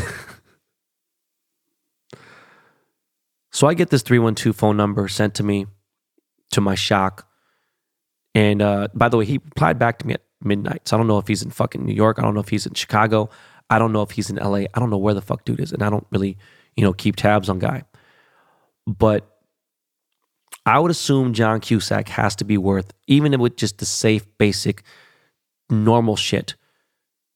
so 3.51 3.67
I 3.67 3.73
get 3.73 3.89
this 3.89 4.01
three 4.01 4.19
one 4.19 4.35
two 4.35 4.53
phone 4.53 4.77
number 4.77 5.07
sent 5.07 5.35
to 5.35 5.43
me, 5.43 5.67
to 6.51 6.61
my 6.61 6.75
shock. 6.75 7.27
And 8.33 8.61
uh, 8.61 8.89
by 8.93 9.09
the 9.09 9.17
way, 9.17 9.25
he 9.25 9.37
replied 9.37 9.79
back 9.79 9.99
to 9.99 10.07
me 10.07 10.15
at 10.15 10.21
midnight. 10.41 10.87
So 10.87 10.95
I 10.95 10.99
don't 10.99 11.07
know 11.07 11.17
if 11.19 11.27
he's 11.27 11.41
in 11.41 11.51
fucking 11.51 11.85
New 11.85 11.93
York. 11.93 12.19
I 12.19 12.21
don't 12.21 12.33
know 12.33 12.41
if 12.41 12.49
he's 12.49 12.65
in 12.65 12.73
Chicago. 12.73 13.29
I 13.69 13.79
don't 13.79 13.93
know 13.93 14.01
if 14.01 14.11
he's 14.11 14.29
in 14.29 14.37
LA. 14.37 14.65
I 14.73 14.79
don't 14.79 14.89
know 14.89 14.97
where 14.97 15.13
the 15.13 15.21
fuck 15.21 15.45
dude 15.45 15.59
is, 15.59 15.71
and 15.73 15.83
I 15.83 15.89
don't 15.89 16.05
really, 16.11 16.37
you 16.75 16.83
know, 16.83 16.93
keep 16.93 17.15
tabs 17.15 17.49
on 17.49 17.59
guy. 17.59 17.83
but 18.87 19.29
I 20.65 20.79
would 20.79 20.91
assume 20.91 21.33
John 21.33 21.59
Cusack 21.59 22.09
has 22.09 22.35
to 22.37 22.45
be 22.45 22.57
worth, 22.57 22.91
even 23.07 23.39
with 23.39 23.55
just 23.55 23.77
the 23.77 23.85
safe, 23.85 24.25
basic, 24.37 24.83
normal 25.69 26.15
shit, 26.15 26.55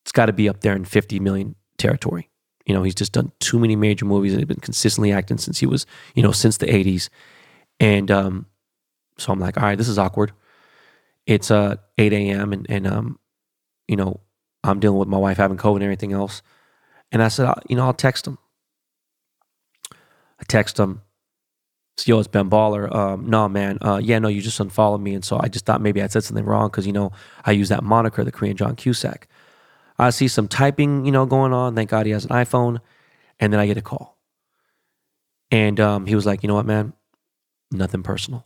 it's 0.03 0.11
got 0.11 0.27
to 0.27 0.33
be 0.33 0.49
up 0.49 0.61
there 0.61 0.75
in 0.75 0.85
50 0.85 1.19
million 1.19 1.55
territory. 1.77 2.29
You 2.65 2.73
know, 2.73 2.83
he's 2.83 2.95
just 2.95 3.13
done 3.13 3.31
too 3.39 3.59
many 3.59 3.75
major 3.75 4.05
movies 4.05 4.33
and 4.33 4.39
he's 4.41 4.47
been 4.47 4.59
consistently 4.59 5.11
acting 5.11 5.37
since 5.37 5.59
he 5.59 5.67
was, 5.67 5.85
you 6.15 6.23
know, 6.23 6.31
since 6.31 6.57
the 6.57 6.67
80s. 6.67 7.09
And 7.79 8.09
um, 8.11 8.45
so 9.17 9.31
I'm 9.31 9.39
like, 9.39 9.57
all 9.57 9.63
right, 9.63 9.77
this 9.77 9.87
is 9.87 9.97
awkward. 9.99 10.31
It's 11.27 11.51
uh 11.51 11.75
8 11.97 12.13
a.m. 12.13 12.53
and 12.53 12.65
and 12.69 12.87
um, 12.87 13.19
you 13.87 13.95
know, 13.95 14.19
I'm 14.63 14.79
dealing 14.79 14.99
with 14.99 15.07
my 15.07 15.17
wife 15.17 15.37
having 15.37 15.57
COVID 15.57 15.75
and 15.75 15.83
everything 15.83 16.13
else. 16.13 16.41
And 17.11 17.23
I 17.23 17.27
said, 17.27 17.51
you 17.67 17.75
know, 17.75 17.85
I'll 17.85 17.93
text 17.93 18.27
him. 18.27 18.37
I 19.91 20.43
text 20.47 20.79
him. 20.79 21.01
So, 21.97 22.03
yo, 22.07 22.19
it's 22.19 22.27
Ben 22.27 22.49
Baller. 22.49 22.93
Um, 22.93 23.29
no, 23.29 23.49
man. 23.49 23.77
Uh, 23.81 23.99
yeah, 24.01 24.19
no, 24.19 24.27
you 24.29 24.41
just 24.41 24.59
unfollowed 24.59 25.01
me. 25.01 25.13
And 25.13 25.25
so 25.25 25.37
I 25.41 25.47
just 25.47 25.65
thought 25.65 25.81
maybe 25.81 26.01
I 26.01 26.07
said 26.07 26.23
something 26.23 26.45
wrong 26.45 26.69
because, 26.69 26.87
you 26.87 26.93
know, 26.93 27.11
I 27.45 27.51
use 27.51 27.69
that 27.69 27.83
moniker, 27.83 28.23
the 28.23 28.31
Korean 28.31 28.55
John 28.55 28.75
Cusack. 28.75 29.27
I 29.97 30.11
see 30.11 30.29
some 30.29 30.47
typing, 30.47 31.05
you 31.05 31.11
know, 31.11 31.25
going 31.25 31.51
on. 31.51 31.75
Thank 31.75 31.89
God 31.89 32.05
he 32.05 32.13
has 32.13 32.23
an 32.23 32.31
iPhone. 32.31 32.79
And 33.39 33.51
then 33.51 33.59
I 33.59 33.67
get 33.67 33.77
a 33.77 33.81
call. 33.81 34.17
And 35.51 35.79
um, 35.79 36.05
he 36.05 36.15
was 36.15 36.25
like, 36.25 36.43
you 36.43 36.47
know 36.47 36.55
what, 36.55 36.65
man? 36.65 36.93
Nothing 37.71 38.03
personal. 38.03 38.45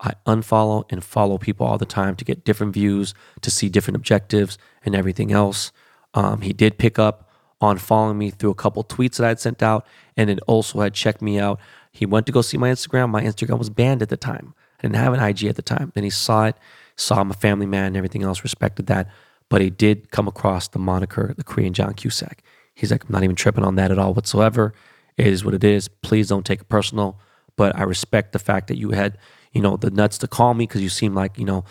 I 0.00 0.14
unfollow 0.26 0.84
and 0.90 1.02
follow 1.02 1.38
people 1.38 1.66
all 1.66 1.78
the 1.78 1.86
time 1.86 2.14
to 2.16 2.24
get 2.24 2.44
different 2.44 2.72
views, 2.72 3.14
to 3.40 3.50
see 3.50 3.68
different 3.68 3.96
objectives 3.96 4.58
and 4.84 4.94
everything 4.94 5.32
else. 5.32 5.72
Um, 6.14 6.42
he 6.42 6.52
did 6.52 6.78
pick 6.78 6.98
up 6.98 7.30
on 7.60 7.78
following 7.78 8.18
me 8.18 8.30
through 8.30 8.50
a 8.50 8.54
couple 8.54 8.84
tweets 8.84 9.16
that 9.16 9.24
I 9.24 9.28
had 9.28 9.40
sent 9.40 9.62
out, 9.62 9.86
and 10.16 10.28
then 10.28 10.38
also 10.46 10.80
had 10.80 10.94
checked 10.94 11.20
me 11.20 11.38
out. 11.38 11.58
He 11.90 12.06
went 12.06 12.26
to 12.26 12.32
go 12.32 12.42
see 12.42 12.56
my 12.56 12.70
Instagram. 12.70 13.10
My 13.10 13.22
Instagram 13.22 13.58
was 13.58 13.70
banned 13.70 14.02
at 14.02 14.08
the 14.08 14.16
time. 14.16 14.54
I 14.78 14.82
didn't 14.82 14.96
have 14.96 15.12
an 15.12 15.20
IG 15.20 15.44
at 15.44 15.56
the 15.56 15.62
time. 15.62 15.90
Then 15.94 16.04
he 16.04 16.10
saw 16.10 16.46
it, 16.46 16.56
saw 16.96 17.20
I'm 17.20 17.30
a 17.30 17.34
family 17.34 17.66
man 17.66 17.86
and 17.86 17.96
everything 17.96 18.22
else, 18.22 18.44
respected 18.44 18.86
that. 18.86 19.10
But 19.48 19.60
he 19.60 19.70
did 19.70 20.10
come 20.10 20.28
across 20.28 20.68
the 20.68 20.78
moniker, 20.78 21.34
the 21.36 21.42
Korean 21.42 21.72
John 21.72 21.94
Cusack. 21.94 22.42
He's 22.74 22.92
like, 22.92 23.04
I'm 23.04 23.12
not 23.12 23.24
even 23.24 23.34
tripping 23.34 23.64
on 23.64 23.74
that 23.74 23.90
at 23.90 23.98
all 23.98 24.14
whatsoever. 24.14 24.72
It 25.16 25.26
is 25.26 25.44
what 25.44 25.54
it 25.54 25.64
is. 25.64 25.88
Please 25.88 26.28
don't 26.28 26.46
take 26.46 26.60
it 26.60 26.68
personal. 26.68 27.18
But 27.56 27.74
I 27.74 27.82
respect 27.82 28.32
the 28.32 28.38
fact 28.38 28.68
that 28.68 28.76
you 28.76 28.90
had 28.90 29.18
you 29.52 29.62
know, 29.62 29.76
the 29.76 29.90
nuts 29.90 30.18
to 30.18 30.28
call 30.28 30.54
me 30.54 30.66
because 30.66 30.82
you 30.82 30.88
seem 30.88 31.14
like, 31.14 31.38
you 31.38 31.44
know, 31.44 31.64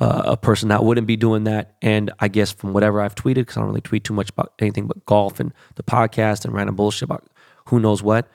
uh, 0.00 0.22
a 0.26 0.36
person 0.36 0.68
that 0.68 0.84
wouldn't 0.84 1.06
be 1.06 1.16
doing 1.16 1.44
that. 1.44 1.76
And 1.82 2.12
I 2.20 2.28
guess 2.28 2.52
from 2.52 2.72
whatever 2.72 3.00
I've 3.00 3.14
tweeted, 3.14 3.36
because 3.36 3.56
I 3.56 3.60
don't 3.60 3.68
really 3.68 3.80
tweet 3.80 4.04
too 4.04 4.14
much 4.14 4.30
about 4.30 4.52
anything 4.58 4.86
but 4.86 5.04
golf 5.06 5.40
and 5.40 5.52
the 5.74 5.82
podcast 5.82 6.44
and 6.44 6.54
random 6.54 6.76
bullshit 6.76 7.02
about 7.02 7.28
who 7.66 7.80
knows 7.80 8.02
what. 8.02 8.28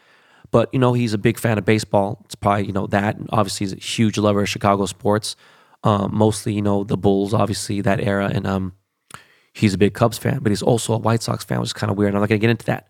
But, 0.52 0.70
you 0.74 0.80
know, 0.80 0.94
he's 0.94 1.14
a 1.14 1.18
big 1.18 1.38
fan 1.38 1.58
of 1.58 1.66
baseball. 1.66 2.22
It's 2.26 2.36
probably, 2.36 2.66
you 2.66 2.74
know, 2.74 2.88
that. 2.88 3.18
And 3.18 3.30
obviously, 3.32 3.66
he's 3.66 3.74
a 3.74 3.78
huge 3.78 4.18
lover 4.18 4.42
of 4.42 4.50
Chicago 4.50 4.86
sports. 4.88 5.36
Um, 5.84 6.10
mostly, 6.14 6.54
you 6.54 6.62
know, 6.62 6.84
the 6.84 6.98
Bulls, 6.98 7.34
obviously, 7.34 7.82
that 7.82 8.02
era. 8.02 8.32
And 8.34 8.48
um, 8.48 8.74
he's 9.54 9.76
a 9.76 9.78
big 9.78 9.94
Cubs 9.94 10.18
fan, 10.18 10.40
but 10.42 10.50
he's 10.50 10.64
also 10.64 10.94
a 10.94 10.98
White 10.98 11.22
Sox 11.22 11.44
fan, 11.44 11.60
which 11.60 11.70
is 11.70 11.74
kind 11.74 11.92
of 11.92 11.98
weird. 11.98 12.16
I'm 12.16 12.20
not 12.20 12.30
going 12.30 12.40
to 12.40 12.42
get 12.42 12.50
into 12.50 12.66
that. 12.66 12.88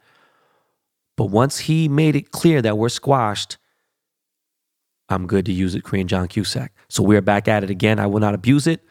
But 1.18 1.26
once 1.26 1.60
he 1.60 1.90
made 1.90 2.16
it 2.16 2.32
clear 2.32 2.62
that 2.62 2.78
we're 2.78 2.88
squashed, 2.88 3.58
I'm 5.10 5.28
good 5.28 5.46
to 5.48 5.52
use 5.52 5.76
it, 5.76 5.84
Korean 5.84 6.08
John 6.08 6.28
Cusack. 6.28 6.72
So 6.88 7.04
we're 7.04 7.22
back 7.22 7.48
at 7.48 7.64
it 7.64 7.70
again. 7.70 8.00
I 8.00 8.06
will 8.06 8.20
not 8.20 8.36
abuse 8.36 8.68
it. 8.68 8.84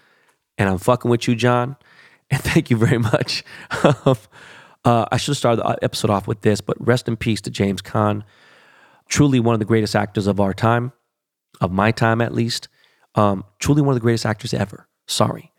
And 0.59 0.69
I'm 0.69 0.79
fucking 0.79 1.11
with 1.11 1.27
you, 1.29 1.35
John. 1.35 1.77
And 2.31 2.43
thank 2.43 2.69
you 2.69 2.77
very 2.77 2.99
much. 2.99 3.43
uh, 3.71 4.15
I 4.85 5.17
should 5.17 5.31
have 5.31 5.39
started 5.39 5.63
the 5.63 5.79
episode 5.81 6.11
off 6.11 6.29
with 6.29 6.43
this, 6.43 6.61
but 6.61 6.77
rest 6.79 7.09
in 7.09 7.17
peace 7.17 7.41
to 7.41 7.51
James 7.51 7.81
Caan. 7.81 8.23
Truly 9.09 9.41
one 9.41 9.55
of 9.55 9.61
the 9.61 9.65
greatest 9.65 9.97
actors 9.97 10.27
of 10.27 10.39
our 10.39 10.53
time, 10.53 10.93
of 11.63 11.73
my 11.73 11.91
time 11.91 12.21
at 12.21 12.35
least. 12.35 12.69
Um, 13.15 13.45
truly 13.61 13.81
one 13.81 13.93
of 13.93 13.95
the 13.95 14.03
greatest 14.03 14.27
actors 14.27 14.53
ever. 14.53 14.89
Sorry. 15.07 15.53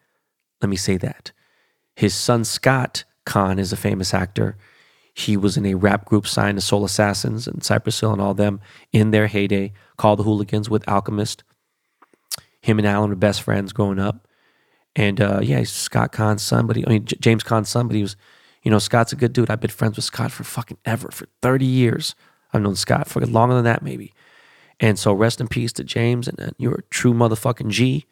Let 0.62 0.70
me 0.70 0.76
say 0.76 0.97
that. 0.97 1.32
His 1.95 2.14
son 2.14 2.43
Scott 2.43 3.03
Caan 3.26 3.57
is 3.57 3.74
a 3.74 3.78
famous 3.78 4.14
actor. 4.14 4.55
He 5.20 5.36
was 5.36 5.57
in 5.57 5.65
a 5.65 5.76
rap 5.76 6.05
group 6.05 6.26
signed 6.26 6.57
to 6.57 6.61
Soul 6.61 6.86
Assassins 6.86 7.47
and 7.47 7.63
Cypress 7.63 7.99
Hill 7.99 8.13
and 8.13 8.22
all 8.22 8.34
them 8.34 8.61
in 8.93 9.11
their 9.11 9.28
heyday, 9.28 9.74
called 9.97 10.20
the 10.20 10.24
Whooliganz 10.24 10.70
with 10.70 10.88
Alchemist. 10.88 11.43
Him 12.61 12.80
and 12.80 12.88
Alan 12.88 13.09
were 13.09 13.15
best 13.15 13.41
friends 13.41 13.74
growing 13.74 13.99
up. 13.99 14.28
And 14.95 15.20
uh, 15.20 15.39
yeah, 15.41 15.59
he's 15.59 15.72
Scott 15.72 16.11
Caan's 16.11 16.41
son, 16.41 16.67
but 16.67 16.76
he, 16.76 16.86
I 16.86 16.89
mean, 16.89 17.05
J- 17.05 17.17
James 17.20 17.43
Caan's 17.43 17.70
son, 17.70 17.88
but 17.88 17.95
he 17.95 18.01
was, 18.01 18.15
you 18.63 18.72
know, 18.72 18.80
Scott's 18.80 19.13
a 19.13 19.15
good 19.15 19.34
dude. 19.34 19.49
I've 19.49 19.59
been 19.59 19.70
friends 19.70 19.97
with 19.97 20.05
Scott 20.05 20.32
for 20.32 20.43
fucking 20.43 20.78
ever, 20.86 21.09
for 21.11 21.28
30 21.41 21.65
years. 21.65 22.15
I've 22.53 22.61
known 22.61 22.76
Scott 22.76 23.07
for 23.07 23.22
longer 23.26 23.55
than 23.55 23.65
that, 23.65 23.84
maybe. 23.84 24.13
And 24.80 24.97
so 24.97 25.13
rest 25.13 25.41
in 25.41 25.47
peace 25.47 25.74
to 25.74 25.84
James. 25.84 26.28
And, 26.28 26.39
and 26.39 26.55
you're 26.57 26.76
a 26.76 26.84
true 26.84 27.13
motherfucking 27.13 27.70
G. 27.70 28.05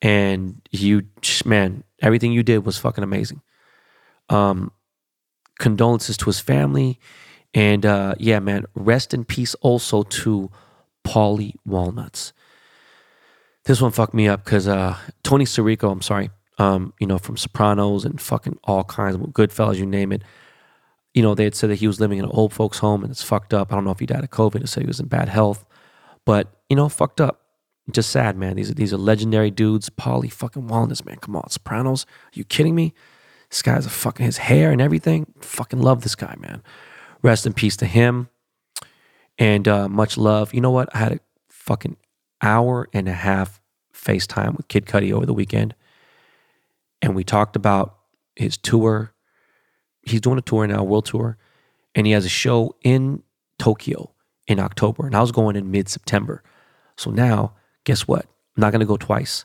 And 0.00 0.62
you, 0.70 1.02
man, 1.44 1.84
everything 2.00 2.32
you 2.32 2.42
did 2.42 2.64
was 2.64 2.78
fucking 2.78 3.04
amazing. 3.04 3.42
Um, 4.30 4.72
condolences 5.60 6.16
to 6.16 6.24
his 6.26 6.40
family. 6.40 6.98
And 7.54 7.86
uh, 7.86 8.14
yeah, 8.18 8.40
man, 8.40 8.64
rest 8.74 9.14
in 9.14 9.24
peace 9.24 9.54
also 9.56 10.02
to 10.02 10.50
Paulie 11.04 11.54
Walnuts. 11.64 12.32
This 13.64 13.80
one 13.80 13.92
fucked 13.92 14.14
me 14.14 14.26
up 14.26 14.44
because 14.44 14.66
uh, 14.66 14.96
Tony 15.22 15.44
Sirico, 15.44 15.92
I'm 15.92 16.02
sorry, 16.02 16.30
um, 16.58 16.92
you 16.98 17.06
know, 17.06 17.18
from 17.18 17.36
Sopranos 17.36 18.04
and 18.04 18.20
fucking 18.20 18.58
all 18.64 18.84
kinds 18.84 19.14
of 19.14 19.20
Goodfellas, 19.22 19.76
you 19.76 19.86
name 19.86 20.12
it. 20.12 20.22
You 21.14 21.22
know, 21.22 21.34
they 21.34 21.44
had 21.44 21.54
said 21.54 21.70
that 21.70 21.76
he 21.76 21.86
was 21.86 22.00
living 22.00 22.18
in 22.18 22.24
an 22.24 22.30
old 22.32 22.52
folks' 22.52 22.78
home 22.78 23.02
and 23.02 23.10
it's 23.10 23.22
fucked 23.22 23.52
up. 23.52 23.72
I 23.72 23.74
don't 23.74 23.84
know 23.84 23.90
if 23.90 23.98
he 23.98 24.06
died 24.06 24.24
of 24.24 24.30
COVID. 24.30 24.60
They 24.60 24.66
said 24.66 24.82
he 24.82 24.86
was 24.86 25.00
in 25.00 25.06
bad 25.06 25.28
health, 25.28 25.64
but 26.24 26.48
you 26.68 26.76
know, 26.76 26.88
fucked 26.88 27.20
up. 27.20 27.42
Just 27.90 28.10
sad, 28.10 28.36
man. 28.36 28.54
These 28.54 28.70
are 28.70 28.74
these 28.74 28.92
are 28.92 28.98
legendary 28.98 29.50
dudes. 29.50 29.90
Paulie 29.90 30.32
fucking 30.32 30.68
Walnuts, 30.68 31.04
man. 31.04 31.16
Come 31.16 31.34
on, 31.34 31.50
Sopranos. 31.50 32.04
Are 32.04 32.38
you 32.38 32.44
kidding 32.44 32.76
me? 32.76 32.94
This 33.50 33.62
guy's 33.62 33.84
a 33.84 33.90
fucking 33.90 34.26
his 34.26 34.38
hair 34.38 34.70
and 34.70 34.80
everything. 34.80 35.32
Fucking 35.40 35.80
love 35.80 36.02
this 36.02 36.14
guy, 36.14 36.36
man. 36.38 36.62
Rest 37.22 37.46
in 37.46 37.52
peace 37.52 37.76
to 37.78 37.86
him. 37.86 38.28
And 39.38 39.66
uh, 39.66 39.88
much 39.88 40.16
love. 40.16 40.54
You 40.54 40.60
know 40.60 40.70
what? 40.70 40.88
I 40.94 40.98
had 40.98 41.12
a 41.12 41.20
fucking 41.48 41.96
hour 42.40 42.88
and 42.92 43.08
a 43.08 43.12
half 43.12 43.60
FaceTime 43.92 44.56
with 44.56 44.68
Kid 44.68 44.86
Cudi 44.86 45.12
over 45.12 45.26
the 45.26 45.34
weekend. 45.34 45.74
And 47.02 47.16
we 47.16 47.24
talked 47.24 47.56
about 47.56 47.96
his 48.36 48.56
tour. 48.56 49.12
He's 50.02 50.20
doing 50.20 50.38
a 50.38 50.42
tour 50.42 50.66
now, 50.66 50.84
world 50.84 51.06
tour. 51.06 51.36
And 51.94 52.06
he 52.06 52.12
has 52.12 52.24
a 52.24 52.30
show 52.30 52.76
in 52.82 53.22
Tokyo 53.58 54.12
in 54.46 54.60
October. 54.60 55.06
And 55.06 55.16
I 55.16 55.20
was 55.20 55.32
going 55.32 55.56
in 55.56 55.70
mid 55.70 55.88
September. 55.88 56.42
So 56.96 57.10
now, 57.10 57.54
guess 57.84 58.06
what? 58.06 58.26
I'm 58.56 58.60
not 58.60 58.70
going 58.70 58.80
to 58.80 58.86
go 58.86 58.96
twice. 58.96 59.44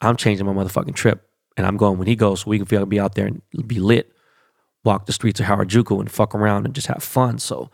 I'm 0.00 0.16
changing 0.16 0.46
my 0.46 0.52
motherfucking 0.52 0.94
trip 0.94 1.27
and 1.58 1.66
I'm 1.66 1.76
going 1.76 1.98
when 1.98 2.06
he 2.06 2.16
goes, 2.16 2.40
so 2.40 2.50
we 2.50 2.56
can 2.56 2.66
feel 2.66 2.86
be 2.86 3.00
out 3.00 3.16
there 3.16 3.26
and 3.26 3.42
be 3.66 3.80
lit, 3.80 4.12
walk 4.84 5.06
the 5.06 5.12
streets 5.12 5.40
of 5.40 5.46
Harajuku 5.46 6.00
and 6.00 6.10
fuck 6.10 6.34
around 6.34 6.64
and 6.64 6.74
just 6.74 6.86
have 6.86 7.02
fun. 7.02 7.38
So 7.38 7.70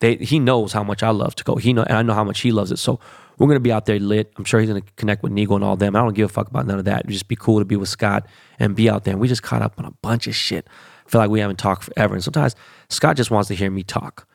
they, 0.00 0.16
he 0.16 0.38
knows 0.38 0.72
how 0.72 0.82
much 0.82 1.02
I 1.02 1.10
love 1.10 1.34
to 1.36 1.44
go. 1.44 1.56
He 1.56 1.72
know, 1.72 1.82
and 1.82 1.96
I 1.96 2.02
know 2.02 2.14
how 2.14 2.24
much 2.24 2.40
he 2.40 2.50
loves 2.50 2.72
it. 2.72 2.78
So 2.78 2.98
we're 3.36 3.46
gonna 3.46 3.60
be 3.60 3.70
out 3.70 3.86
there 3.86 3.98
lit. 3.98 4.32
I'm 4.36 4.44
sure 4.44 4.60
he's 4.60 4.70
gonna 4.70 4.82
connect 4.96 5.22
with 5.22 5.32
Nigo 5.32 5.54
and 5.54 5.62
all 5.62 5.76
them. 5.76 5.94
I 5.94 6.00
don't 6.00 6.14
give 6.14 6.30
a 6.30 6.32
fuck 6.32 6.48
about 6.48 6.66
none 6.66 6.78
of 6.78 6.86
that. 6.86 7.00
It'd 7.00 7.10
just 7.10 7.28
be 7.28 7.36
cool 7.36 7.58
to 7.58 7.64
be 7.64 7.76
with 7.76 7.90
Scott 7.90 8.26
and 8.58 8.74
be 8.74 8.88
out 8.88 9.04
there. 9.04 9.12
And 9.12 9.20
we 9.20 9.28
just 9.28 9.42
caught 9.42 9.62
up 9.62 9.74
on 9.78 9.84
a 9.84 9.92
bunch 10.02 10.26
of 10.26 10.34
shit. 10.34 10.66
I 11.06 11.10
feel 11.10 11.20
like 11.20 11.30
we 11.30 11.40
haven't 11.40 11.58
talked 11.58 11.84
forever. 11.84 12.14
And 12.14 12.24
sometimes 12.24 12.56
Scott 12.88 13.16
just 13.16 13.30
wants 13.30 13.48
to 13.48 13.54
hear 13.54 13.70
me 13.70 13.82
talk. 13.82 14.26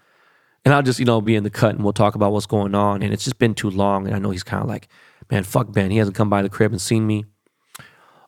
And 0.66 0.74
I'll 0.74 0.84
just, 0.84 1.00
you 1.00 1.06
know, 1.06 1.20
be 1.20 1.36
in 1.36 1.44
the 1.44 1.50
cut 1.50 1.76
and 1.76 1.84
we'll 1.84 1.94
talk 1.94 2.16
about 2.16 2.32
what's 2.32 2.46
going 2.46 2.74
on. 2.76 3.04
And 3.04 3.12
it's 3.12 3.24
just 3.24 3.38
been 3.38 3.54
too 3.54 3.70
long. 3.70 4.06
And 4.06 4.16
I 4.16 4.20
know 4.20 4.30
he's 4.30 4.44
kind 4.44 4.64
of 4.64 4.70
like, 4.70 4.88
man, 5.30 5.44
fuck 5.44 5.72
Ben. 5.72 5.92
He 5.92 5.98
hasn't 5.98 6.16
come 6.16 6.30
by 6.30 6.42
the 6.42 6.50
crib 6.50 6.72
and 6.72 6.82
seen 6.82 7.06
me. 7.06 7.26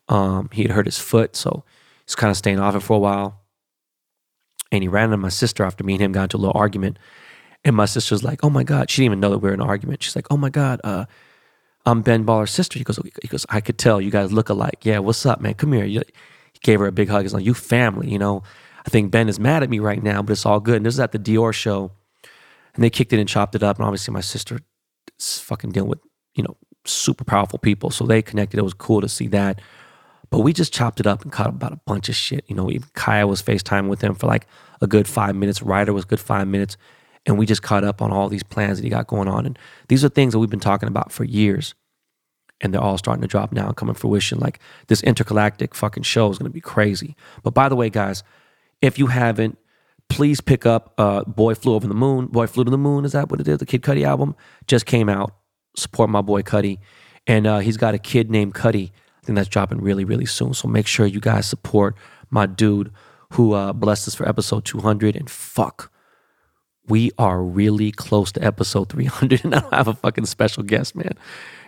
Um, 0.08 0.48
he 0.52 0.62
had 0.62 0.70
hurt 0.70 0.86
his 0.86 0.98
foot, 0.98 1.36
so 1.36 1.64
he's 2.04 2.14
kind 2.14 2.30
of 2.30 2.36
staying 2.36 2.60
off 2.60 2.74
it 2.74 2.80
for 2.80 2.96
a 2.96 3.00
while. 3.00 3.42
And 4.72 4.82
he 4.82 4.88
ran 4.88 5.04
into 5.04 5.16
my 5.16 5.28
sister 5.28 5.64
after 5.64 5.84
me 5.84 5.94
and 5.94 6.02
him 6.02 6.12
got 6.12 6.24
into 6.24 6.36
a 6.36 6.38
little 6.38 6.58
argument. 6.58 6.98
And 7.64 7.74
my 7.74 7.86
sister's 7.86 8.22
like, 8.22 8.44
"Oh 8.44 8.50
my 8.50 8.62
god!" 8.62 8.90
She 8.90 9.02
didn't 9.02 9.12
even 9.12 9.20
know 9.20 9.30
that 9.30 9.38
we 9.38 9.48
were 9.48 9.54
in 9.54 9.60
an 9.60 9.66
argument. 9.66 10.02
She's 10.02 10.16
like, 10.16 10.26
"Oh 10.30 10.36
my 10.36 10.50
god, 10.50 10.80
uh, 10.84 11.06
I'm 11.84 12.02
Ben 12.02 12.24
Baller's 12.24 12.50
sister." 12.50 12.78
He 12.78 12.84
goes, 12.84 12.98
"He 13.22 13.28
goes, 13.28 13.46
I 13.48 13.60
could 13.60 13.78
tell 13.78 14.00
you 14.00 14.10
guys 14.10 14.32
look 14.32 14.48
alike. 14.48 14.84
Yeah, 14.84 14.98
what's 14.98 15.24
up, 15.26 15.40
man? 15.40 15.54
Come 15.54 15.72
here." 15.72 15.84
He 15.84 16.02
gave 16.62 16.78
her 16.80 16.86
a 16.86 16.92
big 16.92 17.08
hug. 17.08 17.22
He's 17.22 17.34
like, 17.34 17.44
"You 17.44 17.54
family, 17.54 18.10
you 18.10 18.18
know." 18.18 18.42
I 18.86 18.88
think 18.88 19.10
Ben 19.10 19.28
is 19.28 19.40
mad 19.40 19.64
at 19.64 19.70
me 19.70 19.80
right 19.80 20.00
now, 20.00 20.22
but 20.22 20.32
it's 20.32 20.46
all 20.46 20.60
good. 20.60 20.76
And 20.76 20.86
this 20.86 20.94
is 20.94 21.00
at 21.00 21.10
the 21.10 21.18
Dior 21.18 21.52
show, 21.52 21.90
and 22.74 22.84
they 22.84 22.90
kicked 22.90 23.12
it 23.12 23.18
and 23.18 23.28
chopped 23.28 23.56
it 23.56 23.62
up. 23.64 23.78
And 23.78 23.84
obviously, 23.84 24.14
my 24.14 24.20
sister 24.20 24.60
is 25.18 25.40
fucking 25.40 25.72
dealing 25.72 25.90
with 25.90 25.98
you 26.34 26.44
know 26.44 26.56
super 26.84 27.24
powerful 27.24 27.58
people, 27.58 27.90
so 27.90 28.06
they 28.06 28.22
connected. 28.22 28.58
It 28.58 28.62
was 28.62 28.74
cool 28.74 29.00
to 29.00 29.08
see 29.08 29.26
that. 29.28 29.60
But 30.30 30.40
we 30.40 30.52
just 30.52 30.72
chopped 30.72 31.00
it 31.00 31.06
up 31.06 31.22
and 31.22 31.32
caught 31.32 31.48
about 31.48 31.72
a 31.72 31.80
bunch 31.86 32.08
of 32.08 32.16
shit. 32.16 32.44
You 32.48 32.56
know, 32.56 32.70
even 32.70 32.88
Kaya 32.94 33.26
was 33.26 33.42
FaceTime 33.42 33.88
with 33.88 34.02
him 34.02 34.14
for 34.14 34.26
like 34.26 34.46
a 34.80 34.86
good 34.86 35.06
five 35.06 35.36
minutes. 35.36 35.62
Ryder 35.62 35.92
was 35.92 36.04
good 36.04 36.20
five 36.20 36.48
minutes. 36.48 36.76
And 37.24 37.38
we 37.38 37.46
just 37.46 37.62
caught 37.62 37.84
up 37.84 38.00
on 38.00 38.12
all 38.12 38.28
these 38.28 38.42
plans 38.42 38.78
that 38.78 38.84
he 38.84 38.90
got 38.90 39.08
going 39.08 39.28
on. 39.28 39.46
And 39.46 39.58
these 39.88 40.04
are 40.04 40.08
things 40.08 40.32
that 40.32 40.38
we've 40.38 40.50
been 40.50 40.60
talking 40.60 40.88
about 40.88 41.10
for 41.10 41.24
years. 41.24 41.74
And 42.60 42.72
they're 42.72 42.80
all 42.80 42.98
starting 42.98 43.22
to 43.22 43.28
drop 43.28 43.52
now 43.52 43.66
and 43.66 43.76
come 43.76 43.92
fruition. 43.94 44.38
Like 44.38 44.60
this 44.86 45.02
Entergalactic 45.02 45.74
fucking 45.74 46.04
show 46.04 46.30
is 46.30 46.38
going 46.38 46.50
to 46.50 46.54
be 46.54 46.60
crazy. 46.60 47.16
But 47.42 47.52
by 47.52 47.68
the 47.68 47.76
way, 47.76 47.90
guys, 47.90 48.22
if 48.80 48.98
you 48.98 49.08
haven't, 49.08 49.58
please 50.08 50.40
pick 50.40 50.66
up 50.66 50.94
uh, 50.98 51.24
Boy 51.24 51.54
Flew 51.54 51.74
Over 51.74 51.86
the 51.86 51.94
Moon. 51.94 52.26
Boy 52.26 52.46
Flew 52.46 52.64
to 52.64 52.70
the 52.70 52.78
Moon, 52.78 53.04
is 53.04 53.12
that 53.12 53.30
what 53.30 53.40
it 53.40 53.48
is? 53.48 53.58
The 53.58 53.66
Kid 53.66 53.82
Cudi 53.82 54.04
album 54.04 54.36
just 54.66 54.86
came 54.86 55.08
out. 55.08 55.34
Support 55.76 56.10
my 56.10 56.22
boy 56.22 56.42
Cudi. 56.42 56.78
And 57.26 57.46
uh, 57.46 57.58
he's 57.58 57.76
got 57.76 57.94
a 57.94 57.98
kid 57.98 58.30
named 58.30 58.54
Cudi. 58.54 58.92
Think 59.26 59.36
that's 59.36 59.48
dropping 59.48 59.80
really, 59.80 60.04
really 60.04 60.24
soon. 60.24 60.54
So 60.54 60.68
make 60.68 60.86
sure 60.86 61.04
you 61.04 61.18
guys 61.18 61.46
support 61.46 61.96
my 62.30 62.46
dude 62.46 62.92
who 63.32 63.54
uh, 63.54 63.72
blessed 63.72 64.06
us 64.06 64.14
for 64.14 64.28
episode 64.28 64.64
200. 64.64 65.16
And 65.16 65.28
fuck, 65.28 65.90
we 66.86 67.10
are 67.18 67.42
really 67.42 67.90
close 67.90 68.30
to 68.32 68.44
episode 68.44 68.88
300 68.88 69.40
and 69.44 69.54
I 69.56 69.60
don't 69.60 69.74
have 69.74 69.88
a 69.88 69.94
fucking 69.94 70.26
special 70.26 70.62
guest, 70.62 70.94
man. 70.94 71.14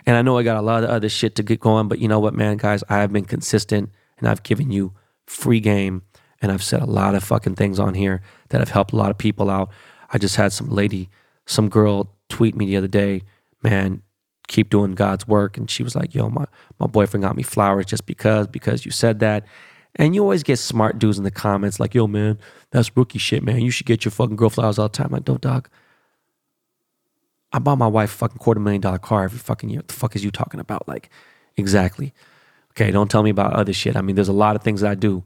And 0.05 0.15
I 0.15 0.21
know 0.21 0.37
I 0.37 0.43
got 0.43 0.55
a 0.55 0.61
lot 0.61 0.85
of 0.85 0.89
other 0.89 1.09
shit 1.09 1.35
to 1.35 1.43
get 1.43 1.59
going, 1.59 1.89
but 1.89 1.99
you 1.99 2.07
know 2.07 2.21
what, 2.21 2.33
man, 2.33 2.55
guys, 2.55 2.81
I 2.87 2.99
have 2.99 3.11
been 3.11 3.25
consistent 3.25 3.89
and 4.17 4.27
I've 4.29 4.43
given 4.43 4.71
you 4.71 4.93
free 5.25 5.59
game 5.59 6.03
and 6.41 6.49
I've 6.51 6.63
said 6.63 6.81
a 6.81 6.85
lot 6.85 7.13
of 7.13 7.25
fucking 7.25 7.55
things 7.55 7.77
on 7.77 7.93
here 7.93 8.21
that 8.49 8.59
have 8.59 8.69
helped 8.69 8.93
a 8.93 8.95
lot 8.95 9.11
of 9.11 9.17
people 9.17 9.49
out. 9.49 9.69
I 10.13 10.17
just 10.17 10.37
had 10.37 10.53
some 10.53 10.69
lady, 10.69 11.09
some 11.45 11.67
girl 11.67 12.15
tweet 12.29 12.55
me 12.55 12.67
the 12.67 12.77
other 12.77 12.87
day, 12.87 13.23
man, 13.61 14.01
keep 14.49 14.69
doing 14.69 14.95
God's 14.95 15.25
work. 15.27 15.57
And 15.57 15.69
she 15.69 15.83
was 15.83 15.95
like, 15.95 16.13
yo, 16.13 16.29
my, 16.29 16.45
my 16.79 16.87
boyfriend 16.87 17.23
got 17.23 17.37
me 17.37 17.43
flowers 17.43 17.85
just 17.85 18.05
because, 18.05 18.47
because 18.47 18.83
you 18.83 18.91
said 18.91 19.19
that. 19.19 19.45
And 19.95 20.13
you 20.13 20.21
always 20.21 20.43
get 20.43 20.57
smart 20.57 20.99
dudes 20.99 21.17
in 21.17 21.23
the 21.23 21.31
comments 21.31 21.79
like, 21.79 21.95
yo, 21.95 22.07
man, 22.07 22.37
that's 22.71 22.95
rookie 22.97 23.19
shit, 23.19 23.43
man. 23.43 23.61
You 23.61 23.71
should 23.71 23.85
get 23.85 24.03
your 24.03 24.11
fucking 24.11 24.35
girl 24.35 24.49
flowers 24.49 24.77
all 24.77 24.89
the 24.89 24.93
time. 24.93 25.07
I'm 25.07 25.13
like, 25.13 25.25
don't, 25.25 25.41
dog. 25.41 25.69
I 27.51 27.59
bought 27.59 27.77
my 27.77 27.87
wife 27.87 28.13
a 28.13 28.17
fucking 28.17 28.37
quarter 28.37 28.59
million 28.59 28.81
dollar 28.81 28.99
car 28.99 29.23
every 29.23 29.39
fucking 29.39 29.69
year. 29.69 29.79
What 29.79 29.87
the 29.87 29.93
fuck 29.93 30.15
is 30.15 30.23
you 30.23 30.31
talking 30.31 30.59
about? 30.59 30.87
Like, 30.87 31.09
exactly. 31.57 32.13
Okay, 32.71 32.91
don't 32.91 33.09
tell 33.09 33.23
me 33.23 33.31
about 33.31 33.53
other 33.53 33.73
shit. 33.73 33.95
I 33.95 34.01
mean, 34.01 34.15
there's 34.15 34.27
a 34.27 34.33
lot 34.33 34.55
of 34.55 34.61
things 34.61 34.81
that 34.81 34.91
I 34.91 34.95
do. 34.95 35.23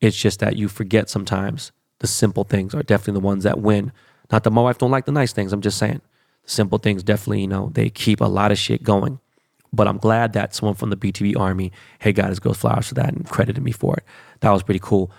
It's 0.00 0.16
just 0.16 0.40
that 0.40 0.56
you 0.56 0.68
forget 0.68 1.08
sometimes 1.08 1.72
the 2.00 2.06
simple 2.06 2.44
things 2.44 2.74
are 2.74 2.82
definitely 2.82 3.20
the 3.20 3.26
ones 3.26 3.44
that 3.44 3.60
win. 3.60 3.92
Not 4.30 4.44
that 4.44 4.50
my 4.50 4.62
wife 4.62 4.78
don't 4.78 4.90
like 4.90 5.06
the 5.06 5.12
nice 5.12 5.32
things. 5.32 5.52
I'm 5.52 5.62
just 5.62 5.78
saying 5.78 6.02
simple 6.46 6.78
things 6.78 7.02
definitely, 7.02 7.42
you 7.42 7.48
know, 7.48 7.70
they 7.74 7.90
keep 7.90 8.20
a 8.20 8.26
lot 8.26 8.52
of 8.52 8.58
shit 8.58 8.82
going. 8.82 9.18
But 9.72 9.88
I'm 9.88 9.98
glad 9.98 10.34
that 10.34 10.54
someone 10.54 10.76
from 10.76 10.90
the 10.90 10.96
BTB 10.96 11.36
Army, 11.36 11.72
hey, 11.98 12.12
got 12.12 12.28
his 12.28 12.38
girl 12.38 12.54
flowers 12.54 12.88
for 12.88 12.94
that 12.94 13.12
and 13.12 13.28
credited 13.28 13.62
me 13.62 13.72
for 13.72 13.96
it. 13.96 14.04
That 14.40 14.50
was 14.50 14.62
pretty 14.62 14.80
cool. 14.80 15.10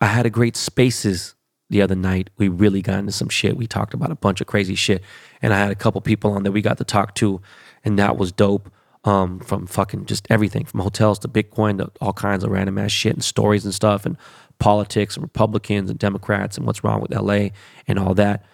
I 0.00 0.06
had 0.06 0.26
a 0.26 0.30
great 0.30 0.56
spaces 0.56 1.34
the 1.70 1.80
other 1.80 1.94
night. 1.94 2.28
We 2.36 2.48
really 2.48 2.82
got 2.82 2.98
into 2.98 3.12
some 3.12 3.30
shit. 3.30 3.56
We 3.56 3.66
talked 3.66 3.94
about 3.94 4.10
a 4.10 4.14
bunch 4.14 4.40
of 4.40 4.46
crazy 4.46 4.74
shit. 4.74 5.02
And 5.40 5.54
I 5.54 5.58
had 5.58 5.70
a 5.70 5.74
couple 5.74 6.00
people 6.02 6.32
on 6.32 6.42
that 6.42 6.52
we 6.52 6.60
got 6.60 6.78
to 6.78 6.84
talk 6.84 7.14
to, 7.16 7.40
and 7.84 7.98
that 7.98 8.16
was 8.16 8.32
dope. 8.32 8.70
Um, 9.04 9.40
from 9.40 9.66
fucking 9.66 10.06
just 10.06 10.28
everything, 10.30 10.64
from 10.64 10.78
hotels 10.78 11.18
to 11.20 11.28
Bitcoin 11.28 11.78
to 11.78 11.90
all 12.00 12.12
kinds 12.12 12.44
of 12.44 12.52
random 12.52 12.78
ass 12.78 12.92
shit 12.92 13.12
and 13.12 13.24
stories 13.24 13.64
and 13.64 13.74
stuff 13.74 14.06
and 14.06 14.16
politics 14.60 15.16
and 15.16 15.24
Republicans 15.24 15.90
and 15.90 15.98
Democrats 15.98 16.56
and 16.56 16.64
what's 16.64 16.84
wrong 16.84 17.00
with 17.00 17.12
LA 17.12 17.48
and 17.88 17.98
all 17.98 18.14
that. 18.14 18.44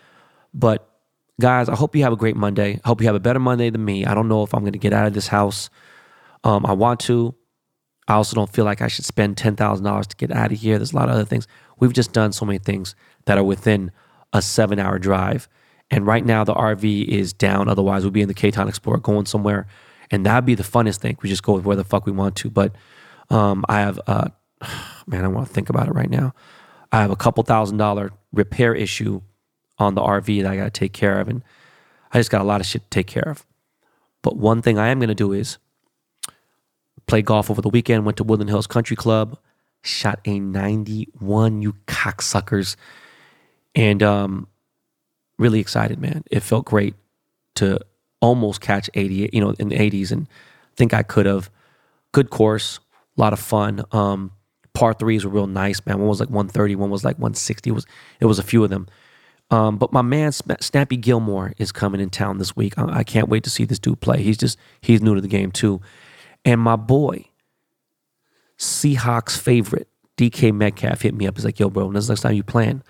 But 0.54 0.87
guys, 1.40 1.68
I 1.68 1.76
hope 1.76 1.94
you 1.94 2.02
have 2.02 2.12
a 2.12 2.16
great 2.16 2.36
Monday. 2.36 2.80
I 2.84 2.88
hope 2.88 3.00
you 3.00 3.06
have 3.06 3.16
a 3.16 3.20
better 3.20 3.38
Monday 3.38 3.70
than 3.70 3.84
me. 3.84 4.04
I 4.04 4.14
don't 4.14 4.28
know 4.28 4.42
if 4.42 4.54
I'm 4.54 4.60
going 4.60 4.72
to 4.72 4.78
get 4.78 4.92
out 4.92 5.06
of 5.06 5.14
this 5.14 5.28
house. 5.28 5.70
Um, 6.44 6.66
I 6.66 6.72
want 6.72 7.00
to. 7.00 7.34
I 8.08 8.14
also 8.14 8.34
don't 8.34 8.50
feel 8.50 8.64
like 8.64 8.80
I 8.80 8.88
should 8.88 9.04
spend 9.04 9.36
$10,000 9.36 10.06
to 10.06 10.16
get 10.16 10.32
out 10.32 10.50
of 10.50 10.58
here. 10.58 10.78
There's 10.78 10.92
a 10.92 10.96
lot 10.96 11.08
of 11.08 11.14
other 11.14 11.24
things. 11.24 11.46
We've 11.78 11.92
just 11.92 12.12
done 12.12 12.32
so 12.32 12.46
many 12.46 12.58
things 12.58 12.94
that 13.26 13.38
are 13.38 13.44
within 13.44 13.92
a 14.32 14.42
seven 14.42 14.78
hour 14.78 14.98
drive. 14.98 15.48
And 15.90 16.06
right 16.06 16.24
now, 16.24 16.44
the 16.44 16.54
RV 16.54 17.06
is 17.06 17.32
down. 17.32 17.68
Otherwise, 17.68 18.02
we'll 18.02 18.10
be 18.10 18.22
in 18.22 18.28
the 18.28 18.34
Town 18.34 18.68
Explorer 18.68 18.98
going 18.98 19.26
somewhere. 19.26 19.66
And 20.10 20.24
that'd 20.24 20.46
be 20.46 20.54
the 20.54 20.62
funnest 20.62 20.98
thing. 20.98 21.18
We 21.22 21.28
just 21.28 21.42
go 21.42 21.58
where 21.58 21.76
the 21.76 21.84
fuck 21.84 22.06
we 22.06 22.12
want 22.12 22.36
to. 22.36 22.50
But 22.50 22.74
um, 23.30 23.64
I 23.68 23.80
have, 23.80 24.00
uh, 24.06 24.28
man, 25.06 25.24
I 25.24 25.28
want 25.28 25.48
to 25.48 25.52
think 25.52 25.68
about 25.68 25.88
it 25.88 25.92
right 25.92 26.10
now. 26.10 26.34
I 26.90 27.02
have 27.02 27.10
a 27.10 27.16
couple 27.16 27.42
thousand 27.44 27.76
dollar 27.76 28.10
repair 28.32 28.74
issue 28.74 29.20
on 29.78 29.94
the 29.94 30.00
RV 30.00 30.42
that 30.42 30.50
I 30.50 30.56
got 30.56 30.64
to 30.64 30.70
take 30.70 30.92
care 30.92 31.20
of. 31.20 31.28
And 31.28 31.42
I 32.12 32.18
just 32.18 32.30
got 32.30 32.40
a 32.40 32.44
lot 32.44 32.60
of 32.60 32.66
shit 32.66 32.82
to 32.82 32.90
take 32.90 33.06
care 33.06 33.28
of. 33.28 33.44
But 34.22 34.36
one 34.36 34.62
thing 34.62 34.78
I 34.78 34.88
am 34.88 34.98
going 34.98 35.08
to 35.08 35.14
do 35.14 35.32
is 35.32 35.58
play 37.06 37.22
golf 37.22 37.50
over 37.50 37.62
the 37.62 37.68
weekend, 37.68 38.04
went 38.04 38.16
to 38.18 38.24
Woodland 38.24 38.50
Hills 38.50 38.66
Country 38.66 38.96
Club, 38.96 39.38
shot 39.82 40.20
a 40.24 40.40
91, 40.40 41.62
you 41.62 41.74
cocksuckers. 41.86 42.76
And 43.74 44.02
um, 44.02 44.48
really 45.38 45.60
excited, 45.60 45.98
man. 46.00 46.24
It 46.30 46.40
felt 46.40 46.64
great 46.64 46.94
to 47.56 47.80
almost 48.20 48.60
catch 48.60 48.90
80, 48.94 49.30
you 49.32 49.40
know, 49.40 49.54
in 49.58 49.68
the 49.68 49.76
80s 49.76 50.10
and 50.10 50.26
think 50.76 50.92
I 50.92 51.02
could 51.02 51.26
have. 51.26 51.50
Good 52.12 52.30
course, 52.30 52.80
a 53.16 53.20
lot 53.20 53.32
of 53.32 53.38
fun. 53.38 53.84
Um, 53.92 54.32
par 54.72 54.94
threes 54.94 55.24
were 55.24 55.30
real 55.30 55.46
nice, 55.46 55.84
man. 55.84 55.98
One 55.98 56.08
was 56.08 56.20
like 56.20 56.30
130, 56.30 56.76
one 56.76 56.90
was 56.90 57.04
like 57.04 57.16
160. 57.16 57.70
It 57.70 57.72
was 57.72 57.86
it 58.20 58.26
was 58.26 58.38
a 58.38 58.42
few 58.42 58.64
of 58.64 58.70
them. 58.70 58.86
Um, 59.50 59.78
but 59.78 59.92
my 59.92 60.02
man 60.02 60.32
Snappy 60.32 60.96
Gilmore 60.96 61.54
is 61.56 61.72
coming 61.72 62.00
in 62.00 62.10
town 62.10 62.38
this 62.38 62.54
week. 62.54 62.74
I, 62.76 63.02
can't 63.02 63.28
wait 63.28 63.44
to 63.44 63.50
see 63.50 63.64
this 63.64 63.78
dude 63.78 64.00
play. 64.00 64.22
He's 64.22 64.36
just 64.36 64.58
he's 64.82 65.00
new 65.00 65.14
to 65.14 65.20
the 65.22 65.28
game 65.28 65.52
too. 65.52 65.80
And 66.44 66.60
my 66.60 66.76
boy, 66.76 67.24
Seahawks 68.58 69.38
favorite 69.38 69.88
DK 70.18 70.52
Metcalf 70.52 71.00
hit 71.00 71.14
me 71.14 71.26
up. 71.26 71.36
He's 71.36 71.46
like, 71.46 71.58
"Yo, 71.58 71.70
bro, 71.70 71.86
when's 71.86 72.08
the 72.08 72.12
next 72.12 72.22
time 72.22 72.34
you 72.34 72.42
playing?" 72.42 72.82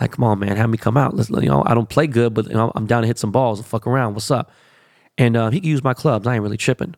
Like, 0.00 0.12
come 0.12 0.24
on, 0.24 0.40
man, 0.40 0.56
have 0.56 0.68
me 0.70 0.76
come 0.76 0.96
out. 0.96 1.14
Let's, 1.14 1.30
you 1.30 1.48
know, 1.48 1.62
I 1.64 1.74
don't 1.74 1.88
play 1.88 2.06
good, 2.06 2.34
but 2.34 2.48
you 2.48 2.54
know, 2.54 2.72
I'm 2.74 2.86
down 2.86 3.02
to 3.02 3.06
hit 3.06 3.18
some 3.18 3.30
balls 3.30 3.60
and 3.60 3.66
fuck 3.66 3.86
around. 3.86 4.14
What's 4.14 4.30
up? 4.30 4.50
And 5.16 5.36
uh, 5.36 5.50
he 5.50 5.60
can 5.60 5.70
use 5.70 5.84
my 5.84 5.94
clubs. 5.94 6.26
I 6.26 6.34
ain't 6.34 6.42
really 6.42 6.56
tripping. 6.56 6.96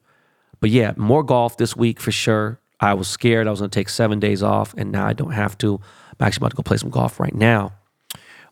But 0.61 0.71
yeah, 0.71 0.95
more 0.97 1.23
golf 1.23 1.59
this 1.59 1.77
week 1.77 2.01
for 2.01 2.11
sure. 2.11 2.59
I 2.81 2.95
was 2.95 3.09
scared 3.09 3.47
I 3.47 3.51
was 3.51 3.61
going 3.61 3.71
to 3.71 3.75
take 3.79 3.89
seven 3.89 4.19
days 4.19 4.43
off, 4.43 4.75
and 4.77 4.93
now 4.93 5.07
I 5.07 5.13
don't 5.13 5.33
have 5.33 5.57
to. 5.59 5.75
I'm 6.19 6.27
actually 6.27 6.41
about 6.41 6.51
to 6.51 6.57
go 6.57 6.63
play 6.63 6.77
some 6.79 6.91
golf 6.91 7.21
right 7.21 7.35
now. 7.35 7.73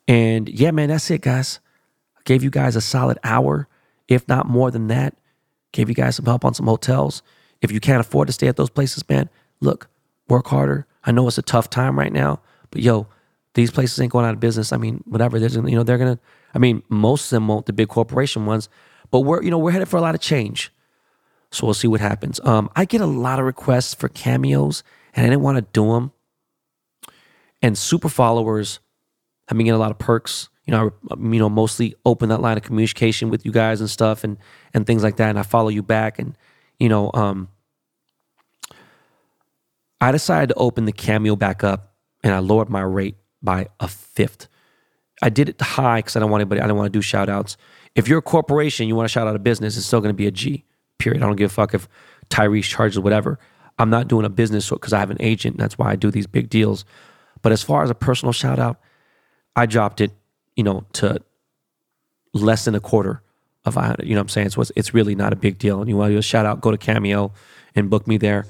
And 0.06 0.48
yeah, 0.48 0.70
man, 0.70 0.88
that's 0.88 1.10
it, 1.10 1.22
guys. 1.22 1.60
I 2.16 2.20
gave 2.24 2.42
you 2.42 2.50
guys 2.50 2.76
a 2.76 2.80
solid 2.80 3.18
hour, 3.24 3.68
if 4.08 4.26
not 4.28 4.46
more 4.46 4.70
than 4.70 4.88
that. 4.88 5.16
Gave 5.72 5.88
you 5.88 5.94
guys 5.94 6.16
some 6.16 6.26
help 6.26 6.44
on 6.44 6.54
some 6.54 6.66
hotels. 6.66 7.22
If 7.60 7.72
you 7.72 7.80
can't 7.80 8.00
afford 8.00 8.28
to 8.28 8.32
stay 8.32 8.48
at 8.48 8.56
those 8.56 8.70
places, 8.70 9.08
man, 9.08 9.28
look, 9.60 9.88
work 10.28 10.46
harder. 10.46 10.86
I 11.04 11.12
know 11.12 11.26
it's 11.26 11.38
a 11.38 11.42
tough 11.42 11.70
time 11.70 11.98
right 11.98 12.12
now, 12.12 12.40
but 12.70 12.82
yo, 12.82 13.08
these 13.54 13.70
places 13.70 14.00
ain't 14.00 14.12
going 14.12 14.26
out 14.26 14.34
of 14.34 14.40
business. 14.40 14.72
I 14.72 14.76
mean, 14.76 15.02
whatever. 15.06 15.38
There's, 15.38 15.56
you 15.56 15.62
know, 15.62 15.82
they're 15.82 15.98
gonna. 15.98 16.18
I 16.54 16.58
mean, 16.58 16.82
most 16.88 17.26
of 17.26 17.36
them 17.36 17.48
won't. 17.48 17.66
The 17.66 17.72
big 17.72 17.88
corporation 17.88 18.46
ones, 18.46 18.68
but 19.10 19.20
we're, 19.20 19.42
you 19.42 19.50
know, 19.50 19.58
we're 19.58 19.70
headed 19.72 19.88
for 19.88 19.96
a 19.96 20.00
lot 20.00 20.14
of 20.14 20.20
change. 20.20 20.72
So 21.50 21.66
we'll 21.66 21.74
see 21.74 21.88
what 21.88 22.00
happens. 22.00 22.40
Um, 22.42 22.68
I 22.74 22.84
get 22.84 23.00
a 23.00 23.06
lot 23.06 23.38
of 23.38 23.44
requests 23.44 23.94
for 23.94 24.08
cameos, 24.08 24.82
and 25.14 25.24
I 25.24 25.28
didn't 25.28 25.42
want 25.42 25.56
to 25.56 25.66
do 25.72 25.92
them. 25.92 26.12
And 27.62 27.78
super 27.78 28.08
followers 28.08 28.80
have 29.48 29.56
been 29.56 29.66
getting 29.66 29.76
a 29.76 29.82
lot 29.82 29.90
of 29.90 29.98
perks. 29.98 30.48
You 30.66 30.72
know, 30.72 30.92
I, 31.10 31.14
you 31.14 31.38
know, 31.38 31.50
mostly 31.50 31.94
open 32.06 32.30
that 32.30 32.40
line 32.40 32.56
of 32.56 32.62
communication 32.62 33.28
with 33.28 33.44
you 33.44 33.52
guys 33.52 33.80
and 33.80 33.90
stuff, 33.90 34.24
and 34.24 34.38
and 34.72 34.86
things 34.86 35.02
like 35.02 35.16
that. 35.16 35.30
And 35.30 35.38
I 35.38 35.42
follow 35.42 35.68
you 35.68 35.82
back, 35.82 36.18
and 36.18 36.36
you 36.78 36.88
know, 36.88 37.10
um, 37.14 37.48
I 40.00 40.12
decided 40.12 40.48
to 40.50 40.54
open 40.56 40.84
the 40.86 40.92
cameo 40.92 41.36
back 41.36 41.64
up, 41.64 41.94
and 42.22 42.32
I 42.32 42.38
lowered 42.38 42.68
my 42.68 42.82
rate 42.82 43.16
by 43.42 43.68
a 43.80 43.88
fifth. 43.88 44.48
I 45.22 45.28
did 45.28 45.48
it 45.48 45.60
high 45.60 45.98
because 45.98 46.16
I 46.16 46.20
don't 46.20 46.30
want 46.30 46.40
anybody. 46.40 46.60
I 46.60 46.66
don't 46.66 46.76
want 46.76 46.92
to 46.92 46.96
do 46.96 47.02
shout 47.02 47.28
outs. 47.28 47.56
If 47.94 48.08
you're 48.08 48.18
a 48.18 48.22
corporation, 48.22 48.88
you 48.88 48.96
want 48.96 49.08
to 49.08 49.12
shout 49.12 49.28
out 49.28 49.36
a 49.36 49.38
business, 49.38 49.76
it's 49.76 49.86
still 49.86 50.00
going 50.00 50.12
to 50.12 50.16
be 50.16 50.26
a 50.26 50.30
G. 50.30 50.64
Period. 50.98 51.22
I 51.22 51.26
don't 51.26 51.36
give 51.36 51.50
a 51.50 51.54
fuck 51.54 51.74
if 51.74 51.88
Tyrese 52.30 52.64
charges 52.64 52.98
whatever. 52.98 53.38
I'm 53.78 53.90
not 53.90 54.08
doing 54.08 54.24
a 54.24 54.30
business 54.30 54.70
because 54.70 54.92
I 54.92 55.00
have 55.00 55.10
an 55.10 55.16
agent. 55.20 55.58
That's 55.58 55.78
why 55.78 55.90
I 55.90 55.96
do 55.96 56.10
these 56.10 56.26
big 56.26 56.48
deals. 56.48 56.84
But 57.42 57.52
as 57.52 57.62
far 57.62 57.82
as 57.82 57.90
a 57.90 57.94
personal 57.94 58.32
shout 58.32 58.58
out, 58.58 58.80
I 59.56 59.66
dropped 59.66 60.00
it, 60.00 60.12
you 60.56 60.64
know, 60.64 60.86
to 60.94 61.20
less 62.32 62.64
than 62.64 62.74
a 62.74 62.80
quarter 62.80 63.22
of 63.64 63.76
a 63.76 63.96
You 64.02 64.10
know 64.10 64.20
what 64.20 64.22
I'm 64.22 64.28
saying? 64.28 64.50
So 64.50 64.60
it's, 64.60 64.72
it's 64.76 64.94
really 64.94 65.14
not 65.14 65.32
a 65.32 65.36
big 65.36 65.58
deal. 65.58 65.80
And 65.80 65.88
you 65.88 65.96
want 65.96 66.12
to 66.12 66.22
shout 66.22 66.46
out, 66.46 66.60
go 66.60 66.70
to 66.70 66.76
Cameo 66.76 67.32
and 67.74 67.88
book 67.88 68.06
me 68.06 68.18
there. 68.18 68.46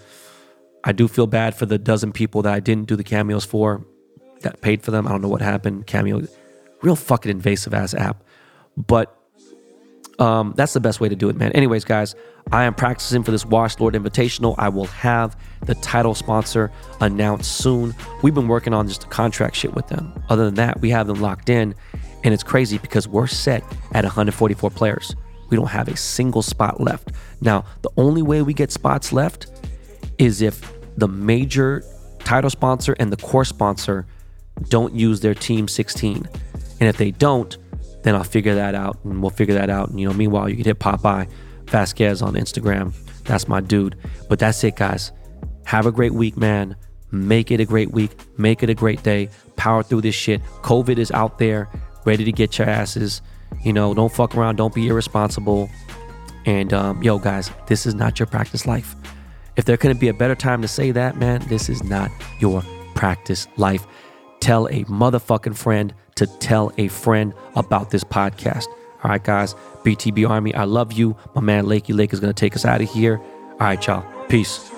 I 0.82 0.92
do 0.92 1.08
feel 1.08 1.26
bad 1.26 1.54
for 1.54 1.66
the 1.66 1.78
dozen 1.78 2.12
people 2.12 2.42
that 2.42 2.52
I 2.52 2.60
didn't 2.60 2.88
do 2.88 2.96
the 2.96 3.04
cameos 3.04 3.44
for 3.44 3.84
that 4.42 4.60
paid 4.60 4.82
for 4.82 4.90
them. 4.90 5.06
I 5.06 5.10
don't 5.10 5.22
know 5.22 5.28
what 5.28 5.40
happened. 5.40 5.86
Cameo, 5.86 6.26
real 6.82 6.96
fucking 6.96 7.30
invasive 7.30 7.72
ass 7.72 7.94
app. 7.94 8.22
But 8.76 9.16
um, 10.18 10.54
that's 10.56 10.72
the 10.72 10.80
best 10.80 11.00
way 11.00 11.08
to 11.08 11.16
do 11.16 11.28
it, 11.28 11.36
man. 11.36 11.52
Anyways, 11.52 11.84
guys, 11.84 12.14
I 12.52 12.64
am 12.64 12.74
practicing 12.74 13.22
for 13.22 13.30
this 13.30 13.44
Wash 13.44 13.78
Lord 13.80 13.94
Invitational. 13.94 14.54
I 14.58 14.68
will 14.68 14.86
have 14.86 15.36
the 15.62 15.74
title 15.76 16.14
sponsor 16.14 16.70
announced 17.00 17.58
soon. 17.58 17.94
We've 18.22 18.34
been 18.34 18.48
working 18.48 18.74
on 18.74 18.86
just 18.86 19.02
the 19.02 19.06
contract 19.08 19.56
shit 19.56 19.74
with 19.74 19.88
them. 19.88 20.12
Other 20.28 20.44
than 20.44 20.54
that, 20.54 20.80
we 20.80 20.90
have 20.90 21.06
them 21.06 21.20
locked 21.20 21.48
in, 21.48 21.74
and 22.22 22.34
it's 22.34 22.42
crazy 22.42 22.78
because 22.78 23.08
we're 23.08 23.26
set 23.26 23.62
at 23.92 24.04
144 24.04 24.70
players. 24.70 25.16
We 25.50 25.56
don't 25.56 25.68
have 25.68 25.88
a 25.88 25.96
single 25.96 26.42
spot 26.42 26.80
left. 26.80 27.12
Now, 27.40 27.64
the 27.82 27.90
only 27.96 28.22
way 28.22 28.42
we 28.42 28.54
get 28.54 28.70
spots 28.70 29.12
left 29.12 29.46
is 30.18 30.42
if 30.42 30.72
the 30.96 31.08
major 31.08 31.84
title 32.20 32.50
sponsor 32.50 32.96
and 32.98 33.12
the 33.12 33.16
core 33.16 33.44
sponsor 33.44 34.06
don't 34.68 34.94
use 34.94 35.20
their 35.20 35.34
team 35.34 35.68
16. 35.68 36.28
And 36.80 36.88
if 36.88 36.96
they 36.96 37.10
don't, 37.10 37.56
then 38.04 38.14
I'll 38.14 38.22
figure 38.22 38.54
that 38.54 38.74
out 38.74 38.98
and 39.04 39.20
we'll 39.20 39.30
figure 39.30 39.54
that 39.54 39.70
out. 39.70 39.88
And, 39.88 39.98
you 39.98 40.06
know, 40.06 40.14
meanwhile, 40.14 40.48
you 40.48 40.56
can 40.56 40.64
hit 40.64 40.78
Popeye 40.78 41.28
Vasquez 41.64 42.22
on 42.22 42.34
Instagram. 42.34 42.92
That's 43.24 43.48
my 43.48 43.60
dude. 43.60 43.96
But 44.28 44.38
that's 44.38 44.62
it, 44.62 44.76
guys. 44.76 45.10
Have 45.64 45.86
a 45.86 45.92
great 45.92 46.12
week, 46.12 46.36
man. 46.36 46.76
Make 47.10 47.50
it 47.50 47.60
a 47.60 47.64
great 47.64 47.90
week. 47.92 48.12
Make 48.38 48.62
it 48.62 48.68
a 48.68 48.74
great 48.74 49.02
day. 49.02 49.30
Power 49.56 49.82
through 49.82 50.02
this 50.02 50.14
shit. 50.14 50.42
COVID 50.62 50.98
is 50.98 51.10
out 51.12 51.38
there, 51.38 51.68
ready 52.04 52.24
to 52.24 52.32
get 52.32 52.58
your 52.58 52.68
asses. 52.68 53.22
You 53.62 53.72
know, 53.72 53.94
don't 53.94 54.12
fuck 54.12 54.36
around. 54.36 54.56
Don't 54.56 54.74
be 54.74 54.88
irresponsible. 54.88 55.70
And 56.44 56.74
um, 56.74 57.02
yo, 57.02 57.18
guys, 57.18 57.50
this 57.66 57.86
is 57.86 57.94
not 57.94 58.18
your 58.18 58.26
practice 58.26 58.66
life. 58.66 58.94
If 59.56 59.64
there 59.64 59.78
couldn't 59.78 60.00
be 60.00 60.08
a 60.08 60.14
better 60.14 60.34
time 60.34 60.60
to 60.62 60.68
say 60.68 60.90
that, 60.90 61.16
man, 61.16 61.40
this 61.48 61.70
is 61.70 61.82
not 61.82 62.10
your 62.40 62.62
practice 62.94 63.48
life. 63.56 63.86
Tell 64.44 64.66
a 64.66 64.84
motherfucking 64.84 65.56
friend 65.56 65.94
to 66.16 66.26
tell 66.26 66.70
a 66.76 66.88
friend 66.88 67.32
about 67.56 67.90
this 67.90 68.04
podcast. 68.04 68.66
All 69.02 69.10
right, 69.10 69.24
guys. 69.24 69.54
BTB 69.84 70.28
Army, 70.28 70.54
I 70.54 70.64
love 70.64 70.92
you. 70.92 71.16
My 71.34 71.40
man 71.40 71.64
Lakey 71.64 71.96
Lake 71.96 72.12
is 72.12 72.20
going 72.20 72.30
to 72.30 72.38
take 72.38 72.54
us 72.54 72.66
out 72.66 72.82
of 72.82 72.90
here. 72.90 73.22
All 73.52 73.58
right, 73.60 73.86
y'all. 73.86 74.04
Peace. 74.28 74.73